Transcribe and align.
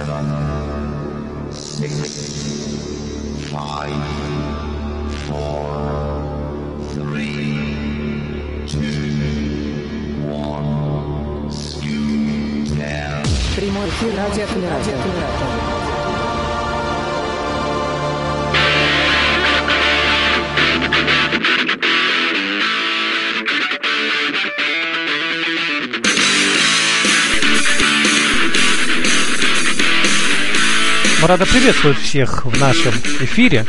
seven, 0.00 1.52
six, 1.52 1.92
five, 3.50 4.06
four, 5.28 5.68
three, 6.94 8.64
two, 8.66 9.12
one, 10.26 11.50
scoot 11.50 12.78
down. 12.78 13.22
Прямой 13.54 13.88
эфир 13.88 14.16
радио 14.16 14.46
Радио 14.46 15.69
Мы 31.31 31.37
рады 31.37 31.49
приветствовать 31.49 31.97
всех 31.97 32.43
в 32.43 32.59
нашем 32.59 32.91
эфире. 33.21 33.65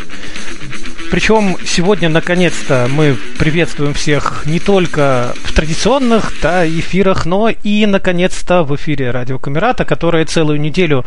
Причем 1.12 1.56
сегодня, 1.64 2.08
наконец-то, 2.08 2.88
мы 2.90 3.16
приветствуем 3.38 3.94
всех 3.94 4.42
не 4.46 4.58
только 4.58 5.32
в 5.44 5.52
традиционных 5.52 6.32
да, 6.42 6.66
эфирах, 6.66 7.24
но 7.24 7.50
и, 7.50 7.86
наконец-то, 7.86 8.64
в 8.64 8.74
эфире 8.74 9.12
Радио 9.12 9.38
Камерата, 9.38 9.84
которая 9.84 10.24
целую 10.24 10.60
неделю, 10.60 11.04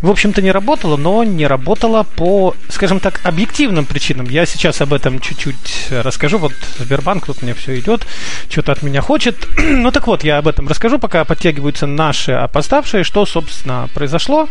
в 0.00 0.08
общем-то, 0.08 0.42
не 0.42 0.52
работала, 0.52 0.96
но 0.96 1.24
не 1.24 1.44
работала 1.44 2.04
по, 2.04 2.54
скажем 2.68 3.00
так, 3.00 3.20
объективным 3.24 3.84
причинам. 3.84 4.26
Я 4.26 4.46
сейчас 4.46 4.80
об 4.82 4.94
этом 4.94 5.18
чуть-чуть 5.18 5.88
расскажу. 5.90 6.38
Вот 6.38 6.52
Сбербанк 6.78 7.26
тут 7.26 7.42
мне 7.42 7.52
все 7.52 7.80
идет, 7.80 8.06
что-то 8.48 8.70
от 8.70 8.84
меня 8.84 9.00
хочет. 9.00 9.48
ну 9.56 9.90
так 9.90 10.06
вот, 10.06 10.22
я 10.22 10.38
об 10.38 10.46
этом 10.46 10.68
расскажу, 10.68 11.00
пока 11.00 11.24
подтягиваются 11.24 11.88
наши 11.88 12.30
опоздавшие, 12.30 13.02
что, 13.02 13.26
собственно, 13.26 13.88
произошло. 13.92 14.48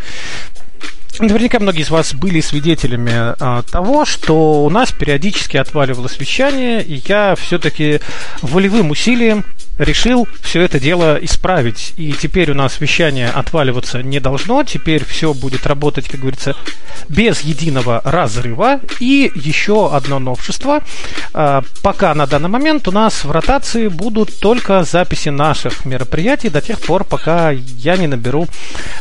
Наверняка 1.19 1.59
многие 1.59 1.81
из 1.81 1.89
вас 1.89 2.13
были 2.13 2.41
свидетелями 2.41 3.11
а, 3.13 3.61
того, 3.63 4.05
что 4.05 4.66
у 4.66 4.69
нас 4.69 4.91
периодически 4.91 5.58
отваливалось 5.58 6.19
вещание, 6.19 6.83
и 6.83 7.02
я 7.08 7.35
все-таки 7.35 8.02
волевым 8.41 8.91
усилием 8.91 9.45
решил 9.77 10.27
все 10.41 10.61
это 10.61 10.80
дело 10.80 11.17
исправить. 11.21 11.93
И 11.97 12.13
теперь 12.13 12.52
у 12.52 12.53
нас 12.53 12.80
вещание 12.80 13.30
отваливаться 13.30 14.02
не 14.02 14.19
должно. 14.19 14.63
Теперь 14.63 15.03
все 15.05 15.33
будет 15.33 15.66
работать, 15.67 16.08
как 16.08 16.21
говорится, 16.21 16.55
без 17.09 17.41
единого 17.41 18.02
разрыва. 18.03 18.80
И 18.99 19.31
еще 19.36 19.93
одно 19.93 20.19
новшество. 20.19 20.81
А, 21.33 21.63
пока 21.81 22.13
на 22.13 22.27
данный 22.27 22.49
момент 22.49 22.88
у 22.88 22.91
нас 22.91 23.23
в 23.23 23.31
ротации 23.31 23.88
будут 23.88 24.39
только 24.39 24.83
записи 24.83 25.30
наших 25.30 25.86
мероприятий 25.86 26.49
до 26.49 26.61
тех 26.61 26.80
пор, 26.80 27.03
пока 27.03 27.52
я 27.52 27.97
не 27.97 28.08
наберу 28.08 28.47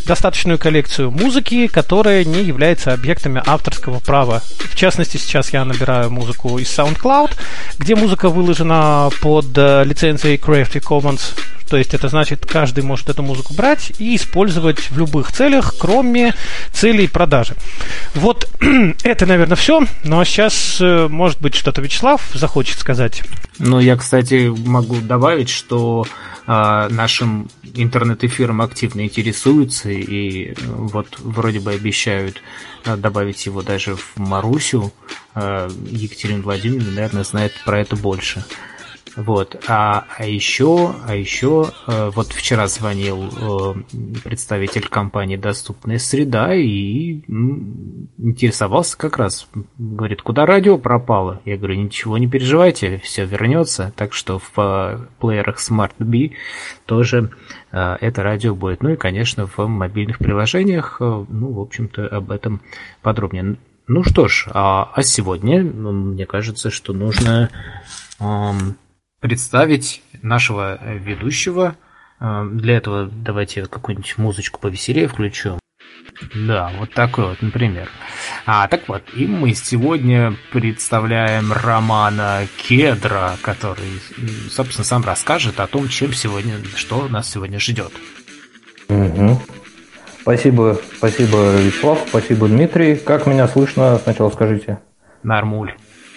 достаточную 0.07 0.59
коллекцию 0.59 1.11
музыки, 1.11 1.67
которая 1.67 2.04
не 2.05 2.43
является 2.43 2.93
объектами 2.93 3.43
авторского 3.45 4.01
права. 4.01 4.43
В 4.59 4.77
частности, 4.77 5.17
сейчас 5.17 5.53
я 5.53 5.65
набираю 5.65 6.11
музыку 6.11 6.59
из 6.59 6.69
SoundCloud, 6.79 7.33
где 7.79 7.95
музыка 7.95 8.29
выложена 8.29 9.11
под 9.21 9.47
э, 9.57 9.85
лицензией 9.85 10.37
Creative 10.37 10.83
Commons. 10.83 11.33
То 11.75 11.79
есть 11.79 11.93
это 11.93 12.07
значит, 12.07 12.47
каждый 12.47 12.85
может 12.85 13.09
эту 13.09 13.25
музыку 13.25 13.53
брать 13.53 13.95
и 13.99 14.15
использовать 14.15 14.79
в 14.93 14.97
любых 14.97 15.33
целях, 15.33 15.75
кроме 15.77 16.33
целей 16.71 17.09
продажи. 17.09 17.57
Вот 18.15 18.49
это, 19.03 19.27
наверное, 19.27 19.57
все. 19.57 19.85
Ну 20.05 20.21
а 20.21 20.25
сейчас, 20.25 20.77
э, 20.81 21.09
может 21.09 21.41
быть, 21.41 21.57
что-то 21.57 21.83
Вячеслав 21.83 22.23
захочет 22.33 22.79
сказать. 22.79 23.25
Ну, 23.59 23.81
я, 23.81 23.97
кстати, 23.97 24.53
могу 24.57 25.01
добавить, 25.01 25.49
что 25.49 26.07
э, 26.47 26.89
нашим 26.91 27.51
интернет-эфиром 27.75 28.61
активно 28.61 29.01
интересуются 29.01 29.91
и 29.91 30.51
э, 30.51 30.55
вот 30.65 31.19
вроде 31.19 31.59
бы 31.59 31.73
обещают 31.73 32.41
э, 32.85 32.97
добавить 32.97 33.45
его 33.47 33.63
даже 33.63 33.97
в 33.97 34.17
Марусю. 34.17 34.93
Екатерина 35.35 36.41
Владимировна, 36.41 36.93
наверное, 36.93 37.25
знает 37.25 37.53
про 37.65 37.81
это 37.81 37.97
больше. 37.97 38.45
Вот. 39.17 39.63
А, 39.69 40.07
а 40.17 40.27
еще, 40.27 40.95
а 41.07 41.15
еще 41.15 41.67
э, 41.87 42.11
вот 42.15 42.29
вчера 42.29 42.67
звонил 42.67 43.25
э, 43.25 44.19
представитель 44.25 44.89
компании 44.89 45.37
«Доступная 45.37 45.99
среда» 45.99 46.53
и 46.55 47.21
интересовался 48.19 48.99
как 48.99 49.19
раз. 49.19 49.49
Говорит, 49.79 50.23
куда 50.23 50.47
радио 50.47 50.79
пропало? 50.79 51.41
Я 51.45 51.57
говорю, 51.57 51.77
ничего 51.77 52.19
не 52.19 52.27
переживайте, 52.27 52.99
все 52.99 53.25
вернется. 53.25 53.93
Так 53.97 54.15
что 54.15 54.41
в 54.41 54.53
э, 54.57 54.99
плеерах 55.21 55.59
Smart 55.59 55.93
B 55.99 56.37
тоже 56.87 57.31
это 57.71 58.23
радио 58.23 58.55
будет. 58.55 58.85
Ну 58.85 58.91
и, 58.91 58.97
конечно, 58.97 59.47
в 59.47 59.67
мобильных 59.67 60.19
приложениях, 60.19 60.99
ну, 61.01 61.53
в 61.53 61.61
общем-то, 61.61 62.07
об 62.07 62.31
этом 62.31 62.61
подробнее. 63.03 63.57
Ну 63.89 64.05
что 64.05 64.29
ж, 64.29 64.47
а, 64.53 64.93
а 64.95 65.03
сегодня, 65.03 65.63
мне 65.63 66.25
кажется, 66.25 66.71
что 66.71 66.93
нужно 66.93 67.51
представить 69.25 70.03
нашего 70.21 70.79
ведущего. 70.85 71.77
Э, 72.21 72.47
для 72.53 72.77
этого 72.77 73.07
давайте 73.07 73.65
какую-нибудь 73.65 74.19
музычку 74.19 74.61
повеселее 74.61 75.09
включу. 75.09 75.59
Да, 76.35 76.71
вот 76.79 76.93
такой 76.93 77.29
вот, 77.29 77.41
например. 77.41 77.89
А, 78.45 78.69
так 78.69 78.87
вот, 78.87 79.03
и 79.17 79.27
мы 79.27 79.55
сегодня 79.55 80.35
представляем 80.53 81.55
Романа 81.55 82.43
Кедра, 82.59 83.39
который, 83.41 83.99
собственно, 84.51 84.85
сам 84.85 85.03
расскажет 85.03 85.59
о 85.59 85.67
том, 85.69 85.89
чем 85.89 86.13
сегодня, 86.13 86.57
что 86.77 87.09
нас 87.09 87.31
сегодня 87.31 87.59
ждет. 87.59 87.93
Угу. 88.91 89.41
Спасибо, 90.21 90.79
спасибо, 90.99 91.57
Вячеслав, 91.57 91.99
спасибо, 92.09 92.47
Дмитрий. 92.47 92.97
Как 92.97 93.27
меня 93.27 93.49
слышно, 93.49 93.99
сначала 94.05 94.29
скажите? 94.29 94.81
Нормуль. 95.23 95.73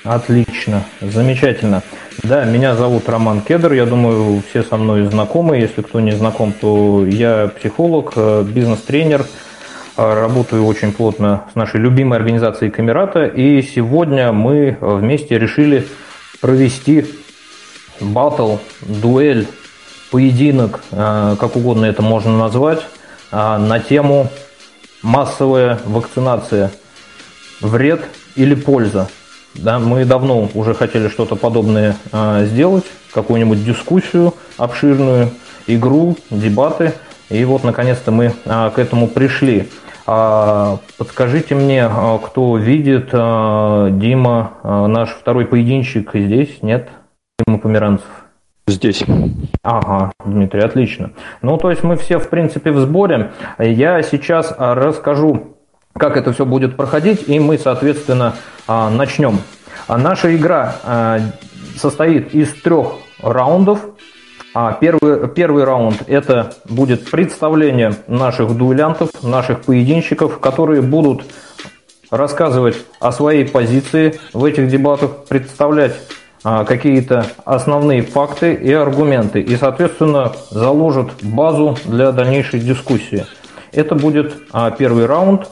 Отлично, 0.07 0.85
замечательно. 1.01 1.83
Да, 2.23 2.45
меня 2.45 2.75
зовут 2.75 3.09
Роман 3.09 3.41
Кедр, 3.41 3.73
я 3.73 3.85
думаю, 3.85 4.41
все 4.49 4.63
со 4.63 4.77
мной 4.77 5.05
знакомы. 5.05 5.57
Если 5.57 5.81
кто 5.81 5.99
не 5.99 6.13
знаком, 6.13 6.53
то 6.53 7.05
я 7.05 7.51
психолог, 7.59 8.13
э, 8.15 8.43
бизнес-тренер, 8.47 9.25
э, 9.97 10.13
работаю 10.13 10.65
очень 10.65 10.93
плотно 10.93 11.43
с 11.51 11.55
нашей 11.55 11.81
любимой 11.81 12.19
организацией 12.19 12.71
Камерата, 12.71 13.25
и 13.25 13.61
сегодня 13.61 14.31
мы 14.31 14.77
вместе 14.79 15.37
решили 15.37 15.85
провести 16.39 17.05
батл, 17.99 18.55
дуэль, 18.81 19.45
поединок, 20.09 20.79
э, 20.91 21.35
как 21.37 21.57
угодно 21.57 21.85
это 21.85 22.01
можно 22.01 22.37
назвать, 22.37 22.79
на 23.29 23.81
тему 23.81 24.29
массовая 25.01 25.79
вакцинация. 25.83 26.71
Вред 27.59 28.05
или 28.37 28.55
польза? 28.55 29.09
Да, 29.57 29.79
мы 29.79 30.05
давно 30.05 30.49
уже 30.53 30.73
хотели 30.73 31.07
что-то 31.07 31.35
подобное 31.35 31.95
а, 32.11 32.43
сделать, 32.45 32.85
какую-нибудь 33.13 33.65
дискуссию 33.65 34.33
обширную, 34.57 35.31
игру, 35.65 36.15
дебаты. 36.29 36.93
И 37.29 37.43
вот, 37.43 37.63
наконец-то, 37.63 38.11
мы 38.11 38.33
а, 38.45 38.69
к 38.69 38.79
этому 38.79 39.07
пришли. 39.07 39.67
А, 40.05 40.77
подскажите 40.97 41.55
мне, 41.55 41.85
а, 41.85 42.19
кто 42.19 42.55
видит 42.55 43.09
а, 43.11 43.89
Дима, 43.89 44.53
а, 44.63 44.87
наш 44.87 45.09
второй 45.09 45.45
поединщик 45.45 46.11
здесь? 46.13 46.61
Нет? 46.61 46.89
Дима 47.45 47.59
Померанцев. 47.59 48.07
Здесь. 48.67 49.03
Ага, 49.63 50.11
Дмитрий, 50.25 50.61
отлично. 50.61 51.11
Ну, 51.41 51.57
то 51.57 51.71
есть 51.71 51.83
мы 51.83 51.95
все, 51.95 52.19
в 52.19 52.29
принципе, 52.29 52.71
в 52.71 52.79
сборе. 52.79 53.31
Я 53.59 54.01
сейчас 54.01 54.53
расскажу 54.57 55.56
как 55.97 56.17
это 56.17 56.33
все 56.33 56.45
будет 56.45 56.75
проходить, 56.75 57.27
и 57.27 57.39
мы, 57.39 57.57
соответственно, 57.57 58.35
а, 58.67 58.89
начнем. 58.89 59.39
А 59.87 59.97
наша 59.97 60.35
игра 60.35 60.75
а, 60.83 61.19
состоит 61.75 62.33
из 62.33 62.53
трех 62.53 62.93
раундов. 63.21 63.81
Первый, 64.79 65.27
первый 65.27 65.65
раунд– 65.65 66.01
это 66.07 66.53
будет 66.67 67.11
представление 67.11 67.93
наших 68.07 68.57
дуэлянтов, 68.57 69.09
наших 69.21 69.61
поединщиков, 69.61 70.39
которые 70.39 70.81
будут 70.81 71.25
рассказывать 72.09 72.75
о 72.99 73.11
своей 73.11 73.45
позиции 73.45 74.19
в 74.33 74.43
этих 74.43 74.67
дебатах, 74.67 75.25
представлять 75.29 75.93
какие-то 76.41 77.27
основные 77.45 78.01
факты 78.01 78.55
и 78.55 78.73
аргументы, 78.73 79.41
и, 79.41 79.55
соответственно, 79.57 80.31
заложат 80.49 81.09
базу 81.21 81.77
для 81.85 82.11
дальнейшей 82.11 82.59
дискуссии. 82.59 83.27
Это 83.73 83.93
будет 83.93 84.33
первый 84.79 85.05
раунд. 85.05 85.47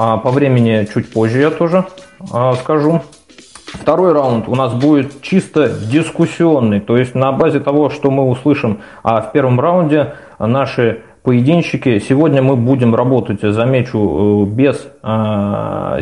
А, 0.00 0.16
по 0.16 0.30
времени 0.30 0.86
чуть 0.94 1.12
позже 1.12 1.40
я 1.40 1.50
тоже 1.50 1.84
а, 2.32 2.52
скажу. 2.54 3.00
Второй 3.66 4.12
раунд 4.12 4.46
у 4.46 4.54
нас 4.54 4.72
будет 4.72 5.22
чисто 5.22 5.68
дискуссионный, 5.68 6.78
то 6.78 6.96
есть 6.96 7.16
на 7.16 7.32
базе 7.32 7.58
того, 7.58 7.90
что 7.90 8.12
мы 8.12 8.28
услышим 8.28 8.78
а 9.02 9.20
в 9.20 9.32
первом 9.32 9.58
раунде, 9.58 10.14
наши 10.38 11.02
поединщики. 11.24 11.98
Сегодня 11.98 12.42
мы 12.42 12.54
будем 12.54 12.94
работать, 12.94 13.40
замечу, 13.42 14.46
э, 14.46 14.46
без 14.46 14.76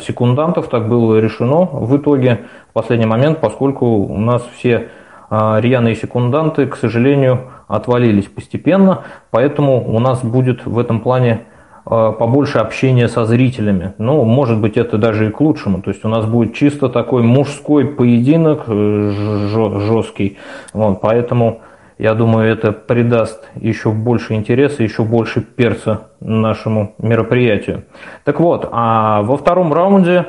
секундантов, 0.05 0.69
так 0.69 0.89
было 0.91 1.19
решено 1.19 1.65
в 1.65 1.97
итоге 1.97 2.43
в 2.69 2.75
последний 2.75 3.07
момент, 3.07 3.41
поскольку 3.41 3.87
у 3.87 4.19
нас 4.19 4.47
все 4.59 4.89
рьяные 5.31 5.97
секунданты, 5.97 6.67
к 6.67 6.77
сожалению, 6.77 7.51
отвалились 7.67 8.27
постепенно, 8.27 9.05
поэтому 9.31 9.91
у 9.91 9.99
нас 9.99 10.23
будет 10.23 10.67
в 10.67 10.79
этом 10.79 11.01
плане 11.01 11.47
побольше 11.89 12.59
общения 12.59 13.07
со 13.07 13.25
зрителями. 13.25 13.95
Ну, 13.99 14.25
может 14.25 14.61
быть, 14.61 14.77
это 14.77 14.99
даже 14.99 15.29
и 15.29 15.31
к 15.31 15.41
лучшему. 15.41 15.83
То 15.83 15.91
есть 15.91 16.05
у 16.05 16.09
нас 16.09 16.27
будет 16.27 16.53
чисто 16.53 16.89
такой 16.89 17.23
мужской 17.23 17.85
поединок 17.85 18.65
жесткий. 18.67 20.37
Вот, 20.73 21.01
поэтому 21.01 21.61
я 21.99 22.15
думаю, 22.15 22.51
это 22.51 22.73
придаст 22.73 23.49
еще 23.55 23.93
больше 23.93 24.35
интереса, 24.35 24.83
еще 24.83 25.05
больше 25.05 25.41
перца 25.41 26.09
нашему 26.21 26.95
мероприятию. 26.99 27.85
Так 28.25 28.41
вот, 28.41 28.69
а 28.73 29.23
во 29.23 29.37
втором 29.37 29.73
раунде 29.73 30.27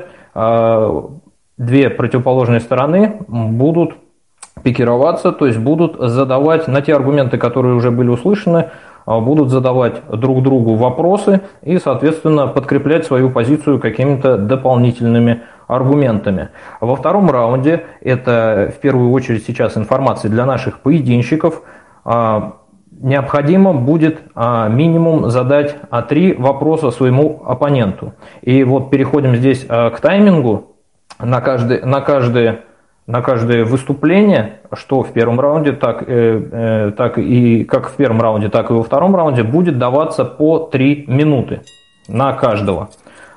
две 1.58 1.90
противоположные 1.90 2.60
стороны 2.60 3.18
будут 3.28 3.96
пикироваться, 4.64 5.32
то 5.32 5.46
есть 5.48 5.58
будут 5.58 5.98
задавать 6.00 6.68
на 6.68 6.82
те 6.82 6.94
аргументы, 6.96 7.38
которые 7.38 7.76
уже 7.76 7.92
были 7.92 8.10
услышаны, 8.10 8.70
будут 9.08 9.50
задавать 9.50 10.02
друг 10.12 10.44
другу 10.44 10.76
вопросы 10.76 11.42
и, 11.64 11.80
соответственно, 11.80 12.48
подкреплять 12.48 13.06
свою 13.06 13.32
позицию 13.32 13.80
какими-то 13.80 14.38
дополнительными 14.38 15.44
аргументами. 15.68 16.50
Во 16.82 16.96
втором 16.96 17.32
раунде, 17.32 17.86
это 18.02 18.72
в 18.76 18.80
первую 18.82 19.12
очередь 19.12 19.46
сейчас 19.46 19.78
информация 19.78 20.30
для 20.30 20.46
наших 20.46 20.80
поединщиков, 20.80 21.62
а, 22.04 22.58
необходимо 22.92 23.74
будет 23.74 24.20
а, 24.36 24.68
минимум 24.68 25.30
задать 25.30 25.76
три 26.10 26.34
вопроса 26.34 26.92
своему 26.92 27.44
оппоненту. 27.46 28.14
И 28.42 28.64
вот 28.64 28.90
переходим 28.90 29.36
здесь 29.36 29.66
к 29.66 30.00
таймингу. 30.02 30.74
На 31.20 31.42
каждый, 31.42 31.82
на 31.82 32.02
каждый 32.02 32.60
на 33.08 33.22
каждое 33.22 33.64
выступление, 33.64 34.60
что 34.74 35.02
в 35.02 35.14
первом 35.14 35.40
раунде, 35.40 35.72
так, 35.72 36.04
э, 36.04 36.42
э, 36.52 36.92
так 36.92 37.18
и 37.18 37.64
как 37.64 37.90
в 37.90 37.96
первом 37.96 38.22
раунде, 38.22 38.50
так 38.50 38.70
и 38.70 38.74
во 38.74 38.84
втором 38.84 39.16
раунде, 39.16 39.44
будет 39.44 39.80
даваться 39.80 40.26
по 40.26 40.60
3 40.60 41.06
минуты 41.08 41.62
на 42.10 42.34
каждого. 42.34 42.90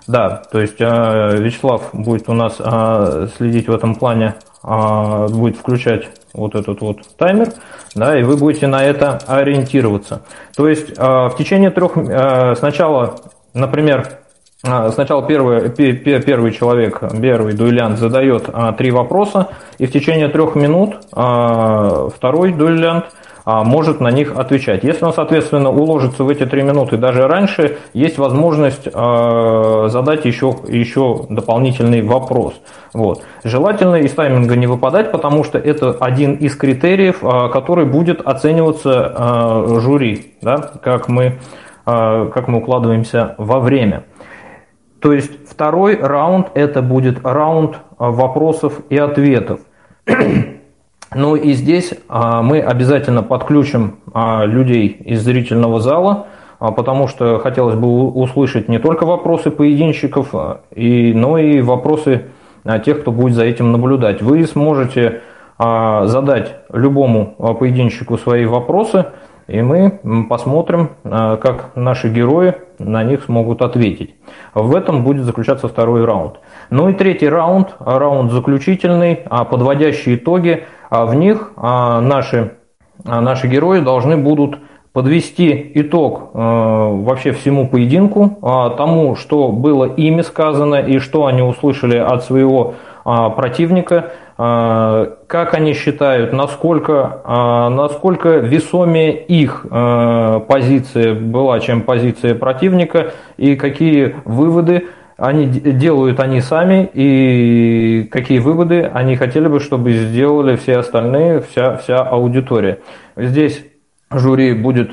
Да, 0.08 0.42
то 0.50 0.60
есть 0.60 0.80
э, 0.80 1.36
Вячеслав 1.38 1.90
будет 1.92 2.28
у 2.28 2.32
нас 2.32 2.56
э, 2.58 3.28
следить 3.36 3.68
в 3.68 3.72
этом 3.72 3.94
плане, 3.94 4.34
э, 4.64 5.28
будет 5.28 5.56
включать 5.56 6.08
вот 6.34 6.56
этот 6.56 6.80
вот 6.80 6.98
таймер, 7.16 7.52
да, 7.94 8.18
и 8.18 8.24
вы 8.24 8.36
будете 8.36 8.66
на 8.66 8.82
это 8.82 9.20
ориентироваться. 9.28 10.22
То 10.56 10.68
есть 10.68 10.98
э, 10.98 11.02
в 11.02 11.34
течение 11.38 11.70
трех, 11.70 11.96
э, 11.96 12.56
сначала, 12.56 13.20
например, 13.54 14.19
сначала 14.62 15.26
первый, 15.26 15.70
первый 15.70 16.52
человек, 16.52 17.00
первый 17.20 17.54
дуэлянт 17.54 17.98
задает 17.98 18.44
а, 18.52 18.72
три 18.72 18.90
вопроса, 18.90 19.48
и 19.78 19.86
в 19.86 19.92
течение 19.92 20.28
трех 20.28 20.54
минут 20.54 20.96
а, 21.12 22.08
второй 22.14 22.52
дуэлянт 22.52 23.06
может 23.46 24.00
на 24.00 24.10
них 24.10 24.36
отвечать. 24.36 24.84
Если 24.84 25.02
он, 25.02 25.14
соответственно, 25.14 25.70
уложится 25.70 26.24
в 26.24 26.28
эти 26.28 26.44
три 26.44 26.62
минуты 26.62 26.98
даже 26.98 27.26
раньше, 27.26 27.78
есть 27.94 28.18
возможность 28.18 28.84
задать 28.84 30.26
еще, 30.26 30.54
еще 30.68 31.24
дополнительный 31.30 32.02
вопрос. 32.02 32.60
Вот. 32.92 33.22
Желательно 33.42 33.96
из 33.96 34.12
тайминга 34.12 34.56
не 34.56 34.66
выпадать, 34.66 35.10
потому 35.10 35.42
что 35.42 35.58
это 35.58 35.96
один 35.98 36.34
из 36.34 36.54
критериев, 36.54 37.20
который 37.50 37.86
будет 37.86 38.20
оцениваться 38.20 39.80
жюри, 39.80 40.34
да, 40.42 40.72
как, 40.82 41.08
мы, 41.08 41.40
как 41.86 42.46
мы 42.46 42.58
укладываемся 42.58 43.34
во 43.38 43.58
время. 43.58 44.04
То 45.00 45.12
есть 45.14 45.30
второй 45.48 45.96
раунд 45.96 46.48
это 46.54 46.82
будет 46.82 47.24
раунд 47.24 47.78
а, 47.98 48.10
вопросов 48.10 48.80
и 48.88 48.96
ответов. 48.96 49.60
Ну 51.12 51.34
и 51.34 51.54
здесь 51.54 51.92
а, 52.08 52.40
мы 52.40 52.60
обязательно 52.60 53.24
подключим 53.24 53.96
а, 54.14 54.44
людей 54.44 54.86
из 54.86 55.20
зрительного 55.24 55.80
зала, 55.80 56.28
потому 56.60 57.08
что 57.08 57.40
хотелось 57.40 57.74
бы 57.74 58.10
услышать 58.10 58.68
не 58.68 58.78
только 58.78 59.04
вопросы 59.06 59.50
поединщиков, 59.50 60.32
но 60.32 61.38
и 61.38 61.62
вопросы 61.62 62.26
тех, 62.84 63.00
кто 63.00 63.10
будет 63.10 63.34
за 63.34 63.42
этим 63.42 63.72
наблюдать. 63.72 64.22
Вы 64.22 64.46
сможете 64.46 65.22
задать 65.58 66.54
любому 66.72 67.34
поединщику 67.58 68.16
свои 68.16 68.44
вопросы, 68.44 69.06
и 69.50 69.62
мы 69.62 70.26
посмотрим, 70.28 70.90
а, 71.04 71.36
как 71.36 71.70
наши 71.74 72.08
герои 72.08 72.54
на 72.78 73.02
них 73.02 73.24
смогут 73.24 73.62
ответить. 73.62 74.14
В 74.54 74.74
этом 74.76 75.04
будет 75.04 75.24
заключаться 75.24 75.68
второй 75.68 76.04
раунд. 76.04 76.40
Ну 76.70 76.88
и 76.88 76.94
третий 76.94 77.28
раунд, 77.28 77.74
раунд 77.80 78.32
заключительный, 78.32 79.20
а, 79.28 79.44
подводящие 79.44 80.16
итоги. 80.16 80.64
А 80.88 81.04
в 81.04 81.14
них 81.14 81.52
наши, 81.56 82.54
наши 83.04 83.46
герои 83.46 83.78
должны 83.78 84.16
будут 84.16 84.58
подвести 84.92 85.70
итог 85.76 86.30
вообще 86.34 87.30
всему 87.30 87.68
поединку, 87.68 88.40
тому, 88.76 89.14
что 89.14 89.52
было 89.52 89.84
ими 89.84 90.22
сказано 90.22 90.74
и 90.74 90.98
что 90.98 91.26
они 91.26 91.42
услышали 91.42 91.96
от 91.96 92.24
своего 92.24 92.74
противника, 93.04 93.96
а, 93.96 94.10
как 94.40 95.52
они 95.52 95.74
считают, 95.74 96.32
насколько, 96.32 97.20
а, 97.24 97.68
насколько 97.68 98.38
весомее 98.38 99.22
их 99.22 99.66
а, 99.68 100.40
позиция 100.40 101.14
была, 101.14 101.60
чем 101.60 101.82
позиция 101.82 102.34
противника, 102.34 103.12
и 103.36 103.54
какие 103.54 104.16
выводы 104.24 104.86
они 105.18 105.44
делают 105.44 106.20
они 106.20 106.40
сами, 106.40 106.88
и 106.94 108.08
какие 108.10 108.38
выводы 108.38 108.90
они 108.94 109.14
хотели 109.16 109.46
бы, 109.46 109.60
чтобы 109.60 109.92
сделали 109.92 110.56
все 110.56 110.78
остальные, 110.78 111.42
вся, 111.42 111.76
вся 111.76 111.98
аудитория. 111.98 112.78
Здесь 113.16 113.62
жюри 114.10 114.54
будет 114.54 114.92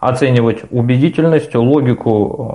оценивать 0.00 0.62
убедительность, 0.72 1.54
логику, 1.54 2.10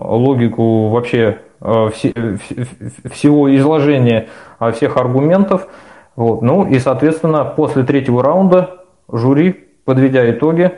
логику 0.09 0.89
вообще 0.89 1.37
всего 1.61 3.55
изложения 3.55 4.27
всех 4.73 4.97
аргументов– 4.97 5.69
вот. 6.15 6.41
Ну 6.41 6.67
и, 6.67 6.79
соответственно, 6.79 7.43
после 7.43 7.83
третьего 7.83 8.23
раунда 8.23 8.81
жюри, 9.11 9.67
подведя 9.85 10.29
итоги 10.29 10.71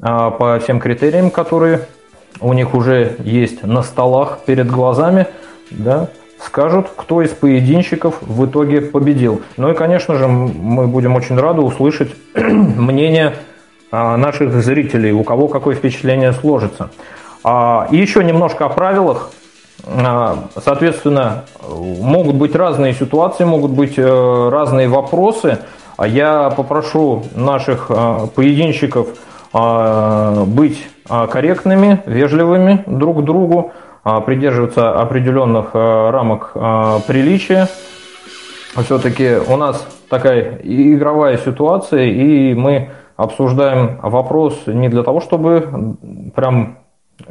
а, 0.00 0.30
по 0.30 0.58
всем 0.58 0.80
критериям, 0.80 1.30
которые 1.30 1.82
у 2.40 2.52
них 2.52 2.74
уже 2.74 3.16
есть 3.18 3.62
на 3.64 3.82
столах 3.82 4.40
перед 4.46 4.70
глазами, 4.70 5.26
да, 5.70 6.08
скажут, 6.44 6.88
кто 6.96 7.22
из 7.22 7.30
поединщиков 7.30 8.22
в 8.22 8.46
итоге 8.46 8.80
победил. 8.80 9.42
Ну 9.56 9.70
и, 9.70 9.74
конечно 9.74 10.14
же, 10.14 10.28
мы 10.28 10.86
будем 10.86 11.16
очень 11.16 11.38
рады 11.38 11.60
услышать 11.60 12.14
мнение 12.34 13.34
а, 13.90 14.16
наших 14.16 14.52
зрителей, 14.52 15.12
у 15.12 15.24
кого 15.24 15.48
какое 15.48 15.74
впечатление 15.74 16.32
сложится. 16.32 16.90
А, 17.44 17.88
и 17.90 17.96
еще 17.96 18.24
немножко 18.24 18.66
о 18.66 18.68
правилах. 18.68 19.30
А, 19.90 20.48
соответственно, 20.62 21.44
могут 21.66 22.36
быть 22.36 22.54
разные 22.54 22.92
ситуации, 22.92 23.44
могут 23.44 23.70
быть 23.70 23.94
э, 23.96 24.48
разные 24.50 24.88
вопросы. 24.88 25.58
А 25.96 26.06
Я 26.06 26.50
попрошу 26.50 27.24
наших 27.34 27.86
э, 27.88 28.26
поединщиков 28.34 29.08
э, 29.54 30.44
быть 30.46 30.88
корректными, 31.08 32.02
вежливыми 32.04 32.84
друг 32.86 33.22
к 33.22 33.24
другу, 33.24 33.72
придерживаться 34.26 34.92
определенных 34.92 35.72
рамок 35.72 36.52
приличия. 37.06 37.66
Все-таки 38.84 39.36
у 39.48 39.56
нас 39.56 39.86
такая 40.10 40.60
игровая 40.62 41.38
ситуация, 41.38 42.04
и 42.04 42.52
мы 42.52 42.90
обсуждаем 43.16 43.98
вопрос 44.02 44.66
не 44.66 44.90
для 44.90 45.02
того, 45.02 45.22
чтобы 45.22 45.96
прям 46.36 46.76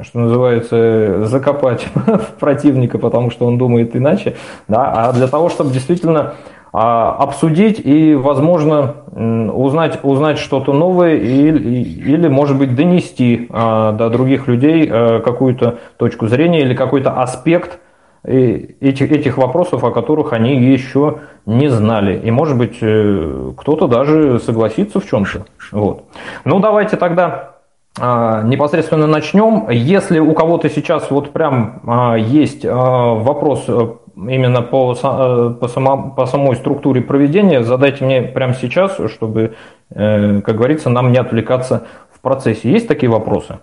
что 0.01 0.19
называется, 0.19 1.25
закопать 1.25 1.87
противника, 2.39 2.97
потому 2.97 3.31
что 3.31 3.45
он 3.45 3.57
думает 3.57 3.95
иначе, 3.95 4.35
да, 4.67 4.91
а 4.91 5.13
для 5.13 5.27
того, 5.27 5.49
чтобы 5.49 5.71
действительно 5.71 6.33
а, 6.73 7.15
обсудить 7.19 7.81
и, 7.83 8.13
возможно, 8.13 8.97
узнать, 9.15 9.99
узнать 10.03 10.37
что-то 10.37 10.73
новое 10.73 11.15
или, 11.15 11.81
или, 11.81 12.27
может 12.27 12.57
быть, 12.57 12.75
донести 12.75 13.47
а, 13.49 13.93
до 13.93 14.09
других 14.09 14.47
людей 14.47 14.87
а, 14.91 15.21
какую-то 15.21 15.79
точку 15.97 16.27
зрения 16.27 16.61
или 16.61 16.75
какой-то 16.75 17.21
аспект 17.21 17.79
этих, 18.23 19.11
этих 19.11 19.37
вопросов, 19.37 19.83
о 19.85 19.91
которых 19.91 20.33
они 20.33 20.55
еще 20.57 21.19
не 21.45 21.69
знали. 21.69 22.19
И, 22.19 22.29
может 22.29 22.57
быть, 22.57 22.77
э, 22.81 23.51
кто-то 23.55 23.87
даже 23.87 24.39
согласится 24.39 24.99
в 24.99 25.05
чем-то. 25.07 25.45
Вот. 25.71 26.03
Ну, 26.43 26.59
давайте 26.59 26.97
тогда 26.97 27.56
непосредственно 27.99 29.07
начнем. 29.07 29.69
Если 29.69 30.19
у 30.19 30.33
кого-то 30.33 30.69
сейчас 30.69 31.09
вот 31.09 31.33
прям 31.33 31.81
а, 31.87 32.15
есть 32.15 32.63
а, 32.63 33.15
вопрос 33.15 33.65
э, 33.67 33.87
именно 34.15 34.61
по, 34.61 34.93
э, 34.93 35.55
по, 35.59 35.67
само, 35.67 36.11
по 36.11 36.25
самой 36.27 36.55
структуре 36.55 37.01
проведения, 37.01 37.63
задайте 37.63 38.05
мне 38.05 38.21
прямо 38.21 38.53
сейчас, 38.53 38.97
чтобы, 39.11 39.55
э, 39.89 40.41
как 40.41 40.55
говорится, 40.55 40.89
нам 40.89 41.11
не 41.11 41.17
отвлекаться 41.17 41.87
в 42.11 42.19
процессе. 42.19 42.71
Есть 42.71 42.87
такие 42.87 43.09
вопросы? 43.11 43.59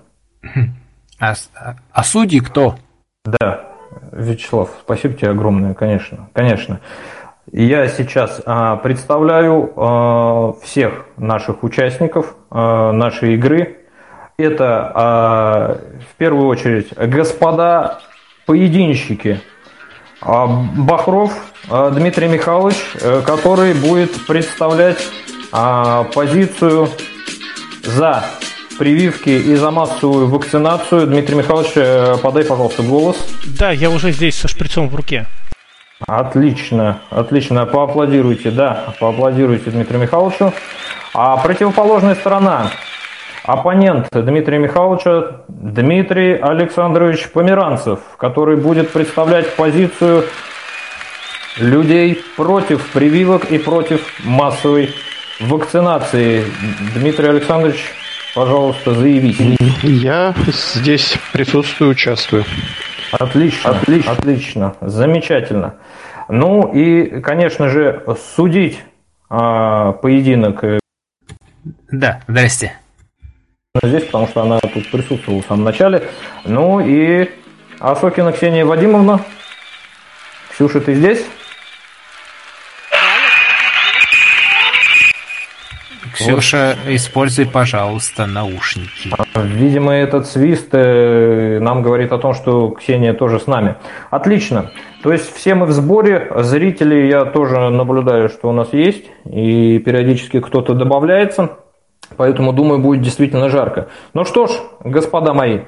А, 1.20 1.34
а 1.92 2.02
судьи 2.02 2.40
кто? 2.40 2.74
Да, 3.24 3.66
Вячеслав, 4.10 4.70
спасибо 4.82 5.14
тебе 5.14 5.30
огромное, 5.30 5.74
конечно, 5.74 6.28
конечно. 6.32 6.80
Я 7.52 7.86
сейчас 7.88 8.42
представляю 8.82 10.56
всех 10.62 11.06
наших 11.16 11.62
участников 11.62 12.36
нашей 12.50 13.34
игры, 13.34 13.83
Это 14.36 14.90
а, 14.94 15.78
в 16.12 16.16
первую 16.16 16.48
очередь 16.48 16.92
господа 16.94 18.00
поединщики. 18.46 19.40
А, 20.20 20.46
Бахров 20.46 21.32
а, 21.70 21.90
Дмитрий 21.90 22.28
Михайлович, 22.28 22.76
э, 23.00 23.22
который 23.24 23.74
будет 23.74 24.26
представлять 24.26 24.98
позицию 26.12 26.88
за 27.84 28.24
прививки 28.76 29.30
и 29.30 29.54
за 29.54 29.70
массовую 29.70 30.26
вакцинацию. 30.26 31.06
Дмитрий 31.06 31.36
Михайлович, 31.36 31.72
э, 31.76 32.16
подай, 32.20 32.44
пожалуйста, 32.44 32.82
голос. 32.82 33.16
Да, 33.58 33.70
я 33.70 33.90
уже 33.90 34.10
здесь 34.10 34.34
со 34.34 34.48
шприцом 34.48 34.88
в 34.88 34.94
руке. 34.96 35.26
Отлично, 36.06 36.98
отлично. 37.10 37.66
Поаплодируйте, 37.66 38.50
да, 38.50 38.94
поаплодируйте 38.98 39.70
Дмитрию 39.70 40.02
Михайловичу. 40.02 40.52
А 41.14 41.36
противоположная 41.36 42.16
сторона, 42.16 42.70
оппонент 43.44 44.08
Дмитрия 44.12 44.58
Михайловича, 44.58 45.42
Дмитрий 45.48 46.34
Александрович 46.34 47.30
Померанцев, 47.30 48.00
который 48.16 48.56
будет 48.56 48.90
представлять 48.90 49.54
позицию 49.54 50.24
людей 51.58 52.22
против 52.36 52.90
прививок 52.92 53.44
и 53.50 53.58
против 53.58 54.00
массовой 54.24 54.90
вакцинации. 55.40 56.44
Дмитрий 56.94 57.28
Александрович, 57.28 57.92
пожалуйста, 58.34 58.94
заявите. 58.94 59.56
Я 59.82 60.34
здесь 60.46 61.16
присутствую, 61.32 61.90
участвую. 61.90 62.44
Отлично, 63.12 63.70
отлично, 63.70 64.12
отлично, 64.12 64.74
замечательно. 64.80 65.74
Ну 66.28 66.72
и, 66.72 67.20
конечно 67.20 67.68
же, 67.68 68.02
судить 68.34 68.82
а, 69.28 69.92
поединок 69.92 70.64
э, 70.64 70.78
Да, 71.90 72.20
здрасте. 72.26 72.72
Здесь, 73.82 74.04
потому 74.04 74.28
что 74.28 74.42
она 74.42 74.60
тут 74.60 74.88
присутствовала 74.90 75.42
в 75.42 75.46
самом 75.46 75.64
начале. 75.64 76.08
Ну 76.44 76.78
и 76.78 77.28
Осокина 77.80 78.30
Ксения 78.30 78.64
Вадимовна. 78.64 79.20
Ксюша, 80.52 80.80
ты 80.80 80.94
здесь? 80.94 81.26
Ксюша, 86.12 86.76
используй, 86.86 87.46
пожалуйста, 87.46 88.26
наушники. 88.26 89.10
Видимо, 89.34 89.92
этот 89.92 90.28
свист 90.28 90.68
э, 90.70 91.58
нам 91.60 91.82
говорит 91.82 92.12
о 92.12 92.18
том, 92.18 92.34
что 92.34 92.70
Ксения 92.70 93.12
тоже 93.12 93.40
с 93.40 93.48
нами. 93.48 93.74
Отлично. 94.10 94.70
То 95.02 95.12
есть 95.12 95.34
все 95.34 95.56
мы 95.56 95.66
в 95.66 95.72
сборе. 95.72 96.30
Зрители 96.36 97.08
я 97.08 97.24
тоже 97.24 97.58
наблюдаю, 97.70 98.28
что 98.28 98.50
у 98.50 98.52
нас 98.52 98.72
есть. 98.72 99.06
И 99.28 99.80
периодически 99.80 100.38
кто-то 100.38 100.74
добавляется. 100.74 101.58
Поэтому, 102.16 102.52
думаю, 102.52 102.80
будет 102.80 103.02
действительно 103.02 103.48
жарко. 103.48 103.88
Ну 104.12 104.24
что 104.24 104.46
ж, 104.46 104.52
господа 104.80 105.34
мои, 105.34 105.60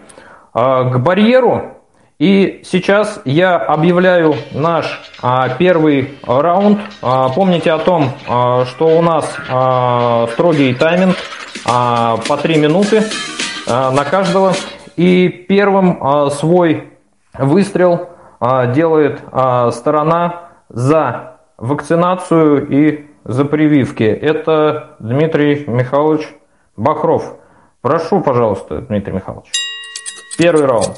а, 0.53 0.85
к 0.85 1.03
барьеру. 1.03 1.73
И 2.19 2.63
сейчас 2.65 3.21
я 3.27 3.57
объявляю 3.57 4.37
наш 4.53 5.03
а, 5.21 5.51
первый 5.51 6.19
раунд. 6.27 6.81
А, 7.03 7.29
помните 7.29 7.73
о 7.73 7.79
том, 7.79 8.11
что 8.25 8.99
у 8.99 9.03
нас 9.03 9.31
строгий 10.33 10.73
тайминг 10.75 11.17
по 11.65 12.37
3 12.41 12.59
минуты 12.59 13.03
на 13.67 14.05
каждого. 14.05 14.53
И 14.97 15.29
первым 15.29 16.31
свой 16.31 16.91
выстрел 17.35 18.09
делает 18.75 19.21
сторона 19.73 20.49
за 20.71 21.39
вакцинацию 21.59 22.67
и 22.69 23.07
за 23.29 23.45
прививки. 23.45 24.05
Это 24.05 24.97
Дмитрий 24.99 25.65
Михайлович 25.67 26.29
Бахров. 26.77 27.37
Прошу, 27.81 28.21
пожалуйста, 28.21 28.81
Дмитрий 28.83 29.15
Михайлович. 29.15 29.51
Первый 30.39 30.67
раунд. 30.67 30.97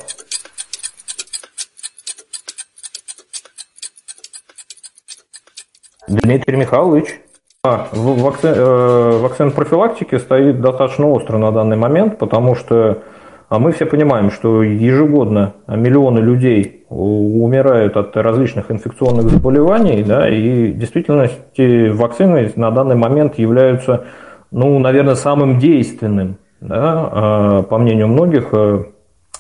Дмитрий 6.07 6.57
Михайлович. 6.57 7.21
А, 7.65 7.89
вакци- 7.93 8.55
э, 8.55 9.19
вакцин 9.19 9.51
профилактики 9.51 10.17
стоит 10.17 10.61
достаточно 10.61 11.11
остро 11.11 11.39
на 11.39 11.51
данный 11.51 11.77
момент, 11.77 12.19
потому 12.19 12.55
что 12.55 13.03
а 13.49 13.59
мы 13.59 13.73
все 13.73 13.87
понимаем, 13.87 14.31
что 14.31 14.63
ежегодно 14.63 15.55
миллионы 15.67 16.19
людей 16.19 16.85
умирают 16.91 17.97
от 17.97 18.17
различных 18.17 18.71
инфекционных 18.71 19.31
заболеваний, 19.31 20.03
да, 20.03 20.29
и 20.29 20.73
в 20.73 20.79
действительности 20.79 21.89
вакцины 21.89 22.53
на 22.57 22.71
данный 22.71 22.97
момент 22.97 23.39
являются, 23.39 24.05
ну, 24.51 24.79
наверное, 24.79 25.15
самым 25.15 25.59
действенным, 25.59 26.39
да, 26.61 27.09
а, 27.11 27.63
по 27.63 27.79
мнению 27.79 28.09
многих, 28.09 28.49
э, 28.53 28.85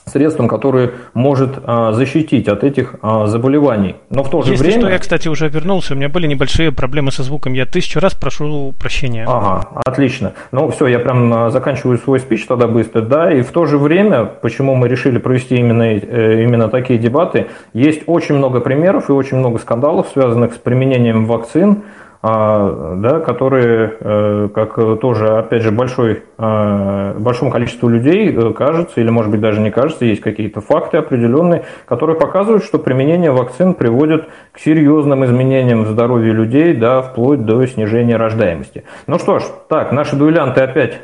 средством, 0.08 0.48
которое 0.48 0.92
может 1.14 1.58
а, 1.64 1.92
защитить 1.92 2.48
от 2.48 2.64
этих 2.64 2.96
а, 3.02 3.26
заболеваний. 3.26 3.96
Но 4.10 4.22
в 4.22 4.30
то 4.30 4.42
же 4.42 4.52
Если 4.52 4.64
время... 4.64 4.80
что, 4.80 4.90
я, 4.90 4.98
кстати, 4.98 5.28
уже 5.28 5.48
вернулся. 5.48 5.94
У 5.94 5.96
меня 5.96 6.08
были 6.08 6.26
небольшие 6.26 6.72
проблемы 6.72 7.12
со 7.12 7.22
звуком. 7.22 7.52
Я 7.52 7.66
тысячу 7.66 8.00
раз 8.00 8.14
прошу 8.14 8.74
прощения. 8.78 9.24
Ага, 9.28 9.68
отлично. 9.84 10.32
Ну 10.52 10.70
все, 10.70 10.86
я 10.86 10.98
прям 10.98 11.32
а, 11.32 11.50
заканчиваю 11.50 11.98
свой 11.98 12.20
спич 12.20 12.46
тогда 12.46 12.66
быстро, 12.66 13.02
да, 13.02 13.32
и 13.32 13.42
в 13.42 13.50
то 13.52 13.66
же 13.66 13.78
время, 13.78 14.24
почему 14.24 14.74
мы 14.74 14.88
решили 14.88 15.18
провести 15.18 15.56
именно, 15.56 15.82
э, 15.82 16.42
именно 16.42 16.68
такие 16.68 16.98
дебаты, 16.98 17.46
есть 17.72 18.02
очень 18.06 18.36
много 18.36 18.60
примеров 18.60 19.08
и 19.08 19.12
очень 19.12 19.38
много 19.38 19.58
скандалов, 19.58 20.08
связанных 20.12 20.54
с 20.54 20.58
применением 20.58 21.26
вакцин, 21.26 21.82
да, 22.20 23.20
которые, 23.20 23.96
э, 24.00 24.48
как 24.52 24.74
тоже, 25.00 25.38
опять 25.38 25.62
же, 25.62 25.70
большой, 25.70 26.24
а, 26.36 27.14
большому 27.14 27.52
количеству 27.52 27.88
людей 27.88 28.34
э, 28.34 28.52
кажется, 28.54 29.00
или 29.00 29.08
может 29.08 29.30
быть 29.30 29.40
даже 29.40 29.60
не 29.60 29.70
кажется, 29.70 30.04
есть 30.04 30.20
какие-то 30.20 30.60
факты 30.60 30.96
определенные, 30.96 31.64
которые 31.86 32.18
показывают, 32.18 32.64
что 32.64 32.80
применение 32.80 33.30
вакцин 33.30 33.74
приводит 33.74 34.28
к 34.50 34.58
серьезным 34.58 35.24
изменениям 35.24 35.84
в 35.84 35.88
здоровье 35.88 36.32
людей, 36.32 36.74
да, 36.74 37.02
вплоть 37.02 37.44
до 37.44 37.64
снижения 37.66 38.16
рождаемости. 38.16 38.82
Ну 39.06 39.20
что 39.20 39.38
ж, 39.38 39.44
так, 39.68 39.92
наши 39.92 40.16
дуэлянты 40.16 40.60
опять, 40.60 40.98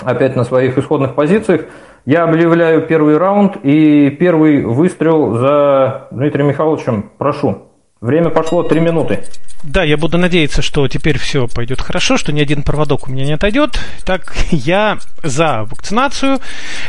опять 0.00 0.36
на 0.36 0.44
своих 0.44 0.78
исходных 0.78 1.16
позициях. 1.16 1.62
Я 2.04 2.22
объявляю 2.22 2.86
первый 2.86 3.16
раунд 3.16 3.56
и 3.64 4.10
первый 4.10 4.64
выстрел 4.64 5.34
за 5.34 6.06
Дмитрием 6.12 6.48
Михайловичем. 6.48 7.10
Прошу. 7.18 7.71
Время 8.02 8.30
пошло, 8.30 8.64
три 8.64 8.80
минуты. 8.80 9.20
Да, 9.62 9.84
я 9.84 9.96
буду 9.96 10.18
надеяться, 10.18 10.60
что 10.60 10.88
теперь 10.88 11.18
все 11.18 11.46
пойдет 11.46 11.80
хорошо, 11.80 12.16
что 12.16 12.32
ни 12.32 12.40
один 12.40 12.64
проводок 12.64 13.06
у 13.06 13.12
меня 13.12 13.24
не 13.24 13.32
отойдет. 13.34 13.78
Так, 14.04 14.34
я 14.50 14.98
за 15.22 15.64
вакцинацию, 15.70 16.40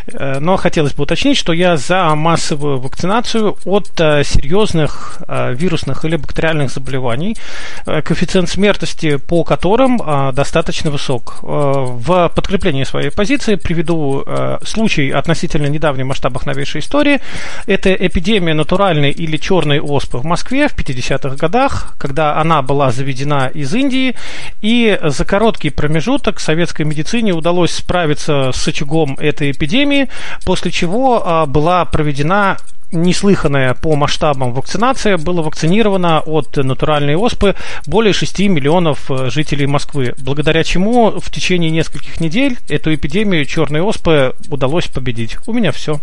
э, 0.07 0.39
но 0.39 0.57
хотелось 0.57 0.93
бы 0.93 1.03
уточнить, 1.03 1.37
что 1.37 1.53
я 1.53 1.77
за 1.77 2.15
массовую 2.15 2.79
вакцинацию 2.79 3.55
от 3.65 3.89
э, 3.99 4.23
серьезных 4.23 5.21
э, 5.27 5.53
вирусных 5.53 6.03
или 6.03 6.15
бактериальных 6.15 6.71
заболеваний, 6.71 7.37
коэффициент 7.85 8.49
смертности 8.49 9.17
по 9.17 9.43
которым 9.43 9.97
достаточно 10.33 10.89
высок. 10.89 11.39
В 11.41 12.31
подкреплении 12.35 12.83
своей 12.83 13.09
позиции 13.09 13.55
приведу 13.55 14.25
случай 14.63 15.11
относительно 15.11 15.67
недавней 15.67 16.03
в 16.03 16.07
масштабах 16.07 16.45
новейшей 16.45 16.79
истории. 16.79 17.19
Это 17.67 17.93
эпидемия 17.93 18.53
натуральной 18.53 19.11
или 19.11 19.37
черной 19.37 19.79
оспы 19.79 20.17
в 20.17 20.25
Москве 20.25 20.67
в 20.67 20.75
50-х 21.03 21.35
годах, 21.35 21.95
когда 21.97 22.37
она 22.37 22.61
была 22.61 22.91
заведена 22.91 23.47
из 23.47 23.73
Индии, 23.73 24.15
и 24.61 24.99
за 25.01 25.25
короткий 25.25 25.69
промежуток 25.69 26.39
советской 26.39 26.83
медицине 26.83 27.33
удалось 27.33 27.71
справиться 27.71 28.51
с 28.53 28.67
очагом 28.67 29.15
этой 29.19 29.51
эпидемии, 29.51 30.09
после 30.45 30.71
чего 30.71 31.21
а, 31.25 31.45
была 31.45 31.85
проведена 31.85 32.57
неслыханная 32.91 33.73
по 33.73 33.95
масштабам 33.95 34.53
вакцинация. 34.53 35.17
Было 35.17 35.41
вакцинировано 35.41 36.21
от 36.21 36.55
натуральной 36.57 37.15
оспы 37.15 37.55
более 37.87 38.13
6 38.13 38.39
миллионов 38.41 39.09
э, 39.09 39.31
жителей 39.31 39.65
Москвы, 39.65 40.13
благодаря 40.19 40.63
чему 40.63 41.19
в 41.19 41.31
течение 41.31 41.71
нескольких 41.71 42.19
недель 42.19 42.57
эту 42.69 42.93
эпидемию 42.93 43.45
черной 43.45 43.81
оспы 43.81 44.35
удалось 44.47 44.87
победить. 44.87 45.37
У 45.47 45.53
меня 45.53 45.71
все. 45.71 45.99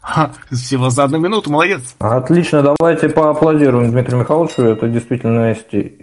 Ха, 0.00 0.30
всего 0.50 0.90
за 0.90 1.04
одну 1.04 1.18
минуту, 1.18 1.50
молодец. 1.50 1.94
Отлично, 1.98 2.62
давайте 2.62 3.08
поаплодируем 3.10 3.90
Дмитрию 3.90 4.20
Михайловичу. 4.20 4.62
Это 4.62 4.88
действительно 4.88 5.54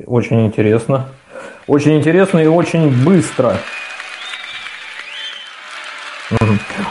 очень 0.05 0.45
интересно. 0.45 1.07
Очень 1.65 1.97
интересно 1.97 2.39
и 2.39 2.47
очень 2.47 2.89
быстро. 3.03 3.57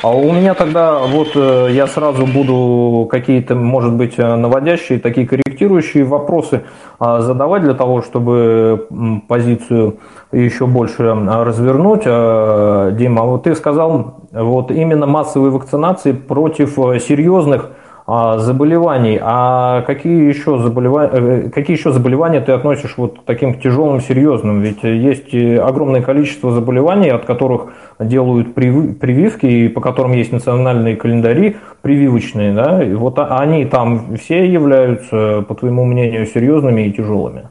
А 0.02 0.11
у 0.16 0.33
меня 0.33 0.55
тогда 0.55 1.00
вот 1.00 1.33
э, 1.35 1.69
я 1.73 1.87
сразу 1.87 2.26
буду 2.26 3.07
какие-то, 3.11 3.55
может 3.55 3.93
быть, 3.93 4.14
э, 4.16 4.35
наводящие, 4.37 4.99
такие 4.99 5.26
корректирующие 5.26 6.05
вопросы 6.05 6.62
а, 6.99 7.21
задавать 7.21 7.62
для 7.62 7.75
того, 7.75 8.02
чтобы 8.02 8.87
позицию 9.28 9.99
еще 10.33 10.66
больше 10.66 11.05
а, 11.05 11.45
развернуть. 11.45 12.02
А, 12.07 12.90
Дима, 12.93 13.23
вот 13.25 13.45
ты 13.45 13.55
сказал, 13.55 14.25
вот 14.33 14.71
именно 14.71 15.07
массовые 15.07 15.50
вакцинации 15.50 16.12
против 16.12 16.78
э, 16.78 16.99
серьезных 16.99 17.64
а, 17.64 17.86
заболеваний. 18.07 19.19
А 19.21 19.83
какие 19.83 20.29
еще, 20.29 20.59
заболевания, 20.59 21.11
э, 21.13 21.51
какие 21.51 21.77
еще 21.77 21.93
заболевания 21.93 22.41
ты 22.41 22.53
относишь 22.53 22.95
вот 22.97 23.25
таким 23.25 23.61
тяжелым, 23.61 24.01
серьезным? 24.01 24.61
Ведь 24.61 24.83
есть 24.83 25.35
огромное 25.35 26.03
количество 26.03 26.53
заболеваний, 26.53 27.11
от 27.11 27.25
которых 27.25 27.73
делают 27.99 28.55
прививки, 28.55 29.47
и 29.47 29.69
по 29.69 29.81
которым 29.81 30.13
есть 30.13 30.33
национальные 30.33 30.97
календари 30.97 31.57
прививочные. 31.83 32.53
Да? 32.53 32.83
И 32.83 32.95
вот 32.95 33.19
они 33.19 33.65
там 33.65 34.17
все 34.17 34.47
являются, 34.47 35.45
по 35.49 35.55
твоему 35.55 35.85
мнению, 35.85 36.27
серьезными 36.27 36.83
и 36.83 36.93
тяжелыми. 36.93 37.49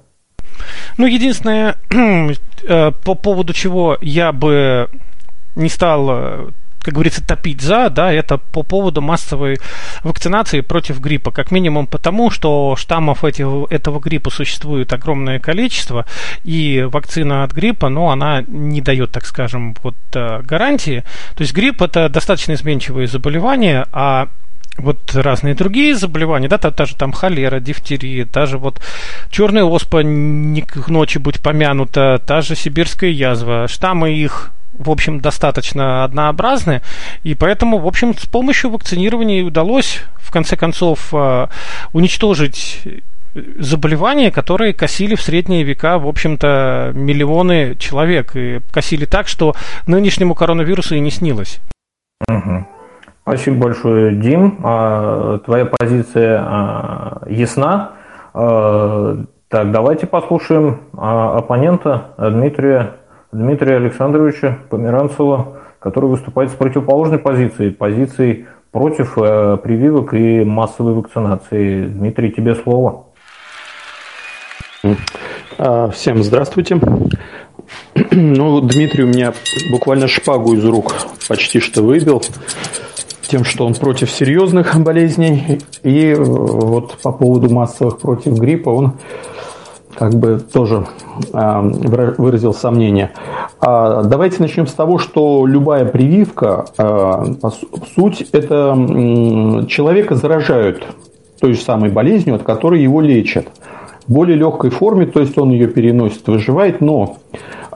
Ну, 0.98 1.06
единственное, 1.06 1.76
э, 2.68 2.92
по 3.04 3.16
поводу 3.16 3.54
чего 3.54 3.98
я 4.02 4.32
бы 4.32 4.88
не 5.56 5.70
стал 5.70 6.08
э, 6.10 6.48
как 6.86 6.94
говорится, 6.94 7.26
топить 7.26 7.62
за, 7.62 7.90
да, 7.90 8.14
это 8.14 8.38
по 8.38 8.62
поводу 8.62 9.02
массовой 9.02 9.58
вакцинации 10.04 10.62
против 10.62 11.00
гриппа. 11.00 11.32
Как 11.32 11.50
минимум 11.50 11.88
потому, 11.88 12.30
что 12.30 12.76
штаммов 12.78 13.24
этих, 13.24 13.48
этого 13.72 14.00
гриппа 14.00 14.30
существует 14.30 14.94
огромное 14.94 15.40
количество, 15.40 16.06
и 16.44 16.88
вакцина 16.88 17.44
от 17.44 17.54
гриппа, 17.54 17.90
ну, 17.90 18.12
она 18.12 18.44
не 18.48 18.82
дает, 18.82 19.12
так 19.12 19.26
скажем, 19.26 19.76
вот 19.82 19.96
э, 20.14 20.44
гарантии. 20.44 21.04
То 21.36 21.42
есть 21.42 21.56
грипп 21.56 21.82
это 21.82 22.08
достаточно 22.08 22.54
изменчивое 22.54 23.08
заболевание, 23.08 23.88
а 23.92 24.28
вот 24.78 25.16
разные 25.16 25.56
другие 25.56 25.96
заболевания, 25.96 26.48
да, 26.48 26.60
та, 26.60 26.70
та 26.70 26.86
же 26.86 26.96
там 26.96 27.14
холера, 27.14 27.60
дифтерия, 27.60 28.26
даже 28.26 28.60
вот 28.60 28.80
черная 29.32 29.64
оспа 29.64 30.04
не 30.04 30.62
к 30.62 30.88
ночи 30.88 31.18
будь 31.18 31.42
помянута, 31.42 32.22
та 32.24 32.42
же 32.42 32.56
сибирская 32.56 33.10
язва, 33.10 33.68
штаммы 33.68 34.14
их 34.14 34.52
в 34.78 34.90
общем, 34.90 35.20
достаточно 35.20 36.04
однообразны, 36.04 36.82
и 37.24 37.36
поэтому, 37.36 37.80
в 37.80 37.88
общем, 37.88 38.16
с 38.16 38.26
помощью 38.26 38.72
вакцинирования 38.72 39.44
удалось, 39.44 40.02
в 40.18 40.32
конце 40.32 40.56
концов, 40.56 41.14
э, 41.14 41.48
уничтожить 41.94 42.82
заболевания, 43.60 44.32
которые 44.32 44.74
косили 44.74 45.16
в 45.16 45.22
средние 45.22 45.64
века, 45.64 46.00
в 46.00 46.08
общем-то, 46.08 46.92
миллионы 46.94 47.76
человек. 47.76 48.36
И 48.36 48.62
косили 48.72 49.06
так, 49.06 49.28
что 49.28 49.54
нынешнему 49.88 50.36
коронавирусу 50.36 50.96
и 50.96 51.00
не 51.00 51.12
снилось. 51.12 51.60
Угу. 52.30 52.66
Спасибо 53.24 53.58
большое, 53.58 54.16
Дим. 54.16 54.60
А, 54.64 55.40
твоя 55.40 55.66
позиция 55.66 56.40
а, 56.42 57.24
ясна. 57.28 57.92
А, 58.34 59.18
так, 59.50 59.72
давайте 59.72 60.08
послушаем 60.08 60.82
оппонента 60.94 62.14
Дмитрия, 62.18 62.94
Дмитрия 63.36 63.76
Александровича 63.76 64.60
Померанцева, 64.70 65.58
который 65.80 66.10
выступает 66.10 66.52
с 66.52 66.54
противоположной 66.54 67.20
позицией, 67.20 67.72
позицией 67.72 68.46
против 68.72 69.16
прививок 69.16 70.14
и 70.14 70.44
массовой 70.46 70.94
вакцинации. 70.94 71.86
Дмитрий, 71.86 72.32
тебе 72.32 72.56
слово. 72.56 73.08
Всем 75.94 76.24
здравствуйте. 76.24 76.80
Ну, 78.12 78.62
Дмитрий 78.62 79.04
у 79.04 79.08
меня 79.08 79.34
буквально 79.72 80.08
шпагу 80.08 80.54
из 80.54 80.64
рук 80.64 80.94
почти 81.28 81.60
что 81.60 81.82
выбил 81.82 82.22
тем, 83.28 83.44
что 83.44 83.66
он 83.66 83.74
против 83.74 84.12
серьезных 84.12 84.76
болезней, 84.82 85.60
и 85.84 86.12
э, 86.12 86.16
вот 86.16 86.98
по 87.02 87.12
поводу 87.12 87.50
массовых 87.54 88.00
против 88.00 88.34
гриппа 88.38 88.70
он 88.70 88.94
как 89.96 90.14
бы 90.14 90.40
тоже 90.40 90.86
э, 91.34 91.62
выразил 92.18 92.54
сомнение. 92.54 93.12
А 93.60 94.04
давайте 94.04 94.38
начнем 94.42 94.68
с 94.68 94.74
того, 94.74 94.98
что 94.98 95.46
любая 95.46 95.86
прививка, 95.86 96.66
э, 96.78 97.26
суть 97.96 98.28
это 98.32 99.66
человека 99.68 100.16
заражают 100.16 100.86
той 101.40 101.54
же 101.54 101.62
самой 101.62 101.90
болезнью, 101.90 102.36
от 102.36 102.44
которой 102.44 102.82
его 102.82 103.02
лечат. 103.02 103.48
В 104.08 104.14
более 104.14 104.38
легкой 104.38 104.70
форме, 104.70 105.08
то 105.08 105.20
есть 105.20 105.38
он 105.38 105.50
ее 105.50 105.68
переносит, 105.68 106.28
выживает, 106.28 106.80
но 106.80 107.18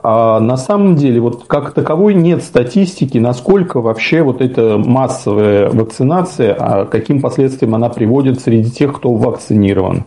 а 0.02 0.40
на 0.40 0.56
самом 0.56 0.96
деле, 0.96 1.20
вот 1.20 1.44
как 1.46 1.72
таковой 1.72 2.14
нет 2.14 2.42
статистики, 2.42 3.18
насколько 3.18 3.80
вообще 3.80 4.22
вот 4.22 4.40
эта 4.40 4.78
массовая 4.78 5.68
вакцинация, 5.70 6.54
а 6.58 6.84
каким 6.86 7.20
последствиям 7.20 7.74
она 7.74 7.90
приводит 7.90 8.40
среди 8.40 8.70
тех, 8.70 8.94
кто 8.94 9.12
вакцинирован. 9.12 10.04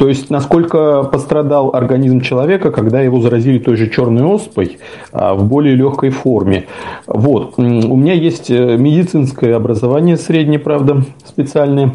То 0.00 0.08
есть, 0.08 0.30
насколько 0.30 1.02
пострадал 1.02 1.74
организм 1.74 2.22
человека, 2.22 2.70
когда 2.70 3.02
его 3.02 3.20
заразили 3.20 3.58
той 3.58 3.76
же 3.76 3.90
черной 3.90 4.24
оспой 4.24 4.78
а, 5.12 5.34
в 5.34 5.46
более 5.46 5.74
легкой 5.74 6.08
форме. 6.08 6.64
Вот. 7.06 7.58
У 7.58 7.62
меня 7.62 8.14
есть 8.14 8.50
э, 8.50 8.78
медицинское 8.78 9.54
образование 9.54 10.16
среднее, 10.16 10.58
правда, 10.58 11.02
специальное. 11.26 11.92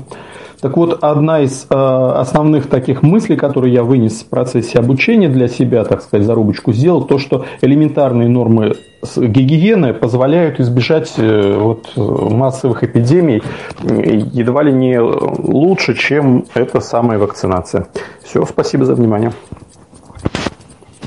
Так 0.66 0.78
вот, 0.78 1.04
одна 1.04 1.42
из 1.42 1.68
э, 1.70 1.76
основных 1.76 2.70
таких 2.70 3.04
мыслей, 3.04 3.36
которые 3.36 3.72
я 3.72 3.84
вынес 3.84 4.24
в 4.24 4.30
процессе 4.30 4.80
обучения 4.80 5.30
для 5.30 5.48
себя, 5.48 5.84
так 5.84 6.02
сказать, 6.02 6.26
зарубочку 6.26 6.74
сделал, 6.74 7.04
то, 7.04 7.20
что 7.20 7.46
элементарные 7.62 8.28
нормы 8.28 8.74
гигиены 9.16 9.94
позволяют 9.94 10.60
избежать 10.60 11.14
э, 11.18 11.56
вот, 11.56 11.96
массовых 11.96 12.84
эпидемий 12.84 13.44
едва 13.84 14.64
ли 14.64 14.74
не 14.74 15.00
лучше, 15.00 15.94
чем 15.94 16.46
эта 16.56 16.80
самая 16.80 17.20
вакцинация. 17.20 17.86
Все, 18.24 18.44
спасибо 18.44 18.86
за 18.86 18.96
внимание. 18.96 19.34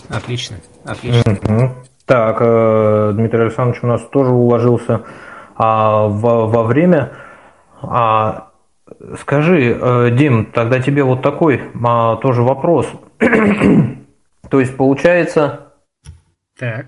Отлично, 0.08 0.58
отлично. 0.84 1.32
Mm-hmm. 1.32 1.70
Так, 2.06 2.36
э, 2.42 3.10
Дмитрий 3.12 3.40
Александрович 3.40 3.82
у 3.82 3.88
нас 3.88 4.02
тоже 4.12 4.30
уложился 4.30 5.00
а, 5.56 6.06
во, 6.06 6.46
во 6.46 6.62
время. 6.62 7.10
А, 7.82 8.47
Скажи, 9.20 9.77
э, 9.81 10.11
Дим, 10.12 10.46
тогда 10.46 10.81
тебе 10.81 11.03
вот 11.03 11.22
такой 11.22 11.61
а, 11.85 12.16
тоже 12.16 12.42
вопрос. 12.42 12.90
То 14.51 14.61
есть 14.61 14.77
получается... 14.77 15.72
Так. 16.59 16.87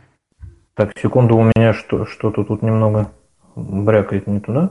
Так, 0.75 0.99
секунду, 0.99 1.37
у 1.37 1.43
меня 1.43 1.73
что, 1.73 2.07
что-то 2.07 2.45
тут 2.45 2.63
немного 2.63 3.11
брякает 3.55 4.27
не 4.27 4.41
туда. 4.41 4.71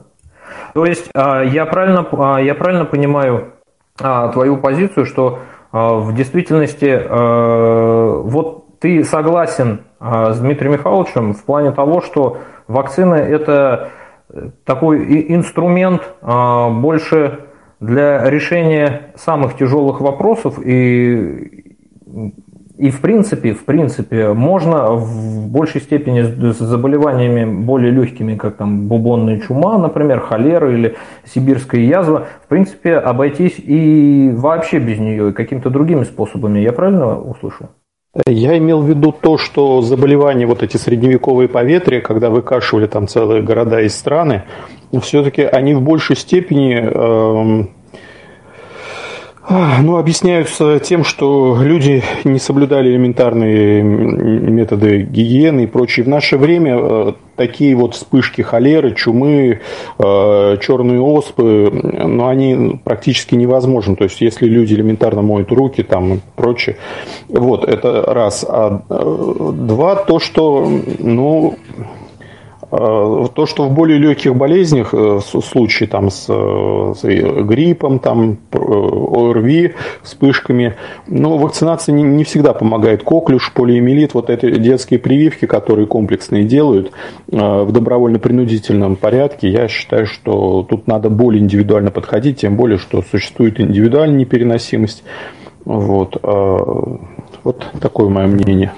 То 0.74 0.84
есть 0.84 1.08
а, 1.14 1.42
я 1.42 1.66
правильно, 1.66 2.06
а, 2.12 2.38
я 2.38 2.54
правильно 2.54 2.84
понимаю 2.84 3.52
а, 4.00 4.28
твою 4.28 4.56
позицию, 4.56 5.06
что 5.06 5.40
а, 5.72 5.94
в 5.94 6.14
действительности 6.14 7.00
а, 7.00 8.20
вот 8.22 8.78
ты 8.80 9.04
согласен 9.04 9.82
а, 9.98 10.32
с 10.32 10.40
Дмитрием 10.40 10.72
Михайловичем 10.72 11.34
в 11.34 11.44
плане 11.44 11.70
того, 11.70 12.00
что 12.00 12.38
вакцина 12.66 13.14
это 13.14 13.90
такой 14.64 15.32
инструмент 15.34 16.02
а, 16.22 16.70
больше 16.70 17.40
для 17.80 18.28
решения 18.28 19.12
самых 19.16 19.56
тяжелых 19.56 20.00
вопросов 20.00 20.58
и 20.64 21.70
и 22.80 22.88
в 22.88 23.02
принципе, 23.02 23.52
в 23.52 23.66
принципе, 23.66 24.32
можно 24.32 24.92
в 24.92 25.48
большей 25.48 25.82
степени 25.82 26.22
с 26.22 26.56
заболеваниями 26.56 27.44
более 27.62 27.90
легкими, 27.90 28.36
как 28.36 28.56
там 28.56 28.88
бубонная 28.88 29.38
чума, 29.40 29.76
например, 29.76 30.20
холера 30.20 30.72
или 30.72 30.96
сибирская 31.26 31.82
язва, 31.82 32.28
в 32.42 32.48
принципе, 32.48 32.96
обойтись 32.96 33.56
и 33.58 34.32
вообще 34.34 34.78
без 34.78 34.98
нее, 34.98 35.28
и 35.28 35.32
какими-то 35.32 35.68
другими 35.68 36.04
способами. 36.04 36.60
Я 36.60 36.72
правильно 36.72 37.20
услышал? 37.20 37.68
Я 38.26 38.58
имел 38.58 38.82
в 38.82 38.88
виду 38.88 39.12
то, 39.12 39.38
что 39.38 39.82
заболевания, 39.82 40.44
вот 40.44 40.64
эти 40.64 40.76
средневековые 40.76 41.48
поветрия, 41.48 42.00
когда 42.00 42.28
выкашивали 42.28 42.88
там 42.88 43.06
целые 43.06 43.40
города 43.42 43.80
и 43.80 43.88
страны, 43.88 44.42
все-таки 45.00 45.42
они 45.42 45.74
в 45.74 45.82
большей 45.82 46.16
степени 46.16 46.80
э, 46.82 47.66
ну, 49.48 49.96
объясняются 49.96 50.78
тем, 50.80 51.02
что 51.02 51.58
люди 51.62 52.02
не 52.24 52.38
соблюдали 52.38 52.90
элементарные 52.90 53.82
методы 53.82 55.02
гигиены 55.02 55.64
и 55.64 55.66
прочее. 55.66 56.04
В 56.04 56.08
наше 56.08 56.36
время 56.36 56.78
э, 56.78 57.12
такие 57.36 57.74
вот 57.74 57.94
вспышки 57.94 58.42
холеры, 58.42 58.94
чумы, 58.94 59.60
э, 59.98 60.56
черные 60.60 61.00
оспы, 61.00 61.70
ну, 61.72 62.26
они 62.26 62.80
практически 62.84 63.34
невозможны. 63.34 63.96
То 63.96 64.04
есть, 64.04 64.20
если 64.20 64.46
люди 64.46 64.74
элементарно 64.74 65.22
моют 65.22 65.50
руки 65.50 65.82
там 65.82 66.14
и 66.14 66.18
прочее. 66.36 66.76
Вот, 67.28 67.64
это 67.64 68.02
раз. 68.02 68.44
А 68.46 68.82
э, 68.90 69.52
два, 69.54 69.96
то, 69.96 70.18
что, 70.18 70.70
ну, 70.98 71.56
то, 72.70 73.46
что 73.46 73.64
в 73.64 73.72
более 73.72 73.98
легких 73.98 74.36
болезнях, 74.36 74.94
э, 74.94 74.96
в 74.96 75.40
случае 75.40 75.88
там 75.88 76.08
с, 76.10 76.26
с 76.26 77.02
гриппом, 77.02 77.98
там, 77.98 78.38
ОРВИ, 78.52 79.74
вспышками, 80.02 80.76
но 81.08 81.36
вакцинация 81.36 81.92
не, 81.92 82.04
не 82.04 82.22
всегда 82.22 82.52
помогает. 82.52 83.02
Коклюш, 83.02 83.52
полиэмилит, 83.52 84.14
вот 84.14 84.30
эти 84.30 84.56
детские 84.56 85.00
прививки, 85.00 85.46
которые 85.46 85.86
комплексные 85.86 86.44
делают 86.44 86.92
э, 87.30 87.36
в 87.36 87.72
добровольно-принудительном 87.72 88.94
порядке, 88.94 89.48
я 89.48 89.66
считаю, 89.66 90.06
что 90.06 90.62
тут 90.62 90.86
надо 90.86 91.10
более 91.10 91.42
индивидуально 91.42 91.90
подходить, 91.90 92.40
тем 92.40 92.56
более, 92.56 92.78
что 92.78 93.02
существует 93.02 93.60
индивидуальная 93.60 94.18
непереносимость. 94.18 95.02
Вот, 95.64 96.16
вот 96.22 97.66
такое 97.80 98.08
мое 98.08 98.26
мнение. 98.26 98.72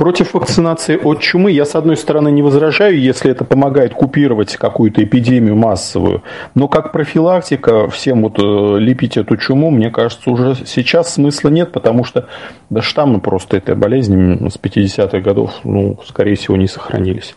Против 0.00 0.32
вакцинации 0.32 0.96
от 0.96 1.20
чумы 1.20 1.50
я, 1.50 1.66
с 1.66 1.74
одной 1.74 1.94
стороны, 1.94 2.30
не 2.30 2.40
возражаю, 2.40 2.98
если 2.98 3.32
это 3.32 3.44
помогает 3.44 3.92
купировать 3.92 4.56
какую-то 4.56 5.04
эпидемию 5.04 5.56
массовую. 5.56 6.22
Но 6.54 6.68
как 6.68 6.90
профилактика 6.90 7.86
всем 7.90 8.22
вот 8.22 8.38
э, 8.38 8.78
лепить 8.78 9.18
эту 9.18 9.36
чуму, 9.36 9.70
мне 9.70 9.90
кажется, 9.90 10.30
уже 10.30 10.54
сейчас 10.64 11.12
смысла 11.12 11.50
нет, 11.50 11.72
потому 11.72 12.04
что 12.04 12.28
да, 12.70 12.80
штаммы 12.80 13.20
просто 13.20 13.58
этой 13.58 13.74
болезни 13.74 14.48
с 14.48 14.58
50-х 14.58 15.20
годов, 15.20 15.50
ну, 15.64 15.98
скорее 16.06 16.34
всего, 16.34 16.56
не 16.56 16.66
сохранились. 16.66 17.36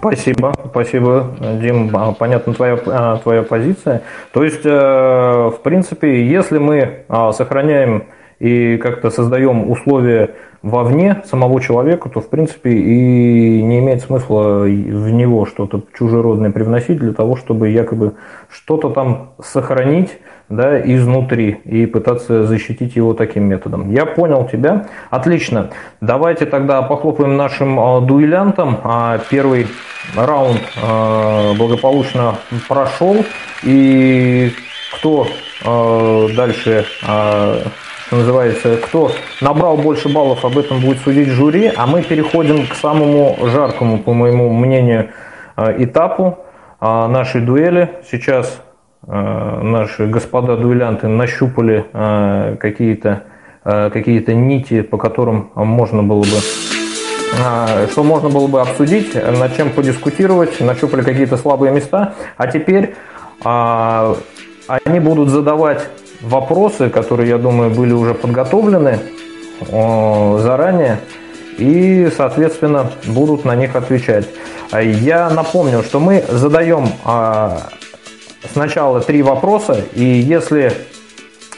Спасибо, 0.00 0.52
спасибо, 0.68 1.34
Дим. 1.62 1.96
А, 1.96 2.12
понятна 2.12 2.52
твоя, 2.52 2.78
а, 2.84 3.16
твоя 3.16 3.42
позиция. 3.42 4.02
То 4.34 4.44
есть, 4.44 4.66
э, 4.66 4.68
в 4.68 5.60
принципе, 5.62 6.28
если 6.28 6.58
мы 6.58 7.04
а, 7.08 7.32
сохраняем 7.32 8.04
и 8.38 8.76
как-то 8.76 9.08
создаем 9.08 9.70
условия 9.70 10.34
вовне 10.62 11.22
самого 11.24 11.60
человека, 11.60 12.08
то, 12.08 12.20
в 12.20 12.28
принципе, 12.28 12.70
и 12.70 13.62
не 13.62 13.78
имеет 13.78 14.02
смысла 14.02 14.60
в 14.64 15.10
него 15.10 15.46
что-то 15.46 15.82
чужеродное 15.96 16.50
привносить 16.50 16.98
для 16.98 17.12
того, 17.12 17.36
чтобы 17.36 17.70
якобы 17.70 18.14
что-то 18.50 18.90
там 18.90 19.30
сохранить 19.42 20.18
да, 20.50 20.80
изнутри 20.80 21.60
и 21.64 21.86
пытаться 21.86 22.44
защитить 22.44 22.96
его 22.96 23.14
таким 23.14 23.44
методом. 23.44 23.90
Я 23.90 24.04
понял 24.04 24.46
тебя. 24.48 24.86
Отлично. 25.08 25.70
Давайте 26.00 26.44
тогда 26.44 26.82
похлопаем 26.82 27.36
нашим 27.36 27.78
э, 27.78 28.00
дуэлянтам. 28.02 28.80
А, 28.82 29.18
первый 29.30 29.68
раунд 30.16 30.60
э, 30.76 31.54
благополучно 31.56 32.34
прошел. 32.68 33.24
И 33.62 34.52
кто 34.94 35.26
дальше 35.62 36.86
что 38.10 38.16
называется, 38.16 38.76
кто 38.76 39.12
набрал 39.40 39.76
больше 39.76 40.12
баллов, 40.12 40.44
об 40.44 40.58
этом 40.58 40.80
будет 40.80 40.98
судить 40.98 41.28
жюри, 41.28 41.72
а 41.76 41.86
мы 41.86 42.02
переходим 42.02 42.66
к 42.66 42.74
самому 42.74 43.38
жаркому, 43.40 43.98
по 43.98 44.12
моему 44.12 44.52
мнению, 44.52 45.10
этапу 45.56 46.38
нашей 46.80 47.40
дуэли. 47.40 47.90
Сейчас 48.10 48.60
Э, 49.06 49.60
наши 49.62 50.06
господа 50.06 50.56
дуэлянты 50.56 51.08
нащупали 51.08 51.86
э, 51.92 52.56
какие-то 52.60 53.24
э, 53.64 53.90
какие 53.90 54.20
нити, 54.32 54.82
по 54.82 54.98
которым 54.98 55.50
можно 55.54 56.02
было 56.02 56.20
бы 56.20 57.86
что 57.92 58.02
можно 58.02 58.28
было 58.28 58.48
бы 58.48 58.60
обсудить, 58.60 59.14
над 59.14 59.56
чем 59.56 59.70
подискутировать, 59.70 60.60
нащупали 60.60 61.02
какие-то 61.02 61.36
слабые 61.36 61.72
места, 61.72 62.14
а 62.36 62.48
теперь 62.48 62.96
они 63.44 65.00
будут 65.00 65.28
задавать 65.28 65.88
вопросы, 66.22 66.88
которые, 66.88 67.28
я 67.28 67.38
думаю, 67.38 67.70
были 67.70 67.92
уже 67.92 68.14
подготовлены 68.14 68.98
заранее, 69.60 71.00
и, 71.58 72.08
соответственно, 72.16 72.90
будут 73.06 73.44
на 73.44 73.54
них 73.54 73.76
отвечать. 73.76 74.26
Я 74.72 75.28
напомню, 75.28 75.82
что 75.82 76.00
мы 76.00 76.24
задаем 76.28 76.88
сначала 78.52 79.00
три 79.00 79.22
вопроса, 79.22 79.84
и 79.94 80.04
если 80.04 80.72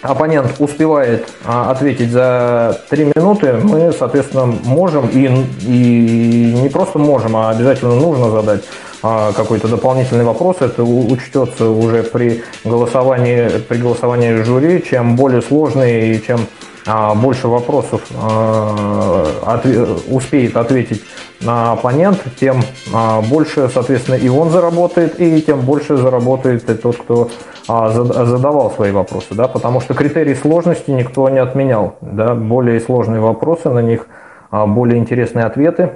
оппонент 0.03 0.57
успевает 0.59 1.29
а, 1.45 1.71
ответить 1.71 2.11
за 2.11 2.81
три 2.91 3.05
минуты, 3.05 3.55
мы, 3.55 3.93
соответственно, 3.93 4.47
можем 4.47 5.09
и, 5.09 5.29
и 5.65 6.53
не 6.61 6.69
просто 6.69 6.99
можем, 6.99 7.37
а 7.37 7.51
обязательно 7.51 7.95
нужно 7.95 8.31
задать 8.31 8.63
а, 8.65 8.92
какой-то 9.03 9.69
дополнительный 9.69 10.25
вопрос. 10.25 10.59
Это 10.61 10.85
учтется 10.85 11.69
уже 11.69 12.03
при 12.05 12.43
голосовании, 12.65 13.59
при 13.59 13.79
голосовании 13.79 14.43
жюри. 14.43 14.83
Чем 14.83 15.17
более 15.17 15.43
сложный 15.43 16.15
и 16.15 16.23
чем 16.23 16.41
а, 16.85 17.15
больше 17.15 17.47
вопросов 17.47 18.03
а, 18.21 19.61
успеет 20.09 20.57
ответить 20.57 21.03
на 21.41 21.73
оппонент, 21.73 22.23
тем 22.41 22.61
а, 22.93 23.21
больше, 23.21 23.69
соответственно, 23.69 24.17
и 24.17 24.29
он 24.29 24.51
заработает, 24.51 25.21
и 25.21 25.41
тем 25.43 25.61
больше 25.61 25.97
заработает 25.97 26.69
и 26.69 26.75
тот, 26.75 26.97
кто 26.97 27.31
задавал 27.69 28.73
свои 28.73 28.91
вопросы, 28.91 29.35
да, 29.35 29.47
потому 29.47 29.81
что 29.81 29.95
критерий 29.95 30.35
сложности 30.35 30.91
никто 30.91 31.29
не 31.29 31.39
отменял, 31.39 31.95
да, 32.01 32.35
более 32.35 32.81
сложные 32.81 33.21
вопросы, 33.21 33.71
на 33.71 33.79
них 33.79 34.09
более 34.51 34.99
интересные 34.99 35.45
ответы, 35.45 35.93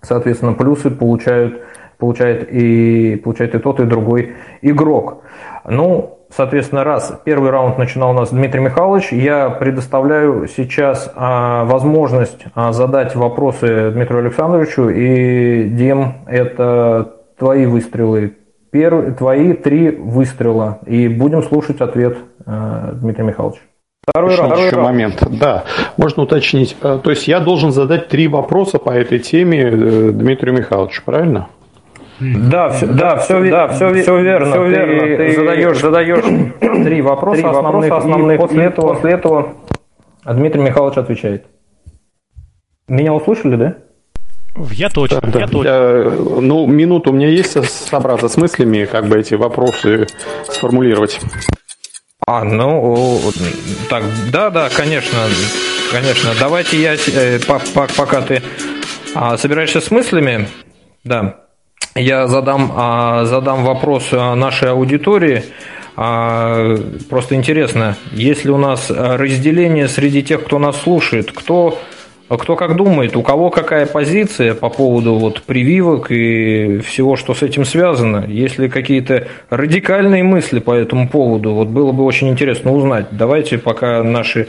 соответственно, 0.00 0.52
плюсы 0.52 0.90
получают, 0.90 1.60
получает 1.98 2.48
и, 2.50 3.16
получает 3.16 3.54
и 3.54 3.58
тот, 3.58 3.80
и 3.80 3.84
другой 3.84 4.34
игрок. 4.62 5.22
Ну, 5.64 6.18
Соответственно, 6.30 6.84
раз 6.84 7.20
первый 7.24 7.50
раунд 7.50 7.78
начинал 7.78 8.10
у 8.10 8.12
нас 8.12 8.30
Дмитрий 8.30 8.60
Михайлович, 8.60 9.12
я 9.12 9.48
предоставляю 9.48 10.46
сейчас 10.46 11.10
а, 11.16 11.64
возможность 11.64 12.44
а, 12.54 12.72
задать 12.72 13.14
вопросы 13.16 13.90
Дмитрию 13.92 14.20
Александровичу. 14.20 14.90
И, 14.90 15.68
Дим, 15.70 16.16
это 16.26 17.14
твои 17.38 17.64
выстрелы, 17.64 18.36
Перв... 18.70 19.16
твои 19.16 19.54
три 19.54 19.90
выстрела. 19.90 20.80
И 20.84 21.08
будем 21.08 21.42
слушать 21.42 21.80
ответ 21.80 22.18
а, 22.44 22.92
Дмитрия 22.92 23.24
Михайловича. 23.24 23.62
Второй, 24.06 24.32
еще, 24.32 24.42
второй 24.44 24.66
еще 24.66 24.76
раунд. 24.76 24.88
момент. 24.90 25.28
Да, 25.30 25.64
можно 25.96 26.24
уточнить. 26.24 26.76
То 26.80 27.10
есть 27.10 27.26
я 27.26 27.40
должен 27.40 27.72
задать 27.72 28.08
три 28.08 28.28
вопроса 28.28 28.78
по 28.78 28.90
этой 28.90 29.18
теме 29.18 29.62
э, 29.62 30.10
Дмитрию 30.12 30.56
Михайловичу, 30.56 31.02
правильно? 31.04 31.48
Да, 32.20 32.70
все, 32.70 32.86
да, 32.86 33.16
все, 33.18 33.50
да, 33.50 33.68
все, 33.68 33.94
все 33.94 34.20
верно. 34.20 34.50
Все 34.50 34.66
верно. 34.66 35.00
Ты, 35.00 35.16
ты 35.16 35.36
задаешь, 35.36 35.78
задаешь 35.78 36.24
три 36.84 37.00
вопроса, 37.00 37.40
три 37.40 37.48
основных, 37.48 37.92
основных, 37.92 38.40
после 38.40 38.64
этого, 38.64 38.94
после 38.94 39.12
этого 39.12 39.54
Дмитрий 40.24 40.62
Михайлович 40.62 40.98
отвечает. 40.98 41.46
Меня 42.88 43.12
услышали, 43.12 43.56
да? 43.56 43.76
Я 44.72 44.88
точно, 44.88 45.20
да, 45.20 45.38
я 45.38 45.46
да. 45.46 45.52
точно. 45.52 45.68
Я, 45.68 46.40
ну, 46.40 46.66
минуту 46.66 47.10
у 47.10 47.12
меня 47.12 47.28
есть 47.28 47.64
собраться 47.68 48.28
с 48.28 48.36
мыслями, 48.36 48.86
как 48.86 49.06
бы 49.06 49.18
эти 49.18 49.34
вопросы 49.34 50.08
сформулировать. 50.48 51.20
А, 52.26 52.42
ну, 52.42 53.20
так, 53.88 54.02
да, 54.32 54.50
да, 54.50 54.68
конечно, 54.70 55.18
конечно. 55.92 56.30
Давайте 56.40 56.82
я, 56.82 56.94
э, 56.94 57.38
пока 57.96 58.20
ты 58.22 58.42
а, 59.14 59.36
собираешься 59.36 59.80
с 59.80 59.90
мыслями, 59.90 60.48
да, 61.04 61.47
я 61.98 62.26
задам, 62.26 62.72
а, 62.74 63.24
задам 63.24 63.64
вопрос 63.64 64.08
а, 64.12 64.34
нашей 64.34 64.70
аудитории. 64.70 65.44
А, 65.96 66.76
просто 67.08 67.34
интересно, 67.34 67.96
есть 68.12 68.44
ли 68.44 68.50
у 68.50 68.56
нас 68.56 68.90
разделение 68.90 69.88
среди 69.88 70.22
тех, 70.22 70.44
кто 70.44 70.58
нас 70.58 70.80
слушает, 70.80 71.32
кто, 71.32 71.78
кто 72.28 72.54
как 72.54 72.76
думает, 72.76 73.16
у 73.16 73.22
кого 73.22 73.50
какая 73.50 73.86
позиция 73.86 74.54
по 74.54 74.68
поводу 74.68 75.14
вот 75.14 75.42
прививок 75.42 76.10
и 76.10 76.78
всего, 76.78 77.16
что 77.16 77.34
с 77.34 77.42
этим 77.42 77.64
связано? 77.64 78.24
Есть 78.28 78.58
ли 78.58 78.68
какие-то 78.68 79.26
радикальные 79.50 80.22
мысли 80.22 80.60
по 80.60 80.72
этому 80.72 81.08
поводу? 81.08 81.52
Вот 81.52 81.68
было 81.68 81.90
бы 81.90 82.04
очень 82.04 82.28
интересно 82.28 82.72
узнать. 82.72 83.06
Давайте, 83.10 83.58
пока 83.58 84.04
наши, 84.04 84.46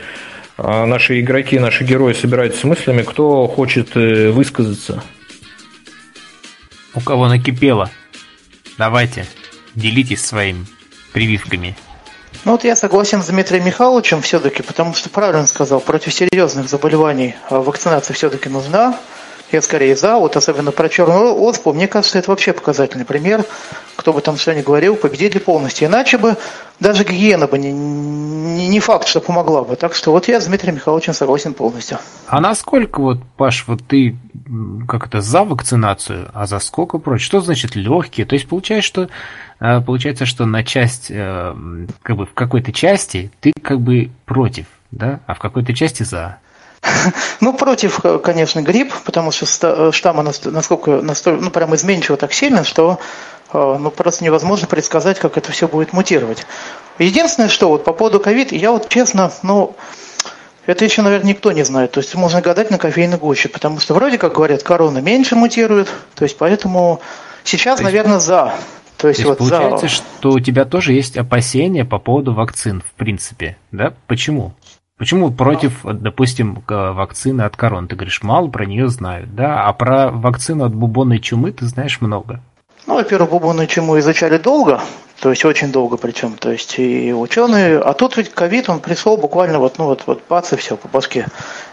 наши 0.57 1.19
игроки, 1.19 1.57
наши 1.57 1.83
герои 1.83 2.13
собираются 2.13 2.61
с 2.61 2.63
мыслями, 2.63 3.01
кто 3.01 3.47
хочет 3.47 3.97
э, 3.97 4.29
высказаться 4.29 5.01
у 6.93 7.01
кого 7.01 7.27
накипело. 7.27 7.89
Давайте, 8.77 9.27
делитесь 9.75 10.25
своими 10.25 10.65
прививками. 11.13 11.75
Ну 12.45 12.53
вот 12.53 12.63
я 12.63 12.75
согласен 12.75 13.21
с 13.21 13.27
Дмитрием 13.27 13.65
Михайловичем 13.65 14.21
все-таки, 14.21 14.63
потому 14.63 14.93
что 14.93 15.09
правильно 15.09 15.47
сказал, 15.47 15.79
против 15.81 16.13
серьезных 16.13 16.69
заболеваний 16.69 17.35
а, 17.49 17.59
вакцинация 17.59 18.13
все-таки 18.13 18.49
нужна. 18.49 18.97
Я 19.51 19.61
скорее 19.61 19.95
за, 19.95 20.17
вот 20.17 20.37
особенно 20.37 20.71
про 20.71 20.89
черную 20.89 21.33
оспу, 21.33 21.73
мне 21.73 21.87
кажется, 21.87 22.19
это 22.19 22.29
вообще 22.29 22.53
показательный 22.53 23.05
пример. 23.05 23.45
Кто 23.95 24.13
бы 24.13 24.21
там 24.21 24.37
что 24.37 24.53
ни 24.53 24.61
говорил, 24.61 24.95
победили 24.95 25.39
полностью. 25.39 25.87
Иначе 25.87 26.17
бы 26.17 26.37
даже 26.79 27.03
гигиена 27.03 27.47
бы 27.47 27.57
не, 27.57 27.71
не, 27.71 28.67
не 28.67 28.79
факт, 28.79 29.07
что 29.07 29.19
помогла 29.21 29.63
бы. 29.63 29.75
Так 29.75 29.95
что 29.95 30.11
вот 30.11 30.27
я 30.27 30.39
с 30.39 30.45
Дмитрием 30.45 30.75
Михайловичем 30.75 31.13
согласен 31.13 31.53
полностью. 31.53 31.97
А 32.27 32.39
насколько 32.39 33.01
вот, 33.01 33.17
Паш, 33.37 33.65
вот 33.67 33.81
ты 33.87 34.15
как 34.87 35.07
это 35.07 35.21
за 35.21 35.43
вакцинацию, 35.43 36.29
а 36.33 36.45
за 36.45 36.59
сколько 36.59 36.99
против? 36.99 37.25
Что 37.25 37.41
значит 37.41 37.75
легкие? 37.75 38.25
То 38.25 38.35
есть 38.35 38.47
получается, 38.47 38.87
что 38.87 39.09
э, 39.59 39.81
получается, 39.81 40.25
что 40.25 40.45
на 40.45 40.63
часть, 40.63 41.07
э, 41.09 41.55
как 42.03 42.15
бы 42.15 42.25
в 42.25 42.33
какой-то 42.33 42.71
части 42.71 43.31
ты 43.41 43.51
как 43.61 43.81
бы 43.81 44.11
против, 44.25 44.67
да, 44.91 45.21
а 45.25 45.33
в 45.33 45.39
какой-то 45.39 45.73
части 45.73 46.03
за. 46.03 46.37
Ну, 47.41 47.53
против, 47.53 47.99
конечно, 48.23 48.61
грипп, 48.61 48.93
потому 49.05 49.31
что 49.31 49.91
штамма 49.91 50.23
насколько, 50.23 51.01
настолько, 51.01 51.43
ну, 51.43 51.49
прям 51.51 51.75
изменчиво 51.75 52.17
так 52.17 52.33
сильно, 52.33 52.63
что 52.63 52.99
э, 53.53 53.77
ну, 53.79 53.91
просто 53.91 54.23
невозможно 54.23 54.67
предсказать, 54.67 55.19
как 55.19 55.37
это 55.37 55.51
все 55.51 55.67
будет 55.67 55.93
мутировать. 55.93 56.45
Единственное, 56.97 57.49
что 57.49 57.69
вот 57.69 57.83
по 57.83 57.93
поводу 57.93 58.19
ковид, 58.19 58.51
я 58.51 58.71
вот 58.71 58.89
честно, 58.89 59.31
ну, 59.41 59.75
это 60.65 60.85
еще, 60.85 61.01
наверное, 61.01 61.29
никто 61.29 61.51
не 61.51 61.63
знает. 61.63 61.91
То 61.91 61.99
есть 61.99 62.13
можно 62.15 62.41
гадать 62.41 62.69
на 62.69 62.77
кофейной 62.77 63.17
гуще, 63.17 63.49
потому 63.49 63.79
что 63.79 63.93
вроде 63.93 64.17
как 64.17 64.33
говорят, 64.33 64.63
корона 64.63 64.99
меньше 64.99 65.35
мутирует, 65.35 65.89
то 66.15 66.23
есть 66.23 66.37
поэтому 66.37 67.01
сейчас, 67.43 67.77
то 67.77 67.83
есть, 67.83 67.93
наверное, 67.93 68.19
за. 68.19 68.53
То 68.97 69.07
есть, 69.07 69.23
то 69.23 69.23
есть 69.23 69.25
вот 69.25 69.37
получается, 69.37 69.87
за... 69.87 69.93
что 69.93 70.29
у 70.31 70.39
тебя 70.39 70.65
тоже 70.65 70.93
есть 70.93 71.17
опасения 71.17 71.85
по 71.85 71.99
поводу 71.99 72.33
вакцин, 72.33 72.81
в 72.81 72.91
принципе, 72.97 73.57
да? 73.71 73.93
Почему? 74.07 74.53
Почему 74.99 75.31
против, 75.31 75.79
допустим, 75.85 76.61
вакцины 76.67 77.43
от 77.43 77.55
корон? 77.55 77.87
Ты 77.87 77.95
говоришь, 77.95 78.21
мало 78.21 78.49
про 78.49 78.65
нее 78.65 78.89
знают, 78.89 79.33
да? 79.33 79.63
А 79.63 79.71
про 79.71 80.11
вакцину 80.11 80.65
от 80.65 80.75
бубонной 80.75 81.19
чумы 81.19 81.53
ты 81.53 81.65
знаешь 81.65 82.01
много. 82.01 82.41
Ну, 82.85 82.95
во-первых, 82.95 83.29
бубонную 83.31 83.67
чуму 83.67 83.97
изучали 83.99 84.37
долго, 84.37 84.81
то 85.21 85.29
есть 85.29 85.43
очень 85.45 85.71
долго 85.71 85.97
причем, 85.97 86.35
то 86.39 86.51
есть 86.51 86.79
и 86.79 87.13
ученые, 87.13 87.79
а 87.79 87.93
тут 87.93 88.17
ведь 88.17 88.29
ковид, 88.29 88.69
он 88.69 88.79
пришел 88.79 89.17
буквально 89.17 89.59
вот, 89.59 89.77
ну 89.77 89.85
вот, 89.85 90.03
вот 90.05 90.21
бац 90.29 90.53
и 90.53 90.55
все 90.55 90.77
по 90.77 90.87
башке. 90.87 91.25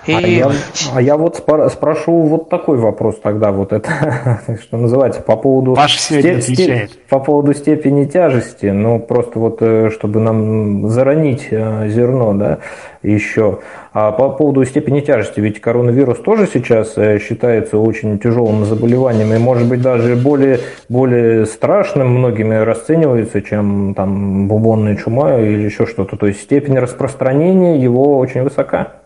И... 0.06 0.12
А, 0.12 0.20
я, 0.20 0.52
а 0.94 1.02
я 1.02 1.16
вот 1.16 1.36
спор, 1.36 1.70
спрошу 1.70 2.22
вот 2.22 2.48
такой 2.48 2.78
вопрос 2.78 3.18
тогда, 3.22 3.52
вот 3.52 3.72
это, 3.72 4.40
что 4.62 4.76
называется, 4.76 5.20
по 5.20 5.36
поводу, 5.36 5.74
Паш 5.74 5.98
степ, 5.98 6.42
степ, 6.42 6.90
по 7.08 7.20
поводу 7.20 7.54
степени 7.54 8.04
тяжести, 8.04 8.66
ну 8.66 8.98
просто 8.98 9.38
вот, 9.38 9.58
э, 9.60 9.90
чтобы 9.90 10.20
нам 10.20 10.88
заронить 10.88 11.48
э, 11.50 11.88
зерно, 11.88 12.34
да, 12.34 12.58
еще. 13.02 13.60
А 13.98 14.12
по 14.12 14.28
поводу 14.28 14.62
степени 14.66 15.00
тяжести, 15.00 15.40
ведь 15.40 15.58
коронавирус 15.62 16.18
тоже 16.18 16.46
сейчас 16.52 16.98
э, 16.98 17.18
считается 17.18 17.78
очень 17.78 18.18
тяжелым 18.18 18.66
заболеванием 18.66 19.32
и, 19.32 19.38
может 19.38 19.66
быть, 19.66 19.80
даже 19.80 20.16
более, 20.16 20.60
более 20.90 21.46
страшным 21.46 22.08
многими 22.08 22.56
расценивается, 22.56 23.40
чем 23.40 23.94
там 23.94 24.48
бубонная 24.48 24.96
чума 24.96 25.38
или 25.38 25.62
еще 25.62 25.86
что-то. 25.86 26.18
То 26.18 26.26
есть 26.26 26.42
степень 26.42 26.78
распространения 26.78 27.78
его 27.78 28.18
очень 28.18 28.42
высока. 28.42 28.96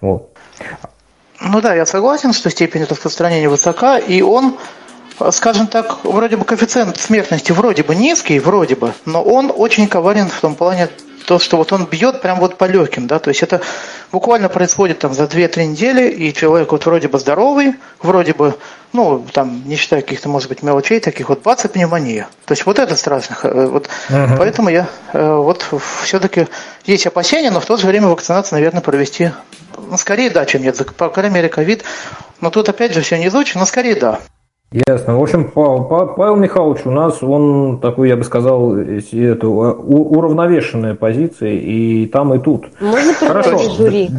Вот. 0.00 0.30
Ну 1.42 1.60
да, 1.60 1.74
я 1.74 1.84
согласен, 1.84 2.32
что 2.32 2.48
степень 2.48 2.84
распространения 2.84 3.50
высока, 3.50 3.98
и 3.98 4.22
он, 4.22 4.56
скажем 5.30 5.66
так, 5.66 6.04
вроде 6.04 6.36
бы 6.36 6.44
коэффициент 6.44 6.98
смертности 6.98 7.52
вроде 7.52 7.82
бы 7.82 7.94
низкий, 7.94 8.38
вроде 8.38 8.74
бы, 8.74 8.92
но 9.04 9.22
он 9.22 9.52
очень 9.54 9.86
коварен 9.88 10.28
в 10.28 10.40
том 10.40 10.54
плане, 10.54 10.88
то, 11.26 11.38
что 11.38 11.56
вот 11.56 11.72
он 11.72 11.86
бьет 11.86 12.20
прям 12.20 12.38
вот 12.38 12.58
по 12.58 12.64
легким, 12.64 13.06
да, 13.06 13.18
то 13.18 13.28
есть 13.28 13.42
это 13.42 13.62
буквально 14.12 14.48
происходит 14.48 14.98
там 14.98 15.14
за 15.14 15.24
2-3 15.24 15.66
недели, 15.66 16.08
и 16.10 16.32
человек 16.32 16.70
вот 16.72 16.84
вроде 16.86 17.08
бы 17.08 17.18
здоровый, 17.18 17.74
вроде 18.02 18.34
бы, 18.34 18.54
ну, 18.92 19.26
там, 19.32 19.62
не 19.66 19.76
считая 19.76 20.02
каких-то, 20.02 20.28
может 20.28 20.48
быть, 20.48 20.62
мелочей, 20.62 21.00
таких 21.00 21.28
вот 21.28 21.42
бац, 21.42 21.64
и 21.64 21.68
пневмония. 21.68 22.28
То 22.44 22.52
есть 22.52 22.66
вот 22.66 22.78
это 22.78 22.94
страшно. 22.96 23.36
Э, 23.42 23.66
вот, 23.66 23.88
uh 24.10 24.36
Поэтому 24.36 24.68
я 24.68 24.88
э, 25.12 25.34
вот 25.34 25.66
все-таки 26.02 26.46
есть 26.84 27.06
опасения, 27.06 27.50
но 27.50 27.60
в 27.60 27.66
то 27.66 27.76
же 27.76 27.86
время 27.86 28.08
вакцинацию, 28.08 28.58
наверное, 28.58 28.82
провести, 28.82 29.30
ну, 29.78 29.96
скорее 29.96 30.30
да, 30.30 30.44
чем 30.44 30.62
нет, 30.62 30.78
по 30.96 31.08
крайней 31.08 31.34
мере, 31.34 31.48
ковид. 31.48 31.84
Но 32.40 32.50
тут 32.50 32.68
опять 32.68 32.92
же 32.92 33.00
все 33.00 33.16
не 33.16 33.28
изучено, 33.28 33.60
но 33.60 33.66
скорее 33.66 33.94
да. 33.94 34.20
Ясно. 34.88 35.16
В 35.16 35.22
общем, 35.22 35.52
Павел 35.52 36.34
Михайлович 36.34 36.80
у 36.84 36.90
нас, 36.90 37.22
он 37.22 37.78
такой, 37.78 38.08
я 38.08 38.16
бы 38.16 38.24
сказал, 38.24 38.76
это, 38.76 39.46
уравновешенная 39.46 40.96
позиция 40.96 41.52
и 41.52 42.06
там, 42.06 42.34
и 42.34 42.40
тут. 42.40 42.66
Можно 42.80 43.14
Хорошо. 43.14 43.58
жюри? 43.58 44.10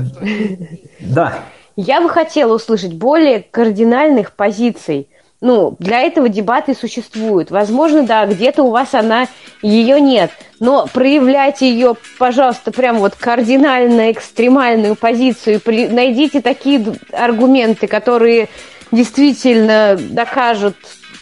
Да. 1.01 1.39
Я 1.75 1.99
бы 1.99 2.07
хотела 2.07 2.55
услышать 2.55 2.93
более 2.93 3.43
кардинальных 3.51 4.31
позиций. 4.31 5.09
Ну, 5.41 5.75
для 5.77 5.99
этого 5.99 6.29
дебаты 6.29 6.73
существуют. 6.73 7.51
Возможно, 7.51 8.03
да, 8.03 8.25
где-то 8.25 8.63
у 8.63 8.71
вас 8.71 8.93
она, 8.93 9.27
ее 9.61 9.99
нет. 9.99 10.31
Но 10.61 10.87
проявляйте 10.91 11.69
ее, 11.69 11.95
пожалуйста, 12.17 12.71
прям 12.71 12.99
вот 12.99 13.15
кардинально 13.15 14.13
экстремальную 14.13 14.95
позицию. 14.95 15.59
Найдите 15.65 16.41
такие 16.41 16.81
аргументы, 17.11 17.87
которые 17.87 18.47
действительно 18.91 19.97
докажут 19.97 20.75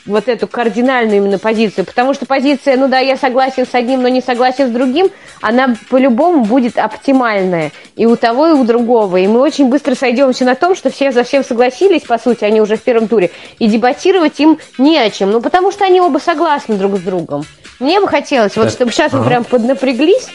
вот 0.05 0.27
эту 0.27 0.47
кардинальную 0.47 1.17
именно 1.17 1.39
позицию. 1.39 1.85
Потому 1.85 2.13
что 2.13 2.25
позиция, 2.25 2.77
ну 2.77 2.87
да, 2.87 2.99
я 2.99 3.15
согласен 3.17 3.65
с 3.65 3.73
одним, 3.73 4.01
но 4.01 4.09
не 4.09 4.21
согласен 4.21 4.67
с 4.67 4.71
другим, 4.71 5.09
она 5.41 5.75
по-любому 5.89 6.43
будет 6.43 6.77
оптимальная. 6.77 7.71
И 7.95 8.05
у 8.05 8.15
того, 8.15 8.47
и 8.47 8.51
у 8.51 8.63
другого. 8.63 9.17
И 9.17 9.27
мы 9.27 9.39
очень 9.39 9.69
быстро 9.69 9.95
сойдемся 9.95 10.45
на 10.45 10.55
том, 10.55 10.75
что 10.75 10.89
все 10.89 11.11
за 11.11 11.23
всем 11.23 11.43
согласились, 11.43 12.03
по 12.03 12.17
сути, 12.17 12.43
они 12.43 12.61
уже 12.61 12.75
в 12.75 12.81
первом 12.81 13.07
туре. 13.07 13.31
И 13.59 13.67
дебатировать 13.67 14.39
им 14.39 14.59
не 14.77 14.97
о 14.97 15.09
чем. 15.09 15.31
Ну, 15.31 15.41
потому 15.41 15.71
что 15.71 15.85
они 15.85 16.01
оба 16.01 16.17
согласны 16.17 16.75
друг 16.75 16.97
с 16.97 17.01
другом. 17.01 17.45
Мне 17.79 17.99
бы 17.99 18.07
хотелось, 18.07 18.55
вот, 18.55 18.71
чтобы 18.71 18.91
сейчас 18.91 19.13
мы 19.13 19.23
прям 19.23 19.43
поднапряглись 19.43 20.27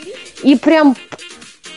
и 0.42 0.56
прям 0.56 0.96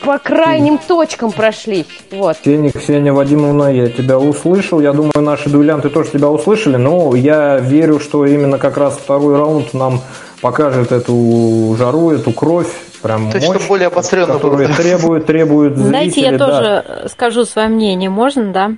по 0.04 0.18
крайним 0.18 0.78
точкам 0.78 1.32
прошлись. 1.32 1.86
Вот. 2.10 2.38
Ксения, 2.38 2.70
Ксения 2.70 3.12
Вадимовна, 3.12 3.72
я 3.72 3.88
тебя 3.88 4.18
услышал. 4.18 4.80
Я 4.80 4.92
думаю, 4.92 5.12
наши 5.20 5.48
дуэлянты 5.48 5.88
тоже 5.88 6.10
тебя 6.10 6.28
услышали. 6.28 6.76
Но 6.76 7.14
я 7.14 7.58
верю, 7.58 8.00
что 8.00 8.26
именно 8.26 8.58
как 8.58 8.76
раз 8.76 8.94
второй 8.96 9.36
раунд 9.36 9.74
нам 9.74 10.00
покажет 10.40 10.92
эту 10.92 11.74
жару, 11.78 12.10
эту 12.10 12.32
кровь, 12.32 12.68
прям 13.00 13.30
То 13.30 13.36
есть, 13.38 13.48
мощь, 13.48 13.66
более 13.68 13.86
обостренно 13.86 14.26
которую 14.26 14.66
было. 14.66 14.76
требует, 14.76 15.26
требует 15.26 15.76
зрители. 15.76 15.88
Знаете, 15.88 16.20
я 16.20 16.32
да. 16.32 16.46
тоже 16.46 17.08
скажу 17.08 17.44
свое 17.44 17.68
мнение, 17.68 18.10
можно, 18.10 18.52
да? 18.52 18.72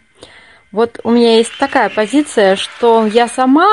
Вот 0.72 1.00
у 1.04 1.10
меня 1.10 1.38
есть 1.38 1.52
такая 1.58 1.88
позиция, 1.88 2.56
что 2.56 3.06
я 3.06 3.28
сама 3.28 3.68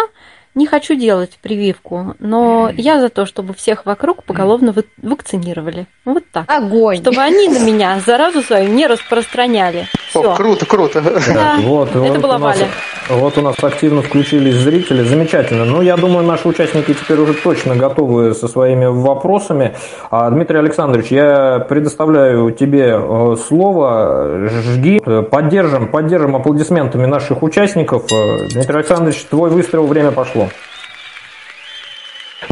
не 0.55 0.67
хочу 0.67 0.95
делать 0.95 1.37
прививку, 1.41 2.15
но 2.19 2.69
я 2.75 2.99
за 2.99 3.09
то, 3.09 3.25
чтобы 3.25 3.53
всех 3.53 3.85
вокруг 3.85 4.23
поголовно 4.23 4.73
вакцинировали. 5.01 5.87
Вот 6.03 6.23
так. 6.31 6.45
Огонь. 6.47 6.97
Чтобы 6.97 7.21
они 7.21 7.47
на 7.47 7.59
меня 7.59 7.99
заразу 8.05 8.41
свою 8.41 8.69
не 8.69 8.87
распространяли. 8.87 9.87
Все. 10.09 10.33
О, 10.33 10.35
круто, 10.35 10.65
круто. 10.65 11.01
Да, 11.01 11.55
вот, 11.61 11.89
это 11.95 11.99
вот 11.99 12.17
была 12.17 12.37
нас, 12.37 12.57
Валя. 12.57 12.69
Вот 13.09 13.37
у 13.37 13.41
нас 13.41 13.55
активно 13.61 14.01
включились 14.01 14.55
зрители. 14.55 15.03
Замечательно. 15.03 15.63
Ну, 15.63 15.81
я 15.81 15.95
думаю, 15.95 16.25
наши 16.25 16.47
участники 16.47 16.93
теперь 16.93 17.19
уже 17.19 17.33
точно 17.33 17.75
готовы 17.75 18.33
со 18.33 18.47
своими 18.47 18.85
вопросами. 18.85 19.75
А, 20.09 20.29
Дмитрий 20.29 20.59
Александрович, 20.59 21.07
я 21.11 21.59
предоставляю 21.59 22.51
тебе 22.51 22.97
э, 22.97 23.35
слово. 23.47 24.49
Жги. 24.49 24.99
Поддержим, 24.99 25.87
поддержим 25.87 26.35
аплодисментами 26.35 27.05
наших 27.05 27.41
участников. 27.43 28.11
Э, 28.11 28.47
Дмитрий 28.49 28.75
Александрович, 28.75 29.23
твой 29.29 29.49
выстрел, 29.49 29.87
время 29.87 30.11
пошло. 30.11 30.40
Cool. 30.41 30.70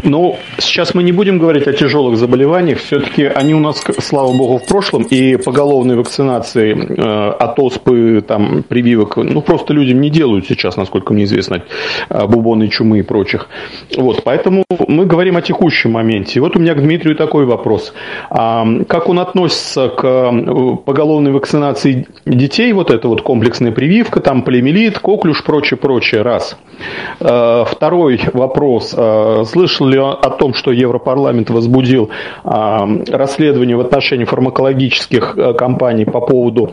Ну, 0.04 0.38
сейчас 0.60 0.94
мы 0.94 1.02
не 1.02 1.12
будем 1.12 1.40
говорить 1.40 1.68
о 1.68 1.74
тяжелых 1.74 2.18
заболеваниях. 2.18 2.80
Все-таки 2.80 3.24
они 3.26 3.56
у 3.56 3.60
нас, 3.60 3.84
слава 4.00 4.32
богу, 4.32 4.60
в 4.60 4.66
прошлом. 4.66 5.04
И 5.04 5.36
поголовной 5.36 5.96
вакцинации 5.96 6.76
э, 6.76 7.32
от 7.32 7.60
оспы, 7.60 8.24
там, 8.26 8.64
прививок, 8.64 9.18
ну, 9.18 9.42
просто 9.42 9.74
людям 9.74 10.00
не 10.00 10.10
делают 10.10 10.46
сейчас, 10.48 10.78
насколько 10.78 11.14
мне 11.14 11.24
известно, 11.24 11.64
э, 12.10 12.28
бубонной 12.28 12.70
чумы 12.70 13.00
и 13.00 13.02
прочих. 13.02 13.50
Вот, 13.98 14.24
поэтому 14.24 14.64
мы 14.88 15.06
говорим 15.06 15.38
о 15.38 15.42
текущем 15.42 15.92
моменте. 15.92 16.34
И 16.36 16.40
вот 16.40 16.56
у 16.56 16.60
меня 16.60 16.76
к 16.76 16.82
Дмитрию 16.82 17.16
такой 17.16 17.46
вопрос. 17.46 17.94
А, 18.30 18.66
как 18.88 19.10
он 19.10 19.20
относится 19.20 19.90
к 19.90 20.04
э, 20.04 20.76
поголовной 20.86 21.32
вакцинации 21.32 22.08
детей, 22.26 22.72
вот 22.74 22.92
эта 22.92 23.08
вот 23.08 23.24
комплексная 23.24 23.72
прививка, 23.72 24.20
там, 24.20 24.44
полимелит, 24.44 25.00
коклюш, 25.00 25.44
прочее, 25.44 25.78
прочее, 25.78 26.22
раз. 26.22 26.58
Э, 27.20 27.66
второй 27.68 28.22
вопрос. 28.34 28.94
Э, 28.96 29.44
слышал 29.48 29.79
ли 29.88 30.00
о 30.00 30.30
том, 30.30 30.54
что 30.54 30.72
Европарламент 30.72 31.50
возбудил 31.50 32.10
а, 32.44 32.88
расследование 33.08 33.76
в 33.76 33.82
отношении 33.82 34.26
фармакологических 34.26 35.38
э, 35.38 35.54
компаний 35.54 36.06
по 36.06 36.22
поводу 36.22 36.72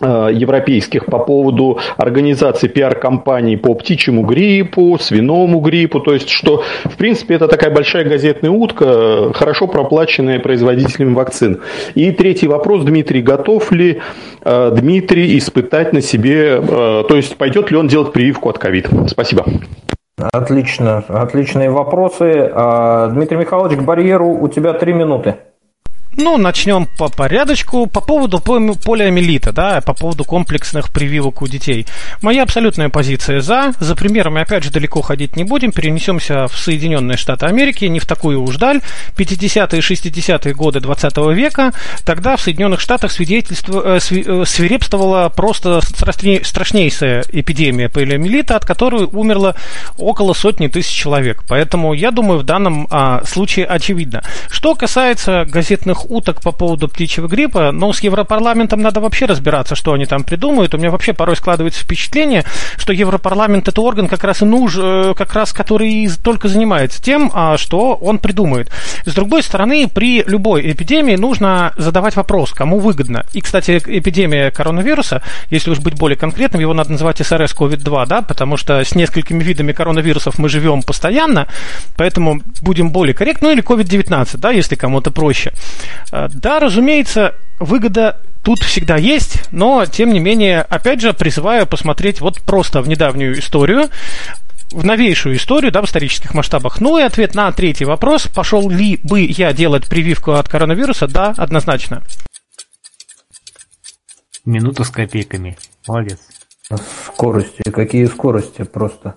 э, 0.00 0.30
европейских 0.32 1.06
по 1.06 1.18
поводу 1.18 1.78
организации 1.96 2.68
пиар-компаний 2.68 3.56
по 3.56 3.74
птичьему 3.74 4.22
гриппу, 4.22 4.98
свиному 5.00 5.60
гриппу, 5.60 6.00
то 6.00 6.14
есть 6.14 6.28
что, 6.28 6.62
в 6.84 6.96
принципе, 6.96 7.34
это 7.34 7.48
такая 7.48 7.70
большая 7.70 8.04
газетная 8.04 8.50
утка, 8.50 9.32
хорошо 9.32 9.66
проплаченная 9.66 10.38
производителями 10.38 11.14
вакцин. 11.14 11.60
И 11.94 12.10
третий 12.12 12.48
вопрос, 12.48 12.84
Дмитрий, 12.84 13.22
готов 13.22 13.72
ли 13.72 14.00
э, 14.42 14.76
Дмитрий 14.78 15.38
испытать 15.38 15.92
на 15.92 16.00
себе, 16.00 16.60
то 16.60 17.16
есть 17.16 17.36
пойдет 17.36 17.70
ли 17.70 17.76
он 17.76 17.88
делать 17.88 18.12
прививку 18.12 18.48
от 18.48 18.58
ковид? 18.58 18.88
Спасибо. 19.08 19.44
Отлично, 20.32 21.02
отличные 21.08 21.70
вопросы. 21.70 22.50
А, 22.54 23.08
Дмитрий 23.08 23.38
Михайлович, 23.38 23.78
к 23.78 23.82
барьеру 23.82 24.30
у 24.30 24.48
тебя 24.48 24.72
три 24.74 24.92
минуты. 24.92 25.36
Ну, 26.16 26.36
начнем 26.36 26.86
по 26.98 27.08
порядочку. 27.08 27.86
По 27.86 28.00
поводу 28.00 28.38
полиомиелита, 28.38 29.52
да, 29.52 29.80
по 29.80 29.94
поводу 29.94 30.24
комплексных 30.24 30.92
прививок 30.92 31.40
у 31.40 31.46
детей. 31.46 31.86
Моя 32.20 32.42
абсолютная 32.42 32.90
позиция 32.90 33.40
за. 33.40 33.72
За 33.80 33.96
примерами, 33.96 34.42
опять 34.42 34.64
же, 34.64 34.70
далеко 34.70 35.00
ходить 35.00 35.36
не 35.36 35.44
будем. 35.44 35.72
Перенесемся 35.72 36.48
в 36.48 36.58
Соединенные 36.58 37.16
Штаты 37.16 37.46
Америки, 37.46 37.86
не 37.86 37.98
в 37.98 38.06
такую 38.06 38.42
уж 38.42 38.56
даль. 38.56 38.80
50-е 39.16 39.78
и 39.78 39.82
60-е 39.82 40.54
годы 40.54 40.80
20 40.80 41.16
века. 41.34 41.72
Тогда 42.04 42.36
в 42.36 42.42
Соединенных 42.42 42.80
Штатах 42.80 43.10
свидетельство, 43.10 43.82
э, 43.84 43.98
э, 44.10 44.44
свирепствовала 44.44 45.30
просто 45.30 45.80
страшнейшая 45.80 47.24
эпидемия 47.32 47.88
полиомиелита, 47.88 48.56
от 48.56 48.66
которой 48.66 49.04
умерло 49.04 49.56
около 49.96 50.34
сотни 50.34 50.68
тысяч 50.68 50.92
человек. 50.92 51.44
Поэтому, 51.48 51.94
я 51.94 52.10
думаю, 52.10 52.40
в 52.40 52.44
данном 52.44 52.86
а, 52.90 53.24
случае 53.24 53.66
очевидно. 53.66 54.22
Что 54.50 54.74
касается 54.74 55.46
газетных 55.46 56.01
мертвых 56.02 56.10
уток 56.10 56.40
по 56.40 56.52
поводу 56.52 56.88
птичьего 56.88 57.28
гриппа, 57.28 57.72
но 57.72 57.92
с 57.92 58.00
Европарламентом 58.00 58.80
надо 58.80 59.00
вообще 59.00 59.26
разбираться, 59.26 59.74
что 59.74 59.92
они 59.92 60.06
там 60.06 60.24
придумают. 60.24 60.74
У 60.74 60.78
меня 60.78 60.90
вообще 60.90 61.12
порой 61.12 61.36
складывается 61.36 61.84
впечатление, 61.84 62.44
что 62.76 62.92
Европарламент 62.92 63.68
это 63.68 63.80
орган 63.80 64.08
как 64.08 64.24
раз 64.24 64.42
и 64.42 64.44
нуж, 64.44 64.76
э, 64.78 65.14
как 65.16 65.34
раз 65.34 65.52
который 65.52 66.08
только 66.22 66.48
занимается 66.48 67.02
тем, 67.02 67.30
а, 67.34 67.56
что 67.56 67.94
он 67.94 68.18
придумает. 68.18 68.70
С 69.06 69.14
другой 69.14 69.42
стороны, 69.42 69.88
при 69.88 70.22
любой 70.22 70.72
эпидемии 70.72 71.16
нужно 71.16 71.72
задавать 71.76 72.16
вопрос, 72.16 72.52
кому 72.52 72.78
выгодно. 72.78 73.24
И, 73.32 73.40
кстати, 73.40 73.80
эпидемия 73.86 74.50
коронавируса, 74.50 75.22
если 75.50 75.70
уж 75.70 75.78
быть 75.78 75.94
более 75.94 76.16
конкретным, 76.16 76.60
его 76.60 76.74
надо 76.74 76.92
называть 76.92 77.18
СРС 77.18 77.54
COVID-2, 77.54 78.06
да, 78.06 78.22
потому 78.22 78.56
что 78.56 78.84
с 78.84 78.94
несколькими 78.94 79.42
видами 79.42 79.72
коронавирусов 79.72 80.38
мы 80.38 80.48
живем 80.48 80.82
постоянно, 80.82 81.46
поэтому 81.96 82.40
будем 82.60 82.90
более 82.90 83.14
корректны, 83.14 83.42
ну 83.42 83.50
или 83.50 83.62
COVID-19, 83.62 84.38
да, 84.38 84.50
если 84.50 84.76
кому-то 84.76 85.10
проще. 85.10 85.52
Э, 86.10 86.28
да, 86.32 86.60
разумеется, 86.60 87.34
выгода 87.58 88.20
тут 88.42 88.62
всегда 88.62 88.96
есть, 88.96 89.44
но, 89.52 89.86
тем 89.86 90.12
не 90.12 90.20
менее, 90.20 90.62
опять 90.62 91.00
же, 91.00 91.12
призываю 91.12 91.66
посмотреть 91.66 92.20
вот 92.20 92.40
просто 92.42 92.82
в 92.82 92.88
недавнюю 92.88 93.38
историю, 93.38 93.88
в 94.72 94.84
новейшую 94.84 95.36
историю, 95.36 95.70
да, 95.70 95.82
в 95.82 95.84
исторических 95.84 96.34
масштабах. 96.34 96.80
Ну 96.80 96.98
и 96.98 97.02
ответ 97.02 97.34
на 97.34 97.50
третий 97.52 97.84
вопрос, 97.84 98.26
пошел 98.26 98.68
ли 98.68 98.98
бы 99.02 99.20
я 99.20 99.52
делать 99.52 99.86
прививку 99.88 100.32
от 100.32 100.48
коронавируса, 100.48 101.06
да, 101.06 101.34
однозначно. 101.36 102.02
Минута 104.44 104.82
с 104.84 104.90
копейками. 104.90 105.56
Молодец. 105.86 106.18
Скорости, 106.76 107.62
какие 107.70 108.04
скорости 108.06 108.62
просто. 108.62 109.14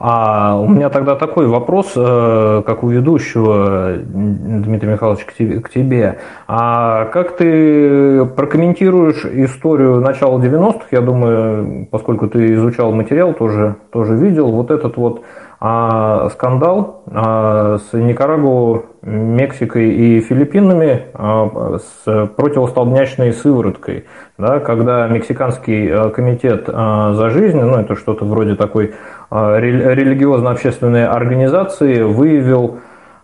А 0.00 0.56
у 0.56 0.68
меня 0.68 0.90
тогда 0.90 1.16
такой 1.16 1.46
вопрос, 1.46 1.92
э, 1.96 2.62
как 2.64 2.84
у 2.84 2.88
ведущего, 2.88 3.94
Дмитрий 3.98 4.90
Михайлович, 4.90 5.24
к 5.24 5.32
тебе. 5.32 5.60
К 5.60 5.70
тебе. 5.70 6.18
А 6.46 7.06
как 7.06 7.36
ты 7.36 8.24
прокомментируешь 8.24 9.24
историю 9.24 10.00
начала 10.00 10.38
90-х? 10.38 10.86
Я 10.92 11.00
думаю, 11.00 11.88
поскольку 11.90 12.28
ты 12.28 12.54
изучал 12.54 12.92
материал, 12.92 13.32
тоже, 13.32 13.76
тоже 13.92 14.14
видел 14.14 14.50
вот 14.50 14.70
этот 14.70 14.96
вот 14.96 15.22
а, 15.60 16.28
скандал 16.30 17.02
а, 17.10 17.78
с 17.78 17.92
Никарагуа, 17.92 18.82
Мексикой 19.02 19.90
и 19.90 20.20
Филиппинами 20.20 21.06
а, 21.14 21.78
с 21.78 22.26
противостолбнячной 22.36 23.32
сывороткой, 23.32 24.04
да, 24.38 24.60
когда 24.60 25.08
Мексиканский 25.08 26.12
комитет 26.12 26.66
за 26.68 27.30
жизнь, 27.30 27.60
ну 27.60 27.76
это 27.76 27.96
что-то 27.96 28.24
вроде 28.24 28.54
такой 28.54 28.94
религиозно-общественной 29.30 31.08
организации, 31.08 32.02
выявил 32.02 32.78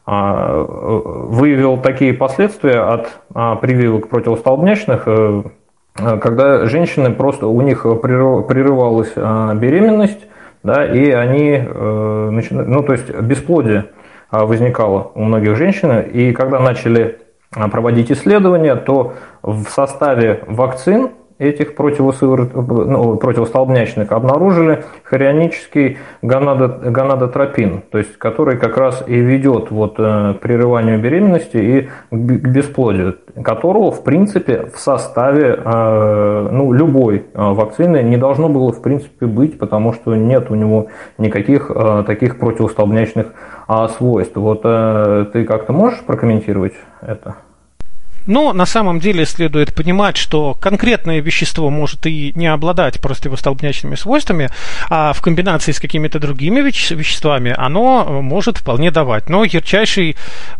выявил 0.06 1.78
такие 1.78 2.12
последствия 2.12 2.80
от 2.80 3.08
прививок 3.62 4.10
противостолбнячных, 4.10 5.04
э, 5.06 5.44
когда 5.96 6.66
женщины 6.66 7.10
просто 7.10 7.46
у 7.46 7.62
них 7.62 7.84
прерывалась 8.02 9.14
беременность, 9.14 10.26
да, 10.64 10.84
и 10.84 11.10
они 11.10 11.62
э, 11.64 12.40
ну, 12.50 12.82
то 12.82 12.92
есть 12.92 13.14
бесплодие 13.20 13.90
а, 14.30 14.46
возникало 14.46 15.12
у 15.14 15.22
многих 15.22 15.56
женщин, 15.56 16.00
и 16.00 16.32
когда 16.32 16.58
начали 16.58 17.18
а, 17.54 17.68
проводить 17.68 18.10
исследования, 18.10 18.74
то 18.74 19.12
в 19.42 19.64
составе 19.68 20.42
вакцин 20.48 21.10
этих 21.38 21.74
ну, 21.76 23.16
противостолбнячных 23.16 24.12
обнаружили 24.12 24.84
хорионический 25.02 25.98
гонадотропин, 26.22 27.82
то 27.90 27.98
есть 27.98 28.16
который 28.18 28.56
как 28.56 28.76
раз 28.76 29.02
и 29.06 29.16
ведет 29.16 29.70
вот, 29.72 29.96
э, 29.98 30.34
к 30.34 30.40
прерыванию 30.40 31.00
беременности 31.00 31.56
и 31.56 31.88
к 32.10 32.16
бесплодию, 32.16 33.18
которого 33.42 33.90
в 33.90 34.04
принципе 34.04 34.70
в 34.72 34.78
составе 34.78 35.58
э, 35.62 36.48
ну, 36.52 36.72
любой 36.72 37.16
э, 37.16 37.22
вакцины 37.34 38.02
не 38.02 38.16
должно 38.16 38.48
было 38.48 38.72
в 38.72 38.80
принципе 38.80 39.26
быть, 39.26 39.58
потому 39.58 39.92
что 39.92 40.14
нет 40.14 40.50
у 40.50 40.54
него 40.54 40.86
никаких 41.18 41.70
таких 42.06 42.38
противостолбнячных 42.38 43.34
а, 43.66 43.88
свойств. 43.88 44.36
Вот 44.36 44.62
ты 44.62 45.44
как-то 45.44 45.72
можешь 45.72 46.00
прокомментировать 46.00 46.74
это? 47.00 47.36
Но 48.26 48.52
на 48.52 48.66
самом 48.66 49.00
деле 49.00 49.26
следует 49.26 49.74
понимать, 49.74 50.16
что 50.16 50.54
конкретное 50.54 51.20
вещество 51.20 51.70
может 51.70 52.06
и 52.06 52.32
не 52.34 52.46
обладать 52.46 53.00
противостолбнячными 53.00 53.94
свойствами, 53.94 54.50
а 54.88 55.12
в 55.12 55.20
комбинации 55.20 55.72
с 55.72 55.80
какими-то 55.80 56.18
другими 56.18 56.60
веще- 56.60 56.94
веществами 56.94 57.54
оно 57.56 58.22
может 58.22 58.58
вполне 58.58 58.90
давать. 58.90 59.28
Но 59.28 59.44
ярчайший 59.44 60.16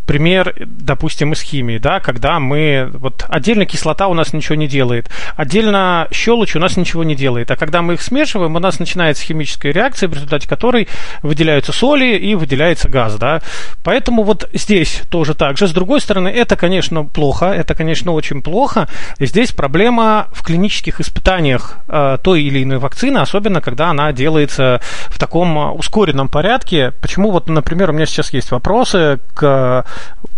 пример, 0.07 0.55
допустим, 0.65 1.33
из 1.33 1.41
химии, 1.41 1.79
да, 1.79 2.01
когда 2.01 2.39
мы, 2.39 2.91
вот 2.93 3.25
отдельно 3.29 3.67
кислота 3.67 4.09
у 4.09 4.15
нас 4.15 4.33
ничего 4.33 4.57
не 4.57 4.69
делает, 4.69 5.09
отдельно 5.37 6.09
щелочь 6.13 6.57
у 6.57 6.59
нас 6.59 6.77
ничего 6.77 7.05
не 7.05 7.15
делает, 7.15 7.51
а 7.51 7.57
когда 7.57 7.83
мы 7.83 7.95
их 7.95 8.03
смешиваем, 8.03 8.57
у 8.57 8.59
нас 8.59 8.79
начинается 8.79 9.25
химическая 9.25 9.73
реакция, 9.73 10.09
в 10.09 10.15
результате 10.15 10.49
которой 10.49 10.89
выделяются 11.23 11.73
соли 11.73 12.17
и 12.17 12.35
выделяется 12.35 12.89
газ, 12.89 13.17
да. 13.17 13.41
Поэтому 13.83 14.23
вот 14.23 14.49
здесь 14.53 15.03
тоже 15.11 15.35
так 15.35 15.57
же. 15.57 15.67
С 15.69 15.73
другой 15.73 16.01
стороны, 16.01 16.29
это, 16.29 16.57
конечно, 16.57 17.05
плохо, 17.05 17.54
это, 17.55 17.75
конечно, 17.75 18.13
очень 18.13 18.43
плохо. 18.43 18.89
Здесь 19.19 19.53
проблема 19.53 20.29
в 20.33 20.43
клинических 20.43 21.01
испытаниях 21.01 21.79
э, 21.89 22.19
той 22.23 22.43
или 22.43 22.63
иной 22.63 22.79
вакцины, 22.79 23.19
особенно 23.19 23.61
когда 23.61 23.91
она 23.91 24.13
делается 24.13 24.81
в 25.09 25.19
таком 25.19 25.59
э, 25.59 25.71
ускоренном 25.73 26.29
порядке. 26.29 26.93
Почему 27.01 27.31
вот, 27.31 27.49
например, 27.49 27.91
у 27.91 27.93
меня 27.93 28.07
сейчас 28.07 28.33
есть 28.33 28.51
вопросы 28.51 29.21
к 29.35 29.85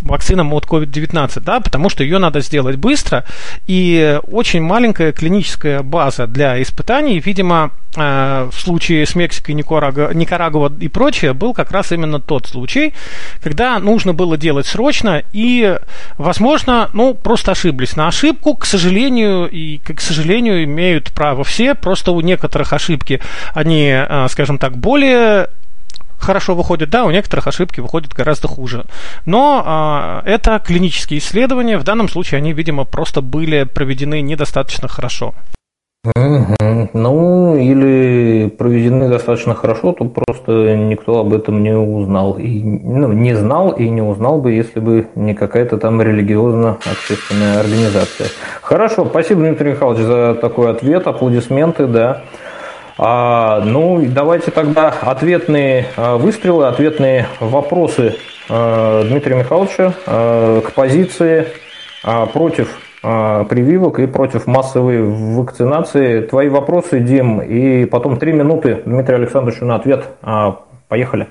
вакцинам 0.03 0.53
от 0.55 0.65
COVID-19, 0.67 1.41
да, 1.41 1.61
потому 1.61 1.89
что 1.89 2.05
ее 2.05 2.19
надо 2.19 2.41
сделать 2.41 2.77
быстро, 2.77 3.25
и 3.67 4.21
очень 4.31 4.63
маленькая 4.63 5.13
клиническая 5.13 5.83
база 5.83 6.27
для 6.27 6.61
испытаний, 6.63 7.19
видимо, 7.19 7.71
э, 7.97 8.49
в 8.51 8.59
случае 8.59 9.07
с 9.07 9.15
Мексикой, 9.15 9.55
Никарагуа, 9.55 10.13
Никарагуа 10.13 10.73
и 10.81 10.89
прочее, 10.89 11.33
был 11.33 11.55
как 11.55 11.71
раз 11.73 11.93
именно 11.93 12.21
тот 12.21 12.47
случай, 12.47 12.95
когда 13.43 13.79
нужно 13.79 14.15
было 14.15 14.37
делать 14.37 14.67
срочно, 14.67 15.23
и, 15.33 15.79
возможно, 16.19 16.91
ну, 16.93 17.06
просто 17.15 17.53
ошиблись 17.53 17.97
на 17.97 18.09
ошибку, 18.09 18.55
к 18.55 18.67
сожалению, 18.67 19.49
и, 19.49 19.79
к 19.79 20.01
сожалению, 20.01 20.65
имеют 20.65 21.13
право 21.13 21.45
все, 21.45 21.75
просто 21.75 22.13
у 22.13 22.21
некоторых 22.21 22.73
ошибки, 22.73 23.21
они, 23.55 23.89
э, 23.91 24.27
скажем 24.29 24.59
так, 24.59 24.77
более 24.77 25.49
хорошо 26.19 26.55
выходят, 26.55 26.91
да, 26.91 27.05
у 27.05 27.11
некоторых 27.11 27.47
ошибки 27.47 27.81
выходят 27.81 28.13
гораздо 28.13 28.49
хуже. 28.49 28.85
Но 29.27 29.63
а, 29.65 30.23
это 30.25 30.59
клинические 30.59 31.19
исследования, 31.19 31.79
в 31.79 31.85
данном 31.85 32.09
случае 32.09 32.39
они, 32.39 32.53
видимо, 32.53 32.85
просто 32.85 33.21
были 33.21 33.65
проведены 33.65 34.21
недостаточно 34.21 34.89
хорошо. 34.89 35.35
Ну, 36.15 37.57
или 37.57 38.49
проведены 38.49 39.09
достаточно 39.09 39.55
хорошо, 39.55 39.93
то 39.93 40.05
просто 40.05 40.77
никто 40.77 41.19
об 41.19 41.35
этом 41.35 41.63
не 41.63 41.77
узнал. 41.77 42.39
И, 42.39 42.63
ну, 42.63 43.13
не 43.13 43.35
знал 43.35 43.71
и 43.71 43.89
не 43.89 44.03
узнал 44.03 44.41
бы, 44.41 44.53
если 44.53 44.81
бы 44.81 45.09
не 45.15 45.35
какая-то 45.35 45.79
там 45.79 46.01
религиозно-общественная 46.01 47.61
организация. 47.61 48.29
Хорошо, 48.63 49.07
спасибо, 49.07 49.41
Дмитрий 49.41 49.71
Михайлович, 49.71 50.01
за 50.01 50.35
такой 50.41 50.71
ответ, 50.71 51.07
аплодисменты, 51.07 51.87
да. 51.87 52.23
А, 52.99 53.61
ну, 53.61 54.03
давайте 54.07 54.51
тогда 54.51 54.89
ответные 54.89 55.87
а, 55.97 56.17
выстрелы, 56.17 56.67
ответные 56.67 57.27
вопросы 57.41 58.17
а, 58.49 59.05
Дмитрия 59.05 59.37
Михайловича 59.37 59.93
а, 60.07 60.61
к 60.63 60.73
позиции 60.73 61.49
против 62.33 62.79
прививок 63.49 63.99
и 63.99 64.07
против 64.07 64.47
массовой 64.47 65.03
вакцинации. 65.03 66.23
Твои 66.23 66.49
вопросы, 66.49 67.01
Дим, 67.01 67.41
и 67.41 67.85
потом 67.85 68.17
три 68.17 68.33
минуты 68.33 68.83
Дмитрию 68.85 69.21
Александровичу 69.21 69.65
на 69.65 69.77
ответ. 69.77 70.07
Поехали. 70.89 71.29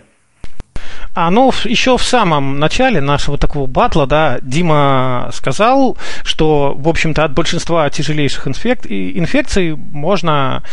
А, 1.13 1.29
ну, 1.31 1.51
еще 1.63 1.97
в 1.97 2.03
самом 2.03 2.59
начале 2.59 3.01
нашего 3.01 3.37
такого 3.37 3.67
батла, 3.67 4.05
да, 4.05 4.37
Дима 4.41 5.29
сказал, 5.33 5.97
что, 6.23 6.73
в 6.77 6.87
общем-то, 6.87 7.23
от 7.23 7.33
большинства 7.33 7.89
тяжелейших 7.89 8.47
инфек... 8.47 8.85
инфекций 8.85 9.75
можно 9.75 10.63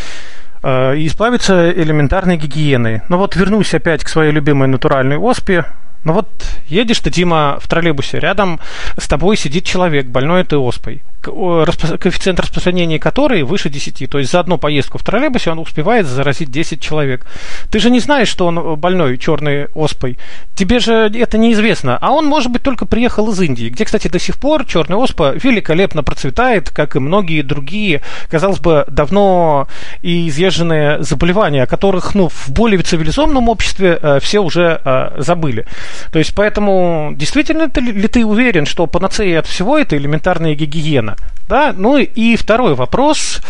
Э, 0.62 0.94
избавиться 0.96 1.70
элементарной 1.72 2.36
гигиеной. 2.36 3.02
Но 3.08 3.18
вот 3.18 3.34
вернусь 3.34 3.74
опять 3.74 4.04
к 4.04 4.08
своей 4.08 4.30
любимой 4.30 4.68
натуральной 4.68 5.16
оспе. 5.16 5.64
Ну 6.04 6.12
вот 6.12 6.28
едешь 6.68 7.00
ты, 7.00 7.10
Дима, 7.10 7.58
в 7.60 7.68
троллейбусе, 7.68 8.18
рядом 8.18 8.60
с 8.96 9.06
тобой 9.08 9.36
сидит 9.36 9.64
человек, 9.64 10.06
больной 10.06 10.42
этой 10.42 10.58
оспой 10.58 11.02
коэффициент 11.22 12.40
распространения 12.40 12.98
которой 12.98 13.42
выше 13.42 13.70
10. 13.70 14.10
То 14.10 14.18
есть 14.18 14.30
за 14.30 14.40
одну 14.40 14.58
поездку 14.58 14.98
в 14.98 15.04
троллейбусе 15.04 15.50
он 15.50 15.58
успевает 15.60 16.06
заразить 16.06 16.50
10 16.50 16.80
человек. 16.80 17.26
Ты 17.70 17.78
же 17.78 17.90
не 17.90 18.00
знаешь, 18.00 18.28
что 18.28 18.46
он 18.46 18.76
больной 18.76 19.16
черной 19.18 19.66
оспой. 19.74 20.18
Тебе 20.54 20.80
же 20.80 21.10
это 21.14 21.38
неизвестно. 21.38 21.96
А 22.00 22.10
он, 22.10 22.26
может 22.26 22.50
быть, 22.50 22.62
только 22.62 22.86
приехал 22.86 23.30
из 23.30 23.40
Индии, 23.40 23.68
где, 23.68 23.84
кстати, 23.84 24.08
до 24.08 24.18
сих 24.18 24.38
пор 24.38 24.64
черная 24.64 24.98
оспа 24.98 25.32
великолепно 25.32 26.02
процветает, 26.02 26.70
как 26.70 26.96
и 26.96 26.98
многие 26.98 27.42
другие, 27.42 28.02
казалось 28.28 28.58
бы, 28.58 28.84
давно 28.88 29.68
и 30.02 30.28
изъезженные 30.28 31.02
заболевания, 31.02 31.62
о 31.62 31.66
которых 31.66 32.14
ну, 32.14 32.28
в 32.28 32.50
более 32.50 32.80
цивилизованном 32.82 33.48
обществе 33.48 33.98
э, 34.00 34.18
все 34.20 34.40
уже 34.40 34.80
э, 34.84 35.14
забыли. 35.18 35.66
То 36.10 36.18
есть, 36.18 36.34
поэтому, 36.34 37.12
действительно 37.16 37.70
ли 37.74 38.08
ты 38.08 38.24
уверен, 38.24 38.66
что 38.66 38.86
панацея 38.86 39.40
от 39.40 39.46
всего 39.46 39.78
это 39.78 39.96
элементарная 39.96 40.54
гигиена? 40.54 41.16
Да? 41.48 41.74
Ну 41.76 41.98
и 41.98 42.36
второй 42.36 42.74
вопрос. 42.74 43.40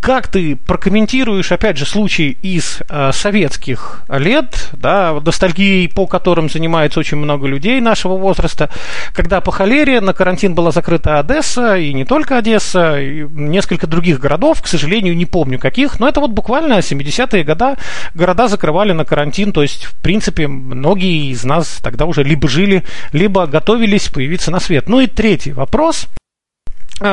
Как 0.00 0.28
ты 0.28 0.54
прокомментируешь, 0.54 1.50
опять 1.50 1.76
же, 1.76 1.84
случай 1.84 2.38
из 2.40 2.78
э, 2.88 3.10
советских 3.12 4.02
лет, 4.08 4.70
да, 4.72 5.12
ностальгии, 5.12 5.88
по 5.88 6.06
которым 6.06 6.48
занимается 6.48 7.00
очень 7.00 7.18
много 7.18 7.48
людей 7.48 7.80
нашего 7.80 8.16
возраста, 8.16 8.70
когда 9.12 9.40
по 9.40 9.50
холере 9.50 10.00
на 10.00 10.12
карантин 10.12 10.54
была 10.54 10.70
закрыта 10.70 11.18
Одесса, 11.18 11.76
и 11.76 11.92
не 11.92 12.04
только 12.04 12.38
Одесса, 12.38 13.00
и 13.00 13.26
несколько 13.28 13.88
других 13.88 14.20
городов, 14.20 14.62
к 14.62 14.68
сожалению, 14.68 15.16
не 15.16 15.26
помню 15.26 15.58
каких, 15.58 15.98
но 15.98 16.08
это 16.08 16.20
вот 16.20 16.30
буквально 16.30 16.78
70-е 16.78 17.42
годы 17.42 17.76
города 18.14 18.46
закрывали 18.46 18.92
на 18.92 19.04
карантин, 19.04 19.52
то 19.52 19.62
есть, 19.62 19.84
в 19.84 19.94
принципе, 19.96 20.46
многие 20.46 21.32
из 21.32 21.42
нас 21.42 21.80
тогда 21.82 22.04
уже 22.04 22.22
либо 22.22 22.48
жили, 22.48 22.84
либо 23.12 23.46
готовились 23.48 24.08
появиться 24.08 24.52
на 24.52 24.60
свет. 24.60 24.88
Ну 24.88 25.00
и 25.00 25.08
третий 25.08 25.52
вопрос– 25.52 26.06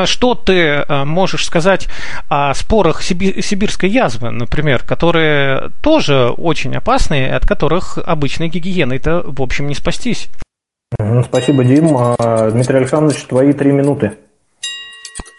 что 0.06 0.36
ты 0.36 0.54
э, 0.54 1.04
можешь 1.06 1.46
сказать 1.46 1.88
о 2.30 2.54
спорах 2.54 3.02
сибирской 3.02 3.90
язвы, 3.90 4.32
например, 4.32 4.84
которые 4.84 5.72
тоже 5.82 6.30
очень 6.30 6.76
опасные, 6.76 7.34
от 7.34 7.46
которых 7.46 7.98
обычной 7.98 8.50
гигиеной-то, 8.50 9.24
в 9.26 9.42
общем, 9.42 9.68
не 9.68 9.76
спастись? 9.76 10.30
Спасибо, 11.24 11.64
Дим. 11.64 11.96
А, 11.98 12.50
Дмитрий 12.52 12.78
Александрович, 12.78 13.24
твои 13.24 13.54
три 13.54 13.72
минуты. 13.72 14.14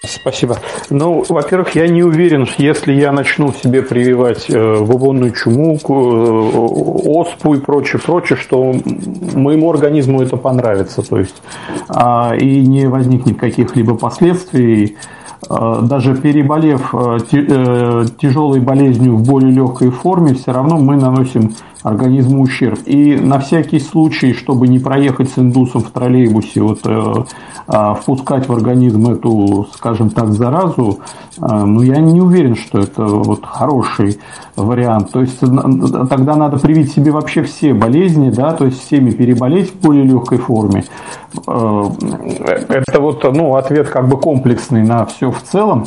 Спасибо. 0.06 0.58
Ну, 0.90 1.24
во-первых, 1.28 1.74
я 1.74 1.88
не 1.88 2.02
уверен, 2.02 2.46
если 2.58 2.92
я 2.92 3.12
начну 3.12 3.52
себе 3.52 3.82
прививать 3.82 4.48
э, 4.48 4.80
бубонную 4.80 5.32
чуму, 5.32 5.74
э, 5.76 7.08
оспу 7.08 7.54
и 7.54 7.60
прочее, 7.60 8.00
прочее, 8.04 8.38
что 8.38 8.74
моему 9.34 9.70
организму 9.70 10.22
это 10.22 10.36
понравится. 10.36 11.02
То 11.02 11.18
есть, 11.18 11.42
э, 11.88 12.38
и 12.38 12.66
не 12.66 12.86
возникнет 12.86 13.38
каких-либо 13.38 13.96
последствий. 13.96 14.96
Э, 15.48 15.80
даже 15.82 16.14
переболев 16.16 16.94
э, 16.94 17.18
э, 17.32 18.04
тяжелой 18.18 18.60
болезнью 18.60 19.16
в 19.16 19.26
более 19.26 19.50
легкой 19.50 19.90
форме, 19.90 20.34
все 20.34 20.52
равно 20.52 20.78
мы 20.78 20.96
наносим 20.96 21.54
организму 21.86 22.42
ущерб. 22.42 22.80
И 22.84 23.16
на 23.16 23.38
всякий 23.38 23.78
случай, 23.78 24.32
чтобы 24.32 24.66
не 24.66 24.78
проехать 24.80 25.30
с 25.30 25.38
индусом 25.38 25.82
в 25.82 25.90
троллейбусе, 25.90 26.60
вот, 26.60 26.80
а, 27.68 27.94
впускать 27.94 28.48
в 28.48 28.52
организм 28.52 29.08
эту, 29.08 29.68
скажем 29.72 30.10
так, 30.10 30.32
заразу, 30.32 30.98
ну, 31.38 31.82
я 31.82 31.98
не 31.98 32.20
уверен, 32.20 32.56
что 32.56 32.78
это 32.78 33.04
вот 33.04 33.44
хороший 33.44 34.18
вариант. 34.56 35.12
То 35.12 35.20
есть 35.20 35.38
тогда 35.40 36.34
надо 36.34 36.58
привить 36.58 36.92
себе 36.92 37.12
вообще 37.12 37.42
все 37.42 37.74
болезни, 37.74 38.30
да, 38.30 38.52
то 38.52 38.64
есть 38.64 38.80
всеми 38.80 39.10
переболеть 39.10 39.72
в 39.72 39.80
более 39.80 40.04
легкой 40.04 40.38
форме. 40.38 40.84
Это 41.46 43.00
вот, 43.00 43.22
ну, 43.32 43.54
ответ 43.54 43.88
как 43.88 44.08
бы 44.08 44.18
комплексный 44.18 44.82
на 44.82 45.04
все 45.06 45.30
в 45.30 45.42
целом. 45.42 45.86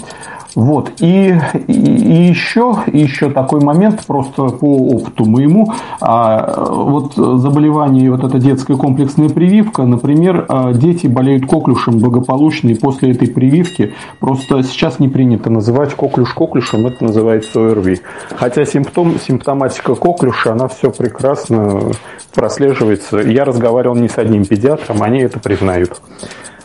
Вот. 0.56 0.94
И, 1.00 1.36
и, 1.68 1.72
и 1.72 2.30
еще, 2.30 2.78
еще 2.92 3.30
такой 3.30 3.62
момент, 3.62 4.06
просто 4.06 4.48
по 4.48 4.78
опыту 4.78 5.26
моему, 5.26 5.74
а, 6.02 6.66
вот 6.70 7.16
заболевание, 7.16 8.12
вот 8.12 8.24
эта 8.24 8.40
детская 8.40 8.76
комплексная 8.76 9.30
прививка, 9.30 9.84
например, 9.84 10.46
а, 10.48 10.74
дети 10.74 11.08
болеют 11.08 11.46
коклюшем 11.46 12.00
благополучно, 12.00 12.70
и 12.70 12.74
после 12.74 13.12
этой 13.12 13.28
прививки 13.28 13.94
просто 14.20 14.64
сейчас 14.64 15.00
не 15.00 15.08
принято 15.08 15.50
называть 15.50 15.94
коклюш 15.94 16.34
коклюшем, 16.34 16.88
это 16.88 17.04
называется 17.04 17.60
ОРВИ. 17.60 18.02
Хотя 18.36 18.66
симптом, 18.66 19.20
симптоматика 19.20 19.96
коклюша, 19.96 20.54
она 20.54 20.68
все 20.68 20.92
прекрасно 20.92 21.92
прослеживается. 22.34 23.20
Я 23.20 23.46
разговаривал 23.46 23.96
не 23.96 24.10
с 24.10 24.18
одним 24.18 24.46
педиатром, 24.46 25.04
они 25.04 25.20
это 25.20 25.40
признают. 25.40 26.02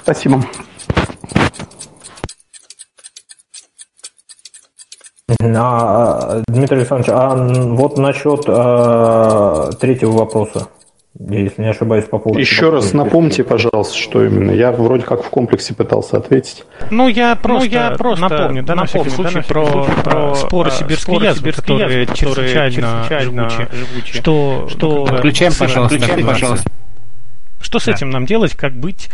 Спасибо. 0.03 0.41
А, 5.29 6.43
Дмитрий 6.49 6.79
Александрович, 6.79 7.11
а 7.13 7.35
вот 7.35 7.97
насчет 7.97 8.45
а, 8.47 9.71
третьего 9.81 10.13
вопроса, 10.13 10.69
если 11.19 11.63
не 11.63 11.69
ошибаюсь, 11.71 12.05
по 12.05 12.19
поводу... 12.19 12.39
Еще 12.39 12.69
раз 12.69 12.93
напомните, 12.93 13.43
пожалуйста, 13.43 13.97
что 13.97 14.23
именно. 14.23 14.51
Я 14.51 14.71
вроде 14.73 15.05
как 15.05 15.23
в 15.23 15.31
комплексе 15.31 15.75
пытался 15.75 16.19
ответить. 16.19 16.65
Ну, 16.91 17.09
я 17.09 17.37
просто, 17.37 17.69
ну, 17.69 17.75
я 17.75 17.91
просто 17.93 18.29
напомню, 18.29 18.65
да, 18.65 18.75
на 18.75 18.85
всякий 18.85 19.11
случай, 19.11 19.43
про, 19.49 19.65
про, 19.65 19.85
про 20.03 20.35
споры 20.35 20.71
сибирские 20.71 21.19
язвы, 21.19 21.53
которые 21.53 22.07
чрезвычайно 22.07 23.05
живучие. 23.09 24.21
Что, 24.21 24.69
что... 24.69 25.05
Отключаем, 25.05 25.53
пожалуйста, 25.59 25.97
отключаем, 25.97 26.27
пожалуйста. 26.27 26.71
Что 27.65 27.79
с 27.79 27.87
да. 27.87 27.93
этим 27.93 28.11
нам 28.11 28.27
делать? 28.27 28.55
Как 28.55 28.75
быть? 28.75 29.09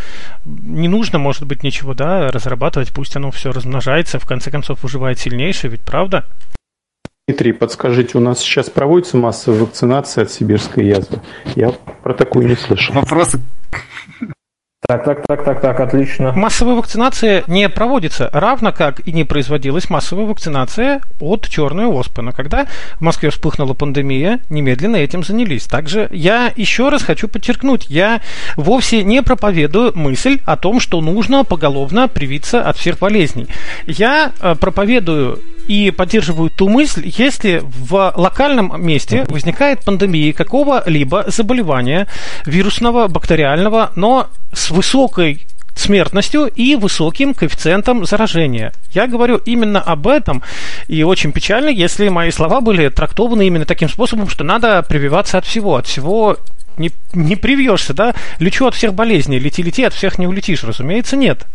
Не 0.44 0.88
нужно, 0.88 1.20
может 1.20 1.46
быть, 1.46 1.62
ничего, 1.62 1.94
да, 1.94 2.32
разрабатывать, 2.32 2.92
пусть 2.92 3.14
оно 3.14 3.30
все 3.30 3.52
размножается, 3.52 4.18
в 4.18 4.26
конце 4.26 4.50
концов 4.50 4.82
выживает 4.82 5.20
сильнейший, 5.20 5.70
ведь 5.70 5.82
правда? 5.82 6.26
Дмитрий, 7.28 7.52
подскажите, 7.52 8.18
у 8.18 8.20
нас 8.20 8.40
сейчас 8.40 8.68
проводится 8.68 9.16
массовая 9.16 9.60
вакцинация 9.60 10.24
от 10.24 10.32
сибирской 10.32 10.84
язвы? 10.84 11.20
Я 11.54 11.70
про 12.02 12.12
такую 12.12 12.48
не 12.48 12.56
слышал. 12.56 12.92
Вопросы 12.92 13.40
так, 14.86 15.04
так, 15.04 15.26
так, 15.26 15.44
так, 15.44 15.60
так, 15.60 15.80
отлично. 15.80 16.32
Массовая 16.32 16.74
вакцинация 16.74 17.44
не 17.46 17.68
проводится, 17.68 18.30
равно 18.32 18.72
как 18.72 19.06
и 19.06 19.12
не 19.12 19.24
производилась 19.24 19.90
массовая 19.90 20.24
вакцинация 20.24 21.00
от 21.20 21.46
черной 21.48 21.84
оспы. 21.84 22.22
Но 22.22 22.32
когда 22.32 22.66
в 22.94 23.00
Москве 23.02 23.30
вспыхнула 23.30 23.74
пандемия, 23.74 24.40
немедленно 24.48 24.96
этим 24.96 25.22
занялись. 25.22 25.66
Также 25.66 26.08
я 26.10 26.50
еще 26.56 26.88
раз 26.88 27.02
хочу 27.02 27.28
подчеркнуть, 27.28 27.86
я 27.90 28.20
вовсе 28.56 29.04
не 29.04 29.22
проповедую 29.22 29.92
мысль 29.94 30.40
о 30.46 30.56
том, 30.56 30.80
что 30.80 31.00
нужно 31.02 31.44
поголовно 31.44 32.08
привиться 32.08 32.62
от 32.62 32.76
всех 32.76 32.98
болезней. 32.98 33.48
Я 33.86 34.32
э, 34.40 34.54
проповедую 34.54 35.40
и 35.68 35.90
поддерживаю 35.90 36.50
ту 36.50 36.68
мысль, 36.68 37.10
если 37.16 37.62
в 37.62 38.12
локальном 38.16 38.84
месте 38.84 39.24
возникает 39.28 39.84
пандемия 39.84 40.32
какого-либо 40.32 41.24
заболевания 41.28 42.06
вирусного, 42.46 43.08
бактериального, 43.08 43.92
но 43.96 44.28
с 44.52 44.70
высокой 44.70 45.46
смертностью 45.74 46.46
и 46.46 46.76
высоким 46.76 47.34
коэффициентом 47.34 48.04
заражения. 48.04 48.72
Я 48.92 49.06
говорю 49.06 49.40
именно 49.44 49.80
об 49.80 50.06
этом, 50.08 50.42
и 50.88 51.02
очень 51.02 51.32
печально, 51.32 51.70
если 51.70 52.08
мои 52.08 52.30
слова 52.30 52.60
были 52.60 52.88
трактованы 52.88 53.46
именно 53.46 53.64
таким 53.64 53.88
способом, 53.88 54.28
что 54.28 54.44
надо 54.44 54.82
прививаться 54.82 55.38
от 55.38 55.46
всего, 55.46 55.76
от 55.76 55.86
всего 55.86 56.36
не, 56.76 56.90
не 57.12 57.36
привьешься, 57.36 57.94
да? 57.94 58.14
Лечу 58.38 58.66
от 58.66 58.74
всех 58.74 58.94
болезней, 58.94 59.38
лети-лети, 59.38 59.84
от 59.84 59.94
всех 59.94 60.18
не 60.18 60.26
улетишь, 60.26 60.64
разумеется, 60.64 61.16
нет. 61.16 61.46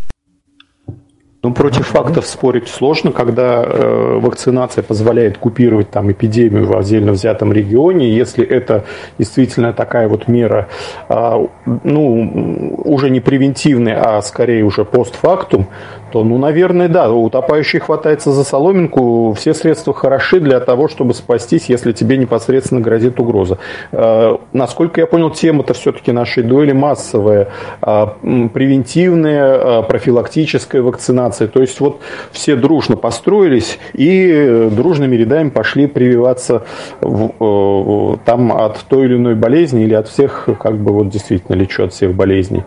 Ну, 1.46 1.54
против 1.54 1.86
фактов 1.86 2.26
спорить 2.26 2.68
сложно, 2.68 3.12
когда 3.12 3.62
э, 3.64 4.20
вакцинация 4.20 4.82
позволяет 4.82 5.38
купировать 5.38 5.92
там 5.92 6.12
эпидемию 6.12 6.66
в 6.66 6.76
отдельно 6.76 7.12
взятом 7.12 7.54
регионе. 7.54 8.10
Если 8.10 8.44
это 8.44 8.84
действительно 9.20 9.72
такая 9.72 10.08
вот 10.08 10.28
мера, 10.28 10.70
э, 11.08 11.46
ну, 11.84 12.76
уже 12.84 13.12
не 13.12 13.20
превентивная, 13.20 14.02
а 14.02 14.24
скорее 14.24 14.64
уже 14.64 14.86
постфактум, 14.86 15.68
то, 16.16 16.24
ну, 16.24 16.38
наверное, 16.38 16.88
да, 16.88 17.12
утопающий 17.12 17.80
хватается 17.80 18.32
за 18.32 18.46
соломинку, 18.46 19.34
все 19.34 19.54
средства 19.54 19.94
хороши 19.94 20.40
для 20.40 20.62
того, 20.62 20.88
чтобы 20.88 21.14
спастись, 21.14 21.66
если 21.68 21.92
тебе 21.92 22.16
непосредственно 22.16 22.80
грозит 22.80 23.20
угроза. 23.20 23.58
Э, 23.92 24.38
насколько 24.54 25.02
я 25.02 25.08
понял, 25.08 25.30
тема-то 25.32 25.74
все-таки 25.74 26.14
нашей 26.14 26.44
дуэли 26.44 26.72
массовая, 26.72 27.50
э, 27.82 28.06
превентивная, 28.54 29.82
э, 29.82 29.84
профилактическая 29.84 30.82
вакцинация. 30.82 31.50
То 31.50 31.60
есть 31.60 31.82
вот 31.82 32.00
все 32.32 32.56
дружно 32.56 32.96
построились 32.96 33.78
и 33.92 34.70
дружными 34.72 35.18
рядами 35.18 35.50
пошли 35.50 35.86
прививаться 35.86 36.64
в, 37.02 38.20
там 38.24 38.54
от 38.54 38.86
той 38.88 39.08
или 39.08 39.18
иной 39.18 39.36
болезни 39.36 39.84
или 39.84 39.96
от 39.96 40.08
всех, 40.08 40.48
как 40.62 40.78
бы 40.78 40.94
вот 40.94 41.10
действительно 41.10 41.58
лечу 41.58 41.84
от 41.84 41.92
всех 41.92 42.14
болезней. 42.14 42.64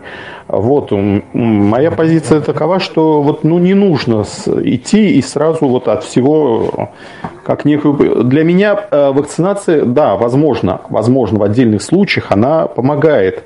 Вот, 0.47 0.91
моя 0.91 1.91
позиция 1.91 2.41
такова, 2.41 2.79
что 2.79 3.21
вот, 3.21 3.38
ну, 3.43 3.59
не 3.59 3.73
нужно 3.73 4.23
идти 4.63 5.17
и 5.17 5.21
сразу 5.21 5.67
вот 5.67 5.87
от 5.87 6.03
всего, 6.03 6.89
как 7.43 7.65
некую... 7.65 8.23
Для 8.23 8.43
меня 8.43 8.87
э, 8.91 9.11
вакцинация, 9.11 9.85
да, 9.85 10.15
возможно, 10.15 10.81
возможно, 10.89 11.39
в 11.39 11.43
отдельных 11.43 11.81
случаях 11.81 12.31
она 12.31 12.67
помогает, 12.67 13.43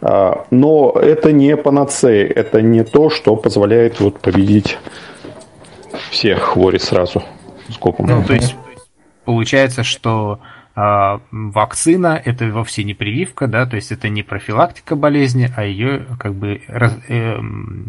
э, 0.00 0.32
но 0.50 0.92
это 0.92 1.32
не 1.32 1.56
панацея, 1.56 2.26
это 2.26 2.62
не 2.62 2.84
то, 2.84 3.10
что 3.10 3.36
позволяет 3.36 4.00
вот 4.00 4.20
победить 4.20 4.78
всех 6.10 6.40
хвори 6.40 6.78
сразу 6.78 7.22
скопом. 7.70 8.06
Ну, 8.06 8.22
то 8.24 8.34
есть, 8.34 8.56
получается, 9.24 9.82
что 9.82 10.40
вакцина 10.76 12.20
это 12.24 12.50
вовсе 12.50 12.82
не 12.82 12.94
прививка, 12.94 13.46
да, 13.46 13.64
то 13.64 13.76
есть 13.76 13.92
это 13.92 14.08
не 14.08 14.22
профилактика 14.22 14.96
болезни, 14.96 15.50
а 15.56 15.64
ее 15.64 16.06
как 16.18 16.34
бы, 16.34 16.62
э, 16.66 17.40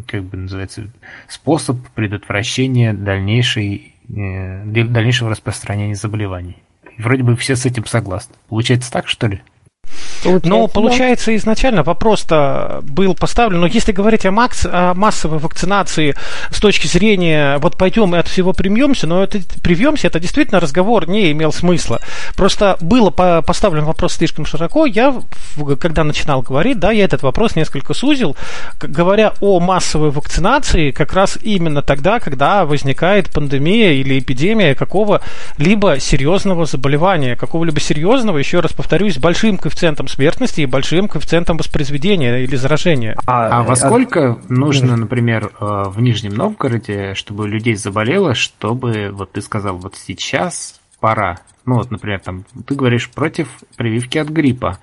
как 0.07 0.23
бы 0.23 0.37
называется 0.37 0.87
способ 1.27 1.77
предотвращения 1.95 2.93
дальнейшей, 2.93 3.95
э, 4.09 4.63
дальнейшего 4.65 5.31
распространения 5.31 5.95
заболеваний. 5.95 6.57
вроде 6.97 7.23
бы 7.23 7.35
все 7.35 7.55
с 7.55 7.65
этим 7.65 7.85
согласны. 7.85 8.35
Получается 8.47 8.91
так, 8.91 9.07
что 9.07 9.27
ли? 9.27 9.41
Получается, 10.23 10.49
но 10.49 10.67
получается 10.67 11.25
да. 11.27 11.35
изначально 11.35 11.83
вопрос-то 11.83 12.81
был 12.83 13.13
поставлен, 13.15 13.61
но 13.61 13.67
если 13.67 13.91
говорить 13.91 14.25
о, 14.25 14.31
макс, 14.31 14.65
о 14.65 14.93
массовой 14.93 15.39
вакцинации 15.39 16.15
с 16.51 16.59
точки 16.59 16.87
зрения 16.87 17.57
вот 17.59 17.77
пойдем 17.77 18.15
и 18.15 18.17
от 18.17 18.27
всего 18.27 18.53
примемся, 18.53 19.07
но 19.07 19.23
это 19.23 19.39
привьемся, 19.61 20.07
это 20.07 20.19
действительно 20.19 20.59
разговор 20.59 21.07
не 21.07 21.31
имел 21.31 21.51
смысла. 21.51 22.01
Просто 22.35 22.77
было 22.81 23.09
по, 23.09 23.41
поставлен 23.41 23.85
вопрос 23.85 24.13
слишком 24.13 24.45
широко, 24.45 24.85
я 24.85 25.15
когда 25.79 26.03
начинал 26.03 26.41
говорить, 26.41 26.79
да, 26.79 26.91
я 26.91 27.05
этот 27.05 27.23
вопрос 27.23 27.55
несколько 27.55 27.93
сузил, 27.93 28.35
говоря 28.81 29.33
о 29.41 29.59
массовой 29.59 30.09
вакцинации 30.09 30.91
как 30.91 31.13
раз 31.13 31.37
именно 31.41 31.81
тогда, 31.81 32.19
когда 32.19 32.65
возникает 32.65 33.29
пандемия 33.29 33.93
или 33.93 34.19
эпидемия 34.19 34.75
какого-либо 34.75 35.99
серьезного 35.99 36.65
заболевания, 36.65 37.35
какого-либо 37.35 37.79
серьезного, 37.79 38.37
еще 38.37 38.59
раз 38.59 38.73
повторюсь, 38.73 39.17
большим 39.17 39.57
коэффициентом 39.57 39.84
смертности 40.07 40.61
и 40.61 40.65
большим 40.65 41.07
коэффициентом 41.07 41.57
воспроизведения 41.57 42.39
или 42.39 42.55
заражения. 42.55 43.17
А, 43.27 43.59
а 43.59 43.63
во 43.63 43.75
сколько 43.75 44.39
нужно, 44.49 44.95
например, 44.95 45.51
э, 45.59 45.83
в 45.87 46.01
Нижнем 46.01 46.33
Новгороде, 46.33 47.13
чтобы 47.13 47.47
людей 47.47 47.75
заболело, 47.75 48.33
чтобы, 48.33 49.09
вот 49.11 49.33
ты 49.33 49.41
сказал, 49.41 49.77
вот 49.77 49.95
сейчас 49.95 50.79
пора, 50.99 51.37
ну 51.65 51.75
вот, 51.75 51.91
например, 51.91 52.19
там, 52.19 52.45
ты 52.65 52.75
говоришь 52.75 53.09
против 53.11 53.47
прививки 53.75 54.17
от 54.17 54.29
гриппа, 54.29 54.79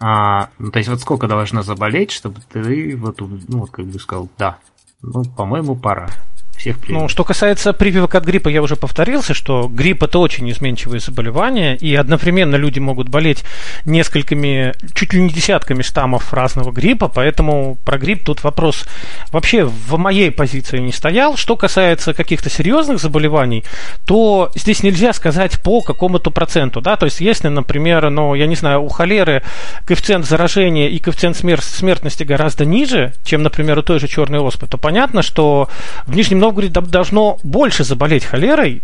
а, 0.00 0.48
ну, 0.58 0.70
то 0.70 0.78
есть 0.78 0.88
вот 0.88 1.00
сколько 1.00 1.28
должна 1.28 1.62
заболеть, 1.62 2.10
чтобы 2.10 2.40
ты 2.52 2.96
вот, 2.96 3.20
ну, 3.20 3.58
вот 3.60 3.70
как 3.70 3.86
бы 3.86 3.98
сказал, 3.98 4.28
да, 4.36 4.58
ну, 5.00 5.22
по-моему, 5.24 5.76
пора 5.76 6.08
всех 6.62 6.78
прививок. 6.78 7.02
Ну, 7.02 7.08
что 7.08 7.24
касается 7.24 7.72
прививок 7.72 8.14
от 8.14 8.24
гриппа, 8.24 8.48
я 8.48 8.62
уже 8.62 8.76
повторился, 8.76 9.34
что 9.34 9.68
грипп 9.68 10.02
это 10.04 10.18
очень 10.18 10.48
изменчивое 10.50 11.00
заболевание, 11.00 11.76
и 11.76 11.94
одновременно 11.94 12.56
люди 12.56 12.78
могут 12.78 13.08
болеть 13.08 13.44
несколькими, 13.84 14.72
чуть 14.94 15.12
ли 15.12 15.20
не 15.20 15.28
десятками 15.28 15.82
штаммов 15.82 16.32
разного 16.32 16.70
гриппа, 16.70 17.08
поэтому 17.08 17.76
про 17.84 17.98
грипп 17.98 18.24
тут 18.24 18.44
вопрос 18.44 18.84
вообще 19.32 19.64
в 19.64 19.96
моей 19.98 20.30
позиции 20.30 20.78
не 20.78 20.92
стоял. 20.92 21.36
Что 21.36 21.56
касается 21.56 22.14
каких-то 22.14 22.48
серьезных 22.48 23.00
заболеваний, 23.00 23.64
то 24.06 24.50
здесь 24.54 24.82
нельзя 24.82 25.12
сказать 25.12 25.60
по 25.62 25.80
какому-то 25.80 26.30
проценту, 26.30 26.80
да, 26.80 26.96
то 26.96 27.06
есть 27.06 27.20
если, 27.20 27.48
например, 27.48 28.08
ну, 28.10 28.34
я 28.34 28.46
не 28.46 28.54
знаю, 28.54 28.82
у 28.82 28.88
холеры 28.88 29.42
коэффициент 29.84 30.26
заражения 30.26 30.88
и 30.88 30.98
коэффициент 30.98 31.36
смертности 31.36 32.22
гораздо 32.22 32.64
ниже, 32.64 33.12
чем, 33.24 33.42
например, 33.42 33.78
у 33.78 33.82
той 33.82 33.98
же 33.98 34.06
черной 34.06 34.38
оспы, 34.38 34.66
то 34.66 34.78
понятно, 34.78 35.22
что 35.22 35.68
в 36.06 36.14
Нижнем 36.14 36.38
Новгороде 36.38 36.51
говорит, 36.52 36.72
должно 36.72 37.38
больше 37.42 37.84
заболеть 37.84 38.24
холерой, 38.24 38.82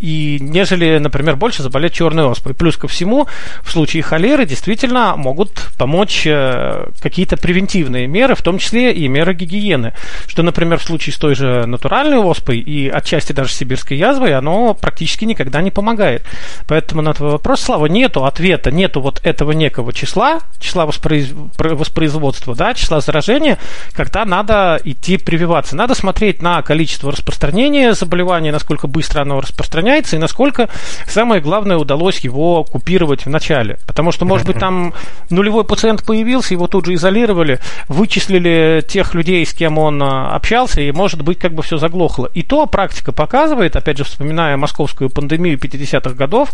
и 0.00 0.38
нежели, 0.40 0.98
например, 0.98 1.36
больше 1.36 1.62
заболеть 1.62 1.92
черной 1.92 2.24
оспой. 2.24 2.54
Плюс 2.54 2.76
ко 2.76 2.88
всему, 2.88 3.26
в 3.62 3.70
случае 3.70 4.02
холеры 4.02 4.46
действительно 4.46 5.14
могут 5.16 5.68
помочь 5.78 6.26
э, 6.26 6.86
какие-то 7.00 7.36
превентивные 7.36 8.06
меры, 8.06 8.34
в 8.34 8.42
том 8.42 8.58
числе 8.58 8.92
и 8.92 9.06
меры 9.08 9.34
гигиены. 9.34 9.92
Что, 10.26 10.42
например, 10.42 10.78
в 10.78 10.82
случае 10.82 11.14
с 11.14 11.18
той 11.18 11.34
же 11.34 11.66
натуральной 11.66 12.18
оспой 12.18 12.58
и 12.58 12.88
отчасти 12.88 13.32
даже 13.32 13.52
сибирской 13.52 13.96
язвой, 13.96 14.34
оно 14.34 14.74
практически 14.74 15.24
никогда 15.24 15.60
не 15.62 15.70
помогает. 15.70 16.24
Поэтому 16.66 17.02
на 17.02 17.14
твой 17.14 17.30
вопрос, 17.32 17.60
Слава, 17.60 17.86
нету 17.86 18.24
ответа, 18.24 18.70
нету 18.70 19.00
вот 19.00 19.20
этого 19.22 19.52
некого 19.52 19.92
числа, 19.92 20.40
числа 20.58 20.86
воспроиз... 20.86 21.28
воспроизводства, 21.58 22.54
да, 22.54 22.74
числа 22.74 23.00
заражения, 23.00 23.58
когда 23.92 24.24
надо 24.24 24.80
идти 24.84 25.18
прививаться. 25.18 25.76
Надо 25.76 25.94
смотреть 25.94 26.42
на 26.42 26.62
количество 26.62 26.99
распространения 27.02 27.94
заболевания, 27.94 28.52
насколько 28.52 28.86
быстро 28.86 29.22
оно 29.22 29.40
распространяется, 29.40 29.70
распространяется 29.70 30.16
и 30.16 30.18
насколько, 30.18 30.68
самое 31.06 31.40
главное, 31.40 31.76
удалось 31.76 32.18
его 32.20 32.64
купировать 32.64 33.26
в 33.26 33.30
начале. 33.30 33.78
Потому 33.86 34.12
что, 34.12 34.24
может 34.24 34.46
быть, 34.46 34.58
там 34.58 34.94
нулевой 35.30 35.64
пациент 35.64 36.04
появился, 36.04 36.54
его 36.54 36.66
тут 36.66 36.86
же 36.86 36.94
изолировали, 36.94 37.60
вычислили 37.88 38.84
тех 38.86 39.14
людей, 39.14 39.44
с 39.44 39.54
кем 39.54 39.78
он 39.78 40.02
а, 40.02 40.34
общался, 40.34 40.80
и, 40.80 40.92
может 40.92 41.22
быть, 41.22 41.38
как 41.38 41.54
бы 41.54 41.62
все 41.62 41.76
заглохло. 41.76 42.28
И 42.34 42.42
то 42.42 42.66
практика 42.66 43.12
показывает, 43.12 43.76
опять 43.76 43.98
же, 43.98 44.04
вспоминая 44.04 44.56
московскую 44.56 45.10
пандемию 45.10 45.58
50-х 45.58 46.14
годов, 46.14 46.50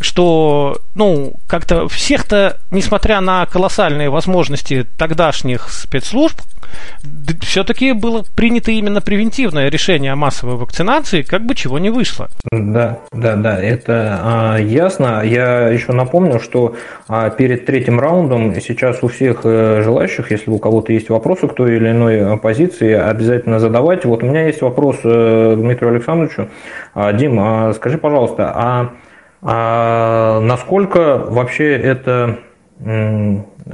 что, 0.00 0.78
ну, 0.94 1.34
как-то 1.46 1.88
всех-то, 1.88 2.58
несмотря 2.70 3.20
на 3.20 3.46
колоссальные 3.46 4.10
возможности 4.10 4.86
тогдашних 4.98 5.68
спецслужб, 5.70 6.40
все-таки 7.42 7.92
было 7.92 8.22
принято 8.22 8.70
именно 8.70 9.00
превентивное 9.00 9.68
решение 9.68 9.79
о 9.88 10.16
массовой 10.16 10.56
вакцинации, 10.56 11.22
как 11.22 11.46
бы 11.46 11.54
чего 11.54 11.78
не 11.78 11.90
вышло. 11.90 12.28
Да, 12.50 12.98
да, 13.12 13.36
да, 13.36 13.58
это 13.58 14.20
а, 14.22 14.56
ясно. 14.58 15.22
Я 15.24 15.68
еще 15.68 15.92
напомню, 15.92 16.38
что 16.38 16.76
а, 17.08 17.30
перед 17.30 17.66
третьим 17.66 17.98
раундом 17.98 18.60
сейчас 18.60 19.02
у 19.02 19.08
всех 19.08 19.40
а, 19.44 19.80
желающих, 19.82 20.30
если 20.30 20.50
у 20.50 20.58
кого-то 20.58 20.92
есть 20.92 21.08
вопросы 21.08 21.48
к 21.48 21.54
той 21.54 21.76
или 21.76 21.90
иной 21.90 22.38
позиции, 22.38 22.92
обязательно 22.92 23.58
задавайте. 23.58 24.06
Вот 24.06 24.22
у 24.22 24.26
меня 24.26 24.46
есть 24.46 24.60
вопрос 24.60 24.98
а, 25.04 25.56
Дмитрию 25.56 25.92
Александровичу. 25.92 26.48
А, 26.94 27.12
Дим, 27.12 27.40
а, 27.40 27.72
скажи, 27.72 27.96
пожалуйста, 27.96 28.52
а, 28.54 28.90
а 29.42 30.40
насколько 30.40 31.16
вообще 31.18 31.74
это 31.76 32.38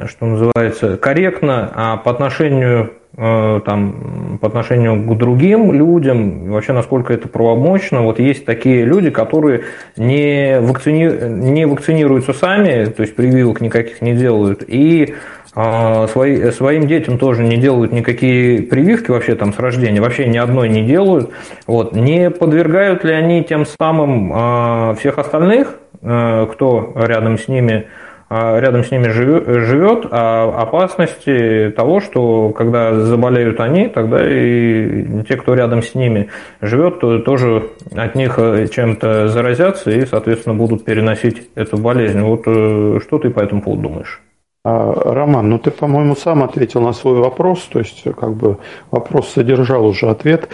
что 0.06 0.26
называется, 0.26 0.96
корректно 0.96 1.70
а 1.74 1.96
по 1.96 2.10
отношению 2.10 2.84
э, 2.84 2.88
там, 3.16 4.38
по 4.40 4.48
отношению 4.48 5.02
к 5.02 5.16
другим 5.16 5.72
людям, 5.72 6.50
вообще 6.50 6.72
насколько 6.72 7.14
это 7.14 7.28
правомочно. 7.28 8.02
Вот 8.02 8.18
есть 8.18 8.44
такие 8.44 8.84
люди, 8.84 9.10
которые 9.10 9.62
не, 9.96 10.60
вакцини... 10.60 11.08
не 11.52 11.66
вакцинируются 11.66 12.34
сами, 12.34 12.84
то 12.84 13.02
есть 13.02 13.16
прививок 13.16 13.62
никаких 13.62 14.02
не 14.02 14.14
делают, 14.14 14.62
и 14.66 15.14
а, 15.58 16.06
свои, 16.08 16.50
своим 16.50 16.86
детям 16.86 17.16
тоже 17.16 17.42
не 17.42 17.56
делают 17.56 17.90
никакие 17.90 18.60
прививки 18.60 19.10
вообще 19.10 19.34
там 19.36 19.54
с 19.54 19.58
рождения, 19.58 20.02
вообще 20.02 20.28
ни 20.28 20.36
одной 20.36 20.68
не 20.68 20.82
делают. 20.82 21.30
Вот. 21.66 21.96
Не 21.96 22.30
подвергают 22.30 23.04
ли 23.04 23.14
они 23.14 23.42
тем 23.42 23.64
самым 23.64 24.32
а, 24.34 24.94
всех 25.00 25.16
остальных, 25.16 25.78
э, 26.02 26.46
кто 26.52 26.92
рядом 26.94 27.38
с 27.38 27.48
ними, 27.48 27.86
рядом 28.28 28.82
с 28.82 28.90
ними 28.90 29.08
живет, 29.08 30.06
а 30.10 30.62
опасности 30.62 31.72
того, 31.76 32.00
что 32.00 32.50
когда 32.50 32.92
заболеют 32.94 33.60
они, 33.60 33.88
тогда 33.88 34.18
и 34.22 35.22
те, 35.28 35.36
кто 35.36 35.54
рядом 35.54 35.82
с 35.82 35.94
ними 35.94 36.28
живет, 36.60 37.00
то 37.00 37.18
тоже 37.20 37.70
от 37.94 38.14
них 38.14 38.38
э, 38.38 38.66
чем-то 38.68 39.28
заразятся 39.28 39.90
и, 39.90 40.04
соответственно, 40.06 40.56
будут 40.56 40.84
переносить 40.84 41.48
эту 41.54 41.76
болезнь. 41.76 42.20
Вот 42.20 42.42
э, 42.46 42.98
что 43.00 43.18
ты 43.18 43.30
по 43.30 43.40
этому 43.40 43.62
поводу 43.62 43.82
думаешь? 43.82 44.20
А, 44.64 44.92
Роман, 45.14 45.48
ну 45.48 45.58
ты, 45.60 45.70
по-моему, 45.70 46.16
сам 46.16 46.42
ответил 46.42 46.80
на 46.80 46.92
свой 46.92 47.20
вопрос, 47.20 47.60
то 47.70 47.78
есть 47.78 48.02
как 48.02 48.34
бы 48.34 48.58
вопрос 48.90 49.28
содержал 49.28 49.86
уже 49.86 50.08
ответ. 50.08 50.48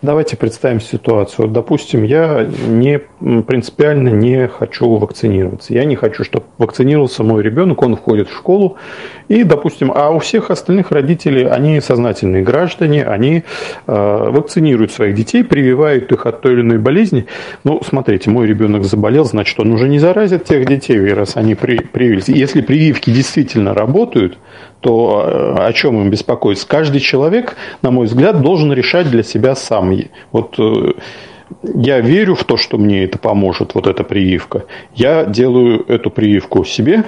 Давайте 0.00 0.36
представим 0.36 0.80
ситуацию. 0.80 1.48
Допустим, 1.48 2.04
я 2.04 2.48
не, 2.68 3.00
принципиально 3.42 4.10
не 4.10 4.46
хочу 4.46 4.94
вакцинироваться. 4.94 5.74
Я 5.74 5.84
не 5.84 5.96
хочу, 5.96 6.22
чтобы 6.22 6.46
вакцинировался 6.56 7.24
мой 7.24 7.42
ребенок, 7.42 7.82
он 7.82 7.96
входит 7.96 8.28
в 8.28 8.36
школу. 8.36 8.76
И, 9.26 9.42
допустим, 9.42 9.90
а 9.92 10.10
у 10.10 10.20
всех 10.20 10.52
остальных 10.52 10.92
родителей, 10.92 11.46
они 11.48 11.80
сознательные 11.80 12.44
граждане, 12.44 13.04
они 13.04 13.42
э, 13.88 14.30
вакцинируют 14.30 14.92
своих 14.92 15.16
детей, 15.16 15.42
прививают 15.42 16.12
их 16.12 16.26
от 16.26 16.42
той 16.42 16.52
или 16.52 16.60
иной 16.60 16.78
болезни. 16.78 17.26
Ну, 17.64 17.82
смотрите, 17.84 18.30
мой 18.30 18.46
ребенок 18.46 18.84
заболел, 18.84 19.24
значит, 19.24 19.58
он 19.58 19.72
уже 19.72 19.88
не 19.88 19.98
заразит 19.98 20.44
тех 20.44 20.64
детей, 20.64 21.12
раз 21.12 21.36
они 21.36 21.56
при, 21.56 21.78
привились. 21.78 22.28
Если 22.28 22.60
прививки 22.60 23.10
действительно 23.10 23.74
работают, 23.74 24.38
то 24.80 25.24
э, 25.24 25.66
о 25.66 25.72
чем 25.72 26.00
им 26.00 26.10
беспокоиться? 26.10 26.66
Каждый 26.66 27.00
человек, 27.00 27.56
на 27.82 27.90
мой 27.90 28.06
взгляд, 28.06 28.40
должен 28.42 28.72
решать 28.72 29.10
для 29.10 29.22
себя 29.22 29.54
сам. 29.54 29.92
Вот 30.32 30.58
э, 30.58 30.92
я 31.62 32.00
верю 32.00 32.34
в 32.34 32.44
то, 32.44 32.56
что 32.56 32.78
мне 32.78 33.04
это 33.04 33.18
поможет, 33.18 33.74
вот 33.74 33.86
эта 33.86 34.04
прививка. 34.04 34.64
Я 34.94 35.24
делаю 35.24 35.84
эту 35.88 36.10
прививку 36.10 36.64
себе, 36.64 37.04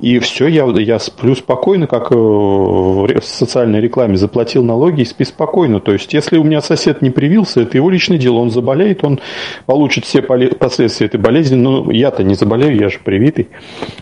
и 0.00 0.18
все, 0.18 0.46
я, 0.46 0.64
я 0.66 0.98
сплю 0.98 1.34
спокойно, 1.34 1.86
как 1.86 2.12
э, 2.12 2.14
в 2.14 3.20
социальной 3.22 3.80
рекламе, 3.80 4.16
заплатил 4.16 4.64
налоги 4.64 5.02
и 5.02 5.04
спи 5.04 5.24
спокойно. 5.24 5.80
То 5.80 5.92
есть, 5.92 6.12
если 6.12 6.38
у 6.38 6.44
меня 6.44 6.60
сосед 6.60 7.02
не 7.02 7.10
привился, 7.10 7.62
это 7.62 7.76
его 7.76 7.90
личное 7.90 8.18
дело, 8.18 8.38
он 8.38 8.50
заболеет, 8.50 9.04
он 9.04 9.20
получит 9.66 10.04
все 10.04 10.22
последствия 10.22 11.06
этой 11.06 11.20
болезни, 11.20 11.56
но 11.56 11.90
я-то 11.90 12.22
не 12.22 12.34
заболею, 12.34 12.76
я 12.76 12.88
же 12.88 12.98
привитый. 13.02 13.48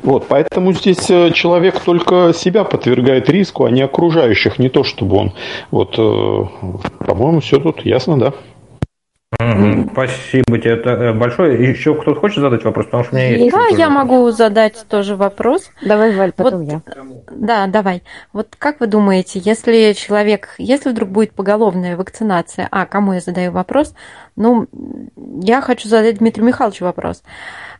Вот, 0.02 0.26
поэтому 0.28 0.72
здесь 0.72 1.10
э, 1.10 1.30
человек 1.32 1.80
только 1.80 2.32
себя 2.34 2.64
подвергает 2.64 3.30
риску, 3.30 3.64
а 3.64 3.70
не 3.70 3.82
окружающих, 3.82 4.58
не 4.58 4.68
то 4.68 4.84
чтобы 4.84 5.16
он. 5.16 5.32
Вот, 5.70 5.94
э, 5.98 6.44
по-моему, 7.04 7.40
все 7.40 7.58
тут 7.58 7.84
ясно, 7.84 8.18
да? 8.18 8.32
Спасибо 9.36 10.58
тебе 10.58 10.76
э, 10.76 11.12
большое. 11.12 11.68
Еще 11.68 11.94
кто-то 11.94 12.18
хочет 12.18 12.38
задать 12.38 12.64
вопрос? 12.64 12.86
Потому 12.86 13.04
что 13.04 13.14
у 13.14 13.18
меня 13.18 13.36
есть. 13.36 13.52
Да, 13.52 13.66
я 13.76 13.90
могу 13.90 14.30
задать 14.30 14.86
тоже 14.88 15.16
вопрос. 15.16 15.70
Давай, 15.82 16.16
Валь, 16.16 16.32
потом 16.32 16.64
вот, 16.64 16.72
я. 16.72 16.82
Да, 17.30 17.66
давай. 17.66 18.02
Вот 18.32 18.56
как 18.58 18.80
вы 18.80 18.86
думаете, 18.86 19.38
если 19.38 19.92
человек, 19.92 20.54
если 20.56 20.90
вдруг 20.90 21.10
будет 21.10 21.32
поголовная 21.32 21.96
вакцинация, 21.96 22.68
а 22.70 22.86
кому 22.86 23.12
я 23.12 23.20
задаю 23.20 23.52
вопрос? 23.52 23.94
Ну, 24.34 24.66
я 25.42 25.60
хочу 25.60 25.88
задать 25.88 26.18
Дмитрию 26.18 26.46
Михайловичу 26.46 26.86
вопрос. 26.86 27.22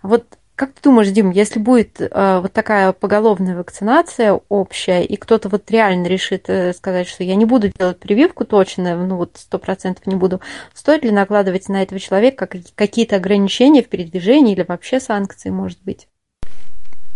Вот 0.03 0.25
как 0.59 0.73
ты 0.73 0.83
думаешь, 0.83 1.09
Дим, 1.11 1.31
если 1.31 1.61
будет 1.61 2.01
э, 2.01 2.41
вот 2.41 2.53
такая 2.53 2.93
поголовная 2.93 3.57
вакцинация 3.57 4.41
общая, 4.49 5.05
и 5.05 5.15
кто-то 5.17 5.49
вот 5.49 5.71
реально 5.71 6.09
решит 6.09 6.51
э, 6.51 6.73
сказать, 6.73 7.07
что 7.07 7.23
я 7.23 7.37
не 7.37 7.45
буду 7.45 7.69
делать 7.69 8.01
прививку 8.01 8.45
точно, 8.45 8.97
ну 8.97 9.17
вот 9.17 9.37
сто 9.37 9.61
процентов 9.61 10.07
не 10.09 10.17
буду, 10.17 10.41
стоит 10.75 11.05
ли 11.05 11.13
накладывать 11.13 11.69
на 11.69 11.81
этого 11.81 12.01
человека 12.01 12.49
какие-то 12.75 13.17
ограничения 13.17 13.85
в 13.85 13.89
передвижении 13.89 14.53
или 14.53 14.65
вообще 14.67 14.99
санкции, 14.99 15.51
может 15.51 15.79
быть? 15.85 16.09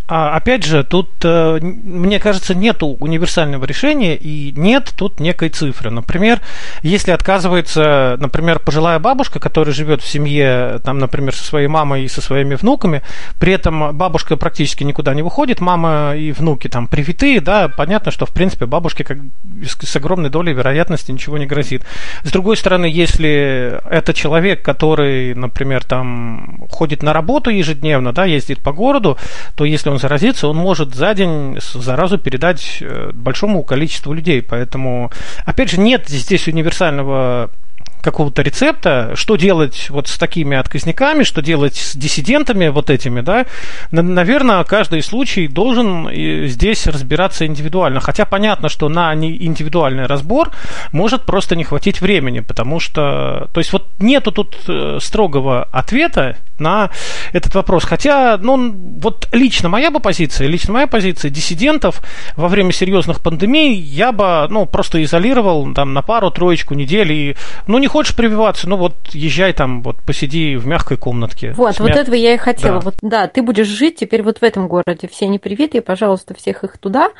А, 0.09 0.36
опять 0.36 0.64
же, 0.64 0.82
тут, 0.82 1.11
э, 1.22 1.59
мне 1.61 2.18
кажется, 2.18 2.55
нет 2.55 2.82
универсального 2.82 3.64
решения 3.64 4.16
и 4.16 4.53
нет 4.57 4.92
тут 4.96 5.20
некой 5.20 5.48
цифры. 5.48 5.90
Например, 5.90 6.40
если 6.82 7.12
отказывается, 7.12 8.16
например, 8.18 8.59
пожилая 8.59 8.98
бабушка, 8.98 9.38
которая 9.38 9.74
живет 9.74 10.03
в 10.03 10.09
семье, 10.09 10.80
там, 10.84 10.98
например, 10.98 11.34
со 11.34 11.44
своей 11.44 11.68
мамой 11.68 12.05
и 12.05 12.09
со 12.09 12.20
своими 12.20 12.57
внуками, 12.57 13.03
при 13.38 13.53
этом 13.53 13.96
бабушка 13.96 14.36
практически 14.36 14.82
никуда 14.82 15.14
не 15.14 15.22
выходит, 15.22 15.61
мама 15.61 16.14
и 16.16 16.32
внуки 16.32 16.68
там 16.68 16.88
привитые, 16.88 17.40
да, 17.40 17.68
понятно, 17.68 18.11
что, 18.11 18.26
в 18.26 18.34
принципе, 18.34 18.66
бабушке 18.66 19.05
как, 19.05 19.18
с 19.62 19.96
огромной 19.96 20.30
долей 20.30 20.53
вероятности 20.53 21.12
ничего 21.12 21.38
не 21.38 21.46
грозит. 21.46 21.84
С 22.24 22.32
другой 22.32 22.57
стороны, 22.57 22.86
если 22.86 23.80
это 23.88 24.12
человек, 24.14 24.62
который, 24.62 25.34
например, 25.34 25.84
там 25.84 26.66
ходит 26.68 27.03
на 27.03 27.12
работу 27.12 27.50
ежедневно, 27.50 28.12
да, 28.12 28.24
ездит 28.24 28.59
по 28.59 28.72
городу, 28.72 29.16
то 29.55 29.64
если 29.64 29.91
он 29.93 29.99
заразится, 29.99 30.49
он 30.49 30.57
может 30.57 30.95
за 30.95 31.14
день 31.14 31.59
заразу 31.74 32.18
передать 32.18 32.78
э, 32.80 33.11
большому 33.12 33.62
количеству 33.62 34.12
людей. 34.12 34.43
Поэтому, 34.43 35.11
опять 35.45 35.70
же, 35.70 35.80
нет 35.80 36.09
здесь 36.09 36.49
универсального 36.49 37.51
какого-то 38.03 38.42
рецепта, 38.42 39.12
что 39.14 39.36
делать 39.36 39.88
вот 39.90 40.09
с 40.09 40.18
такими 40.18 40.57
отказниками, 40.57 41.22
что 41.22 41.40
делать 41.40 41.76
с 41.76 41.96
диссидентами 41.96 42.68
вот 42.68 42.90
этими, 42.90 43.20
да, 43.20 43.46
наверное, 43.90 44.64
каждый 44.64 45.03
случай 45.03 45.46
должен 45.46 46.09
здесь 46.46 46.86
разбираться 46.86 47.46
индивидуально. 47.46 48.00
Хотя 48.00 48.24
понятно, 48.24 48.68
что 48.68 48.88
на 48.88 49.14
индивидуальный 49.14 50.07
разбор 50.07 50.50
может 50.92 51.24
просто 51.24 51.57
не 51.57 51.64
хватить 51.64 52.00
времени, 52.00 52.40
потому 52.40 52.80
что, 52.80 53.48
то 53.53 53.59
есть 53.59 53.72
вот 53.72 53.88
нету 53.98 54.32
тут 54.32 54.57
э, 54.68 54.98
строгого 55.00 55.68
ответа 55.70 56.36
на 56.59 56.90
этот 57.32 57.55
вопрос. 57.55 57.84
Хотя, 57.84 58.38
ну, 58.38 58.72
вот 59.00 59.28
лично 59.32 59.68
моя 59.68 59.90
бы 59.90 60.00
позиция, 60.00 60.48
лично 60.48 60.72
моя 60.72 60.86
позиция 60.86 61.30
диссидентов 61.30 62.03
во 62.36 62.48
время 62.48 62.72
серьезных 62.72 63.20
пандемий 63.20 63.74
я 63.74 64.12
бы, 64.12 64.46
ну, 64.48 64.66
просто 64.66 65.03
изолировал 65.03 65.72
там 65.74 65.92
на 65.92 66.03
пару-троечку 66.03 66.74
недель 66.74 67.12
и, 67.12 67.36
ну, 67.66 67.78
не 67.78 67.88
хочешь 67.93 68.16
прививаться, 68.16 68.68
ну 68.68 68.76
вот 68.76 68.95
езжай 69.12 69.53
там, 69.53 69.82
вот 69.82 69.99
посиди 69.99 70.57
в 70.57 70.66
мягкой 70.66 70.97
комнатке. 70.97 71.53
Вот, 71.53 71.78
вот 71.78 71.90
этого 71.90 72.14
я 72.14 72.32
и 72.32 72.38
хотела. 72.38 72.78
Да. 72.78 72.80
Вот, 72.80 72.95
да, 73.03 73.26
ты 73.28 73.43
будешь 73.43 73.66
жить 73.66 73.97
теперь 73.97 74.22
вот 74.22 74.38
в 74.38 74.43
этом 74.43 74.66
городе. 74.66 75.09
Все 75.09 75.28
не 75.28 75.38
привитые, 75.38 75.82
пожалуйста, 75.82 76.34
всех 76.34 76.64
их 76.64 76.78
туда. 76.78 77.11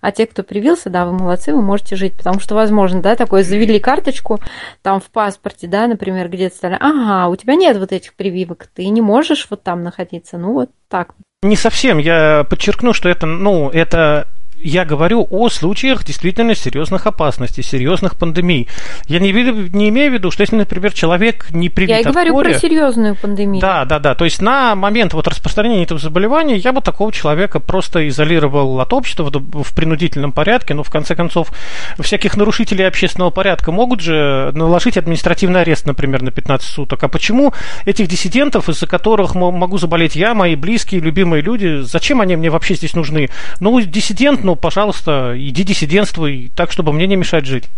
А 0.00 0.10
те, 0.10 0.26
кто 0.26 0.42
привился, 0.42 0.88
да, 0.88 1.04
вы 1.04 1.12
молодцы, 1.12 1.52
вы 1.52 1.60
можете 1.60 1.96
жить. 1.96 2.16
Потому 2.16 2.40
что, 2.40 2.54
возможно, 2.54 3.02
да, 3.02 3.14
такое 3.14 3.42
завели 3.42 3.78
карточку 3.78 4.40
там 4.80 5.00
в 5.00 5.10
паспорте, 5.10 5.66
да, 5.66 5.86
например, 5.86 6.30
где-то 6.30 6.56
стали, 6.56 6.78
ага, 6.80 7.28
у 7.28 7.36
тебя 7.36 7.54
нет 7.54 7.76
вот 7.76 7.92
этих 7.92 8.14
прививок, 8.14 8.68
ты 8.74 8.88
не 8.88 9.02
можешь 9.02 9.46
вот 9.50 9.62
там 9.62 9.82
находиться. 9.82 10.38
Ну, 10.38 10.54
вот 10.54 10.70
так. 10.88 11.14
Не 11.42 11.56
совсем. 11.56 11.98
Я 11.98 12.46
подчеркну, 12.48 12.94
что 12.94 13.10
это, 13.10 13.26
ну, 13.26 13.68
это 13.68 14.28
я 14.62 14.84
говорю 14.84 15.26
о 15.30 15.48
случаях 15.48 16.04
действительно 16.04 16.54
серьезных 16.54 17.06
опасностей, 17.06 17.62
серьезных 17.62 18.16
пандемий. 18.16 18.68
Я 19.06 19.18
не, 19.18 19.32
не 19.32 19.88
имею 19.88 20.10
в 20.10 20.14
виду, 20.14 20.30
что 20.30 20.42
если, 20.42 20.56
например, 20.56 20.92
человек 20.92 21.50
не 21.50 21.68
привит 21.68 21.90
Я 21.90 22.00
и 22.00 22.04
говорю 22.04 22.34
горе, 22.34 22.52
про 22.52 22.58
серьезную 22.58 23.16
пандемию. 23.16 23.60
Да, 23.60 23.84
да, 23.84 23.98
да. 23.98 24.14
То 24.14 24.24
есть 24.24 24.40
на 24.40 24.74
момент 24.74 25.14
вот 25.14 25.26
распространения 25.28 25.82
этого 25.82 26.00
заболевания 26.00 26.56
я 26.56 26.72
бы 26.72 26.80
такого 26.80 27.12
человека 27.12 27.60
просто 27.60 28.08
изолировал 28.08 28.80
от 28.80 28.92
общества 28.92 29.24
в, 29.24 29.62
в 29.62 29.74
принудительном 29.74 30.32
порядке. 30.32 30.74
Но 30.74 30.82
в 30.82 30.90
конце 30.90 31.14
концов, 31.14 31.52
всяких 31.98 32.36
нарушителей 32.36 32.86
общественного 32.86 33.30
порядка 33.30 33.72
могут 33.72 34.00
же 34.00 34.50
наложить 34.54 34.96
административный 34.96 35.62
арест, 35.62 35.86
например, 35.86 36.22
на 36.22 36.30
15 36.30 36.68
суток. 36.68 37.02
А 37.02 37.08
почему 37.08 37.52
этих 37.84 38.08
диссидентов, 38.08 38.68
из-за 38.68 38.86
которых 38.86 39.34
могу 39.34 39.78
заболеть 39.78 40.16
я, 40.16 40.34
мои 40.34 40.54
близкие, 40.54 41.00
любимые 41.00 41.42
люди, 41.42 41.80
зачем 41.82 42.20
они 42.20 42.36
мне 42.36 42.50
вообще 42.50 42.74
здесь 42.74 42.94
нужны? 42.94 43.28
Ну, 43.60 43.80
диссидент, 43.80 44.44
ну, 44.44 44.51
ну, 44.52 44.56
пожалуйста, 44.56 45.32
иди 45.34 45.64
диссидентствуй 45.64 46.52
так, 46.54 46.72
чтобы 46.72 46.92
мне 46.92 47.06
не 47.06 47.16
мешать 47.16 47.46
жить. 47.46 47.70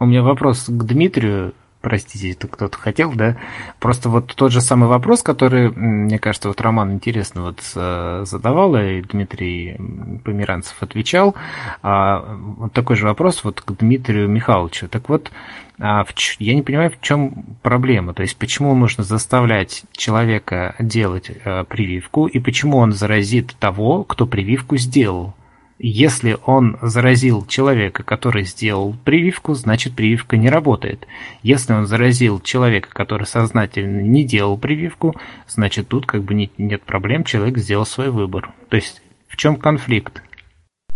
У 0.00 0.06
меня 0.06 0.22
вопрос 0.22 0.64
к 0.68 0.84
Дмитрию. 0.84 1.52
Простите, 1.82 2.30
это 2.30 2.48
кто-то 2.48 2.78
хотел, 2.78 3.12
да? 3.12 3.36
Просто 3.78 4.08
вот 4.08 4.34
тот 4.34 4.50
же 4.50 4.62
самый 4.62 4.88
вопрос, 4.88 5.22
который, 5.22 5.70
мне 5.70 6.18
кажется, 6.18 6.48
вот 6.48 6.62
Роман 6.62 6.92
интересно 6.92 7.42
вот 7.42 7.60
э, 7.76 8.22
задавал, 8.24 8.74
и 8.74 9.02
Дмитрий 9.02 9.76
Померанцев 10.24 10.82
отвечал. 10.82 11.34
А, 11.82 12.24
вот 12.56 12.72
такой 12.72 12.96
же 12.96 13.04
вопрос 13.04 13.44
вот 13.44 13.60
к 13.60 13.72
Дмитрию 13.72 14.26
Михайловичу. 14.26 14.88
Так 14.88 15.10
вот, 15.10 15.30
а 15.78 16.06
я 16.38 16.54
не 16.54 16.62
понимаю, 16.62 16.90
в 16.90 17.02
чем 17.02 17.44
проблема. 17.60 18.14
То 18.14 18.22
есть, 18.22 18.38
почему 18.38 18.74
нужно 18.74 19.04
заставлять 19.04 19.82
человека 19.92 20.74
делать 20.78 21.30
э, 21.30 21.64
прививку, 21.64 22.24
и 22.24 22.38
почему 22.38 22.78
он 22.78 22.92
заразит 22.92 23.54
того, 23.60 24.04
кто 24.04 24.26
прививку 24.26 24.78
сделал? 24.78 25.34
Если 25.78 26.38
он 26.46 26.78
заразил 26.82 27.44
человека, 27.46 28.04
который 28.04 28.44
сделал 28.44 28.94
прививку, 29.04 29.54
значит 29.54 29.94
прививка 29.94 30.36
не 30.36 30.48
работает. 30.48 31.06
Если 31.42 31.72
он 31.72 31.86
заразил 31.86 32.40
человека, 32.40 32.88
который 32.92 33.26
сознательно 33.26 34.00
не 34.00 34.24
делал 34.24 34.56
прививку, 34.56 35.16
значит 35.48 35.88
тут 35.88 36.06
как 36.06 36.22
бы 36.22 36.34
нет, 36.34 36.82
проблем, 36.82 37.24
человек 37.24 37.58
сделал 37.58 37.86
свой 37.86 38.10
выбор. 38.10 38.52
То 38.68 38.76
есть 38.76 39.02
в 39.26 39.36
чем 39.36 39.56
конфликт? 39.56 40.22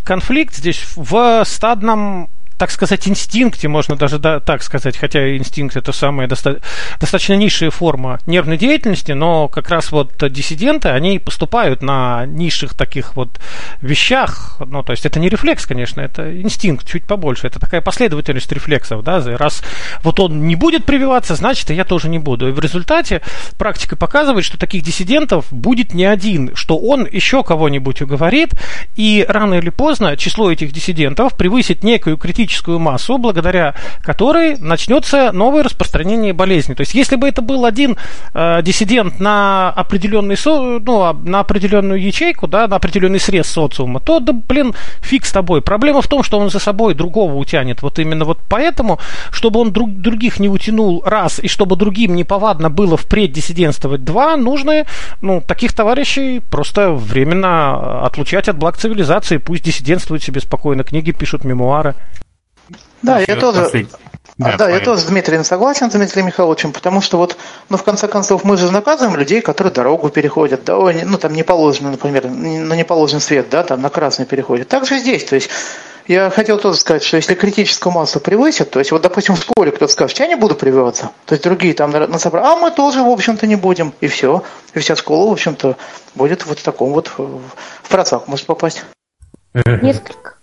Конфликт 0.04 0.54
здесь 0.54 0.84
в 0.96 1.42
стадном 1.44 2.30
так 2.58 2.72
сказать, 2.72 3.06
инстинкте, 3.06 3.68
можно 3.68 3.96
даже 3.96 4.18
да, 4.18 4.40
так 4.40 4.64
сказать, 4.64 4.96
хотя 4.96 5.36
инстинкт 5.36 5.76
это 5.76 5.92
самая 5.92 6.26
доста- 6.26 6.60
достаточно 7.00 7.34
низшая 7.34 7.70
форма 7.70 8.18
нервной 8.26 8.58
деятельности, 8.58 9.12
но 9.12 9.46
как 9.46 9.70
раз 9.70 9.92
вот 9.92 10.12
диссиденты, 10.32 10.88
они 10.88 11.20
поступают 11.20 11.82
на 11.82 12.26
низших 12.26 12.74
таких 12.74 13.14
вот 13.14 13.28
вещах, 13.80 14.60
ну, 14.66 14.82
то 14.82 14.92
есть 14.92 15.06
это 15.06 15.20
не 15.20 15.28
рефлекс, 15.28 15.66
конечно, 15.66 16.00
это 16.00 16.36
инстинкт 16.40 16.86
чуть 16.86 17.04
побольше, 17.04 17.46
это 17.46 17.60
такая 17.60 17.80
последовательность 17.80 18.50
рефлексов, 18.50 19.04
да, 19.04 19.22
раз 19.36 19.62
вот 20.02 20.18
он 20.18 20.48
не 20.48 20.56
будет 20.56 20.84
прививаться, 20.84 21.36
значит, 21.36 21.70
и 21.70 21.74
я 21.74 21.84
тоже 21.84 22.08
не 22.08 22.18
буду. 22.18 22.48
И 22.48 22.52
в 22.52 22.58
результате 22.58 23.22
практика 23.56 23.94
показывает, 23.94 24.44
что 24.44 24.58
таких 24.58 24.82
диссидентов 24.82 25.46
будет 25.52 25.94
не 25.94 26.04
один, 26.04 26.56
что 26.56 26.76
он 26.76 27.06
еще 27.06 27.44
кого-нибудь 27.44 28.02
уговорит, 28.02 28.50
и 28.96 29.24
рано 29.28 29.54
или 29.54 29.70
поздно 29.70 30.16
число 30.16 30.50
этих 30.50 30.72
диссидентов 30.72 31.36
превысит 31.36 31.84
некую 31.84 32.16
критическую 32.16 32.47
критическую 32.48 32.78
массу, 32.78 33.18
благодаря 33.18 33.74
которой 34.02 34.56
начнется 34.56 35.32
новое 35.32 35.62
распространение 35.62 36.32
болезни. 36.32 36.72
То 36.74 36.80
есть, 36.80 36.94
если 36.94 37.16
бы 37.16 37.28
это 37.28 37.42
был 37.42 37.66
один 37.66 37.96
э, 38.32 38.62
диссидент 38.62 39.20
на 39.20 39.70
определенный 39.70 40.36
со, 40.36 40.78
ну, 40.78 41.02
а, 41.02 41.12
на 41.12 41.40
определенную 41.40 42.00
ячейку, 42.00 42.46
да, 42.46 42.66
на 42.66 42.76
определенный 42.76 43.20
срез 43.20 43.48
социума, 43.48 44.00
то, 44.00 44.20
да, 44.20 44.32
блин, 44.32 44.74
фиг 45.02 45.26
с 45.26 45.32
тобой. 45.32 45.60
Проблема 45.60 46.00
в 46.00 46.08
том, 46.08 46.22
что 46.22 46.38
он 46.38 46.50
за 46.50 46.58
собой 46.58 46.94
другого 46.94 47.34
утянет. 47.34 47.82
Вот 47.82 47.98
именно 47.98 48.24
вот 48.24 48.38
поэтому, 48.48 48.98
чтобы 49.30 49.60
он 49.60 49.70
друг, 49.70 49.90
других 49.90 50.40
не 50.40 50.48
утянул 50.48 51.02
раз, 51.04 51.38
и 51.38 51.48
чтобы 51.48 51.76
другим 51.76 52.16
неповадно 52.16 52.70
было 52.70 52.96
впредь 52.96 53.32
диссидентствовать 53.32 54.04
два, 54.04 54.36
нужно, 54.36 54.84
ну, 55.20 55.42
таких 55.46 55.74
товарищей 55.74 56.40
просто 56.50 56.92
временно 56.92 58.06
отлучать 58.06 58.48
от 58.48 58.56
благ 58.56 58.78
цивилизации. 58.78 59.36
Пусть 59.36 59.64
диссидентствуют 59.64 60.22
себе 60.22 60.40
спокойно, 60.40 60.82
книги 60.82 61.12
пишут, 61.12 61.44
мемуары. 61.44 61.94
Да, 63.02 63.20
я 63.20 63.36
тоже, 63.36 63.86
да, 64.38 64.56
да 64.56 64.70
я 64.70 64.78
тоже 64.80 65.02
с 65.02 65.04
Дмитрием 65.04 65.42
согласен, 65.42 65.90
с 65.90 65.94
Дмитрием 65.94 66.26
Михайловичем, 66.26 66.72
потому 66.72 67.00
что 67.00 67.18
вот, 67.18 67.36
ну, 67.68 67.76
в 67.76 67.82
конце 67.82 68.06
концов, 68.06 68.44
мы 68.44 68.56
же 68.56 68.70
наказываем 68.70 69.16
людей, 69.16 69.40
которые 69.40 69.72
дорогу 69.72 70.10
переходят, 70.10 70.64
да, 70.64 70.76
ну, 70.76 71.18
там 71.18 71.32
не 71.32 71.42
положено, 71.42 71.90
например, 71.90 72.26
на 72.30 72.74
неположенный 72.74 73.20
свет, 73.20 73.48
да, 73.50 73.64
там 73.64 73.82
на 73.82 73.90
красный 73.90 74.26
переходит. 74.26 74.68
Так 74.68 74.86
же 74.86 74.98
здесь, 74.98 75.24
то 75.24 75.34
есть 75.34 75.50
я 76.06 76.30
хотел 76.30 76.58
тоже 76.58 76.78
сказать, 76.78 77.02
что 77.02 77.16
если 77.16 77.34
критическую 77.34 77.92
массу 77.92 78.20
превысит, 78.20 78.70
то 78.70 78.78
есть 78.78 78.92
вот, 78.92 79.02
допустим, 79.02 79.34
в 79.34 79.40
школе 79.40 79.72
кто-то 79.72 79.92
скажет, 79.92 80.18
я 80.20 80.28
не 80.28 80.36
буду 80.36 80.54
прививаться, 80.54 81.10
то 81.26 81.34
есть 81.34 81.42
другие 81.42 81.74
там 81.74 81.90
на, 81.90 82.18
собрании, 82.18 82.48
а 82.48 82.56
мы 82.56 82.70
тоже, 82.70 83.02
в 83.02 83.08
общем-то, 83.08 83.46
не 83.48 83.56
будем, 83.56 83.92
и 84.00 84.06
все. 84.06 84.44
И 84.72 84.78
вся 84.78 84.94
школа, 84.94 85.28
в 85.28 85.32
общем-то, 85.32 85.76
будет 86.14 86.46
вот 86.46 86.60
в 86.60 86.62
таком 86.62 86.92
вот, 86.92 87.10
в 87.18 87.88
процесс 87.88 88.22
может 88.26 88.46
попасть. 88.46 88.84
Несколько 89.82 90.37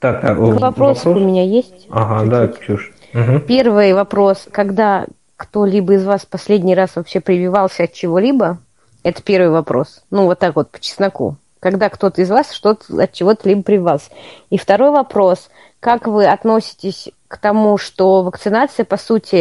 так, 0.00 0.24
а, 0.24 0.34
вопрос, 0.34 0.60
вопрос 0.60 1.06
у 1.06 1.14
меня 1.20 1.44
есть. 1.44 1.86
Ага, 1.90 2.24
чуть-чуть. 2.24 2.30
да, 2.30 2.48
Ксюш. 2.48 2.92
Угу. 3.14 3.40
Первый 3.40 3.92
вопрос. 3.92 4.48
Когда 4.50 5.06
кто-либо 5.36 5.94
из 5.94 6.04
вас 6.04 6.24
последний 6.26 6.74
раз 6.74 6.96
вообще 6.96 7.20
прививался 7.20 7.84
от 7.84 7.92
чего-либо? 7.92 8.58
Это 9.02 9.22
первый 9.22 9.50
вопрос. 9.50 10.02
Ну, 10.10 10.24
вот 10.24 10.38
так 10.38 10.56
вот, 10.56 10.70
по 10.70 10.80
чесноку. 10.80 11.36
Когда 11.60 11.90
кто-то 11.90 12.22
из 12.22 12.30
вас 12.30 12.52
что-то 12.52 13.02
от 13.02 13.12
чего-то 13.12 13.48
либо 13.48 13.62
прививался. 13.62 14.10
И 14.48 14.56
второй 14.56 14.90
вопрос. 14.90 15.50
Как 15.80 16.06
вы 16.06 16.26
относитесь 16.26 17.10
к 17.28 17.36
тому, 17.38 17.78
что 17.78 18.22
вакцинация, 18.22 18.84
по 18.84 18.96
сути, 18.96 19.40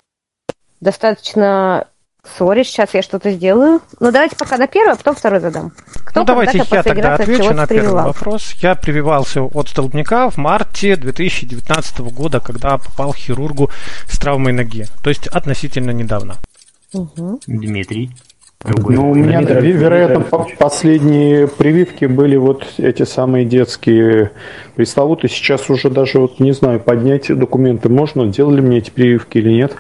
достаточно 0.82 1.88
Сори, 2.38 2.64
сейчас 2.64 2.94
я 2.94 3.02
что-то 3.02 3.32
сделаю. 3.32 3.82
Ну, 4.00 4.12
давайте 4.12 4.36
пока 4.36 4.58
на 4.58 4.68
первый, 4.68 4.94
а 4.94 4.96
потом 4.96 5.16
второй 5.16 5.40
задам. 5.40 5.72
Кто 6.06 6.22
ну, 6.22 6.26
давайте 6.26 6.64
я 6.72 6.84
тогда 6.84 7.16
отвечу 7.16 7.54
на 7.54 7.68
первый 7.68 8.04
вопрос. 8.04 8.54
Я 8.62 8.76
прививался 8.76 9.44
от 9.44 9.70
столбняка 9.70 10.30
в 10.30 10.38
марте 10.38 10.96
2019 10.96 12.00
года, 12.00 12.40
когда 12.40 12.78
попал 12.78 13.14
к 13.14 13.18
хирургу 13.18 13.70
с 14.08 14.18
травмой 14.18 14.54
ноги. 14.54 14.86
То 15.04 15.10
есть 15.10 15.28
относительно 15.28 15.92
недавно. 15.92 16.36
Угу. 16.94 17.42
Дмитрий. 17.48 18.12
Другой. 18.66 18.96
Ну, 18.96 19.12
у 19.12 19.16
меня, 19.16 19.42
Дмитрий, 19.42 19.72
вероятно, 19.72 20.20
Дмитрий. 20.20 20.58
последние 20.58 21.48
прививки 21.48 22.04
были 22.06 22.36
вот 22.36 22.66
эти 22.78 23.04
самые 23.04 23.46
детские 23.46 24.32
пресловутые. 24.76 25.32
Сейчас 25.32 25.70
уже 25.70 25.90
даже, 25.90 26.20
вот 26.20 26.42
не 26.42 26.52
знаю, 26.52 26.82
поднять 26.82 27.28
документы 27.34 27.88
можно, 27.88 28.28
делали 28.28 28.60
мне 28.60 28.80
эти 28.80 28.90
прививки 28.90 29.38
или 29.38 29.50
нет. 29.50 29.76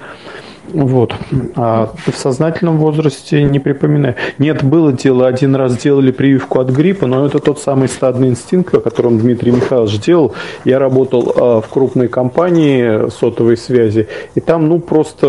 Вот. 0.73 1.13
А 1.55 1.91
в 2.05 2.15
сознательном 2.15 2.77
возрасте 2.77 3.43
не 3.43 3.59
припоминаю. 3.59 4.15
Нет, 4.37 4.63
было 4.63 4.93
дело, 4.93 5.27
один 5.27 5.55
раз 5.55 5.77
делали 5.77 6.11
прививку 6.11 6.59
от 6.59 6.69
гриппа, 6.69 7.07
но 7.07 7.25
это 7.25 7.39
тот 7.39 7.59
самый 7.59 7.87
стадный 7.87 8.29
инстинкт, 8.29 8.73
о 8.75 8.79
котором 8.79 9.19
Дмитрий 9.19 9.51
Михайлович 9.51 9.99
делал. 9.99 10.33
Я 10.65 10.79
работал 10.79 11.33
а, 11.35 11.61
в 11.61 11.67
крупной 11.69 12.07
компании 12.07 13.09
сотовой 13.09 13.57
связи, 13.57 14.07
и 14.35 14.39
там, 14.39 14.67
ну, 14.67 14.79
просто 14.79 15.27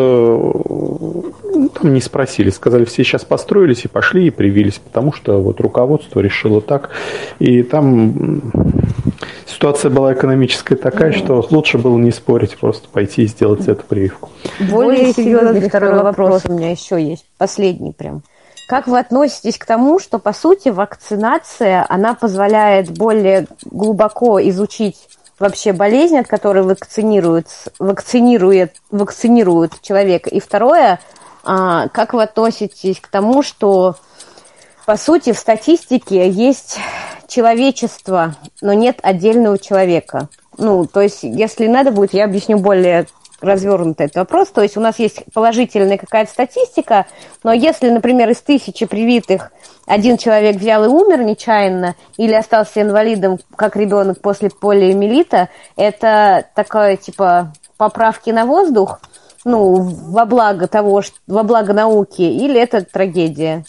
ну, 1.52 1.68
там 1.68 1.92
не 1.92 2.00
спросили, 2.00 2.50
сказали, 2.50 2.84
все 2.84 3.04
сейчас 3.04 3.24
построились 3.24 3.84
и 3.84 3.88
пошли 3.88 4.26
и 4.26 4.30
привились, 4.30 4.78
потому 4.78 5.12
что 5.12 5.40
вот 5.40 5.60
руководство 5.60 6.20
решило 6.20 6.60
так. 6.60 6.90
И 7.38 7.62
там 7.62 8.42
ситуация 9.46 9.90
была 9.90 10.12
экономическая 10.12 10.76
такая, 10.76 11.12
что 11.12 11.46
лучше 11.50 11.78
было 11.78 11.98
не 11.98 12.10
спорить, 12.10 12.56
просто 12.56 12.88
пойти 12.88 13.22
и 13.22 13.26
сделать 13.26 13.68
эту 13.68 13.84
прививку. 13.84 14.30
Более 14.70 15.12
серьезный 15.12 15.68
второй 15.68 16.02
вопрос 16.02 16.42
у 16.46 16.52
меня 16.52 16.70
еще 16.70 17.02
есть, 17.02 17.26
последний 17.38 17.92
прям. 17.92 18.22
Как 18.68 18.86
вы 18.86 19.00
относитесь 19.00 19.58
к 19.58 19.66
тому, 19.66 19.98
что, 19.98 20.20
по 20.20 20.32
сути, 20.32 20.68
вакцинация, 20.68 21.84
она 21.88 22.14
позволяет 22.14 22.88
более 22.90 23.46
глубоко 23.64 24.40
изучить 24.48 24.96
вообще 25.40 25.72
болезнь, 25.72 26.16
от 26.16 26.28
которой 26.28 26.62
вакцинирует, 26.62 27.48
вакцинирует, 27.80 28.74
вакцинирует 28.92 29.72
человека? 29.82 30.30
И 30.30 30.38
второе, 30.38 31.00
а, 31.44 31.88
как 31.88 32.12
вы 32.12 32.22
относитесь 32.22 33.00
к 33.00 33.08
тому, 33.08 33.42
что, 33.42 33.96
по 34.86 34.96
сути, 34.96 35.32
в 35.32 35.38
статистике 35.38 36.28
есть 36.28 36.78
человечество, 37.28 38.36
но 38.60 38.72
нет 38.72 38.98
отдельного 39.02 39.58
человека? 39.58 40.28
Ну, 40.58 40.86
то 40.86 41.00
есть, 41.00 41.22
если 41.22 41.66
надо 41.66 41.92
будет, 41.92 42.12
я 42.12 42.24
объясню 42.24 42.58
более 42.58 43.06
развернутый 43.40 44.06
этот 44.06 44.16
вопрос. 44.16 44.48
То 44.48 44.62
есть 44.62 44.76
у 44.76 44.80
нас 44.80 44.98
есть 44.98 45.24
положительная 45.32 45.98
какая-то 45.98 46.30
статистика, 46.30 47.06
но 47.42 47.52
если, 47.52 47.90
например, 47.90 48.28
из 48.30 48.40
тысячи 48.40 48.86
привитых 48.86 49.50
один 49.86 50.16
человек 50.16 50.56
взял 50.56 50.84
и 50.84 50.88
умер 50.88 51.22
нечаянно 51.22 51.94
или 52.16 52.34
остался 52.34 52.82
инвалидом, 52.82 53.38
как 53.56 53.76
ребенок 53.76 54.20
после 54.20 54.50
полиомиелита, 54.50 55.48
это 55.76 56.44
такое 56.54 56.96
типа 56.96 57.52
поправки 57.76 58.30
на 58.30 58.44
воздух, 58.44 59.00
ну, 59.44 59.74
во 59.74 60.26
благо 60.26 60.66
того, 60.66 61.02
во 61.26 61.42
благо 61.42 61.72
науки, 61.72 62.22
или 62.22 62.60
это 62.60 62.84
трагедия? 62.84 63.64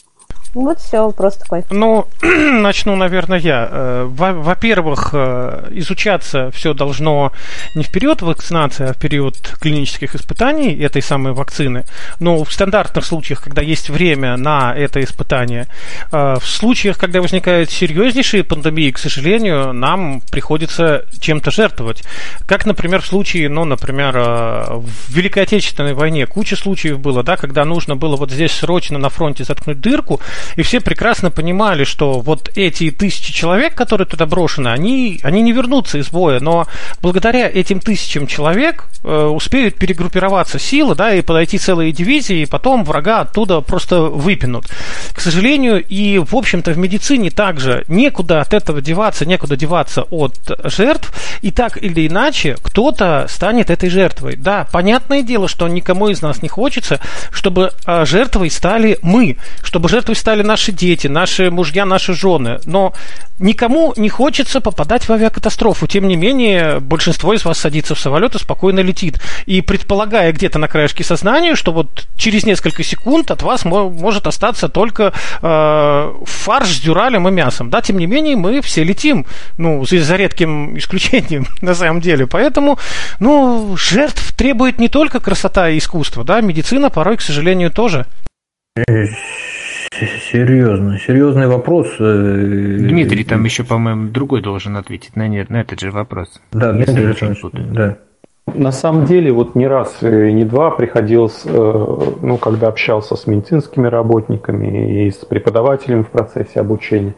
Вот 0.53 0.79
все, 0.79 1.05
вопрос 1.05 1.37
такой. 1.37 1.63
Ну, 1.69 2.07
начну, 2.21 2.95
наверное, 2.95 3.39
я. 3.39 3.69
Э, 3.71 4.05
во-первых, 4.05 5.11
э, 5.13 5.69
изучаться 5.71 6.51
все 6.51 6.73
должно 6.73 7.31
не 7.73 7.83
в 7.83 7.91
период 7.91 8.21
вакцинации, 8.21 8.89
а 8.89 8.93
в 8.93 8.97
период 8.97 9.37
клинических 9.61 10.13
испытаний 10.15 10.75
этой 10.75 11.01
самой 11.01 11.31
вакцины. 11.31 11.85
Но 12.19 12.43
в 12.43 12.51
стандартных 12.51 13.05
случаях, 13.05 13.41
когда 13.41 13.61
есть 13.61 13.89
время 13.89 14.35
на 14.35 14.75
это 14.75 15.01
испытание, 15.01 15.67
э, 16.11 16.35
в 16.41 16.45
случаях, 16.45 16.97
когда 16.97 17.21
возникают 17.21 17.71
серьезнейшие 17.71 18.43
пандемии, 18.43 18.91
к 18.91 18.97
сожалению, 18.97 19.71
нам 19.71 20.21
приходится 20.31 21.05
чем-то 21.21 21.51
жертвовать. 21.51 22.03
Как, 22.45 22.65
например, 22.65 23.01
в 23.01 23.05
случае, 23.05 23.47
ну, 23.47 23.63
например, 23.63 24.17
в 24.17 24.89
Великой 25.09 25.43
Отечественной 25.43 25.93
войне 25.93 26.27
куча 26.27 26.57
случаев 26.57 26.99
было, 26.99 27.23
да, 27.23 27.37
когда 27.37 27.63
нужно 27.63 27.95
было 27.95 28.17
вот 28.17 28.31
здесь 28.31 28.51
срочно 28.51 28.97
на 28.97 29.09
фронте 29.09 29.45
заткнуть 29.45 29.79
дырку, 29.79 30.19
и 30.55 30.61
все 30.61 30.79
прекрасно 30.79 31.31
понимали, 31.31 31.83
что 31.83 32.19
вот 32.19 32.51
эти 32.55 32.91
тысячи 32.91 33.33
человек, 33.33 33.75
которые 33.75 34.07
туда 34.07 34.25
брошены, 34.25 34.69
они, 34.69 35.19
они 35.23 35.41
не 35.41 35.51
вернутся 35.51 35.97
из 35.97 36.09
боя, 36.09 36.39
но 36.39 36.67
благодаря 37.01 37.49
этим 37.49 37.79
тысячам 37.79 38.27
человек 38.27 38.85
э, 39.03 39.23
успеют 39.25 39.75
перегруппироваться 39.75 40.59
силы, 40.59 40.95
да, 40.95 41.13
и 41.13 41.21
подойти 41.21 41.57
целые 41.57 41.91
дивизии, 41.91 42.41
и 42.41 42.45
потом 42.45 42.83
врага 42.83 43.21
оттуда 43.21 43.61
просто 43.61 44.01
выпинут. 44.01 44.67
К 45.13 45.19
сожалению, 45.19 45.83
и, 45.83 46.17
в 46.19 46.35
общем-то, 46.35 46.71
в 46.71 46.77
медицине 46.77 47.29
также 47.29 47.83
некуда 47.87 48.41
от 48.41 48.53
этого 48.53 48.81
деваться, 48.81 49.25
некуда 49.25 49.55
деваться 49.55 50.03
от 50.03 50.35
жертв, 50.63 51.13
и 51.41 51.51
так 51.51 51.81
или 51.81 52.07
иначе 52.07 52.57
кто-то 52.61 53.25
станет 53.29 53.69
этой 53.69 53.89
жертвой. 53.89 54.35
Да, 54.35 54.67
понятное 54.71 55.21
дело, 55.21 55.47
что 55.47 55.67
никому 55.67 56.09
из 56.09 56.21
нас 56.21 56.41
не 56.41 56.49
хочется, 56.49 56.99
чтобы 57.31 57.71
э, 57.85 58.05
жертвой 58.05 58.49
стали 58.49 58.97
мы, 59.01 59.37
чтобы 59.63 59.89
жертвой 59.89 60.15
стали 60.15 60.30
стали 60.31 60.43
наши 60.43 60.71
дети, 60.71 61.07
наши 61.07 61.51
мужья, 61.51 61.85
наши 61.85 62.13
жены. 62.13 62.61
Но 62.65 62.93
никому 63.37 63.93
не 63.97 64.07
хочется 64.07 64.61
попадать 64.61 65.09
в 65.09 65.11
авиакатастрофу. 65.11 65.87
Тем 65.87 66.07
не 66.07 66.15
менее, 66.15 66.79
большинство 66.79 67.33
из 67.33 67.43
вас 67.43 67.57
садится 67.57 67.95
в 67.95 67.99
самолет 67.99 68.35
и 68.35 68.39
спокойно 68.39 68.79
летит. 68.79 69.19
И 69.45 69.59
предполагая 69.61 70.31
где-то 70.31 70.57
на 70.57 70.69
краешке 70.69 71.03
сознания, 71.03 71.55
что 71.55 71.73
вот 71.73 72.07
через 72.15 72.45
несколько 72.45 72.81
секунд 72.81 73.29
от 73.29 73.43
вас 73.43 73.65
может 73.65 74.25
остаться 74.25 74.69
только 74.69 75.11
э, 75.41 76.13
фарш 76.25 76.69
с 76.69 76.79
дюралем 76.79 77.27
и 77.27 77.31
мясом. 77.31 77.69
Да, 77.69 77.81
тем 77.81 77.97
не 77.97 78.05
менее, 78.05 78.37
мы 78.37 78.61
все 78.61 78.85
летим. 78.85 79.25
Ну, 79.57 79.85
за, 79.85 80.01
за 80.01 80.15
редким 80.15 80.77
исключением, 80.77 81.45
на 81.61 81.75
самом 81.75 81.99
деле. 81.99 82.25
Поэтому, 82.25 82.79
ну, 83.19 83.75
жертв 83.75 84.33
требует 84.37 84.79
не 84.79 84.87
только 84.87 85.19
красота 85.19 85.69
и 85.69 85.77
искусство, 85.77 86.23
да, 86.23 86.39
медицина 86.39 86.89
порой, 86.89 87.17
к 87.17 87.21
сожалению, 87.21 87.69
тоже. 87.69 88.05
Серьезно, 89.91 90.97
серьезный 90.99 91.47
вопрос. 91.47 91.87
Э, 91.99 92.77
Дмитрий 92.79 93.25
там 93.25 93.43
еще, 93.43 93.65
по-моему, 93.65 94.09
другой 94.09 94.41
должен 94.41 94.77
ответить 94.77 95.17
на 95.17 95.27
нет, 95.27 95.49
на 95.49 95.61
этот 95.61 95.81
же 95.81 95.91
вопрос. 95.91 96.41
Да, 96.53 96.71
Дмитрий 96.71 97.13
да. 97.73 97.97
На 98.47 98.71
самом 98.71 99.05
деле, 99.05 99.31
вот 99.31 99.53
не 99.55 99.67
раз 99.67 99.97
и 100.01 100.33
не 100.33 100.43
два 100.45 100.71
приходилось, 100.71 101.43
э, 101.45 101.97
ну, 102.21 102.37
когда 102.37 102.67
общался 102.69 103.15
с 103.15 103.27
медицинскими 103.27 103.87
работниками 103.87 105.05
и 105.05 105.11
с 105.11 105.17
преподавателями 105.17 106.03
в 106.03 106.09
процессе 106.09 106.59
обучения, 106.59 107.13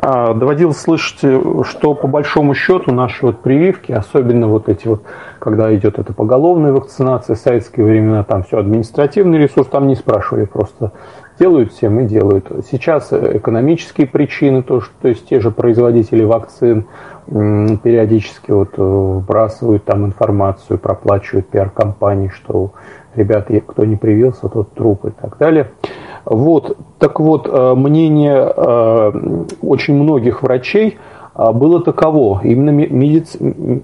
а, 0.00 0.32
доводилось 0.32 0.78
слышать, 0.78 1.20
что 1.66 1.94
по 1.94 2.08
большому 2.08 2.54
счету 2.54 2.92
наши 2.92 3.26
вот 3.26 3.42
прививки, 3.42 3.92
особенно 3.92 4.48
вот 4.48 4.68
эти 4.68 4.88
вот, 4.88 5.02
когда 5.38 5.72
идет 5.74 5.98
эта 5.98 6.12
поголовная 6.12 6.72
вакцинация, 6.72 7.36
в 7.36 7.38
советские 7.38 7.84
времена, 7.84 8.24
там 8.24 8.42
все 8.42 8.58
административный 8.58 9.38
ресурс, 9.38 9.68
там 9.68 9.86
не 9.86 9.94
спрашивали 9.94 10.46
просто 10.46 10.92
делают 11.42 11.72
всем 11.72 11.98
и 11.98 12.04
делают. 12.04 12.46
Сейчас 12.70 13.12
экономические 13.12 14.06
причины, 14.06 14.62
то, 14.62 14.80
что, 14.80 14.92
то 15.02 15.08
есть 15.08 15.26
те 15.26 15.40
же 15.40 15.50
производители 15.50 16.22
вакцин 16.22 16.86
периодически 17.26 18.52
вот 18.52 18.70
э, 18.76 18.82
вбрасывают 18.82 19.84
там 19.84 20.06
информацию, 20.06 20.78
проплачивают 20.78 21.48
пиар-компании, 21.48 22.28
что 22.28 22.72
ребята, 23.16 23.60
кто 23.60 23.84
не 23.84 23.96
привился, 23.96 24.48
тот 24.48 24.72
труп 24.74 25.06
и 25.06 25.10
так 25.10 25.36
далее. 25.38 25.72
Вот, 26.24 26.76
так 26.98 27.18
вот, 27.18 27.48
э, 27.48 27.74
мнение 27.74 28.52
э, 28.56 29.12
очень 29.62 29.94
многих 29.94 30.42
врачей 30.42 30.98
было 31.34 31.80
таково, 31.82 32.40
именно 32.44 32.70
медици... 32.70 33.38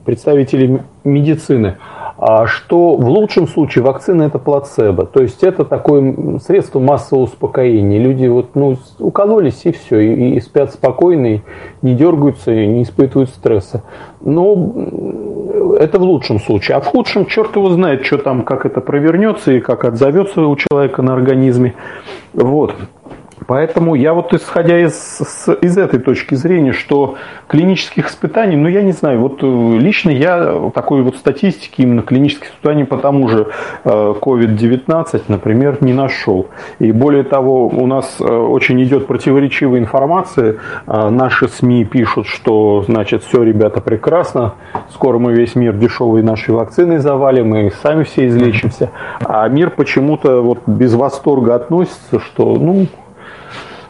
представителей 0.05 0.81
медицины– 1.05 1.77
а 2.21 2.49
что 2.49 2.97
в 2.97 3.09
лучшем 3.09 3.47
случае 3.47 3.85
вакцина 3.85 4.25
это 4.25 4.41
плацебо, 4.41 5.07
то 5.07 5.23
есть 5.23 5.45
это 5.45 5.65
такое 5.65 6.41
средство 6.45 6.81
массового 6.81 7.25
успокоения. 7.25 8.01
Люди 8.01 8.27
вот, 8.27 8.57
ну, 8.57 8.77
укололись 8.99 9.61
и 9.65 9.71
все, 9.71 10.01
и, 10.01 10.35
и 10.35 10.41
спят 10.41 10.73
спокойно, 10.73 11.37
и 11.37 11.41
не 11.83 11.95
дергаются, 11.95 12.53
и 12.53 12.67
не 12.67 12.83
испытывают 12.83 13.31
стресса. 13.31 13.85
Но 14.21 14.53
это 15.79 16.01
в 16.01 16.03
лучшем 16.03 16.41
случае. 16.41 16.79
А 16.79 16.81
в 16.81 16.87
худшем 16.87 17.27
черт 17.27 17.55
его 17.55 17.71
знает, 17.71 18.05
что 18.05 18.19
там, 18.19 18.43
как 18.43 18.67
это 18.67 18.81
провернется 18.81 19.53
и 19.53 19.61
как 19.61 19.85
отзовется 19.85 20.41
у 20.41 20.57
человека 20.57 21.03
на 21.03 21.15
организме. 21.15 21.75
Вот. 22.35 22.75
Поэтому 23.49 23.95
я 23.95 24.13
вот 24.13 24.35
исходя 24.35 24.79
из, 24.79 24.93
с, 24.93 25.51
из 25.63 25.79
этой 25.79 26.01
точки 26.01 26.35
зрения, 26.35 26.73
что 26.73 27.15
клинических 27.47 28.09
испытаний, 28.09 28.57
ну 28.57 28.69
я 28.69 28.83
не 28.83 28.93
знаю, 28.93 29.21
вот 29.21 29.43
э, 29.43 29.79
лично 29.79 30.11
я 30.11 30.71
такой 30.75 31.01
вот 31.01 31.17
статистики 31.17 31.81
именно 31.81 32.03
клинических 32.03 32.49
испытаний 32.49 32.85
по 32.85 32.99
тому 32.99 33.27
же 33.27 33.49
э, 33.85 33.89
COVID-19, 33.89 35.23
например, 35.29 35.79
не 35.81 35.95
нашел. 35.95 36.49
И 36.79 36.93
более 36.93 37.23
того, 37.23 37.69
у 37.69 37.87
нас 37.87 38.19
э, 38.21 38.25
очень 38.25 38.85
идет 38.85 39.07
противоречивая 39.07 39.79
информация. 39.79 40.57
Наши 40.87 41.49
СМИ 41.49 41.87
пишут, 41.87 42.27
что, 42.27 42.85
значит, 42.87 43.23
все, 43.23 43.43
ребята, 43.43 43.81
прекрасно, 43.81 44.57
скоро 44.91 45.19
мы 45.19 45.33
весь 45.33 45.55
мир 45.55 45.73
дешевой 45.73 46.23
нашей 46.23 46.51
вакциной 46.55 46.99
завалим, 46.99 47.49
мы 47.49 47.73
сами 47.83 48.03
все 48.05 48.29
излечимся. 48.29 48.91
А 49.25 49.49
мир 49.49 49.71
почему-то 49.71 50.43
вот 50.43 50.59
без 50.67 50.93
восторга 50.93 51.55
относится, 51.55 52.21
что, 52.21 52.55
ну, 52.57 52.89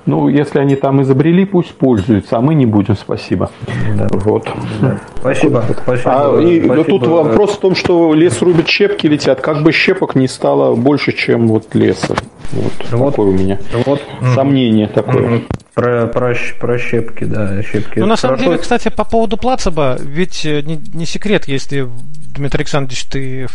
ну, 0.08 0.28
если 0.28 0.58
они 0.58 0.74
там 0.74 1.02
изобрели, 1.02 1.44
пусть 1.44 1.74
пользуются, 1.74 2.38
а 2.38 2.40
мы 2.40 2.54
не 2.54 2.64
будем, 2.64 2.96
спасибо. 2.96 3.50
Да. 3.94 4.08
Вот. 4.10 4.48
Да. 4.80 4.98
Спасибо. 5.20 5.62
спасибо. 5.82 6.10
А, 6.10 6.40
и 6.40 6.64
спасибо. 6.64 6.84
тут 6.84 7.06
вопрос 7.06 7.50
в 7.50 7.58
том, 7.58 7.74
что 7.74 8.14
лес 8.14 8.40
рубит, 8.40 8.68
щепки 8.68 9.06
летят. 9.06 9.42
Как 9.42 9.62
бы 9.62 9.70
щепок 9.70 10.14
не 10.14 10.26
стало 10.26 10.74
больше, 10.74 11.12
чем 11.12 11.46
вот 11.48 11.74
леса. 11.74 12.16
Вот, 12.52 12.72
вот 12.90 13.10
такое 13.10 13.28
у 13.28 13.32
меня 13.32 13.58
вот. 13.84 14.00
сомнение 14.34 14.86
такое. 14.88 15.42
Про, 15.78 16.08
про, 16.08 16.34
про 16.58 16.78
щепки, 16.78 17.24
да, 17.24 17.62
щепки. 17.62 18.00
Ну, 18.00 18.06
на 18.06 18.16
самом 18.16 18.38
деле, 18.38 18.58
кстати, 18.58 18.88
по 18.88 19.04
поводу 19.04 19.36
плацебо, 19.36 19.96
ведь 20.00 20.44
э, 20.44 20.62
не, 20.62 20.80
не 20.92 21.06
секрет, 21.06 21.46
если 21.46 21.88
Дмитрий 22.34 22.62
Александрович, 22.62 23.04
ты 23.04 23.46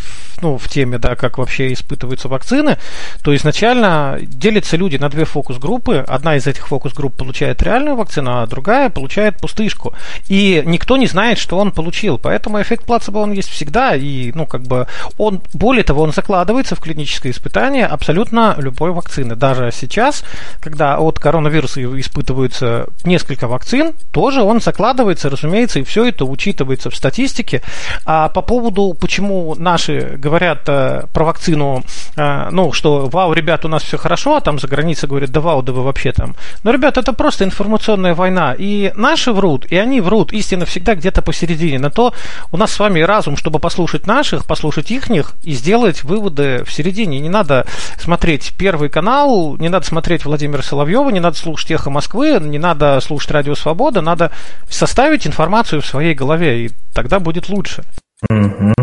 ну, 0.44 0.58
в 0.58 0.68
теме, 0.68 0.98
да, 0.98 1.16
как 1.16 1.38
вообще 1.38 1.72
испытываются 1.72 2.28
вакцины, 2.28 2.78
то 3.24 3.34
изначально 3.36 4.20
делятся 4.22 4.78
люди 4.78 4.98
на 4.98 5.10
две 5.10 5.26
фокус-группы. 5.26 6.04
Одна 6.06 6.36
из 6.36 6.46
этих 6.46 6.68
фокус-групп 6.68 7.16
получает 7.16 7.64
реальную 7.64 7.96
вакцину, 7.96 8.42
а 8.42 8.46
другая 8.46 8.90
получает 8.90 9.38
пустышку. 9.38 9.94
И 10.28 10.62
никто 10.66 10.98
не 10.98 11.08
знает, 11.08 11.38
что 11.38 11.58
он 11.58 11.72
получил. 11.72 12.18
Поэтому 12.18 12.62
эффект 12.62 12.86
плацебо 12.86 13.20
он 13.20 13.32
есть 13.32 13.50
всегда. 13.50 13.96
И, 13.96 14.32
ну, 14.34 14.46
как 14.46 14.64
бы, 14.64 14.88
он, 15.18 15.42
более 15.54 15.84
того, 15.84 16.02
он 16.02 16.12
закладывается 16.12 16.76
в 16.76 16.80
клиническое 16.80 17.32
испытание 17.32 17.86
абсолютно 17.86 18.56
любой 18.58 18.92
вакцины. 18.92 19.36
Даже 19.36 19.72
сейчас, 19.72 20.26
когда 20.60 20.98
от 20.98 21.20
коронавируса 21.20 21.80
испытываются 22.14 22.88
несколько 23.04 23.48
вакцин, 23.48 23.94
тоже 24.12 24.42
он 24.42 24.62
закладывается, 24.62 25.30
разумеется, 25.30 25.80
и 25.80 25.84
все 25.84 26.06
это 26.06 26.26
учитывается 26.26 26.90
в 26.90 26.96
статистике. 26.96 27.62
А 28.06 28.30
по 28.30 28.42
поводу, 28.42 28.96
почему 29.00 29.56
наши 29.56 30.16
говорят 30.18 30.62
э, 30.68 31.06
про 31.12 31.26
вакцину, 31.26 31.84
э, 32.16 32.50
ну, 32.52 32.72
что, 32.72 33.10
вау, 33.12 33.34
ребят, 33.34 33.66
у 33.66 33.68
нас 33.68 33.84
все 33.84 33.98
хорошо, 33.98 34.36
а 34.36 34.42
там 34.42 34.60
за 34.60 34.68
границей 34.68 35.10
говорят, 35.10 35.32
да 35.32 35.42
вау, 35.42 35.64
да 35.64 35.74
вы 35.74 35.82
вообще 35.82 36.12
там. 36.12 36.36
Но, 36.64 36.72
ребят, 36.72 36.98
это 36.98 37.14
просто 37.14 37.46
информационная 37.46 38.14
война. 38.14 38.56
И 38.58 38.92
наши 38.96 39.32
врут, 39.32 39.66
и 39.72 39.76
они 39.76 40.00
врут. 40.00 40.32
Истина 40.34 40.66
всегда 40.66 40.96
где-то 40.96 41.22
посередине. 41.22 41.80
На 41.80 41.90
то 41.90 42.14
у 42.52 42.58
нас 42.58 42.72
с 42.72 42.80
вами 42.80 43.00
разум, 43.00 43.38
чтобы 43.38 43.60
послушать 43.60 44.06
наших, 44.06 44.46
послушать 44.46 44.92
ихних 44.92 45.34
и 45.44 45.54
сделать 45.54 46.04
выводы 46.04 46.64
в 46.64 46.72
середине. 46.72 47.20
Не 47.20 47.30
надо 47.30 47.66
смотреть 48.00 48.54
Первый 48.58 48.90
канал, 48.90 49.58
не 49.58 49.70
надо 49.70 49.86
смотреть 49.86 50.26
Владимира 50.26 50.62
Соловьева, 50.62 51.10
не 51.10 51.20
надо 51.20 51.38
слушать 51.38 51.72
Эхо 51.72 51.90
Москвы, 51.90 52.03
не 52.14 52.60
надо 52.60 53.00
слушать 53.02 53.32
Радио 53.32 53.56
Свобода, 53.56 54.02
надо 54.02 54.32
составить 54.70 55.28
информацию 55.28 55.82
в 55.82 55.86
своей 55.86 56.14
голове, 56.14 56.66
и 56.66 56.72
тогда 56.94 57.20
будет 57.20 57.50
лучше. 57.50 57.84
Угу. 58.30 58.74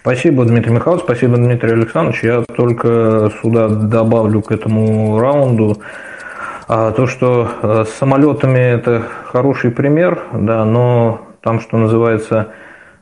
Спасибо, 0.00 0.44
Дмитрий 0.44 0.72
Михайлович, 0.72 1.04
спасибо, 1.04 1.36
Дмитрий 1.36 1.72
Александрович. 1.72 2.22
Я 2.22 2.42
только 2.56 3.30
сюда 3.40 3.68
добавлю 3.68 4.42
к 4.42 4.50
этому 4.50 5.18
раунду 5.20 5.80
а, 6.66 6.92
то, 6.92 7.06
что 7.06 7.50
э, 7.62 7.84
с 7.86 7.94
самолетами 7.94 8.58
это 8.58 9.02
хороший 9.24 9.70
пример, 9.70 10.22
да, 10.32 10.64
но 10.64 11.26
там, 11.42 11.60
что 11.60 11.78
называется, 11.78 12.48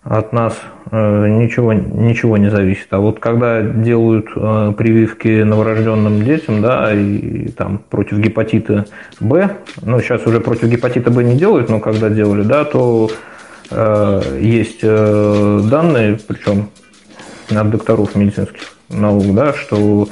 от 0.09 0.32
нас 0.32 0.54
э, 0.90 1.28
ничего, 1.28 1.72
ничего 1.72 2.36
не 2.36 2.50
зависит. 2.50 2.86
А 2.90 2.98
вот 2.98 3.18
когда 3.18 3.62
делают 3.62 4.26
э, 4.34 4.72
прививки 4.76 5.42
новорожденным 5.42 6.22
детям, 6.24 6.62
да, 6.62 6.94
и, 6.94 7.48
там 7.48 7.78
против 7.90 8.18
гепатита 8.18 8.86
Б, 9.20 9.50
ну 9.82 10.00
сейчас 10.00 10.26
уже 10.26 10.40
против 10.40 10.68
гепатита 10.68 11.11
Б 11.11 11.24
не 11.24 11.36
делают, 11.36 11.68
но 11.68 11.80
когда 11.80 12.09
делали, 12.09 12.42
да, 12.42 12.64
то 12.64 13.11
Э, 13.70 14.38
есть 14.40 14.80
э, 14.82 15.61
данные, 15.64 16.18
причем 16.26 16.70
от 17.50 17.70
докторов 17.70 18.14
медицинских 18.14 18.76
наук, 18.88 19.34
да, 19.34 19.52
что 19.52 20.09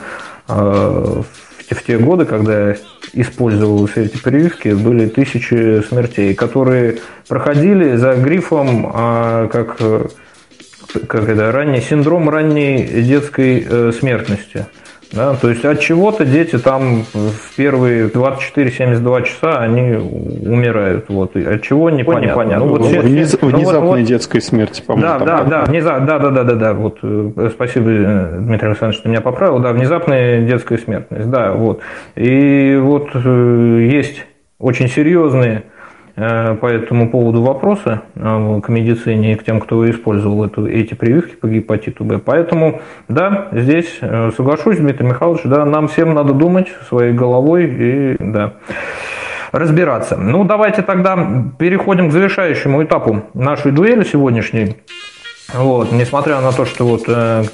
э, 0.49 1.23
в 1.71 1.83
те 1.87 1.99
годы, 1.99 2.25
когда 2.25 2.75
использовались 3.15 3.97
эти 3.97 4.17
прививки, 4.17 4.69
были 4.69 5.07
тысячи 5.09 5.83
смертей, 5.83 6.35
которые 6.35 6.99
проходили 7.29 7.97
за 7.97 8.15
грифом 8.15 8.91
как, 8.93 9.77
как 9.77 11.29
это, 11.29 11.53
ранний 11.53 11.81
синдром 11.81 12.29
ранней 12.29 12.87
детской 13.03 13.93
смертности. 13.93 14.67
Да, 15.13 15.35
то 15.35 15.49
есть 15.49 15.65
от 15.65 15.81
чего-то 15.81 16.25
дети 16.25 16.59
там 16.59 17.05
в 17.13 17.57
первые 17.57 18.09
24-72 18.09 19.25
часа 19.25 19.59
они 19.59 19.95
умирают. 19.95 21.07
Вот. 21.09 21.37
От 21.37 21.63
чего 21.63 21.91
непонятно. 21.91 22.31
непонятно. 22.31 22.67
Ну, 22.67 22.77
вот, 22.77 22.87
Вниз, 22.87 23.37
ну, 23.41 23.49
внезапной 23.49 24.01
вот, 24.01 24.09
детской 24.09 24.41
смерти, 24.41 24.83
по-моему. 24.83 25.19
Да, 25.19 25.25
да, 25.25 25.45
да, 25.45 25.65
внеза, 25.65 26.01
да, 26.01 26.19
да, 26.19 26.31
да, 26.31 26.45
да, 26.45 26.55
да. 26.55 26.75
Вот, 26.75 26.99
э, 27.03 27.51
спасибо, 27.53 27.91
э, 27.91 28.39
Дмитрий 28.41 28.69
Александрович, 28.69 29.01
что 29.01 29.09
меня 29.09 29.21
поправил. 29.21 29.59
Да, 29.59 29.73
внезапная 29.73 30.43
детская 30.43 30.79
смертность. 30.79 31.31
Да, 31.31 31.53
вот. 31.53 31.81
И 32.17 32.77
вот 32.81 33.11
э, 33.15 33.89
есть 33.91 34.25
очень 34.59 34.89
серьезные 34.89 35.65
по 36.17 36.67
этому 36.67 37.11
поводу 37.11 37.43
вопросы 37.43 38.01
э, 38.15 38.61
к 38.63 38.69
медицине 38.69 39.33
и 39.33 39.35
к 39.35 39.45
тем, 39.45 39.61
кто 39.61 39.89
использовал 39.91 40.45
эту, 40.45 40.69
эти 40.69 40.95
прививки 40.95 41.35
по 41.35 41.49
гепатиту 41.49 42.05
Б. 42.05 42.19
Поэтому, 42.19 42.81
да, 43.09 43.49
здесь 43.51 43.99
э, 44.01 44.31
соглашусь, 44.37 44.79
Дмитрий 44.79 45.09
Михайлович, 45.09 45.43
да, 45.45 45.65
нам 45.65 45.89
всем 45.89 46.15
надо 46.15 46.33
думать 46.33 46.69
своей 46.89 47.13
головой 47.13 47.65
и, 47.67 48.17
да, 48.21 48.55
разбираться. 49.51 50.17
Ну, 50.17 50.45
давайте 50.45 50.83
тогда 50.83 51.17
переходим 51.59 52.11
к 52.11 52.13
завершающему 52.13 52.85
этапу 52.85 53.25
нашей 53.35 53.73
дуэли 53.73 54.05
сегодняшней. 54.05 54.77
Вот, 55.53 55.93
несмотря 55.93 56.41
на 56.41 56.53
то, 56.53 56.65
что 56.65 56.87
вот 56.87 57.03
э, 57.07 57.45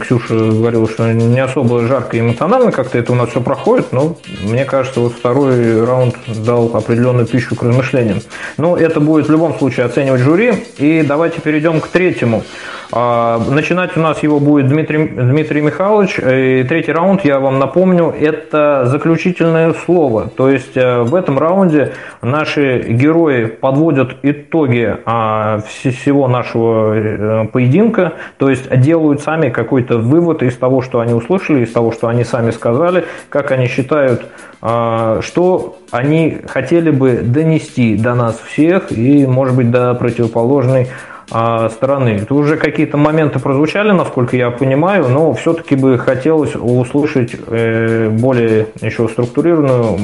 Ксюша 0.00 0.34
говорила, 0.34 0.88
что 0.88 1.12
не 1.12 1.40
особо 1.40 1.86
жарко 1.86 2.18
эмоционально 2.18 2.70
как-то 2.70 2.96
это 2.96 3.12
у 3.12 3.16
нас 3.16 3.30
все 3.30 3.40
проходит, 3.40 3.92
но 3.92 4.16
мне 4.42 4.64
кажется, 4.64 5.00
вот 5.00 5.14
второй 5.14 5.84
раунд 5.84 6.14
дал 6.44 6.70
определенную 6.74 7.26
пищу 7.26 7.56
к 7.56 7.62
размышлениям. 7.62 8.20
Но 8.56 8.76
это 8.76 9.00
будет 9.00 9.26
в 9.26 9.32
любом 9.32 9.58
случае 9.58 9.86
оценивать 9.86 10.20
жюри. 10.20 10.64
И 10.78 11.02
давайте 11.02 11.40
перейдем 11.40 11.80
к 11.80 11.88
третьему. 11.88 12.44
А, 12.92 13.42
начинать 13.50 13.96
у 13.96 14.00
нас 14.00 14.22
его 14.22 14.38
будет 14.38 14.68
Дмитрий, 14.68 15.08
Дмитрий 15.08 15.60
Михайлович. 15.60 16.18
И 16.18 16.64
третий 16.68 16.92
раунд, 16.92 17.24
я 17.24 17.40
вам 17.40 17.58
напомню, 17.58 18.14
это 18.18 18.84
заключительное 18.86 19.74
слово. 19.84 20.28
То 20.28 20.48
есть 20.48 20.76
э, 20.76 21.00
в 21.02 21.14
этом 21.16 21.38
раунде 21.38 21.94
наши 22.22 22.82
герои 22.88 23.46
подводят 23.46 24.16
итоги 24.22 24.96
а, 25.04 25.60
всего 25.66 26.28
нашего 26.28 26.94
э, 26.94 27.23
поединка, 27.52 28.14
то 28.38 28.50
есть 28.50 28.68
делают 28.80 29.20
сами 29.20 29.50
какой-то 29.50 29.98
вывод 29.98 30.42
из 30.42 30.56
того, 30.56 30.82
что 30.82 31.00
они 31.00 31.12
услышали, 31.12 31.64
из 31.64 31.72
того, 31.72 31.92
что 31.92 32.08
они 32.08 32.24
сами 32.24 32.50
сказали, 32.50 33.04
как 33.28 33.50
они 33.50 33.66
считают, 33.66 34.26
а, 34.60 35.20
что 35.22 35.78
они 35.90 36.38
хотели 36.46 36.90
бы 36.90 37.20
донести 37.22 37.96
до 37.96 38.14
нас 38.14 38.38
всех 38.38 38.92
и, 38.92 39.26
может 39.26 39.56
быть, 39.56 39.70
до 39.70 39.94
противоположной 39.94 40.88
а, 41.30 41.68
стороны. 41.70 42.20
Это 42.22 42.34
уже 42.34 42.56
какие-то 42.56 42.96
моменты 42.96 43.38
прозвучали, 43.38 43.92
насколько 43.92 44.36
я 44.36 44.50
понимаю, 44.50 45.08
но 45.08 45.32
все-таки 45.32 45.74
бы 45.74 45.98
хотелось 45.98 46.54
услышать 46.54 47.34
э, 47.46 48.10
более 48.10 48.66
еще 48.80 49.08
структурированную 49.08 49.98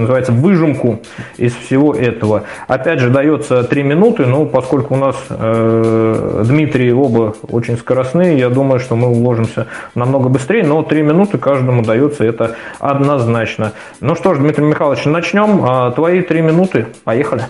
что 0.00 0.14
называется, 0.14 0.32
выжимку 0.32 1.00
из 1.36 1.54
всего 1.54 1.94
этого. 1.94 2.44
Опять 2.68 3.00
же, 3.00 3.10
дается 3.10 3.62
3 3.64 3.82
минуты, 3.82 4.26
но 4.26 4.46
поскольку 4.46 4.94
у 4.94 4.96
нас 4.96 5.16
э, 5.28 6.44
Дмитрий 6.46 6.92
оба 6.92 7.34
очень 7.50 7.76
скоростные, 7.76 8.38
я 8.38 8.48
думаю, 8.48 8.80
что 8.80 8.96
мы 8.96 9.08
уложимся 9.08 9.66
намного 9.94 10.28
быстрее, 10.28 10.64
но 10.64 10.82
3 10.82 11.02
минуты 11.02 11.38
каждому 11.38 11.82
дается, 11.82 12.24
это 12.24 12.56
однозначно. 12.78 13.72
Ну 14.00 14.14
что 14.14 14.34
ж, 14.34 14.38
Дмитрий 14.38 14.64
Михайлович, 14.64 15.04
начнем. 15.04 15.64
А, 15.64 15.90
твои 15.90 16.22
3 16.22 16.40
минуты, 16.40 16.86
поехали. 17.04 17.42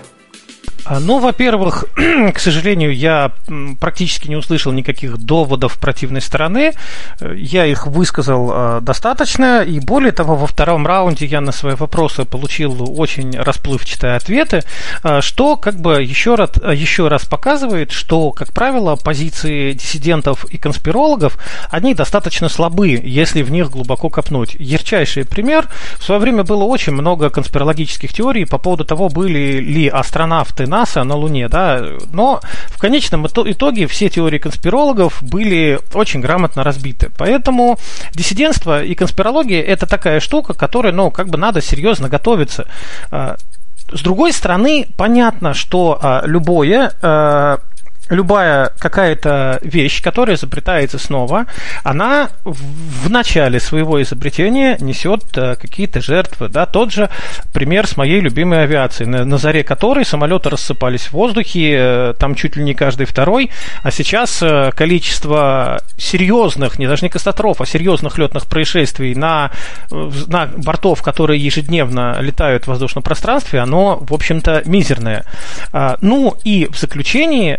А, 0.84 1.00
ну, 1.00 1.18
во-первых, 1.18 1.84
к 2.34 2.38
сожалению, 2.38 2.94
я 2.94 3.32
практически 3.80 4.28
не 4.28 4.36
услышал 4.36 4.72
никаких 4.72 5.18
доводов 5.18 5.78
противной 5.78 6.20
стороны. 6.20 6.72
Я 7.20 7.66
их 7.66 7.86
высказал 7.86 8.50
а, 8.52 8.80
достаточно, 8.80 9.62
и 9.62 9.80
более 9.80 10.12
того, 10.12 10.36
во 10.36 10.46
втором 10.46 10.86
раунде 10.86 11.26
я 11.26 11.40
на 11.40 11.52
свои 11.52 11.74
вопросы 11.74 12.24
получил 12.24 12.98
очень 12.98 13.36
расплывчатые 13.36 14.16
ответы, 14.16 14.62
а, 15.02 15.20
что 15.20 15.56
как 15.56 15.80
бы 15.80 16.02
еще 16.02 16.34
раз, 16.34 16.50
еще 16.74 17.08
раз 17.08 17.24
показывает, 17.24 17.92
что, 17.92 18.32
как 18.32 18.52
правило, 18.52 18.96
позиции 18.96 19.72
диссидентов 19.72 20.44
и 20.46 20.58
конспирологов, 20.58 21.38
они 21.70 21.94
достаточно 21.94 22.48
слабы, 22.48 22.88
если 22.88 23.42
в 23.42 23.50
них 23.50 23.70
глубоко 23.70 24.08
копнуть. 24.08 24.56
Ярчайший 24.58 25.24
пример. 25.24 25.68
В 25.98 26.04
свое 26.04 26.20
время 26.20 26.44
было 26.44 26.64
очень 26.64 26.92
много 26.92 27.30
конспирологических 27.30 28.12
теорий 28.12 28.44
по 28.44 28.58
поводу 28.58 28.84
того, 28.84 29.08
были 29.08 29.60
ли 29.60 29.88
астронавты 29.88 30.66
НАСА 30.70 31.04
на 31.04 31.16
Луне, 31.16 31.48
да, 31.48 31.84
но 32.12 32.40
в 32.68 32.78
конечном 32.78 33.26
итоге 33.26 33.86
все 33.86 34.08
теории 34.08 34.38
конспирологов 34.38 35.22
были 35.22 35.78
очень 35.92 36.20
грамотно 36.20 36.64
разбиты. 36.64 37.10
Поэтому 37.18 37.78
диссидентство 38.12 38.82
и 38.82 38.94
конспирология 38.94 39.62
это 39.62 39.86
такая 39.86 40.20
штука, 40.20 40.54
которой, 40.54 40.92
ну, 40.92 41.10
как 41.10 41.28
бы 41.28 41.36
надо 41.36 41.60
серьезно 41.60 42.08
готовиться. 42.08 42.66
А, 43.10 43.36
с 43.92 44.02
другой 44.02 44.32
стороны, 44.32 44.86
понятно, 44.96 45.52
что 45.52 45.98
а, 46.00 46.22
любое 46.24 46.92
а, 47.02 47.58
любая 48.10 48.72
какая-то 48.78 49.58
вещь, 49.62 50.02
которая 50.02 50.36
изобретается 50.36 50.98
снова, 50.98 51.46
она 51.84 52.28
в 52.44 53.08
начале 53.08 53.60
своего 53.60 54.02
изобретения 54.02 54.76
несет 54.80 55.24
э, 55.36 55.54
какие-то 55.54 56.00
жертвы. 56.00 56.48
Да? 56.48 56.66
Тот 56.66 56.92
же 56.92 57.08
пример 57.52 57.86
с 57.86 57.96
моей 57.96 58.20
любимой 58.20 58.64
авиацией, 58.64 59.08
на, 59.08 59.24
на 59.24 59.38
заре 59.38 59.64
которой 59.64 60.04
самолеты 60.04 60.50
рассыпались 60.50 61.06
в 61.06 61.12
воздухе, 61.12 61.76
э, 61.78 62.14
там 62.18 62.34
чуть 62.34 62.56
ли 62.56 62.64
не 62.64 62.74
каждый 62.74 63.06
второй, 63.06 63.50
а 63.82 63.90
сейчас 63.90 64.42
э, 64.42 64.72
количество 64.74 65.80
серьезных, 65.96 66.78
не 66.78 66.86
даже 66.86 67.04
не 67.04 67.08
катастроф, 67.08 67.60
а 67.60 67.66
серьезных 67.66 68.18
летных 68.18 68.46
происшествий 68.46 69.14
на, 69.14 69.52
на 69.90 70.46
бортов, 70.46 71.02
которые 71.02 71.42
ежедневно 71.42 72.18
летают 72.20 72.64
в 72.64 72.68
воздушном 72.68 73.02
пространстве, 73.02 73.60
оно, 73.60 73.98
в 74.00 74.12
общем-то, 74.12 74.62
мизерное. 74.64 75.24
А, 75.72 75.96
ну 76.00 76.36
и 76.42 76.66
в 76.70 76.78
заключении 76.78 77.58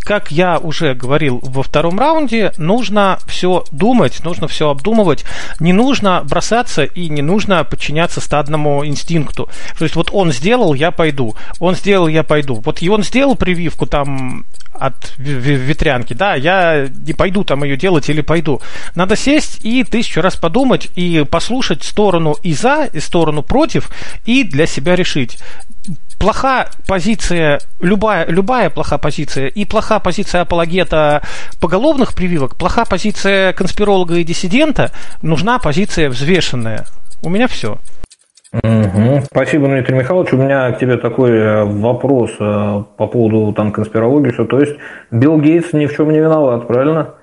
как 0.00 0.30
я 0.30 0.58
уже 0.58 0.94
говорил 0.94 1.40
во 1.42 1.62
втором 1.62 1.98
раунде, 1.98 2.52
нужно 2.58 3.18
все 3.26 3.64
думать, 3.72 4.22
нужно 4.24 4.48
все 4.48 4.70
обдумывать, 4.70 5.24
не 5.60 5.72
нужно 5.72 6.22
бросаться 6.24 6.84
и 6.84 7.08
не 7.08 7.22
нужно 7.22 7.64
подчиняться 7.64 8.20
стадному 8.20 8.84
инстинкту. 8.86 9.48
То 9.78 9.84
есть 9.84 9.96
вот 9.96 10.10
он 10.12 10.32
сделал, 10.32 10.74
я 10.74 10.90
пойду, 10.90 11.34
он 11.58 11.74
сделал, 11.74 12.08
я 12.08 12.22
пойду. 12.22 12.60
Вот 12.64 12.82
и 12.82 12.88
он 12.88 13.02
сделал 13.02 13.36
прививку 13.36 13.86
там 13.86 14.44
от 14.72 15.16
ветрянки, 15.18 16.14
да, 16.14 16.34
я 16.34 16.88
не 16.88 17.12
пойду 17.12 17.44
там 17.44 17.62
ее 17.64 17.76
делать 17.76 18.08
или 18.08 18.20
пойду. 18.20 18.60
Надо 18.94 19.16
сесть 19.16 19.64
и 19.64 19.84
тысячу 19.84 20.20
раз 20.20 20.36
подумать 20.36 20.88
и 20.96 21.24
послушать 21.30 21.84
сторону 21.84 22.34
и 22.42 22.52
за, 22.54 22.88
и 22.92 23.00
сторону 23.00 23.42
против, 23.42 23.90
и 24.24 24.42
для 24.42 24.66
себя 24.66 24.96
решить 24.96 25.38
плоха 26.24 26.68
позиция, 26.88 27.60
любая, 27.80 28.26
любая 28.26 28.70
плоха 28.70 28.96
позиция, 28.96 29.48
и 29.48 29.66
плоха 29.66 29.98
позиция 29.98 30.40
апологета 30.40 31.20
поголовных 31.60 32.14
прививок, 32.14 32.56
плоха 32.56 32.86
позиция 32.86 33.52
конспиролога 33.52 34.14
и 34.14 34.24
диссидента, 34.24 34.90
нужна 35.20 35.58
позиция 35.58 36.08
взвешенная. 36.08 36.86
У 37.22 37.28
меня 37.28 37.46
все. 37.46 37.76
Угу. 38.54 39.24
Спасибо, 39.30 39.66
Дмитрий 39.66 39.96
Михайлович. 39.96 40.32
У 40.32 40.38
меня 40.38 40.72
к 40.72 40.78
тебе 40.78 40.96
такой 40.96 41.32
э, 41.32 41.64
вопрос 41.64 42.30
э, 42.40 42.84
по 42.96 43.06
поводу 43.06 43.52
там 43.52 43.70
конспирологии. 43.70 44.32
Что, 44.32 44.46
то 44.46 44.60
есть 44.60 44.76
Билл 45.10 45.38
Гейтс 45.38 45.74
ни 45.74 45.84
в 45.84 45.94
чем 45.94 46.10
не 46.10 46.20
виноват, 46.20 46.66
правильно? 46.66 47.16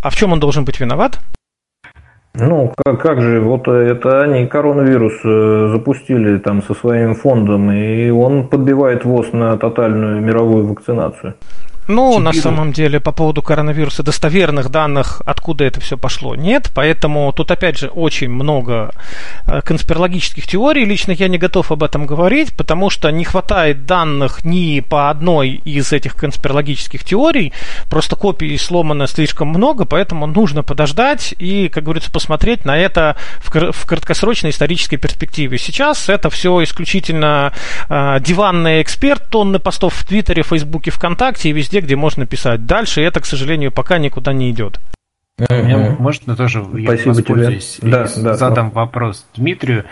А 0.00 0.10
в 0.10 0.14
чем 0.14 0.32
он 0.32 0.38
должен 0.38 0.64
быть 0.64 0.78
виноват? 0.78 1.18
Ну, 2.36 2.72
как, 2.76 3.00
как 3.00 3.22
же, 3.22 3.40
вот 3.40 3.68
это 3.68 4.22
они 4.22 4.46
коронавирус 4.48 5.12
э, 5.24 5.68
запустили 5.70 6.38
там 6.38 6.64
со 6.64 6.74
своим 6.74 7.14
фондом, 7.14 7.70
и 7.70 8.10
он 8.10 8.48
подбивает 8.48 9.04
ВОЗ 9.04 9.32
на 9.32 9.56
тотальную 9.56 10.20
мировую 10.20 10.66
вакцинацию. 10.66 11.34
Ну, 11.88 12.18
на 12.18 12.32
самом 12.32 12.72
деле, 12.72 13.00
по 13.00 13.12
поводу 13.12 13.42
коронавируса 13.42 14.02
достоверных 14.02 14.70
данных, 14.70 15.22
откуда 15.26 15.64
это 15.64 15.80
все 15.80 15.96
пошло, 15.96 16.34
нет. 16.34 16.70
Поэтому 16.74 17.32
тут, 17.32 17.50
опять 17.50 17.78
же, 17.78 17.88
очень 17.88 18.30
много 18.30 18.92
э, 19.46 19.60
конспирологических 19.60 20.46
теорий. 20.46 20.84
Лично 20.84 21.12
я 21.12 21.28
не 21.28 21.38
готов 21.38 21.70
об 21.72 21.82
этом 21.82 22.06
говорить, 22.06 22.56
потому 22.56 22.90
что 22.90 23.10
не 23.10 23.24
хватает 23.24 23.86
данных 23.86 24.44
ни 24.44 24.80
по 24.80 25.10
одной 25.10 25.60
из 25.64 25.92
этих 25.92 26.14
конспирологических 26.16 27.04
теорий. 27.04 27.52
Просто 27.90 28.16
копий 28.16 28.56
сломано 28.56 29.06
слишком 29.06 29.48
много, 29.48 29.84
поэтому 29.84 30.26
нужно 30.26 30.62
подождать 30.62 31.34
и, 31.38 31.68
как 31.68 31.84
говорится, 31.84 32.10
посмотреть 32.10 32.64
на 32.64 32.78
это 32.78 33.16
в, 33.40 33.72
в 33.72 33.86
краткосрочной 33.86 34.50
исторической 34.50 34.96
перспективе. 34.96 35.58
Сейчас 35.58 36.08
это 36.08 36.30
все 36.30 36.62
исключительно 36.62 37.52
э, 37.88 38.18
диванный 38.20 38.82
эксперт, 38.82 39.28
тонны 39.30 39.58
постов 39.58 39.94
в 39.94 40.06
Твиттере, 40.06 40.42
Фейсбуке, 40.42 40.90
ВКонтакте 40.90 41.50
и 41.50 41.52
везде 41.52 41.73
везде, 41.74 41.80
где 41.80 41.96
можно 41.96 42.26
писать. 42.26 42.66
Дальше 42.66 43.02
это, 43.02 43.20
к 43.20 43.26
сожалению, 43.26 43.72
пока 43.72 43.98
никуда 43.98 44.32
не 44.32 44.50
идет. 44.50 44.80
Я, 45.38 45.96
можно 45.98 46.36
тоже 46.36 46.64
я 46.74 46.96
Спасибо 46.96 47.22
тебе. 47.22 47.60
Да, 47.82 48.06
да, 48.16 48.34
задам 48.34 48.70
да. 48.70 48.80
вопрос 48.80 49.26
Дмитрию. 49.34 49.84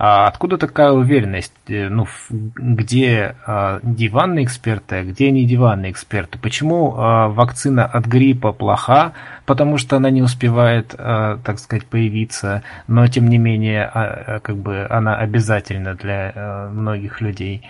А 0.00 0.28
откуда 0.28 0.58
такая 0.58 0.92
уверенность? 0.92 1.52
Э, 1.66 1.88
ну, 1.88 2.06
где 2.30 3.34
а, 3.46 3.80
диванные 3.82 4.44
эксперты, 4.44 4.96
а 4.96 5.02
где 5.02 5.32
не 5.32 5.44
диванные 5.44 5.90
эксперты? 5.90 6.38
Почему 6.38 6.94
а, 6.96 7.28
вакцина 7.28 7.84
от 7.84 8.06
гриппа 8.06 8.52
плоха? 8.52 9.12
Потому 9.44 9.76
что 9.76 9.96
она 9.96 10.10
не 10.10 10.22
успевает, 10.22 10.94
а, 10.96 11.38
так 11.44 11.58
сказать, 11.58 11.84
появиться, 11.84 12.62
но 12.86 13.08
тем 13.08 13.28
не 13.28 13.38
менее, 13.38 13.86
а, 13.86 14.36
а 14.36 14.40
как 14.40 14.56
бы 14.58 14.86
она 14.88 15.16
обязательна 15.16 15.94
для 15.94 16.32
а, 16.32 16.70
многих 16.70 17.20
людей. 17.20 17.62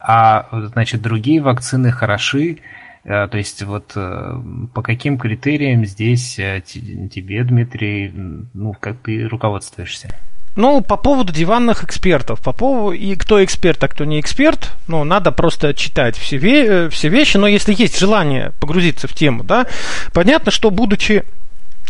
А 0.00 0.48
значит, 0.52 1.02
другие 1.02 1.40
вакцины 1.40 1.92
хороши, 1.92 2.58
Э, 2.58 2.66
то 3.06 3.38
есть 3.38 3.62
вот 3.62 3.92
э, 3.94 4.34
по 4.74 4.82
каким 4.82 5.16
критериям 5.16 5.86
здесь 5.86 6.38
э, 6.40 6.60
тебе, 6.60 7.44
Дмитрий, 7.44 8.12
ну, 8.52 8.74
как 8.78 8.96
ты 8.98 9.28
руководствуешься? 9.28 10.08
Ну, 10.56 10.80
по 10.80 10.96
поводу 10.96 11.32
диванных 11.32 11.84
экспертов, 11.84 12.40
по 12.42 12.52
поводу 12.52 12.92
и 12.92 13.14
кто 13.14 13.44
эксперт, 13.44 13.84
а 13.84 13.88
кто 13.88 14.04
не 14.04 14.18
эксперт, 14.18 14.72
ну, 14.88 15.04
надо 15.04 15.30
просто 15.30 15.72
читать 15.74 16.16
все, 16.16 16.38
ве- 16.38 16.88
все 16.88 17.08
вещи, 17.08 17.36
но 17.36 17.46
если 17.46 17.74
есть 17.74 17.98
желание 17.98 18.52
погрузиться 18.58 19.06
в 19.06 19.12
тему, 19.12 19.44
да, 19.44 19.66
понятно, 20.12 20.50
что 20.50 20.70
будучи 20.70 21.24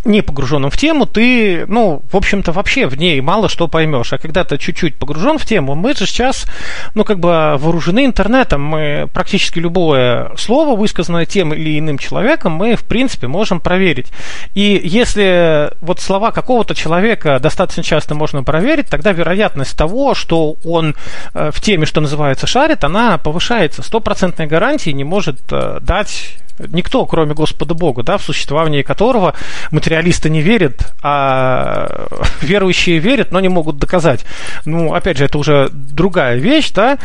не 0.07 0.22
погруженным 0.22 0.70
в 0.70 0.76
тему, 0.76 1.07
ты, 1.07 1.66
ну, 1.66 2.02
в 2.11 2.16
общем-то, 2.16 2.52
вообще 2.52 2.86
в 2.86 2.96
ней 2.96 3.20
мало 3.20 3.48
что 3.48 3.68
поймешь. 3.68 4.12
А 4.12 4.18
когда 4.18 4.44
ты 4.44 4.59
чуть-чуть 4.59 4.96
погружен 4.96 5.38
в 5.38 5.44
тему, 5.44 5.74
мы 5.74 5.94
же 5.94 6.07
сейчас, 6.07 6.46
ну, 6.94 7.04
как 7.04 7.18
бы 7.18 7.57
вооружены 7.59 8.04
интернетом. 8.04 8.62
Мы 8.62 9.09
практически 9.12 9.59
любое 9.59 10.32
слово, 10.36 10.76
высказанное 10.76 11.26
тем 11.26 11.52
или 11.52 11.78
иным 11.78 11.98
человеком, 11.98 12.52
мы, 12.52 12.76
в 12.76 12.84
принципе, 12.84 13.26
можем 13.26 13.61
проверить. 13.61 14.09
И 14.54 14.80
если 14.82 15.70
вот 15.80 16.00
слова 16.00 16.30
какого-то 16.30 16.74
человека 16.74 17.38
достаточно 17.40 17.82
часто 17.82 18.14
можно 18.14 18.42
проверить, 18.42 18.88
тогда 18.88 19.12
вероятность 19.12 19.76
того, 19.76 20.14
что 20.14 20.57
он 20.64 20.94
э, 21.34 21.50
в 21.52 21.61
теме, 21.61 21.86
что 21.86 22.00
называется, 22.00 22.46
шарит, 22.46 22.84
она 22.84 23.18
повышается. 23.18 23.82
Стопроцентной 23.82 24.46
гарантии 24.46 24.90
не 24.90 25.04
может 25.04 25.40
э, 25.50 25.78
дать 25.80 26.38
Никто, 26.59 27.04
кроме 27.07 27.34
Господа 27.34 27.74
Бога, 27.74 28.02
да, 28.02 28.18
в 28.18 28.22
существование 28.22 28.82
которого 28.82 29.34
материалисты 29.70 30.30
не 30.30 30.42
верят, 30.42 30.92
а 31.02 32.09
верующие 32.40 32.98
верят, 32.98 33.32
но 33.32 33.40
не 33.40 33.48
могут 33.48 33.78
доказать. 33.78 34.24
Ну, 34.64 34.94
опять 34.94 35.18
же, 35.18 35.24
это 35.24 35.38
уже 35.38 35.68
другая 35.72 36.36
вещь, 36.36 36.70
да. 36.72 36.98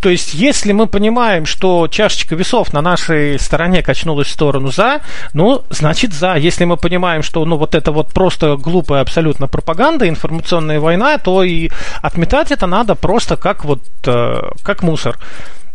То 0.00 0.10
есть, 0.10 0.34
если 0.34 0.72
мы 0.72 0.86
понимаем, 0.86 1.46
что 1.46 1.88
чашечка 1.88 2.34
весов 2.34 2.72
на 2.72 2.82
нашей 2.82 3.38
стороне 3.38 3.82
качнулась 3.82 4.28
в 4.28 4.30
сторону 4.30 4.70
за, 4.70 5.00
ну, 5.32 5.64
значит 5.70 6.12
за. 6.12 6.36
Если 6.36 6.64
мы 6.64 6.76
понимаем, 6.76 7.22
что, 7.22 7.44
ну, 7.44 7.56
вот 7.56 7.74
это 7.74 7.92
вот 7.92 8.12
просто 8.12 8.56
глупая 8.56 9.00
абсолютно 9.00 9.48
пропаганда, 9.48 10.08
информационная 10.08 10.80
война, 10.80 11.18
то 11.18 11.42
и 11.42 11.70
отметать 12.02 12.52
это 12.52 12.66
надо 12.66 12.94
просто 12.94 13.36
как 13.36 13.64
вот, 13.64 13.82
э, 14.06 14.42
как 14.62 14.82
мусор. 14.82 15.18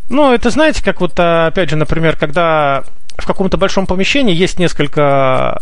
Ну, 0.09 0.33
это 0.33 0.49
знаете, 0.49 0.83
как 0.83 1.01
вот, 1.01 1.19
опять 1.19 1.69
же, 1.69 1.75
например, 1.75 2.15
когда 2.15 2.83
в 3.21 3.25
каком-то 3.25 3.57
большом 3.57 3.85
помещении 3.85 4.35
есть 4.35 4.59
несколько 4.59 5.61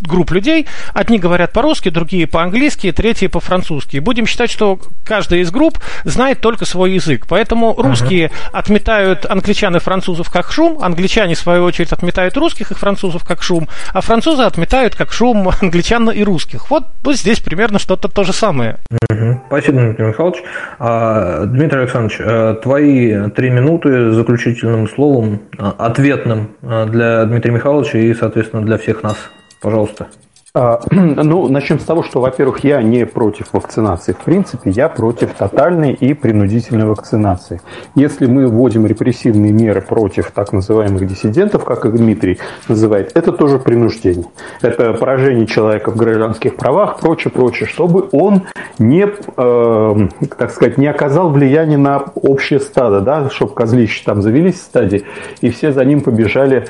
групп 0.00 0.30
людей. 0.32 0.66
Одни 0.92 1.18
говорят 1.18 1.52
по-русски, 1.52 1.88
другие 1.88 2.26
по-английски, 2.26 2.92
третьи 2.92 3.26
по-французски. 3.26 3.98
Будем 3.98 4.26
считать, 4.26 4.50
что 4.50 4.78
каждая 5.04 5.40
из 5.40 5.50
групп 5.50 5.78
знает 6.04 6.40
только 6.40 6.64
свой 6.64 6.92
язык. 6.92 7.26
Поэтому 7.28 7.74
русские 7.76 8.26
uh-huh. 8.26 8.50
отметают 8.52 9.26
англичан 9.26 9.76
и 9.76 9.78
французов 9.78 10.30
как 10.30 10.50
шум, 10.50 10.78
англичане, 10.82 11.34
в 11.34 11.38
свою 11.38 11.64
очередь, 11.64 11.92
отметают 11.92 12.36
русских 12.36 12.70
и 12.70 12.74
французов 12.74 13.24
как 13.24 13.42
шум, 13.42 13.68
а 13.92 14.00
французы 14.00 14.42
отметают 14.42 14.94
как 14.94 15.12
шум 15.12 15.48
англичан 15.60 16.10
и 16.10 16.22
русских. 16.22 16.70
Вот, 16.70 16.84
вот 17.02 17.16
здесь 17.16 17.40
примерно 17.40 17.78
что-то 17.78 18.08
то 18.08 18.24
же 18.24 18.32
самое. 18.32 18.78
Uh-huh. 19.10 19.38
Спасибо, 19.46 19.80
Дмитрий 19.80 20.06
Михайлович. 20.06 20.42
А, 20.78 21.46
Дмитрий 21.46 21.80
Александрович, 21.80 22.16
э, 22.20 22.56
твои 22.62 23.30
три 23.30 23.50
минуты 23.50 24.10
заключительным 24.12 24.88
словом, 24.88 25.42
э, 25.58 25.62
ответным 25.78 26.50
э, 26.62 26.86
для 26.86 27.24
Дмитрия 27.24 27.52
Михайловича 27.52 27.98
и, 27.98 28.14
соответственно, 28.14 28.64
для 28.64 28.78
всех 28.78 29.02
нас. 29.02 29.16
Пожалуйста. 29.64 30.08
А, 30.54 30.78
ну, 30.90 31.48
начнем 31.48 31.80
с 31.80 31.84
того, 31.84 32.02
что, 32.02 32.20
во-первых, 32.20 32.64
я 32.64 32.82
не 32.82 33.06
против 33.06 33.54
вакцинации. 33.54 34.12
В 34.12 34.18
принципе, 34.18 34.70
я 34.70 34.90
против 34.90 35.32
тотальной 35.32 35.94
и 35.94 36.12
принудительной 36.12 36.84
вакцинации. 36.84 37.62
Если 37.94 38.26
мы 38.26 38.46
вводим 38.46 38.86
репрессивные 38.86 39.52
меры 39.52 39.80
против 39.80 40.32
так 40.32 40.52
называемых 40.52 41.06
диссидентов, 41.06 41.64
как 41.64 41.86
их 41.86 41.96
Дмитрий 41.96 42.38
называет, 42.68 43.12
это 43.14 43.32
тоже 43.32 43.58
принуждение. 43.58 44.26
Это 44.60 44.92
поражение 44.92 45.46
человека 45.46 45.90
в 45.90 45.96
гражданских 45.96 46.56
правах, 46.56 47.00
прочее, 47.00 47.32
прочее, 47.32 47.66
чтобы 47.66 48.10
он 48.12 48.42
не, 48.78 49.06
э, 49.06 50.08
так 50.36 50.50
сказать, 50.50 50.76
не 50.76 50.88
оказал 50.88 51.30
влияния 51.30 51.78
на 51.78 52.04
общее 52.16 52.60
стадо, 52.60 53.00
да, 53.00 53.30
чтобы 53.30 53.54
козлища 53.54 54.04
там 54.04 54.20
завелись 54.20 54.56
в 54.56 54.62
стаде, 54.62 55.04
и 55.40 55.48
все 55.48 55.72
за 55.72 55.86
ним 55.86 56.02
побежали 56.02 56.66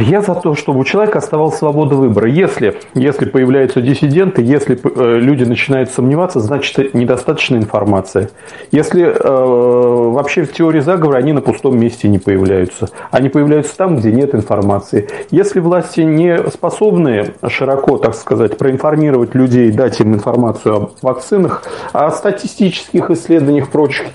я 0.00 0.22
за 0.22 0.34
то, 0.34 0.54
чтобы 0.54 0.80
у 0.80 0.84
человека 0.84 1.18
оставалась 1.18 1.56
свобода 1.56 1.94
выбора. 1.96 2.28
Если, 2.28 2.76
если 2.94 3.26
появляются 3.26 3.80
диссиденты, 3.80 4.42
если 4.42 4.78
э, 4.82 5.18
люди 5.18 5.44
начинают 5.44 5.90
сомневаться, 5.90 6.40
значит 6.40 6.94
недостаточно 6.94 7.56
информации. 7.56 8.30
Если 8.70 9.02
э, 9.02 10.10
вообще 10.10 10.44
в 10.44 10.52
теории 10.52 10.80
заговора 10.80 11.18
они 11.18 11.32
на 11.32 11.40
пустом 11.40 11.78
месте 11.78 12.08
не 12.08 12.18
появляются. 12.18 12.88
Они 13.10 13.28
появляются 13.28 13.76
там, 13.76 13.96
где 13.96 14.12
нет 14.12 14.34
информации. 14.34 15.08
Если 15.30 15.60
власти 15.60 16.00
не 16.00 16.38
способны 16.50 17.34
широко, 17.48 17.98
так 17.98 18.14
сказать, 18.14 18.58
проинформировать 18.58 19.34
людей, 19.34 19.70
дать 19.72 20.00
им 20.00 20.14
информацию 20.14 20.76
о 20.76 20.90
вакцинах, 21.02 21.62
о 21.92 22.10
статистических 22.10 23.10
исследованиях 23.10 23.68
прочих, 23.70 24.06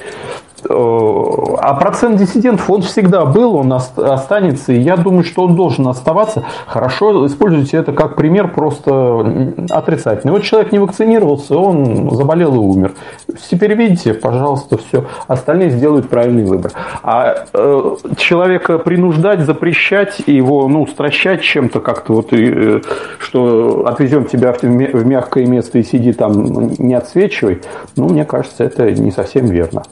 а 0.70 1.74
процент 1.76 2.18
диссидентов, 2.18 2.70
он 2.70 2.82
всегда 2.82 3.26
был, 3.26 3.56
он 3.56 3.74
останется, 3.74 4.74
и 4.74 4.80
я 4.80 4.98
думаю, 4.98 5.24
что 5.24 5.44
он 5.44 5.56
должен 5.56 5.88
оставаться. 5.88 6.44
Хорошо, 6.68 7.26
используйте 7.26 7.78
это 7.78 7.94
как 7.94 8.16
пример 8.16 8.50
просто 8.50 9.54
отрицательный. 9.70 10.34
Вот 10.34 10.44
человек 10.44 10.72
не 10.72 10.80
вакцинировался, 10.80 11.58
он 11.58 12.12
заболел 12.12 12.56
и 12.56 12.58
умер. 12.58 12.94
Теперь 13.50 13.74
видите, 13.76 14.14
пожалуйста, 14.14 14.78
все. 14.78 15.06
Остальные 15.28 15.72
сделают 15.72 16.10
правильный 16.10 16.44
выбор. 16.44 16.72
А 17.04 17.46
э, 17.54 17.96
человека 18.18 18.78
принуждать, 18.78 19.42
запрещать, 19.42 20.20
его 20.28 20.68
ну, 20.68 20.86
стращать 20.88 21.42
чем-то 21.42 21.80
как-то, 21.80 22.14
вот, 22.14 22.34
э, 22.34 22.82
что 23.20 23.86
отвезем 23.88 24.26
тебя 24.26 24.54
в, 24.54 24.62
в 24.62 25.06
мягкое 25.06 25.46
место 25.46 25.80
и 25.80 25.84
сиди 25.84 26.14
там, 26.14 26.72
не 26.78 26.94
отсвечивай, 26.94 27.62
ну, 27.96 28.10
мне 28.10 28.26
кажется, 28.26 28.64
это 28.64 28.92
не 28.92 29.12
совсем 29.12 29.46
верно. 29.46 29.84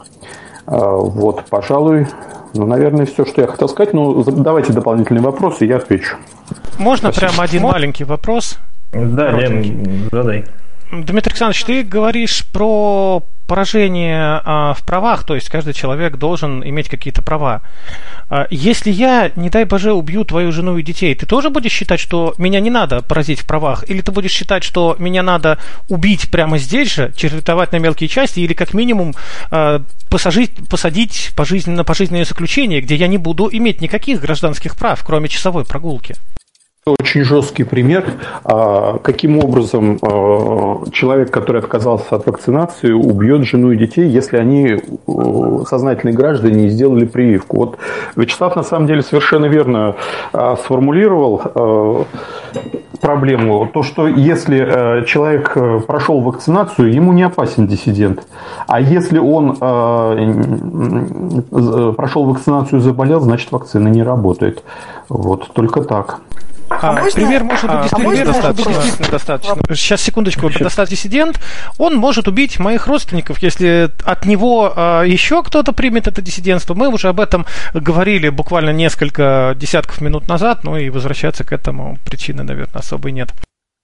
А, 0.71 0.95
вот, 0.97 1.45
пожалуй, 1.49 2.07
ну, 2.53 2.67
наверное, 2.67 3.07
все, 3.07 3.25
что 3.25 3.41
я 3.41 3.47
хотел 3.47 3.67
сказать. 3.67 3.93
Ну, 3.93 4.23
давайте 4.23 4.71
дополнительные 4.71 5.23
вопросы, 5.23 5.65
я 5.65 5.77
отвечу. 5.77 6.15
Можно 6.77 7.11
Спасибо. 7.11 7.31
прямо 7.31 7.43
один 7.43 7.63
маленький 7.63 8.03
вопрос? 8.03 8.59
Да, 8.93 9.31
Лен, 9.31 10.07
задай. 10.11 10.45
Дмитрий 10.91 11.31
Александрович, 11.31 11.63
ты 11.65 11.83
говоришь 11.83 12.45
про 12.51 13.23
поражение 13.45 14.41
а, 14.43 14.73
в 14.73 14.83
правах, 14.83 15.23
то 15.23 15.35
есть 15.35 15.47
каждый 15.49 15.73
человек 15.73 16.17
должен 16.17 16.63
иметь 16.67 16.89
какие-то 16.89 17.21
права. 17.21 17.61
А, 18.29 18.47
если 18.49 18.89
я, 18.89 19.31
не 19.35 19.49
дай 19.51 19.65
боже, 19.65 19.93
убью 19.93 20.23
твою 20.23 20.51
жену 20.51 20.77
и 20.77 20.83
детей, 20.83 21.13
ты 21.13 21.27
тоже 21.27 21.51
будешь 21.51 21.71
считать, 21.71 21.99
что 21.99 22.33
меня 22.39 22.59
не 22.59 22.71
надо 22.71 23.03
поразить 23.03 23.41
в 23.41 23.45
правах? 23.45 23.87
Или 23.87 24.01
ты 24.01 24.11
будешь 24.11 24.31
считать, 24.31 24.63
что 24.63 24.95
меня 24.97 25.21
надо 25.21 25.59
убить 25.89 26.31
прямо 26.31 26.57
здесь 26.57 26.91
же, 26.91 27.13
чередовать 27.15 27.71
на 27.71 27.77
мелкие 27.77 28.07
части, 28.07 28.39
или 28.39 28.53
как 28.53 28.73
минимум 28.73 29.13
а, 29.51 29.83
посажить, 30.09 30.67
посадить 30.69 31.31
пожизненно, 31.35 31.83
пожизненное 31.83 32.25
заключение, 32.25 32.81
где 32.81 32.95
я 32.95 33.07
не 33.07 33.19
буду 33.19 33.47
иметь 33.51 33.81
никаких 33.81 34.21
гражданских 34.21 34.75
прав, 34.75 35.03
кроме 35.03 35.27
часовой 35.27 35.65
прогулки? 35.65 36.15
Очень 36.97 37.23
жесткий 37.23 37.63
пример, 37.63 38.05
а, 38.43 38.99
каким 38.99 39.39
образом 39.39 39.97
а, 40.01 40.83
человек, 40.91 41.31
который 41.31 41.59
отказался 41.61 42.15
от 42.15 42.25
вакцинации, 42.25 42.91
убьет 42.91 43.43
жену 43.45 43.71
и 43.71 43.77
детей, 43.77 44.07
если 44.07 44.37
они 44.37 44.79
сознательные 45.67 46.15
граждане 46.15 46.67
и 46.67 46.69
сделали 46.69 47.05
прививку. 47.05 47.57
Вот 47.57 47.77
Вячеслав 48.15 48.55
на 48.55 48.63
самом 48.63 48.87
деле 48.87 49.01
совершенно 49.01 49.47
верно 49.47 49.95
а, 50.33 50.55
сформулировал 50.55 52.07
проблему. 53.01 53.67
То, 53.73 53.81
что 53.81 54.07
если 54.07 55.05
человек 55.05 55.57
прошел 55.87 56.21
вакцинацию, 56.21 56.93
ему 56.93 57.13
не 57.13 57.23
опасен 57.23 57.65
диссидент. 57.65 58.27
А 58.67 58.79
если 58.81 59.19
он 59.19 59.55
прошел 61.95 62.25
вакцинацию 62.25 62.79
и 62.79 62.81
заболел, 62.81 63.19
значит 63.21 63.51
вакцина 63.51 63.87
не 63.87 64.03
работает. 64.03 64.63
Вот, 65.07 65.49
только 65.53 65.81
так. 65.81 66.19
А, 66.69 66.89
а 66.89 66.91
можно... 66.93 67.11
Пример 67.11 67.43
может 67.43 67.63
быть 67.63 67.71
а, 67.71 67.81
действительно, 67.81 68.21
а 68.21 68.25
достаточно. 68.25 68.73
действительно 68.73 69.09
достаточно. 69.09 69.75
Сейчас, 69.75 70.01
секундочку, 70.01 70.49
достать 70.49 70.89
диссидент, 70.89 71.39
он 71.77 71.95
может 71.95 72.27
убить 72.27 72.59
моих 72.59 72.87
родственников, 72.87 73.39
если 73.39 73.89
от 74.05 74.25
него 74.25 74.73
а, 74.75 75.03
еще 75.03 75.43
кто-то 75.43 75.73
примет 75.73 76.07
это 76.07 76.21
диссидентство. 76.21 76.73
Мы 76.73 76.87
уже 76.89 77.09
об 77.09 77.19
этом 77.19 77.45
говорили 77.73 78.29
буквально 78.29 78.71
несколько 78.71 79.55
десятков 79.57 80.01
минут 80.01 80.27
назад, 80.27 80.63
ну 80.63 80.77
и 80.77 80.89
возвращаться 80.89 81.43
к 81.43 81.51
этому 81.51 81.97
причины, 82.05 82.43
наверное, 82.43 82.79
особой 82.79 83.11
нет. 83.11 83.33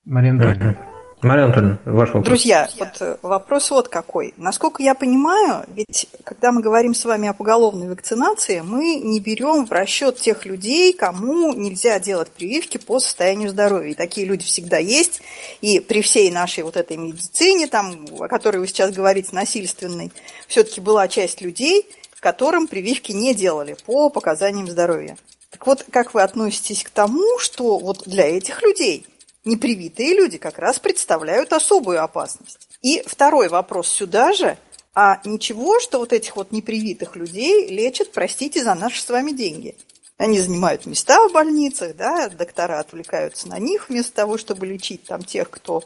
Марина 0.05 0.75
Мария 1.21 1.45
Анатольевна, 1.45 1.79
ваш 1.85 2.09
вопрос. 2.09 2.25
Друзья, 2.25 2.69
вот 2.77 2.89
э, 2.99 3.17
вопрос 3.21 3.71
вот 3.71 3.87
какой. 3.87 4.33
Насколько 4.37 4.83
я 4.83 4.93
понимаю, 4.93 5.65
ведь 5.73 6.07
когда 6.23 6.51
мы 6.51 6.61
говорим 6.61 6.93
с 6.93 7.03
вами 7.05 7.27
о 7.27 7.33
поголовной 7.33 7.89
вакцинации, 7.89 8.59
мы 8.59 8.95
не 8.95 9.19
берем 9.19 9.65
в 9.65 9.71
расчет 9.71 10.17
тех 10.17 10.45
людей, 10.45 10.93
кому 10.93 11.53
нельзя 11.53 11.99
делать 11.99 12.29
прививки 12.29 12.77
по 12.77 12.99
состоянию 12.99 13.49
здоровья. 13.49 13.91
И 13.91 13.95
такие 13.95 14.27
люди 14.27 14.43
всегда 14.43 14.77
есть. 14.77 15.21
И 15.61 15.79
при 15.79 16.01
всей 16.01 16.31
нашей 16.31 16.63
вот 16.63 16.77
этой 16.77 16.97
медицине, 16.97 17.67
там, 17.67 18.05
о 18.19 18.27
которой 18.27 18.57
вы 18.57 18.67
сейчас 18.67 18.91
говорите, 18.91 19.29
насильственной, 19.31 20.11
все-таки 20.47 20.81
была 20.81 21.07
часть 21.07 21.41
людей, 21.41 21.87
которым 22.25 22.65
прививки 22.65 23.11
не 23.11 23.35
делали 23.35 23.77
по 23.85 24.09
показаниям 24.09 24.67
здоровья. 24.67 25.15
Так 25.51 25.67
вот, 25.67 25.85
как 25.91 26.15
вы 26.15 26.23
относитесь 26.23 26.83
к 26.83 26.89
тому, 26.89 27.37
что 27.37 27.77
вот 27.77 28.01
для 28.07 28.25
этих 28.25 28.63
людей– 28.63 29.05
непривитые 29.45 30.15
люди 30.15 30.37
как 30.37 30.59
раз 30.59 30.79
представляют 30.79 31.53
особую 31.53 32.03
опасность. 32.03 32.67
И 32.81 33.03
второй 33.05 33.47
вопрос 33.47 33.87
сюда 33.87 34.33
же. 34.33 34.57
А 34.93 35.19
ничего, 35.25 35.79
что 35.79 35.99
вот 35.99 36.13
этих 36.13 36.35
вот 36.35 36.51
непривитых 36.51 37.15
людей 37.15 37.67
лечат, 37.69 38.11
простите, 38.11 38.63
за 38.63 38.75
наши 38.75 39.01
с 39.01 39.09
вами 39.09 39.31
деньги. 39.31 39.75
Они 40.17 40.39
занимают 40.39 40.85
места 40.85 41.27
в 41.27 41.33
больницах, 41.33 41.97
да, 41.97 42.29
доктора 42.29 42.79
отвлекаются 42.79 43.49
на 43.49 43.59
них 43.59 43.89
вместо 43.89 44.15
того, 44.15 44.37
чтобы 44.37 44.65
лечить 44.65 45.03
там 45.03 45.21
тех, 45.21 45.49
кто, 45.49 45.83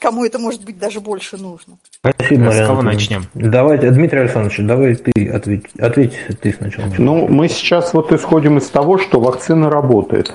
кому 0.00 0.24
это 0.24 0.40
может 0.40 0.64
быть 0.64 0.76
даже 0.76 1.00
больше 1.00 1.36
нужно. 1.36 1.78
Спасибо, 2.00 2.46
Марьяна. 2.46 2.64
С 2.64 2.66
кого 2.66 2.82
начнем? 2.82 3.26
Давайте, 3.34 3.90
Дмитрий 3.92 4.22
Александрович, 4.22 4.58
давай 4.66 4.96
ты 4.96 5.28
ответь, 5.28 5.66
ответь 5.78 6.18
ты 6.42 6.52
сначала. 6.52 6.92
Ну, 6.98 7.28
мы 7.28 7.48
сейчас 7.48 7.92
вот 7.92 8.10
исходим 8.10 8.58
из 8.58 8.66
того, 8.66 8.98
что 8.98 9.20
вакцина 9.20 9.70
работает. 9.70 10.34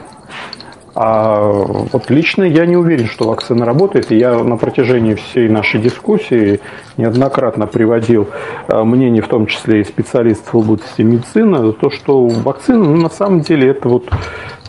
А 0.95 1.41
вот 1.41 2.09
лично 2.09 2.43
я 2.43 2.65
не 2.65 2.77
уверен, 2.77 3.07
что 3.07 3.27
вакцина 3.27 3.65
работает. 3.65 4.13
И 4.13 4.17
я 4.17 4.41
на 4.41 4.55
протяжении 4.55 5.15
всей 5.15 5.49
нашей 5.49 5.81
дискуссии 5.81 6.61
неоднократно 6.95 7.67
приводил 7.67 8.29
а, 8.69 8.85
мнение, 8.85 9.21
в 9.21 9.27
том 9.27 9.45
числе 9.45 9.81
и 9.81 9.83
специалистов 9.83 10.53
в 10.53 10.57
области 10.57 11.01
медицины, 11.01 11.73
то, 11.73 11.89
что 11.89 12.25
вакцина 12.25 12.85
ну, 12.85 12.95
на 12.95 13.09
самом 13.09 13.41
деле 13.41 13.71
это 13.71 13.89
вот 13.89 14.09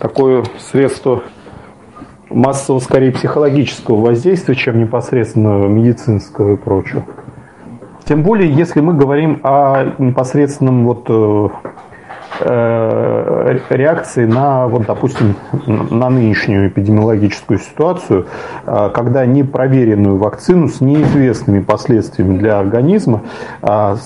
такое 0.01 0.43
средство 0.59 1.23
массового, 2.29 2.81
скорее, 2.81 3.13
психологического 3.13 4.01
воздействия, 4.01 4.57
чем 4.57 4.81
непосредственно 4.81 5.67
медицинского 5.69 6.55
и 6.55 6.57
прочего. 6.57 7.05
Тем 8.05 8.25
более, 8.25 8.53
если 8.53 8.81
мы 8.81 8.95
говорим 8.95 9.41
о 9.45 9.95
непосредственном 9.99 10.87
вот 10.87 11.07
э, 11.09 11.49
реакции 12.41 14.25
на, 14.25 14.67
вот, 14.69 14.87
допустим, 14.87 15.37
на 15.67 16.11
нынешнюю 16.11 16.69
эпидемиологическую 16.69 17.59
ситуацию, 17.59 18.27
э, 18.67 18.91
когда 18.93 19.25
непроверенную 19.27 20.17
вакцину 20.19 20.69
с 20.69 20.81
неизвестными 20.81 21.61
последствиями 21.61 22.39
для 22.39 22.59
организма 22.59 23.23
э, 23.63 23.97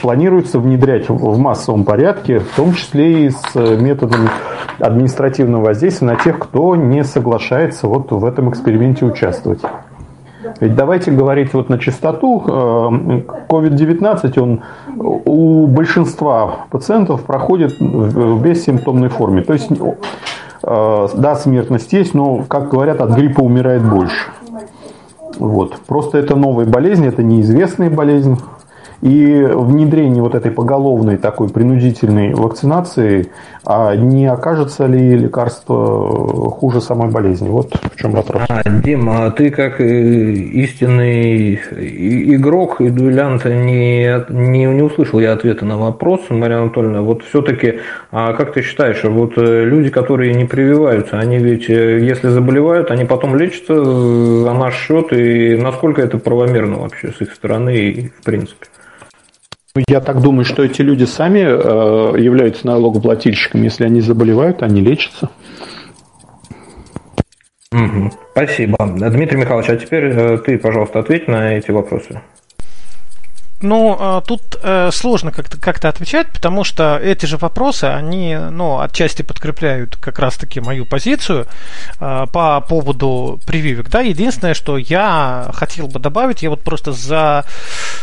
планируется 0.00 0.58
внедрять 0.58 1.08
в 1.08 1.38
массовом 1.38 1.84
порядке, 1.84 2.40
в 2.40 2.54
том 2.56 2.74
числе 2.74 3.26
и 3.26 3.30
с 3.30 3.54
методом 3.54 4.28
административного 4.78 5.66
воздействия 5.66 6.08
на 6.08 6.16
тех, 6.16 6.38
кто 6.38 6.76
не 6.76 7.04
соглашается 7.04 7.88
вот 7.88 8.10
в 8.10 8.24
этом 8.24 8.50
эксперименте 8.50 9.04
участвовать. 9.04 9.60
Ведь 10.60 10.74
давайте 10.74 11.10
говорить 11.10 11.54
вот 11.54 11.68
на 11.68 11.78
чистоту, 11.78 12.42
COVID-19, 13.48 14.40
он 14.40 14.62
у 14.96 15.66
большинства 15.66 16.66
пациентов 16.70 17.22
проходит 17.22 17.78
в 17.78 18.42
бессимптомной 18.42 19.08
форме. 19.08 19.42
То 19.42 19.52
есть, 19.52 19.70
э, 19.70 21.08
да, 21.14 21.34
смертность 21.34 21.92
есть, 21.92 22.14
но, 22.14 22.44
как 22.48 22.70
говорят, 22.70 23.00
от 23.00 23.10
гриппа 23.10 23.40
умирает 23.40 23.82
больше. 23.82 24.30
Вот. 25.38 25.76
Просто 25.86 26.18
это 26.18 26.34
новая 26.34 26.66
болезнь, 26.66 27.06
это 27.06 27.22
неизвестная 27.22 27.90
болезнь. 27.90 28.38
И 29.02 29.46
внедрение 29.50 30.22
вот 30.22 30.34
этой 30.34 30.50
поголовной 30.50 31.18
такой 31.18 31.50
принудительной 31.50 32.34
вакцинации, 32.34 33.28
а 33.64 33.94
не 33.94 34.26
окажется 34.26 34.86
ли 34.86 35.16
лекарство 35.16 36.50
хуже 36.50 36.80
самой 36.80 37.10
болезни? 37.10 37.48
Вот 37.48 37.74
в 37.74 37.96
чем 38.00 38.12
вопрос. 38.12 38.42
А, 38.48 38.62
Дима, 38.68 39.26
а 39.26 39.30
ты 39.30 39.50
как 39.50 39.80
истинный 39.80 41.54
игрок 42.34 42.80
и 42.80 42.88
дуэлянт 42.88 43.44
не, 43.44 44.24
не, 44.30 44.64
не 44.64 44.82
услышал 44.82 45.20
я 45.20 45.32
ответа 45.32 45.64
на 45.64 45.76
вопрос, 45.76 46.22
Мария 46.30 46.58
Анатольевна. 46.58 47.02
Вот 47.02 47.22
все-таки, 47.22 47.80
а 48.10 48.32
как 48.32 48.54
ты 48.54 48.62
считаешь, 48.62 49.04
вот 49.04 49.36
э, 49.36 49.64
люди, 49.64 49.90
которые 49.90 50.34
не 50.34 50.46
прививаются, 50.46 51.18
они 51.18 51.38
ведь, 51.38 51.68
э, 51.68 52.00
если 52.00 52.28
заболевают, 52.28 52.90
они 52.90 53.04
потом 53.04 53.36
лечатся 53.36 53.84
за 53.84 54.52
наш 54.54 54.74
счет, 54.74 55.12
и 55.12 55.56
насколько 55.56 56.00
это 56.00 56.18
правомерно 56.18 56.78
вообще 56.78 57.12
с 57.12 57.20
их 57.20 57.34
стороны 57.34 57.76
и 57.76 58.08
в 58.08 58.24
принципе? 58.24 58.66
Я 59.88 60.00
так 60.00 60.20
думаю, 60.20 60.44
что 60.44 60.62
эти 60.64 60.82
люди 60.82 61.04
сами 61.04 61.40
э, 61.40 62.20
являются 62.20 62.66
налогоплательщиками. 62.66 63.64
Если 63.64 63.84
они 63.84 64.00
заболевают, 64.00 64.62
они 64.62 64.80
лечатся. 64.80 65.30
Спасибо. 68.32 68.76
Дмитрий 68.80 69.38
Михайлович, 69.38 69.70
а 69.70 69.76
теперь 69.76 70.04
э, 70.04 70.38
ты, 70.38 70.58
пожалуйста, 70.58 71.00
ответь 71.00 71.28
на 71.28 71.54
эти 71.54 71.70
вопросы. 71.70 72.22
Ну, 73.62 73.96
а, 73.98 74.20
тут 74.20 74.42
э, 74.62 74.90
сложно 74.92 75.32
как-то 75.32 75.56
как 75.56 75.82
отвечать, 75.82 76.30
потому 76.30 76.62
что 76.62 76.98
эти 76.98 77.24
же 77.24 77.38
вопросы, 77.38 77.84
они, 77.84 78.36
ну, 78.36 78.80
отчасти 78.80 79.22
подкрепляют 79.22 79.96
как 79.96 80.18
раз-таки 80.18 80.60
мою 80.60 80.84
позицию 80.84 81.46
э, 81.98 82.26
по 82.30 82.60
поводу 82.60 83.40
прививок, 83.46 83.88
да. 83.88 84.00
Единственное, 84.00 84.52
что 84.52 84.76
я 84.76 85.50
хотел 85.54 85.88
бы 85.88 85.98
добавить, 85.98 86.42
я 86.42 86.50
вот 86.50 86.62
просто 86.62 86.92
за 86.92 87.46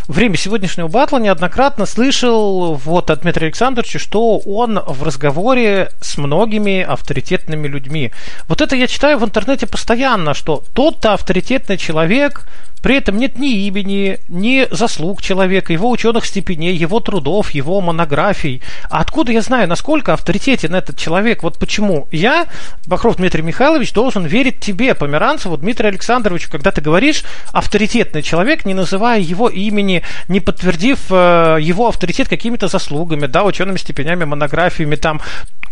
время 0.08 0.38
сегодняшнего 0.38 0.88
батла 0.88 1.20
неоднократно 1.20 1.86
слышал 1.86 2.74
вот 2.74 3.12
от 3.12 3.22
Дмитрия 3.22 3.48
Александровича, 3.48 4.00
что 4.00 4.40
он 4.40 4.80
в 4.80 5.04
разговоре 5.04 5.92
с 6.02 6.18
многими 6.18 6.82
авторитетными 6.82 7.68
людьми. 7.68 8.12
Вот 8.48 8.62
это 8.62 8.76
я 8.76 8.88
читаю 8.88 9.20
в 9.20 9.24
интернете 9.24 9.68
постоянно, 9.68 10.34
что 10.34 10.64
тот-то 10.74 11.14
авторитетный 11.14 11.78
человек 11.78 12.48
при 12.84 12.98
этом 12.98 13.18
нет 13.18 13.40
ни 13.40 13.66
имени, 13.66 14.20
ни 14.28 14.68
заслуг 14.70 15.22
человека, 15.22 15.72
его 15.72 15.90
ученых 15.90 16.26
степеней, 16.26 16.76
его 16.76 17.00
трудов, 17.00 17.52
его 17.52 17.80
монографий. 17.80 18.62
А 18.90 19.00
откуда 19.00 19.32
я 19.32 19.42
знаю, 19.42 19.70
насколько 19.70 20.12
авторитетен 20.12 20.76
этот 20.76 20.98
человек? 20.98 21.44
Вот 21.44 21.58
почему 21.58 22.10
я, 22.12 22.46
Бахров 22.86 23.16
Дмитрий 23.16 23.42
Михайлович, 23.42 23.94
должен 23.94 24.26
верить 24.26 24.60
тебе, 24.60 24.96
Померанцеву 24.96 25.56
Дмитрию 25.56 25.92
Александровичу, 25.92 26.52
когда 26.52 26.72
ты 26.72 26.82
говоришь 26.82 27.24
авторитетный 27.54 28.22
человек, 28.22 28.66
не 28.66 28.74
называя 28.74 29.22
его 29.22 29.48
имени, 29.48 30.04
не 30.28 30.42
подтвердив 30.42 31.00
э, 31.10 31.60
его 31.62 31.88
авторитет 31.88 32.28
какими-то 32.28 32.68
заслугами, 32.68 33.28
да, 33.28 33.46
учеными 33.46 33.78
степенями, 33.78 34.26
монографиями, 34.26 34.96
там, 34.96 35.22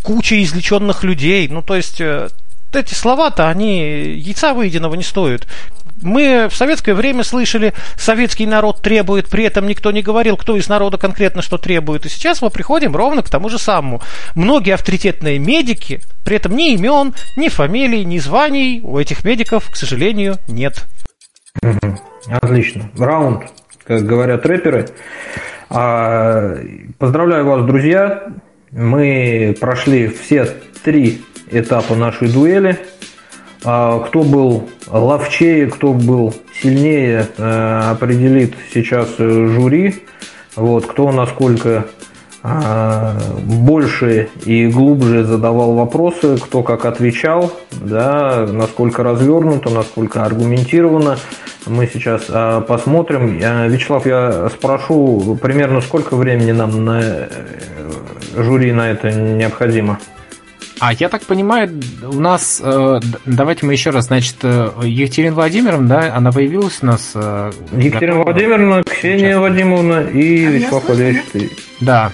кучей 0.02 0.42
излеченных 0.42 1.04
людей. 1.04 1.46
Ну, 1.48 1.60
то 1.60 1.76
есть 1.76 2.00
э, 2.00 2.30
эти 2.72 2.94
слова-то, 2.94 3.48
они 3.48 3.80
яйца 4.16 4.54
выеденного 4.54 4.94
не 4.94 5.02
стоят. 5.02 5.46
Мы 6.02 6.48
в 6.50 6.54
советское 6.54 6.94
время 6.94 7.24
слышали, 7.24 7.72
советский 7.96 8.46
народ 8.46 8.82
требует, 8.82 9.28
при 9.28 9.44
этом 9.44 9.66
никто 9.66 9.90
не 9.90 10.02
говорил, 10.02 10.36
кто 10.36 10.56
из 10.56 10.68
народа 10.68 10.98
конкретно 10.98 11.42
что 11.42 11.58
требует. 11.58 12.06
И 12.06 12.08
сейчас 12.08 12.42
мы 12.42 12.50
приходим 12.50 12.94
ровно 12.94 13.22
к 13.22 13.30
тому 13.30 13.48
же 13.48 13.58
самому. 13.58 14.02
Многие 14.34 14.74
авторитетные 14.74 15.38
медики, 15.38 16.00
при 16.24 16.36
этом 16.36 16.56
ни 16.56 16.74
имен, 16.74 17.14
ни 17.36 17.48
фамилий, 17.48 18.04
ни 18.04 18.18
званий 18.18 18.80
у 18.82 18.98
этих 18.98 19.24
медиков, 19.24 19.70
к 19.70 19.76
сожалению, 19.76 20.36
нет. 20.48 20.84
Отлично. 22.28 22.90
Раунд, 22.96 23.44
как 23.86 24.04
говорят 24.04 24.46
рэперы. 24.46 24.88
А, 25.70 26.56
поздравляю 26.98 27.46
вас, 27.46 27.64
друзья. 27.64 28.24
Мы 28.70 29.54
прошли 29.60 30.08
все 30.08 30.48
три 30.82 31.22
этапа 31.50 31.94
нашей 31.94 32.28
дуэли. 32.28 32.78
А 33.64 34.00
кто 34.00 34.22
был 34.22 34.68
ловчее, 34.88 35.66
кто 35.66 35.92
был 35.92 36.34
сильнее, 36.60 37.28
э, 37.36 37.90
определит 37.90 38.54
сейчас 38.72 39.08
э, 39.18 39.46
жюри. 39.46 40.02
Вот, 40.56 40.86
кто 40.86 41.12
насколько 41.12 41.86
а, 42.44 43.16
больше 43.44 44.28
и 44.44 44.66
глубже 44.66 45.24
задавал 45.24 45.74
вопросы, 45.74 46.36
кто 46.38 46.62
как 46.64 46.84
отвечал, 46.84 47.52
да, 47.70 48.46
насколько 48.46 49.04
развернуто, 49.04 49.70
насколько 49.70 50.24
аргументированно. 50.24 51.18
Мы 51.66 51.86
сейчас 51.86 52.24
посмотрим. 52.66 53.38
Вячеслав, 53.38 54.04
я 54.06 54.48
спрошу, 54.50 55.38
примерно 55.40 55.80
сколько 55.80 56.16
времени 56.16 56.50
нам 56.50 56.84
на 56.84 57.00
э, 57.00 57.28
жюри 58.36 58.72
на 58.72 58.90
это 58.90 59.12
необходимо? 59.12 60.00
А 60.84 60.92
я 60.94 61.08
так 61.08 61.22
понимаю, 61.22 61.80
у 62.02 62.18
нас, 62.18 62.60
э, 62.60 63.00
давайте 63.24 63.64
мы 63.64 63.72
еще 63.72 63.90
раз, 63.90 64.06
значит, 64.06 64.34
э, 64.42 64.68
Екатерина 64.82 65.36
Владимировна, 65.36 65.88
да, 65.88 66.16
она 66.16 66.32
появилась 66.32 66.80
у 66.82 66.86
нас. 66.86 67.12
Э, 67.14 67.52
Екатерина 67.70 68.18
готова... 68.18 68.32
Владимировна, 68.32 68.82
Ксения 68.82 69.38
Вадимовна 69.38 70.00
и 70.00 70.44
а 70.44 70.50
Вячеслав 70.50 70.88
Валерьевич. 70.88 71.50
Да. 71.80 72.10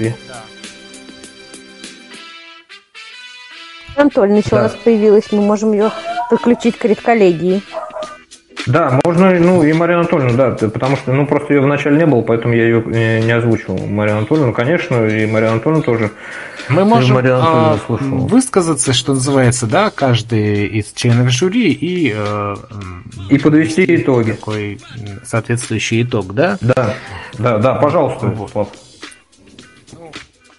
Анатольевна 3.97 4.37
еще 4.37 4.51
да. 4.51 4.59
у 4.59 4.63
нас 4.65 4.75
появилась, 4.85 5.33
мы 5.33 5.41
можем 5.41 5.73
ее 5.73 5.91
подключить 6.29 6.77
к 6.77 6.85
редколлегии. 6.85 7.63
Да, 8.67 9.01
можно, 9.05 9.31
ну, 9.39 9.63
и 9.63 9.73
Мария 9.73 9.99
Анатольевна, 9.99 10.33
да, 10.33 10.69
потому 10.69 10.97
что, 10.97 11.13
ну, 11.13 11.27
просто 11.27 11.55
ее 11.55 11.61
вначале 11.61 11.97
не 11.97 12.07
было, 12.07 12.23
поэтому 12.23 12.55
я 12.55 12.65
ее 12.65 12.83
не 13.23 13.31
озвучил. 13.31 13.79
Мария 13.79 14.17
Анатольевна, 14.17 14.53
конечно, 14.53 15.07
и 15.07 15.27
Мария 15.27 15.51
Анатольевна 15.51 15.83
тоже. 15.83 16.11
Мы 16.69 16.85
можем 16.85 17.19
а, 17.23 17.79
высказаться, 17.89 18.93
что 18.93 19.15
называется, 19.15 19.67
да, 19.67 19.91
каждый 19.91 20.67
из 20.67 20.93
членов 20.93 21.31
жюри 21.31 21.73
и... 21.73 22.15
Э, 22.15 22.57
и 23.31 23.39
подвести 23.39 23.85
итоги. 23.97 24.33
Такой 24.33 24.79
соответствующий 25.25 26.03
итог, 26.03 26.35
да? 26.35 26.59
Да, 26.61 26.95
да, 27.39 27.59
да, 27.59 27.75
пожалуйста, 27.75 28.27
вот. 28.27 28.77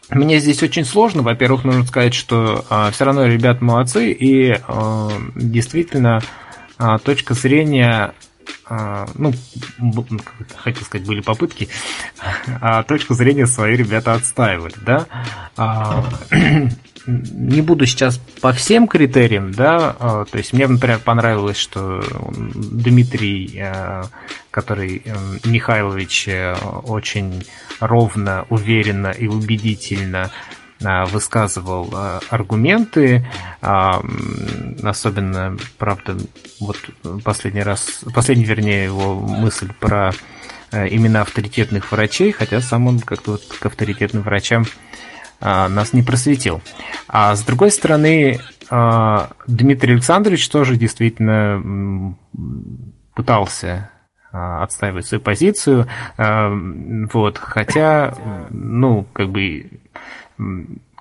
Мне 0.09 0.39
здесь 0.39 0.63
очень 0.63 0.85
сложно. 0.85 1.21
Во-первых, 1.21 1.63
нужно 1.63 1.85
сказать, 1.85 2.15
что 2.15 2.65
э, 2.67 2.89
все 2.91 3.05
равно 3.05 3.27
ребят 3.27 3.61
молодцы, 3.61 4.11
и 4.11 4.53
э, 4.53 5.09
действительно 5.35 6.17
а, 6.17 6.21
точка 7.03 7.33
зрения 7.33 8.13
а, 8.65 9.07
ну, 9.15 9.33
хотел 10.57 10.83
сказать, 10.83 11.05
были 11.07 11.21
попытки, 11.21 11.69
а 12.61 12.83
точку 12.83 13.13
зрения 13.13 13.47
свои 13.47 13.75
ребята 13.75 14.13
отстаивали, 14.13 14.75
да. 14.81 15.07
А, 15.57 16.05
не 17.07 17.61
буду 17.61 17.85
сейчас 17.85 18.19
по 18.41 18.53
всем 18.53 18.87
критериям, 18.87 19.51
да, 19.51 19.95
а, 19.99 20.25
то 20.25 20.37
есть 20.37 20.53
мне, 20.53 20.67
например, 20.67 20.99
понравилось, 20.99 21.57
что 21.57 22.03
Дмитрий, 22.31 23.63
который 24.51 25.03
Михайлович 25.45 26.29
очень 26.83 27.43
ровно, 27.79 28.45
уверенно 28.49 29.09
и 29.09 29.27
убедительно 29.27 30.25
а, 30.25 30.58
высказывал 30.81 31.89
а, 31.93 32.21
аргументы, 32.29 33.27
а, 33.61 34.01
особенно, 34.81 35.57
правда, 35.77 36.15
вот 36.61 36.77
последний 37.23 37.63
раз, 37.63 38.05
последний, 38.13 38.45
вернее, 38.45 38.85
его 38.85 39.19
мысль 39.19 39.71
про 39.79 40.13
имена 40.71 41.21
авторитетных 41.21 41.91
врачей, 41.91 42.31
хотя 42.31 42.61
сам 42.61 42.87
он 42.87 42.99
как-то 42.99 43.31
вот 43.31 43.41
к 43.59 43.65
авторитетным 43.65 44.23
врачам 44.23 44.65
нас 45.41 45.93
не 45.93 46.03
просветил. 46.03 46.61
А 47.07 47.35
с 47.35 47.43
другой 47.43 47.71
стороны, 47.71 48.39
Дмитрий 49.47 49.93
Александрович 49.93 50.47
тоже 50.47 50.75
действительно 50.75 52.15
пытался 53.15 53.89
отстаивать 54.31 55.07
свою 55.07 55.21
позицию, 55.21 55.87
вот, 56.17 57.39
хотя, 57.39 58.13
ну, 58.51 59.07
как 59.11 59.31
бы 59.31 59.71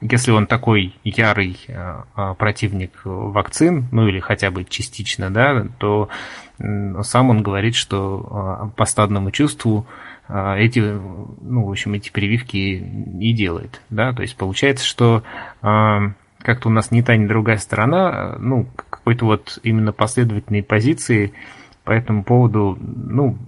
если 0.00 0.30
он 0.30 0.46
такой 0.46 0.94
ярый 1.04 1.58
э, 1.66 2.02
э, 2.16 2.34
противник 2.38 2.92
вакцин, 3.04 3.86
ну 3.92 4.06
или 4.08 4.20
хотя 4.20 4.50
бы 4.50 4.64
частично, 4.64 5.30
да, 5.30 5.66
то 5.78 6.08
сам 7.02 7.30
он 7.30 7.42
говорит, 7.42 7.76
что 7.76 8.72
по 8.76 8.84
стадному 8.84 9.30
чувству 9.30 9.86
эти, 10.28 10.80
ну, 10.80 11.64
в 11.64 11.70
общем, 11.70 11.94
эти 11.94 12.10
прививки 12.10 12.56
и 12.56 13.32
делает, 13.32 13.80
да, 13.90 14.12
то 14.12 14.22
есть 14.22 14.36
получается, 14.36 14.84
что 14.84 15.22
как-то 15.60 16.68
у 16.68 16.72
нас 16.72 16.90
ни 16.90 17.00
та, 17.02 17.16
ни 17.16 17.26
другая 17.26 17.58
сторона, 17.58 18.36
ну, 18.40 18.66
какой-то 18.74 19.24
вот 19.26 19.60
именно 19.62 19.92
последовательной 19.92 20.64
позиции 20.64 21.32
по 21.84 21.92
этому 21.92 22.24
поводу, 22.24 22.76
ну, 22.80 23.38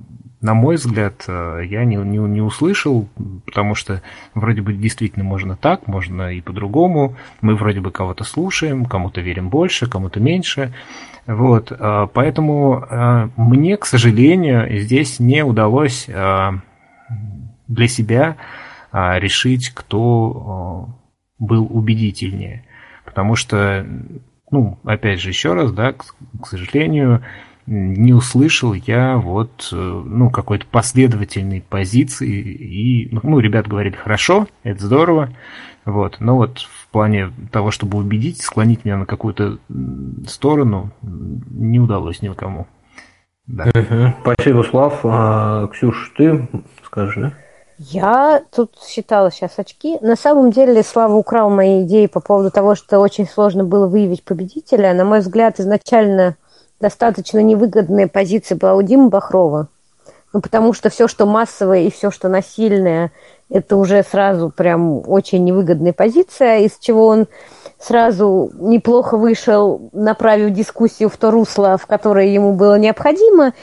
на 0.41 0.55
мой 0.55 0.77
взгляд, 0.77 1.25
э, 1.29 1.63
я 1.67 1.85
не, 1.85 1.97
не, 1.97 2.19
не 2.19 2.41
услышал, 2.41 3.09
потому 3.45 3.75
что 3.75 4.03
вроде 4.35 4.63
бы 4.63 4.73
действительно 4.73 5.25
можно 5.25 5.55
так, 5.57 5.87
можно 5.87 6.33
и 6.33 6.41
по-другому. 6.41 7.17
Мы 7.43 7.57
вроде 7.57 7.81
бы 7.81 7.91
кого-то 7.91 8.25
слушаем, 8.25 8.87
кому-то 8.87 9.21
верим 9.21 9.51
больше, 9.51 9.87
кому-то 9.87 10.19
меньше. 10.19 10.73
Вот, 11.27 11.71
э, 11.71 12.09
поэтому 12.13 12.87
э, 12.89 13.29
мне, 13.37 13.77
к 13.77 13.85
сожалению, 13.85 14.81
здесь 14.81 15.21
не 15.21 15.45
удалось 15.45 16.09
для 17.69 17.87
себя 17.87 18.37
решить, 18.93 19.71
кто 19.71 20.89
был 21.39 21.69
убедительнее. 21.71 22.65
Потому 23.05 23.37
что, 23.37 23.87
ну, 24.51 24.81
опять 24.83 25.21
же, 25.21 25.29
еще 25.29 25.55
раз, 25.55 25.71
да, 25.71 25.93
к, 25.93 26.17
к 26.43 26.47
сожалению, 26.49 27.23
не 27.71 28.13
услышал 28.13 28.73
я 28.73 29.17
вот, 29.17 29.69
э, 29.73 29.77
ну, 29.77 30.29
какой-то 30.29 30.67
последовательной 30.67 31.63
позиции. 31.63 32.29
И, 32.29 33.09
ну, 33.23 33.39
ребят 33.39 33.69
говорили, 33.69 33.95
хорошо, 33.95 34.49
это 34.65 34.85
здорово, 34.85 35.31
вот, 35.85 36.17
но 36.19 36.35
вот 36.37 36.59
в 36.59 36.89
плане 36.89 37.31
того, 37.53 37.71
чтобы 37.71 37.99
убедить, 37.99 38.43
склонить 38.43 38.85
меня 38.85 38.97
на 38.97 39.07
какую-то 39.07 39.59
сторону, 40.27 40.91
не 41.03 41.79
удалось 41.79 42.23
никому. 42.23 42.67
Да. 43.47 43.65
Угу. 43.67 44.15
Спасибо, 44.23 44.63
Слав. 44.63 45.01
А, 45.05 45.69
Ксюш, 45.69 46.13
ты 46.17 46.49
скажешь, 46.85 47.17
да? 47.17 47.33
Я 47.79 48.43
тут 48.55 48.75
считала 48.85 49.31
сейчас 49.31 49.59
очки. 49.59 49.97
На 50.03 50.17
самом 50.17 50.51
деле 50.51 50.83
Слава 50.83 51.15
украл 51.15 51.51
мои 51.51 51.85
идеи 51.85 52.07
по 52.07 52.21
поводу 52.21 52.51
того, 52.51 52.75
что 52.75 52.99
очень 52.99 53.27
сложно 53.27 53.65
было 53.65 53.87
выявить 53.87 54.25
победителя. 54.25 54.93
На 54.93 55.05
мой 55.05 55.21
взгляд, 55.21 55.61
изначально 55.61 56.37
достаточно 56.81 57.41
невыгодная 57.41 58.09
позиция 58.09 58.57
была 58.57 58.75
у 58.75 58.83
Димы 58.83 59.09
Бахрова. 59.09 59.69
Ну, 60.33 60.41
потому 60.41 60.73
что 60.73 60.91
все, 60.91 61.09
что 61.09 61.27
массовое 61.27 61.81
и 61.81 61.91
все, 61.91 62.11
что 62.11 62.29
насильное, 62.29 63.11
это 63.51 63.77
уже 63.77 64.05
сразу 64.05 64.51
прям 64.51 65.03
очень 65.09 65.45
невыгодная 65.45 65.93
позиция, 65.93 66.61
из 66.61 66.79
чего 66.79 67.07
он 67.07 67.27
сразу 67.81 68.51
неплохо 68.55 69.17
вышел, 69.17 69.91
направив 69.93 70.55
дискуссию 70.55 71.09
в 71.09 71.17
то 71.17 71.31
русло, 71.31 71.77
в 71.79 71.87
которое 71.87 72.29
ему 72.29 72.55
было 72.55 72.79
необходимо. 72.79 73.55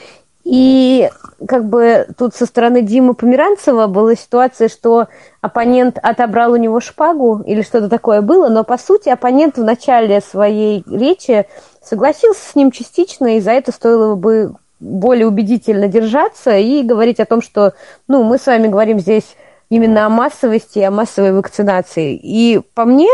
И 0.44 1.10
как 1.46 1.66
бы 1.66 2.06
тут 2.16 2.34
со 2.34 2.46
стороны 2.46 2.82
Димы 2.82 3.14
Померанцева 3.14 3.86
была 3.86 4.14
ситуация, 4.14 4.68
что 4.68 5.08
оппонент 5.40 5.98
отобрал 6.02 6.52
у 6.52 6.56
него 6.56 6.80
шпагу 6.80 7.42
или 7.46 7.62
что-то 7.62 7.88
такое 7.88 8.22
было, 8.22 8.48
но 8.48 8.64
по 8.64 8.78
сути 8.78 9.08
оппонент 9.08 9.56
в 9.56 9.62
начале 9.64 10.20
своей 10.20 10.84
речи 10.90 11.46
согласился 11.88 12.40
с 12.50 12.54
ним 12.54 12.70
частично, 12.70 13.36
и 13.36 13.40
за 13.40 13.52
это 13.52 13.72
стоило 13.72 14.14
бы 14.14 14.54
более 14.80 15.26
убедительно 15.26 15.88
держаться 15.88 16.56
и 16.56 16.82
говорить 16.82 17.20
о 17.20 17.24
том, 17.24 17.42
что 17.42 17.74
ну, 18.06 18.22
мы 18.22 18.38
с 18.38 18.46
вами 18.46 18.68
говорим 18.68 19.00
здесь 19.00 19.36
именно 19.70 20.06
о 20.06 20.08
массовости, 20.08 20.78
о 20.80 20.90
массовой 20.90 21.32
вакцинации. 21.32 22.14
И 22.14 22.60
по 22.74 22.84
мне, 22.84 23.10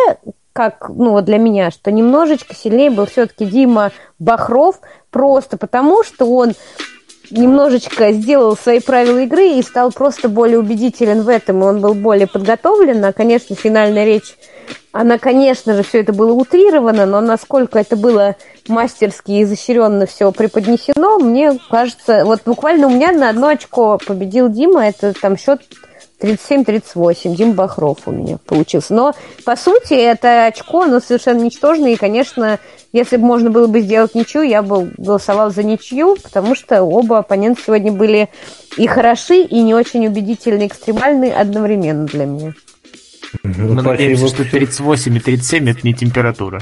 как 0.52 0.88
ну, 0.88 1.12
вот 1.12 1.24
для 1.24 1.38
меня, 1.38 1.70
что 1.70 1.90
немножечко 1.90 2.54
сильнее 2.54 2.90
был 2.90 3.06
все-таки 3.06 3.46
Дима 3.46 3.92
Бахров, 4.18 4.80
просто 5.10 5.56
потому 5.56 6.04
что 6.04 6.26
он 6.26 6.52
немножечко 7.30 8.12
сделал 8.12 8.56
свои 8.56 8.80
правила 8.80 9.18
игры 9.18 9.52
и 9.52 9.62
стал 9.62 9.92
просто 9.92 10.28
более 10.28 10.58
убедителен 10.58 11.22
в 11.22 11.28
этом, 11.28 11.60
и 11.62 11.66
он 11.66 11.80
был 11.80 11.94
более 11.94 12.26
подготовлен, 12.26 13.04
а, 13.04 13.12
конечно, 13.12 13.56
финальная 13.56 14.04
речь 14.04 14.34
она, 14.94 15.18
конечно 15.18 15.74
же, 15.74 15.82
все 15.82 16.02
это 16.02 16.12
было 16.12 16.32
утрировано, 16.32 17.04
но 17.04 17.20
насколько 17.20 17.80
это 17.80 17.96
было 17.96 18.36
мастерски 18.68 19.32
и 19.32 19.42
изощренно 19.42 20.06
все 20.06 20.30
преподнесено, 20.30 21.18
мне 21.18 21.58
кажется, 21.68 22.24
вот 22.24 22.42
буквально 22.46 22.86
у 22.86 22.90
меня 22.90 23.10
на 23.10 23.30
одно 23.30 23.48
очко 23.48 23.98
победил 24.06 24.48
Дима, 24.48 24.86
это 24.86 25.12
там 25.12 25.36
счет 25.36 25.62
37-38, 26.20 27.34
Дим 27.34 27.52
Бахров 27.52 27.98
у 28.06 28.12
меня 28.12 28.38
получился. 28.46 28.94
Но, 28.94 29.14
по 29.44 29.56
сути, 29.56 29.94
это 29.94 30.46
очко, 30.46 30.82
оно 30.82 31.00
совершенно 31.00 31.42
ничтожное, 31.42 31.92
и, 31.92 31.96
конечно, 31.96 32.58
если 32.92 33.16
бы 33.16 33.24
можно 33.24 33.50
было 33.50 33.66
бы 33.66 33.80
сделать 33.80 34.14
ничью, 34.14 34.42
я 34.42 34.62
бы 34.62 34.92
голосовал 34.96 35.50
за 35.50 35.62
ничью, 35.62 36.16
потому 36.22 36.54
что 36.54 36.82
оба 36.82 37.18
оппонента 37.18 37.62
сегодня 37.64 37.92
были 37.92 38.28
и 38.76 38.86
хороши, 38.86 39.42
и 39.42 39.62
не 39.62 39.74
очень 39.74 40.06
убедительны, 40.06 40.66
экстремальны 40.66 41.30
одновременно 41.30 42.06
для 42.06 42.26
меня. 42.26 42.54
Мы 43.42 43.82
надеемся, 43.82 44.28
что 44.28 44.44
38 44.44 45.16
и 45.16 45.20
37 45.20 45.70
это 45.70 45.80
не 45.82 45.94
температура. 45.94 46.60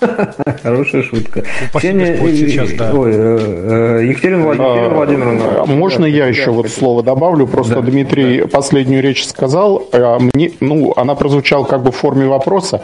Хорошая 0.62 1.02
шутка. 1.02 1.44
Ксения, 1.74 2.16
сейчас, 2.34 2.72
да. 2.72 2.92
Ой, 2.92 3.12
э, 3.14 3.98
э, 4.00 4.06
Екатерина 4.08 4.44
Владимировна. 4.44 5.66
Можно 5.66 6.04
я 6.04 6.26
еще 6.26 6.50
вот 6.50 6.68
слово 6.68 7.02
добавлю? 7.02 7.46
Просто 7.46 7.80
Дмитрий 7.82 8.46
последнюю 8.46 9.02
речь 9.02 9.26
сказал. 9.26 9.88
А 9.92 10.18
мне, 10.18 10.52
ну, 10.60 10.92
она 10.96 11.14
прозвучала 11.14 11.64
как 11.64 11.82
бы 11.82 11.92
в 11.92 11.96
форме 11.96 12.26
вопроса, 12.26 12.82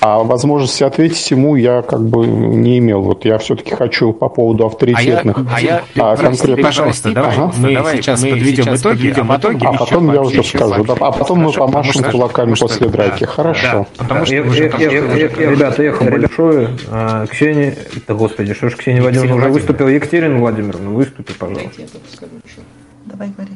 а 0.00 0.18
возможности 0.18 0.84
ответить 0.84 1.30
ему 1.30 1.56
я 1.56 1.82
как 1.82 2.00
бы 2.00 2.26
не 2.26 2.78
имел. 2.78 3.02
Вот 3.02 3.24
я 3.24 3.38
все-таки 3.38 3.74
хочу 3.74 4.12
по 4.12 4.28
поводу 4.28 4.66
авторитетных. 4.66 5.38
А 5.52 5.60
я, 5.60 5.82
а 5.96 6.10
я 6.10 6.16
конкретно. 6.16 6.62
Пожалуйста, 6.62 7.12
давай, 7.12 7.34
ага. 7.34 7.52
мы 7.58 7.74
давай, 7.74 7.96
сейчас 7.96 8.22
мы 8.22 8.30
подведем 8.30 8.64
сейчас 8.64 8.80
итоги, 8.80 8.96
подведем 8.96 9.32
а 9.32 9.34
потом, 9.34 9.56
а 9.62 9.72
потом 9.72 10.12
я 10.12 10.20
уже 10.20 10.42
скажу. 10.44 10.84
Да, 10.84 10.94
а 11.00 11.12
потом 11.12 11.38
мы 11.40 11.52
помашем 11.52 12.04
кулаками 12.04 12.54
после 12.54 12.88
драки. 12.88 13.24
Хорошо. 13.24 13.86
Потому 13.96 14.26
что 14.26 14.34
ребята, 14.34 15.82
эхо 15.82 16.04
большое 16.04 16.51
большое. 16.52 16.78
А, 16.90 17.26
Ксения... 17.26 17.76
Да 18.06 18.14
господи, 18.14 18.54
что 18.54 18.68
ж 18.68 18.76
Ксения 18.76 19.02
Владимировна 19.02 19.36
уже 19.36 19.48
выступила? 19.48 19.88
Екатерина 19.88 20.38
Владимировна, 20.38 20.90
выступи, 20.90 21.32
пожалуйста. 21.34 21.70
я 21.80 21.86
только 21.86 22.08
скажу 22.12 22.32
еще. 22.44 22.60
Давай 23.06 23.30
говори. 23.36 23.52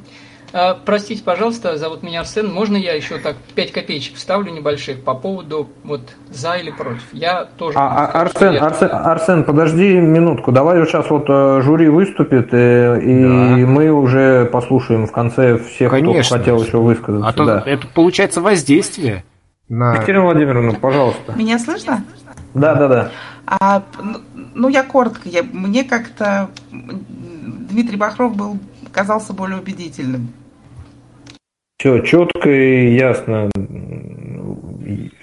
А, 0.53 0.79
простите, 0.85 1.23
пожалуйста, 1.23 1.77
зовут 1.77 2.03
меня 2.03 2.21
Арсен. 2.21 2.51
Можно 2.51 2.77
я 2.77 2.95
еще 2.95 3.19
так 3.19 3.37
5 3.55 3.73
копеечек 3.73 4.17
вставлю 4.17 4.53
небольших 4.53 5.03
по 5.03 5.15
поводу 5.15 5.69
вот 5.85 6.01
за 6.31 6.55
или 6.55 6.71
против? 6.71 7.03
Я 7.13 7.47
тоже. 7.59 7.77
А, 7.79 8.07
а 8.07 8.21
Арсен, 8.23 8.57
Арсен, 8.57 8.89
Арсен, 8.91 9.45
подожди 9.45 10.01
минутку. 10.01 10.53
Давай 10.53 10.83
сейчас 10.87 11.11
вот 11.11 11.27
э, 11.29 11.61
жюри 11.63 11.89
выступит, 11.89 12.55
э, 12.55 13.01
и 13.03 13.23
да. 13.23 13.29
мы 13.67 13.91
уже 13.91 14.47
послушаем 14.47 15.07
в 15.07 15.13
конце 15.13 15.59
всех, 15.59 15.91
Конечно. 15.91 16.23
кто 16.23 16.39
хотел 16.39 16.63
еще 16.63 16.79
высказаться. 16.79 17.29
А 17.29 17.33
то 17.33 17.45
да. 17.45 17.63
это 17.67 17.87
получается 17.89 18.41
воздействие. 18.41 19.25
На... 19.69 19.97
Екатерина 19.97 20.23
Владимировна, 20.25 20.75
пожалуйста. 20.75 21.35
Меня 21.35 21.59
слышно? 21.59 22.05
Да, 22.57 22.75
да, 22.75 22.89
да. 22.89 23.11
А, 23.47 23.83
ну, 24.55 24.69
я 24.69 24.83
коротко. 24.83 25.29
Я, 25.29 25.43
мне 25.43 25.85
как-то 25.85 26.51
Дмитрий 26.71 27.97
Бахров 27.97 28.35
был, 28.35 28.59
казался 28.93 29.33
более 29.33 29.59
убедительным. 29.59 30.33
Все 31.79 32.01
четко 32.01 32.49
и 32.49 32.97
ясно. 32.97 33.51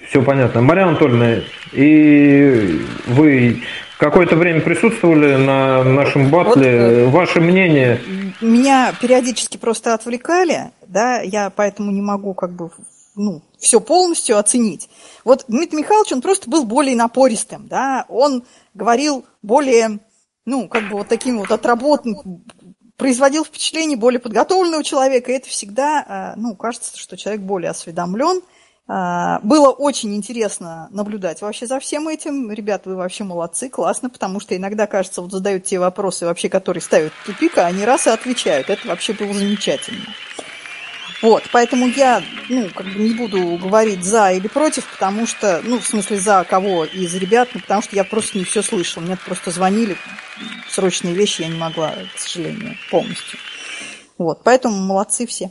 Все 0.08 0.22
понятно. 0.22 0.60
Мария 0.60 0.86
Анатольевна, 0.86 1.40
и 1.72 2.80
вы 3.08 3.62
какое-то 3.98 4.36
время 4.36 4.60
присутствовали 4.60 5.34
на 5.34 5.82
нашем 5.82 6.30
батле. 6.30 7.06
Вот, 7.06 7.12
Ваше 7.12 7.40
мнение? 7.40 8.00
Меня 8.40 8.92
периодически 9.00 9.56
просто 9.56 9.94
отвлекали, 9.94 10.70
да, 10.86 11.20
я 11.20 11.50
поэтому 11.50 11.90
не 11.90 12.02
могу 12.02 12.34
как 12.34 12.52
бы 12.52 12.70
ну, 13.16 13.42
все 13.58 13.80
полностью 13.80 14.38
оценить. 14.38 14.88
Вот 15.24 15.44
Дмитрий 15.48 15.78
Михайлович, 15.78 16.12
он 16.12 16.20
просто 16.20 16.50
был 16.50 16.64
более 16.64 16.96
напористым, 16.96 17.66
да, 17.68 18.04
он 18.08 18.44
говорил 18.74 19.24
более, 19.42 20.00
ну, 20.44 20.68
как 20.68 20.88
бы 20.88 20.98
вот 20.98 21.08
таким 21.08 21.38
вот 21.38 21.50
отработанным, 21.50 22.44
производил 22.96 23.44
впечатление 23.44 23.96
более 23.96 24.20
подготовленного 24.20 24.84
человека, 24.84 25.32
и 25.32 25.36
это 25.36 25.48
всегда, 25.48 26.34
э, 26.36 26.40
ну, 26.40 26.54
кажется, 26.54 26.96
что 26.96 27.16
человек 27.16 27.42
более 27.42 27.70
осведомлен. 27.70 28.40
Э, 28.86 29.40
было 29.42 29.70
очень 29.70 30.14
интересно 30.14 30.88
наблюдать 30.90 31.40
вообще 31.40 31.66
за 31.66 31.80
всем 31.80 32.08
этим. 32.08 32.52
Ребята, 32.52 32.88
вы 32.88 32.96
вообще 32.96 33.24
молодцы, 33.24 33.68
классно, 33.68 34.10
потому 34.10 34.38
что 34.38 34.56
иногда, 34.56 34.86
кажется, 34.86 35.22
вот 35.22 35.32
задают 35.32 35.64
те 35.64 35.78
вопросы 35.78 36.24
вообще, 36.24 36.48
которые 36.48 36.82
ставят 36.82 37.12
тупик, 37.26 37.58
а 37.58 37.66
они 37.66 37.84
раз 37.84 38.06
и 38.06 38.10
отвечают. 38.10 38.70
Это 38.70 38.86
вообще 38.86 39.12
было 39.12 39.32
замечательно. 39.34 40.04
Вот, 41.24 41.44
поэтому 41.52 41.86
я, 41.86 42.22
ну, 42.50 42.68
как 42.74 42.84
бы 42.84 42.98
не 42.98 43.14
буду 43.14 43.56
говорить 43.56 44.04
за 44.04 44.32
или 44.32 44.46
против, 44.46 44.84
потому 44.92 45.26
что, 45.26 45.62
ну, 45.64 45.78
в 45.78 45.86
смысле, 45.86 46.18
за 46.18 46.44
кого 46.46 46.84
из 46.84 47.14
ребят, 47.14 47.48
ну, 47.54 47.60
потому 47.60 47.80
что 47.80 47.96
я 47.96 48.04
просто 48.04 48.36
не 48.36 48.44
все 48.44 48.60
слышала. 48.60 49.02
Мне 49.02 49.16
просто 49.16 49.50
звонили, 49.50 49.96
срочные 50.68 51.14
вещи 51.14 51.40
я 51.40 51.48
не 51.48 51.56
могла, 51.56 51.94
к 52.14 52.18
сожалению, 52.18 52.74
полностью. 52.90 53.38
Вот, 54.18 54.42
поэтому 54.44 54.76
молодцы 54.76 55.26
все. 55.26 55.50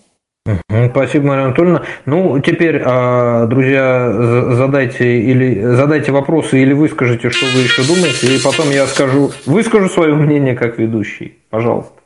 Спасибо, 0.92 1.26
Мария 1.26 1.46
Анатольевна. 1.46 1.84
Ну, 2.06 2.40
теперь, 2.40 2.80
а, 2.86 3.48
друзья, 3.48 4.12
за- 4.12 4.56
задайте 4.56 5.22
или 5.22 5.60
задайте 5.76 6.12
вопросы 6.12 6.62
или 6.62 6.74
выскажите, 6.74 7.32
что 7.32 7.48
вы 7.48 7.62
еще 7.62 7.82
думаете, 7.82 8.28
и 8.28 8.40
потом 8.40 8.70
я 8.70 8.86
скажу, 8.86 9.32
выскажу 9.48 9.90
свое 9.90 10.14
мнение 10.14 10.56
как 10.56 10.78
ведущий. 10.78 11.40
Пожалуйста. 11.50 12.03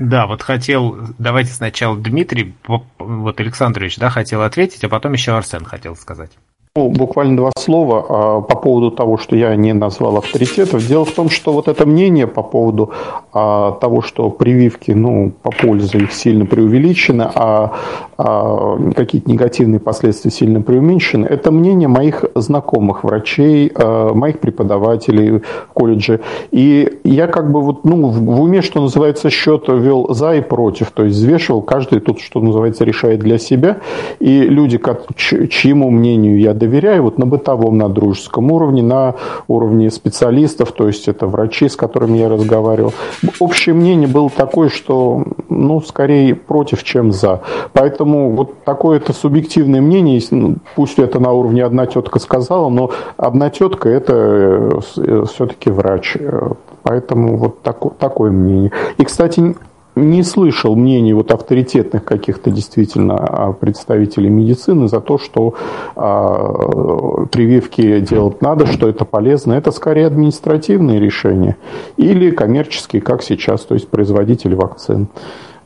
Да, 0.00 0.26
вот 0.26 0.40
хотел, 0.40 0.98
давайте 1.18 1.52
сначала 1.52 1.94
Дмитрий, 1.94 2.54
вот 2.66 3.38
Александрович, 3.38 3.98
да, 3.98 4.08
хотел 4.08 4.40
ответить, 4.40 4.82
а 4.82 4.88
потом 4.88 5.12
еще 5.12 5.32
Арсен 5.32 5.66
хотел 5.66 5.94
сказать. 5.94 6.30
Ну, 6.76 6.88
буквально 6.88 7.36
два 7.36 7.50
слова 7.58 8.06
а, 8.08 8.40
по 8.42 8.56
поводу 8.56 8.92
того, 8.92 9.18
что 9.18 9.34
я 9.34 9.56
не 9.56 9.72
назвал 9.72 10.18
авторитетов. 10.18 10.86
Дело 10.86 11.04
в 11.04 11.10
том, 11.10 11.28
что 11.28 11.52
вот 11.52 11.66
это 11.66 11.84
мнение 11.84 12.28
по 12.28 12.44
поводу 12.44 12.92
а, 13.32 13.72
того, 13.72 14.02
что 14.02 14.30
прививки, 14.30 14.92
ну, 14.92 15.32
по 15.42 15.50
пользе 15.50 15.98
их 15.98 16.12
сильно 16.12 16.46
преувеличены, 16.46 17.28
а, 17.34 17.72
а 18.16 18.78
какие-то 18.94 19.28
негативные 19.28 19.80
последствия 19.80 20.30
сильно 20.30 20.60
преуменьшены, 20.60 21.26
это 21.26 21.50
мнение 21.50 21.88
моих 21.88 22.24
знакомых 22.36 23.02
врачей, 23.02 23.72
моих 23.76 24.38
преподавателей 24.38 25.38
в 25.38 25.42
колледже. 25.72 26.20
И 26.52 27.00
я 27.02 27.26
как 27.26 27.50
бы 27.50 27.62
вот, 27.62 27.84
ну, 27.84 28.10
в 28.10 28.40
уме, 28.42 28.62
что 28.62 28.80
называется, 28.80 29.28
счет 29.28 29.64
вел 29.66 30.14
за 30.14 30.34
и 30.34 30.40
против, 30.40 30.92
то 30.92 31.02
есть 31.04 31.16
взвешивал, 31.16 31.62
каждый 31.62 31.98
тут, 31.98 32.20
что 32.20 32.40
называется, 32.40 32.84
решает 32.84 33.18
для 33.18 33.38
себя. 33.38 33.78
И 34.20 34.42
люди, 34.42 34.78
ч- 35.16 35.48
чьему 35.48 35.90
мнению 35.90 36.38
я 36.38 36.54
доверяю, 36.60 37.02
вот 37.02 37.18
на 37.18 37.26
бытовом, 37.26 37.78
на 37.78 37.88
дружеском 37.88 38.52
уровне, 38.52 38.82
на 38.82 39.14
уровне 39.48 39.90
специалистов, 39.90 40.72
то 40.72 40.86
есть 40.86 41.08
это 41.08 41.26
врачи, 41.26 41.68
с 41.68 41.74
которыми 41.74 42.18
я 42.18 42.28
разговаривал. 42.28 42.92
Общее 43.40 43.74
мнение 43.74 44.08
было 44.08 44.30
такое, 44.30 44.68
что, 44.68 45.24
ну, 45.48 45.80
скорее 45.80 46.34
против, 46.34 46.84
чем 46.84 47.12
за. 47.12 47.40
Поэтому 47.72 48.30
вот 48.30 48.62
такое 48.64 48.98
это 48.98 49.12
субъективное 49.12 49.80
мнение, 49.80 50.20
ну, 50.30 50.56
пусть 50.76 50.98
это 50.98 51.18
на 51.18 51.32
уровне 51.32 51.64
одна 51.64 51.86
тетка 51.86 52.18
сказала, 52.18 52.68
но 52.68 52.90
одна 53.16 53.50
тетка 53.50 53.88
это 53.88 54.80
все-таки 55.26 55.70
врач. 55.70 56.16
Э, 56.20 56.52
Поэтому 56.82 57.36
вот 57.36 57.62
тако- 57.62 57.92
такое 57.98 58.30
мнение. 58.30 58.72
И, 58.96 59.04
кстати, 59.04 59.54
не 59.96 60.22
слышал 60.22 60.76
мнений 60.76 61.12
вот 61.12 61.32
авторитетных 61.32 62.04
каких-то 62.04 62.50
действительно 62.50 63.16
а, 63.16 63.52
представителей 63.52 64.30
медицины 64.30 64.88
за 64.88 65.00
то, 65.00 65.18
что 65.18 65.54
а, 65.96 67.26
прививки 67.26 68.00
делать 68.00 68.40
надо, 68.40 68.66
что 68.66 68.88
это 68.88 69.04
полезно. 69.04 69.54
Это 69.54 69.70
скорее 69.72 70.06
административные 70.06 71.00
решения 71.00 71.56
или 71.96 72.30
коммерческие, 72.30 73.02
как 73.02 73.22
сейчас, 73.22 73.62
то 73.62 73.74
есть 73.74 73.88
производители 73.88 74.54
вакцин. 74.54 75.08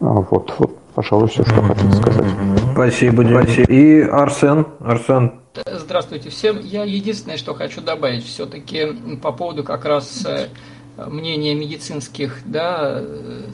А, 0.01 0.25
Вот, 0.31 0.55
вот 0.59 0.71
пожалуй, 0.95 1.29
все, 1.29 1.45
что 1.45 1.63
хотел 1.63 1.93
сказать. 1.93 2.27
Спасибо, 2.73 3.23
Спасибо. 3.23 3.73
И 3.73 4.01
Арсен, 4.01 4.67
Арсен, 4.81 5.33
Здравствуйте 5.67 6.31
всем. 6.31 6.59
Я 6.61 6.83
единственное, 6.83 7.37
что 7.37 7.55
хочу 7.55 7.81
добавить, 7.81 8.25
все-таки 8.25 8.89
по 9.23 9.31
поводу 9.31 9.63
как 9.63 9.85
раз 9.85 10.27
э, 10.27 10.49
мнения 10.97 11.55
медицинских 11.55 12.39
да, 12.45 13.03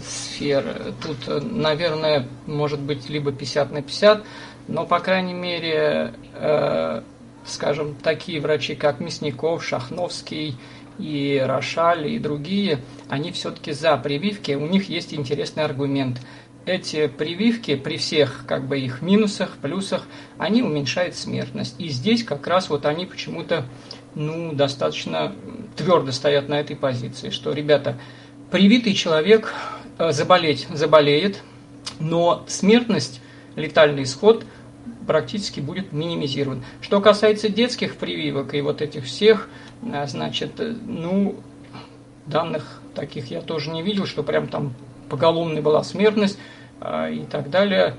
сфер. 0.04 0.94
Тут, 1.02 1.42
наверное, 1.42 2.26
может 2.46 2.80
быть 2.80 3.08
либо 3.08 3.32
50 3.32 3.72
на 3.72 3.82
50, 3.82 4.24
но, 4.68 4.86
по 4.86 5.00
крайней 5.00 5.34
мере, 5.34 6.14
э, 6.34 7.02
скажем, 7.44 7.94
такие 8.02 8.40
врачи, 8.40 8.74
как 8.74 9.00
Мясников, 9.00 9.64
Шахновский 9.64 10.56
и 10.98 11.42
Рошаль 11.44 12.08
и 12.08 12.18
другие, 12.18 12.80
они 13.08 13.32
все-таки 13.32 13.72
за 13.72 13.96
прививки, 13.96 14.52
у 14.52 14.66
них 14.66 14.88
есть 14.88 15.14
интересный 15.14 15.64
аргумент– 15.64 16.20
эти 16.66 17.06
прививки 17.06 17.74
при 17.74 17.96
всех 17.96 18.44
как 18.46 18.66
бы 18.66 18.78
их 18.78 19.02
минусах, 19.02 19.56
плюсах, 19.56 20.06
они 20.38 20.62
уменьшают 20.62 21.16
смертность. 21.16 21.74
И 21.78 21.88
здесь 21.88 22.24
как 22.24 22.46
раз 22.46 22.68
вот 22.68 22.86
они 22.86 23.06
почему-то 23.06 23.66
ну, 24.14 24.52
достаточно 24.52 25.32
твердо 25.76 26.12
стоят 26.12 26.48
на 26.48 26.60
этой 26.60 26.76
позиции, 26.76 27.30
что, 27.30 27.52
ребята, 27.52 27.96
привитый 28.50 28.94
человек 28.94 29.54
э, 29.98 30.12
заболеть 30.12 30.66
заболеет, 30.72 31.42
но 31.98 32.44
смертность, 32.48 33.20
летальный 33.56 34.02
исход 34.02 34.44
практически 35.06 35.60
будет 35.60 35.92
минимизирован. 35.92 36.64
Что 36.80 37.00
касается 37.00 37.48
детских 37.48 37.96
прививок 37.96 38.54
и 38.54 38.60
вот 38.60 38.82
этих 38.82 39.04
всех, 39.04 39.48
э, 39.82 40.06
значит, 40.06 40.58
э, 40.58 40.74
ну, 40.86 41.36
данных 42.26 42.80
таких 42.94 43.30
я 43.30 43.40
тоже 43.40 43.70
не 43.70 43.82
видел, 43.82 44.06
что 44.06 44.22
прям 44.22 44.48
там 44.48 44.74
поголовной 45.08 45.60
была 45.60 45.82
смертность 45.82 46.38
и 46.80 47.26
так 47.30 47.50
далее. 47.50 47.96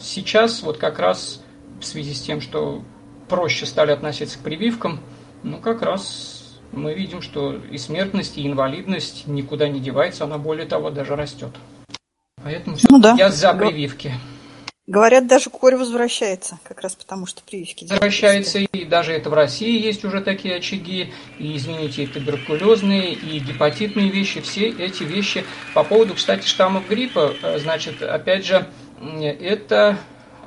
Сейчас 0.00 0.62
вот 0.62 0.76
как 0.76 0.98
раз 0.98 1.42
в 1.80 1.84
связи 1.84 2.14
с 2.14 2.20
тем, 2.20 2.40
что 2.40 2.82
проще 3.28 3.64
стали 3.64 3.92
относиться 3.92 4.38
к 4.38 4.42
прививкам, 4.42 5.00
ну 5.42 5.58
как 5.58 5.82
раз 5.82 6.60
мы 6.72 6.94
видим, 6.94 7.22
что 7.22 7.54
и 7.54 7.78
смертность, 7.78 8.38
и 8.38 8.46
инвалидность 8.46 9.26
никуда 9.26 9.68
не 9.68 9.80
девается, 9.80 10.24
она 10.24 10.38
более 10.38 10.66
того 10.66 10.90
даже 10.90 11.16
растет. 11.16 11.50
Поэтому 12.42 12.76
Ну 12.90 12.98
да. 12.98 13.14
я 13.18 13.30
за 13.30 13.52
прививки. 13.54 14.12
Говорят, 14.88 15.28
даже 15.28 15.48
корь 15.48 15.76
возвращается, 15.76 16.58
как 16.64 16.80
раз 16.80 16.96
потому, 16.96 17.24
что 17.26 17.40
прививки 17.42 17.84
делают. 17.84 18.02
Возвращается, 18.02 18.58
и 18.58 18.84
даже 18.84 19.12
это 19.12 19.30
в 19.30 19.34
России 19.34 19.80
есть 19.80 20.04
уже 20.04 20.20
такие 20.20 20.56
очаги, 20.56 21.12
и, 21.38 21.56
извините, 21.56 22.02
и 22.02 22.06
туберкулезные, 22.06 23.12
и 23.12 23.38
гепатитные 23.38 24.10
вещи, 24.10 24.40
все 24.40 24.68
эти 24.70 25.04
вещи. 25.04 25.44
По 25.72 25.84
поводу, 25.84 26.14
кстати, 26.14 26.48
штаммов 26.48 26.88
гриппа, 26.88 27.32
э, 27.42 27.58
значит, 27.60 28.02
опять 28.02 28.44
же, 28.44 28.66
это, 29.00 29.98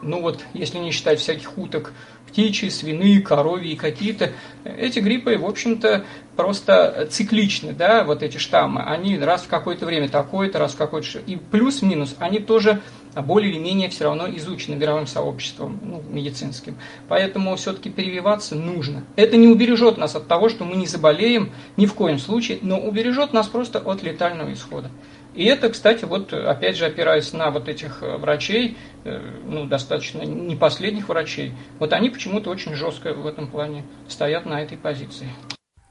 ну 0.02 0.22
вот, 0.22 0.44
если 0.54 0.80
не 0.80 0.92
считать 0.92 1.20
всяких 1.22 1.58
уток, 1.58 1.94
птичьи, 2.36 2.68
свиные, 2.68 3.22
коровьи 3.22 3.72
и 3.72 3.76
какие-то, 3.78 4.32
эти 4.66 5.00
гриппы, 5.00 5.38
в 5.38 5.46
общем-то, 5.46 6.04
просто 6.36 7.08
цикличны, 7.10 7.72
да, 7.72 8.04
вот 8.04 8.24
эти 8.24 8.38
штаммы. 8.38 8.84
Они 8.84 9.18
раз 9.18 9.44
в 9.44 9.48
какое-то 9.48 9.86
время 9.86 10.10
такое-то, 10.10 10.60
раз 10.60 10.74
в 10.74 10.78
какое-то... 10.78 11.20
И 11.20 11.38
плюс-минус, 11.38 12.18
они 12.20 12.40
тоже 12.40 12.82
более 13.16 13.54
или 13.54 13.60
менее 13.60 13.88
все 13.88 14.04
равно 14.04 14.28
изучены 14.36 14.76
мировым 14.76 15.08
сообществом, 15.08 15.80
ну, 15.82 16.04
медицинским. 16.10 16.78
Поэтому 17.08 17.56
все-таки 17.56 17.90
прививаться 17.90 18.56
нужно. 18.56 19.06
Это 19.16 19.38
не 19.38 19.48
убережет 19.48 19.98
нас 19.98 20.18
от 20.18 20.28
того, 20.28 20.50
что 20.50 20.66
мы 20.66 20.76
не 20.76 20.88
заболеем 20.88 21.52
ни 21.78 21.86
в 21.86 21.94
коем 21.94 22.20
случае, 22.20 22.60
но 22.62 22.78
убережет 22.78 23.32
нас 23.32 23.48
просто 23.48 23.80
от 23.80 24.04
летального 24.04 24.52
исхода. 24.52 24.92
И 25.36 25.46
это, 25.46 25.70
кстати, 25.70 26.06
вот 26.06 26.34
опять 26.34 26.78
же 26.78 26.86
опираясь 26.86 27.34
на 27.34 27.52
вот 27.52 27.68
этих 27.68 28.02
э, 28.02 28.18
врачей, 28.18 28.78
э, 29.04 29.20
ну, 29.46 29.66
достаточно 29.66 30.22
не 30.22 30.56
последних 30.56 31.10
врачей, 31.10 31.54
вот 31.78 31.92
они 31.92 32.10
почему-то 32.10 32.50
очень 32.50 32.74
жестко 32.74 33.14
в 33.14 33.28
этом 33.28 33.48
плане 33.48 33.84
стоят 34.08 34.46
на 34.46 34.62
этой 34.62 34.78
позиции. 34.78 35.28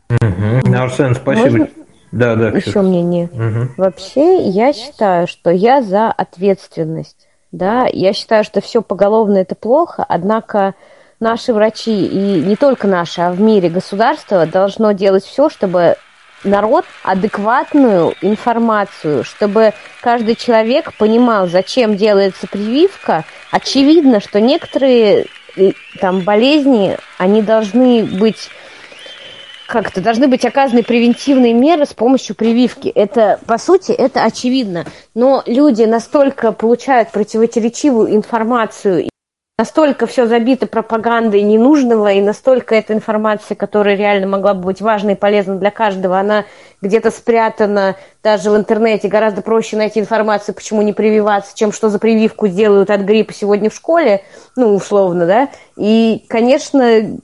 Мгм. 0.09 0.75
Арсен, 0.75 1.15
спасибо. 1.15 1.59
Можно 1.59 1.69
Да, 2.11 2.37
да. 2.37 2.49
еще 2.49 2.81
мнение? 2.81 3.29
Мгм. 3.33 3.75
Вообще, 3.77 4.49
я 4.49 4.73
считаю, 4.73 5.27
что 5.27 5.51
я 5.51 5.83
за 5.83 6.11
ответственность. 6.11 7.29
Да, 7.53 7.87
я 7.93 8.13
считаю, 8.15 8.45
что 8.45 8.61
все 8.61 8.83
поголовно 8.83 9.39
это 9.39 9.55
плохо, 9.55 10.05
однако 10.09 10.75
наши 11.21 11.53
врачи, 11.53 12.07
и 12.07 12.43
не 12.43 12.57
только 12.57 12.89
наши, 12.89 13.21
а 13.21 13.31
в 13.31 13.41
мире 13.41 13.69
государство 13.69 14.47
должно 14.47 14.93
делать 14.93 15.25
все, 15.25 15.51
чтобы 15.51 15.97
народ 16.45 16.85
адекватную 17.03 18.15
информацию, 18.21 19.25
чтобы 19.25 19.73
каждый 20.01 20.37
человек 20.37 20.95
понимал, 20.95 21.49
зачем 21.49 21.97
делается 21.97 22.47
прививка. 22.47 23.25
Очевидно, 23.51 24.21
что 24.21 24.41
некоторые 24.41 25.27
э, 25.57 25.73
там 26.01 26.21
болезни, 26.21 26.97
они 27.19 27.43
должны 27.43 28.05
быть 28.05 28.51
как-то 29.67 30.03
должны 30.03 30.29
быть 30.29 30.45
оказаны 30.45 30.83
превентивные 30.83 31.55
меры 31.55 31.87
с 31.87 31.95
помощью 31.95 32.37
прививки. 32.37 32.89
Это, 32.89 33.41
по 33.47 33.59
сути, 33.59 33.93
это 33.93 34.23
очевидно. 34.23 34.85
Но 35.15 35.43
люди 35.47 35.83
настолько 35.85 36.53
получают 36.53 37.11
противоречивую 37.11 38.15
информацию, 38.15 39.09
настолько 39.57 40.07
все 40.07 40.27
забито 40.27 40.67
пропагандой 40.67 41.43
ненужного, 41.43 42.13
и 42.13 42.21
настолько 42.21 42.75
эта 42.75 42.93
информация, 42.93 43.55
которая 43.55 43.95
реально 43.95 44.27
могла 44.27 44.53
бы 44.53 44.65
быть 44.65 44.81
важной 44.81 45.13
и 45.13 45.17
полезной 45.17 45.59
для 45.59 45.71
каждого, 45.71 46.19
она 46.19 46.45
где-то 46.83 47.13
спрятана 47.13 47.95
даже 48.23 48.51
в 48.51 48.57
интернете. 48.57 49.07
Гораздо 49.07 49.43
проще 49.43 49.77
найти 49.77 50.01
информацию, 50.01 50.57
почему 50.57 50.83
не 50.83 50.93
прививаться, 50.93 51.57
чем 51.57 51.71
что 51.71 51.89
за 51.89 52.01
прививку 52.01 52.49
делают 52.49 52.91
от 52.91 53.03
гриппа 53.03 53.33
сегодня 53.33 53.71
в 53.71 53.75
школе, 53.75 54.25
ну, 54.57 54.75
условно, 54.75 55.27
да. 55.27 55.49
И, 55.77 56.25
конечно, 56.29 57.19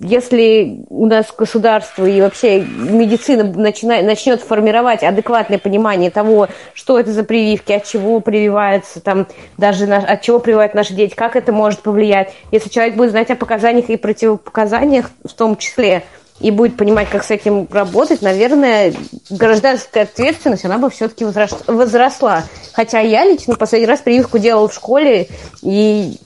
если 0.00 0.84
у 0.88 1.06
нас 1.06 1.26
государство 1.36 2.04
и 2.04 2.20
вообще 2.20 2.60
медицина 2.60 3.44
начнет 3.44 4.42
формировать 4.42 5.02
адекватное 5.02 5.58
понимание 5.58 6.10
того, 6.10 6.48
что 6.74 6.98
это 6.98 7.12
за 7.12 7.24
прививки, 7.24 7.72
от 7.72 7.84
чего 7.84 8.20
прививаются, 8.20 9.00
там, 9.00 9.26
даже 9.56 9.86
на- 9.86 9.98
от 9.98 10.20
чего 10.22 10.38
прививают 10.38 10.74
наши 10.74 10.94
дети, 10.94 11.14
как 11.14 11.36
это 11.36 11.52
может 11.52 11.80
повлиять, 11.80 12.32
если 12.52 12.68
человек 12.68 12.96
будет 12.96 13.10
знать 13.10 13.30
о 13.30 13.36
показаниях 13.36 13.88
и 13.88 13.96
противопоказаниях 13.96 15.10
в 15.24 15.32
том 15.32 15.56
числе, 15.56 16.04
и 16.40 16.50
будет 16.50 16.76
понимать, 16.76 17.08
как 17.08 17.24
с 17.24 17.30
этим 17.30 17.66
работать, 17.70 18.20
наверное, 18.20 18.92
гражданская 19.30 20.02
ответственность, 20.02 20.66
она 20.66 20.76
бы 20.76 20.90
все-таки 20.90 21.24
возросла. 21.24 22.44
Хотя 22.74 23.00
я 23.00 23.24
лично 23.24 23.54
последний 23.54 23.86
раз 23.86 24.00
прививку 24.00 24.38
делал 24.38 24.68
в 24.68 24.74
школе, 24.74 25.28
и 25.62 26.18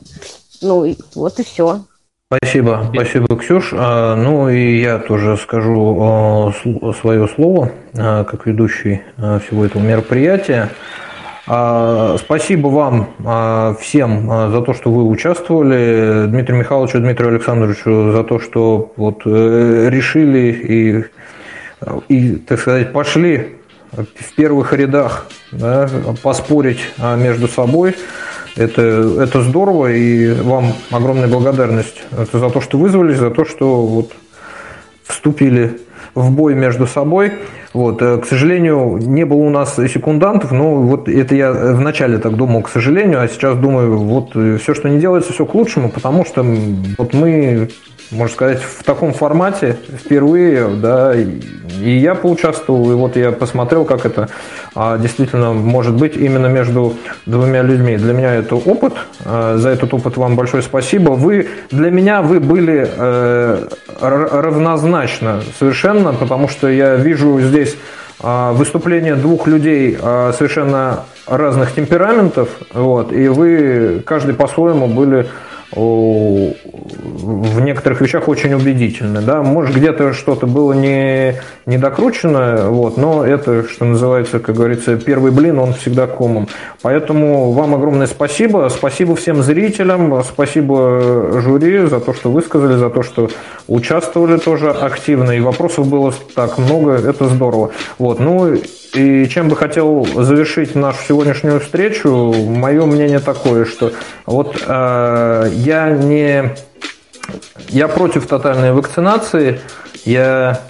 ну, 0.61 0.95
вот 1.15 1.39
и 1.39 1.45
все. 1.45 1.83
Спасибо, 2.33 2.89
спасибо, 2.95 3.37
Ксюш. 3.37 3.71
А, 3.73 4.15
ну 4.15 4.49
и 4.49 4.79
я 4.79 4.99
тоже 4.99 5.37
скажу 5.37 5.99
а, 6.01 6.53
свое 7.01 7.27
слово, 7.27 7.73
а, 7.99 8.23
как 8.23 8.47
ведущий 8.47 9.01
всего 9.17 9.65
этого 9.65 9.83
мероприятия. 9.83 10.69
Спасибо 11.45 12.69
вам 12.69 13.77
всем 13.81 14.29
за 14.53 14.63
то, 14.63 14.73
что 14.73 14.93
вы 14.93 15.09
участвовали, 15.09 16.27
Дмитрию 16.29 16.61
Михайловичу, 16.61 17.01
Дмитрию 17.01 17.31
Александровичу 17.31 18.13
за 18.13 18.23
то, 18.23 18.39
что 18.39 18.93
вот 18.95 19.23
э, 19.25 19.89
решили 19.91 20.53
и, 20.53 21.05
и 22.09 22.37
так 22.37 22.61
сказать, 22.61 22.93
пошли 22.93 23.57
в 23.91 24.35
первых 24.37 24.73
рядах 24.73 25.27
да, 25.51 25.89
поспорить 26.23 26.93
между 27.17 27.49
собой. 27.49 27.97
Это, 28.57 28.83
это 28.83 29.43
здорово, 29.43 29.93
и 29.93 30.33
вам 30.33 30.73
огромная 30.91 31.29
благодарность 31.29 32.03
это 32.11 32.39
за 32.39 32.51
то, 32.51 32.61
что 32.61 32.79
вызвались, 32.79 33.19
за 33.19 33.31
то, 33.31 33.45
что 33.45 33.87
вот 33.87 34.13
вступили 35.05 35.81
в 36.15 36.31
бой 36.33 36.55
между 36.55 36.87
собой. 36.87 37.33
Вот. 37.73 38.03
Э, 38.03 38.19
к 38.19 38.27
сожалению, 38.27 38.99
не 38.99 39.25
было 39.25 39.39
у 39.39 39.51
нас 39.51 39.77
секундантов, 39.77 40.53
но 40.53 40.75
вот 40.77 41.09
это 41.09 41.35
я 41.35 41.53
вначале 41.53 42.19
так 42.19 42.37
думал, 42.37 42.63
к 42.63 42.69
сожалению, 42.69 43.21
а 43.21 43.29
сейчас 43.29 43.57
думаю, 43.57 43.97
вот 43.97 44.31
э, 44.35 44.59
все, 44.61 44.75
что 44.75 44.89
не 44.89 44.99
делается, 44.99 45.33
все 45.33 45.47
к 45.47 45.55
лучшему, 45.55 45.89
потому 45.89 46.25
что 46.25 46.45
вот 46.99 47.15
мы 47.15 47.69
можно 48.11 48.35
сказать, 48.35 48.63
в 48.63 48.83
таком 48.83 49.13
формате 49.13 49.77
впервые, 50.05 50.69
да, 50.69 51.15
и 51.15 51.91
я 51.91 52.15
поучаствовал, 52.15 52.91
и 52.91 52.95
вот 52.95 53.17
я 53.17 53.31
посмотрел, 53.33 53.85
как 53.85 54.05
это 54.05 54.29
а, 54.75 54.99
действительно 54.99 55.53
может 55.53 55.95
быть 55.95 56.17
именно 56.17 56.47
между 56.47 56.95
двумя 57.27 57.63
людьми. 57.63 57.97
Для 57.97 58.13
меня 58.13 58.35
это 58.35 58.57
опыт, 58.57 58.95
а, 59.25 59.57
за 59.57 59.71
этот 59.71 59.95
опыт 59.95 60.17
вам 60.17 60.37
большое 60.37 60.63
спасибо. 60.63 61.11
Вы, 61.11 61.49
для 61.71 61.91
меня 61.91 62.23
вы 62.23 62.41
были 62.41 62.89
э, 62.89 63.69
равнозначно 64.01 65.43
совершенно, 65.59 66.13
потому 66.13 66.49
что 66.49 66.69
я 66.69 66.97
вижу 66.97 67.41
здесь 67.41 67.77
а, 68.19 68.53
выступление 68.53 69.15
двух 69.15 69.47
людей 69.47 69.97
совершенно 69.97 71.05
разных 71.27 71.75
темпераментов, 71.75 72.49
вот, 72.75 73.13
и 73.13 73.29
вы 73.29 74.03
каждый 74.05 74.35
по-своему 74.35 74.89
были 74.89 75.29
в 75.73 77.61
некоторых 77.61 78.01
вещах 78.01 78.29
очень 78.29 78.55
убедительны. 78.55 79.21
Да? 79.21 79.43
Может, 79.43 79.77
где-то 79.77 80.13
что-то 80.13 80.47
было 80.47 80.73
не, 80.73 81.37
не 81.67 81.79
докручено, 81.79 82.71
вот, 82.71 82.97
но 82.97 83.25
это, 83.25 83.69
что 83.69 83.85
называется, 83.85 84.41
как 84.41 84.57
говорится, 84.57 84.97
первый 84.97 85.31
блин, 85.31 85.59
он 85.59 85.75
всегда 85.75 86.07
комом. 86.07 86.49
Поэтому 86.83 87.53
вам 87.53 87.75
огромное 87.75 88.07
спасибо. 88.07 88.69
Спасибо 88.69 89.15
всем 89.17 89.43
зрителям, 89.43 90.23
спасибо 90.25 91.41
жюри 91.41 91.87
за 91.87 92.01
то, 92.01 92.15
что 92.15 92.31
высказали, 92.31 92.75
за 92.75 92.91
то, 92.91 93.03
что 93.03 93.31
участвовали 93.69 94.39
тоже 94.39 94.71
активно. 94.71 95.33
И 95.33 95.41
вопросов 95.41 95.87
было 95.87 96.13
так 96.35 96.59
много, 96.59 96.93
это 96.93 97.27
здорово. 97.27 97.71
Вот, 97.99 98.19
ну, 98.19 98.57
и 98.95 99.29
чем 99.29 99.49
бы 99.49 99.57
хотел 99.57 100.05
завершить 100.05 100.75
нашу 100.75 100.99
сегодняшнюю 101.07 101.61
встречу, 101.61 102.33
мое 102.33 102.85
мнение 102.87 103.21
такое, 103.21 103.65
что 103.65 103.93
вот 104.27 104.63
э, 104.67 105.51
я 105.53 105.91
не 105.91 106.55
я 107.69 107.89
против 107.89 108.27
тотальной 108.27 108.73
вакцинации, 108.73 109.61
я 110.05 110.61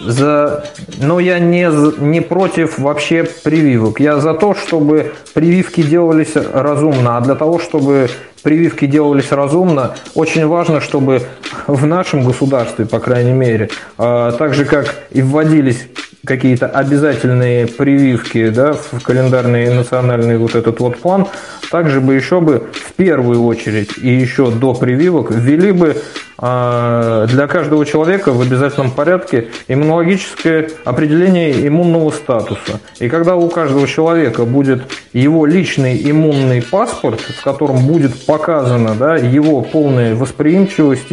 за, 0.00 0.64
но 0.98 1.20
я 1.20 1.38
не, 1.38 1.68
не 2.02 2.20
против 2.20 2.78
вообще 2.78 3.24
прививок. 3.24 4.00
Я 4.00 4.18
за 4.18 4.34
то, 4.34 4.54
чтобы 4.54 5.12
прививки 5.34 5.82
делались 5.82 6.34
разумно. 6.34 7.18
А 7.18 7.20
для 7.20 7.34
того, 7.34 7.58
чтобы 7.58 8.08
прививки 8.42 8.86
делались 8.86 9.30
разумно, 9.30 9.94
очень 10.14 10.46
важно, 10.46 10.80
чтобы 10.80 11.22
в 11.66 11.86
нашем 11.86 12.24
государстве, 12.24 12.86
по 12.86 12.98
крайней 12.98 13.32
мере, 13.32 13.70
э, 13.98 14.32
так 14.38 14.54
же 14.54 14.64
как 14.64 14.94
и 15.10 15.22
вводились 15.22 15.86
какие-то 16.24 16.66
обязательные 16.66 17.66
прививки 17.66 18.50
да, 18.50 18.72
в 18.72 19.00
календарный 19.02 19.72
национальный 19.72 20.36
вот 20.36 20.54
этот 20.54 20.80
вот 20.80 20.98
план, 20.98 21.26
также 21.70 22.00
бы 22.00 22.14
еще 22.14 22.40
бы 22.40 22.68
в 22.72 22.92
первую 22.94 23.44
очередь 23.44 23.98
и 23.98 24.08
еще 24.08 24.50
до 24.50 24.74
прививок 24.74 25.30
ввели 25.30 25.72
бы 25.72 25.96
а, 26.42 27.26
для 27.26 27.46
каждого 27.46 27.84
человека 27.84 28.32
в 28.32 28.40
обязательном 28.40 28.90
порядке 28.90 29.48
иммунологическое 29.68 30.70
определение 30.86 31.68
иммунного 31.68 32.10
статуса. 32.10 32.80
И 32.98 33.10
когда 33.10 33.36
у 33.36 33.50
каждого 33.50 33.86
человека 33.86 34.46
будет 34.46 34.84
его 35.12 35.44
личный 35.44 36.00
иммунный 36.10 36.62
паспорт, 36.62 37.20
в 37.20 37.44
котором 37.44 37.86
будет 37.86 38.24
показана 38.24 38.94
да, 38.94 39.16
его 39.16 39.60
полная 39.60 40.14
восприимчивость 40.14 41.08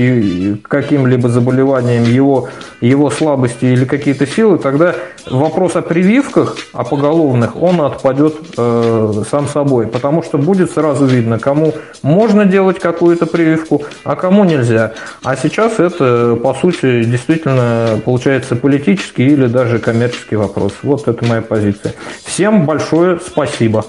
к 0.61 0.67
каким-либо 0.69 1.27
заболеваниям, 1.27 2.05
его, 2.05 2.47
его 2.79 3.09
слабости 3.09 3.65
или 3.65 3.84
какие-то 3.84 4.25
силы, 4.25 4.57
тогда 4.57 4.95
вопрос 5.29 5.75
о 5.75 5.81
прививках, 5.81 6.55
о 6.71 6.85
поголовных, 6.85 7.61
он 7.61 7.81
отпадет 7.81 8.35
э, 8.57 9.23
сам 9.29 9.47
собой, 9.47 9.88
потому 9.88 10.23
что 10.23 10.38
будет 10.47 10.71
сразу 10.71 11.05
видно, 11.05 11.39
кому 11.39 11.73
можно 12.03 12.45
делать 12.45 12.79
какую-то 12.79 13.25
прививку, 13.25 13.83
а 14.05 14.15
кому 14.15 14.45
нельзя. 14.45 14.93
А 15.21 15.35
сейчас 15.35 15.77
это, 15.77 16.39
по 16.41 16.53
сути, 16.53 17.03
действительно 17.03 17.99
получается 18.05 18.55
политический 18.55 19.27
или 19.27 19.47
даже 19.47 19.79
коммерческий 19.79 20.37
вопрос. 20.37 20.71
Вот 20.83 21.05
это 21.09 21.25
моя 21.25 21.41
позиция. 21.41 21.93
Всем 22.23 22.65
большое 22.65 23.19
спасибо. 23.19 23.83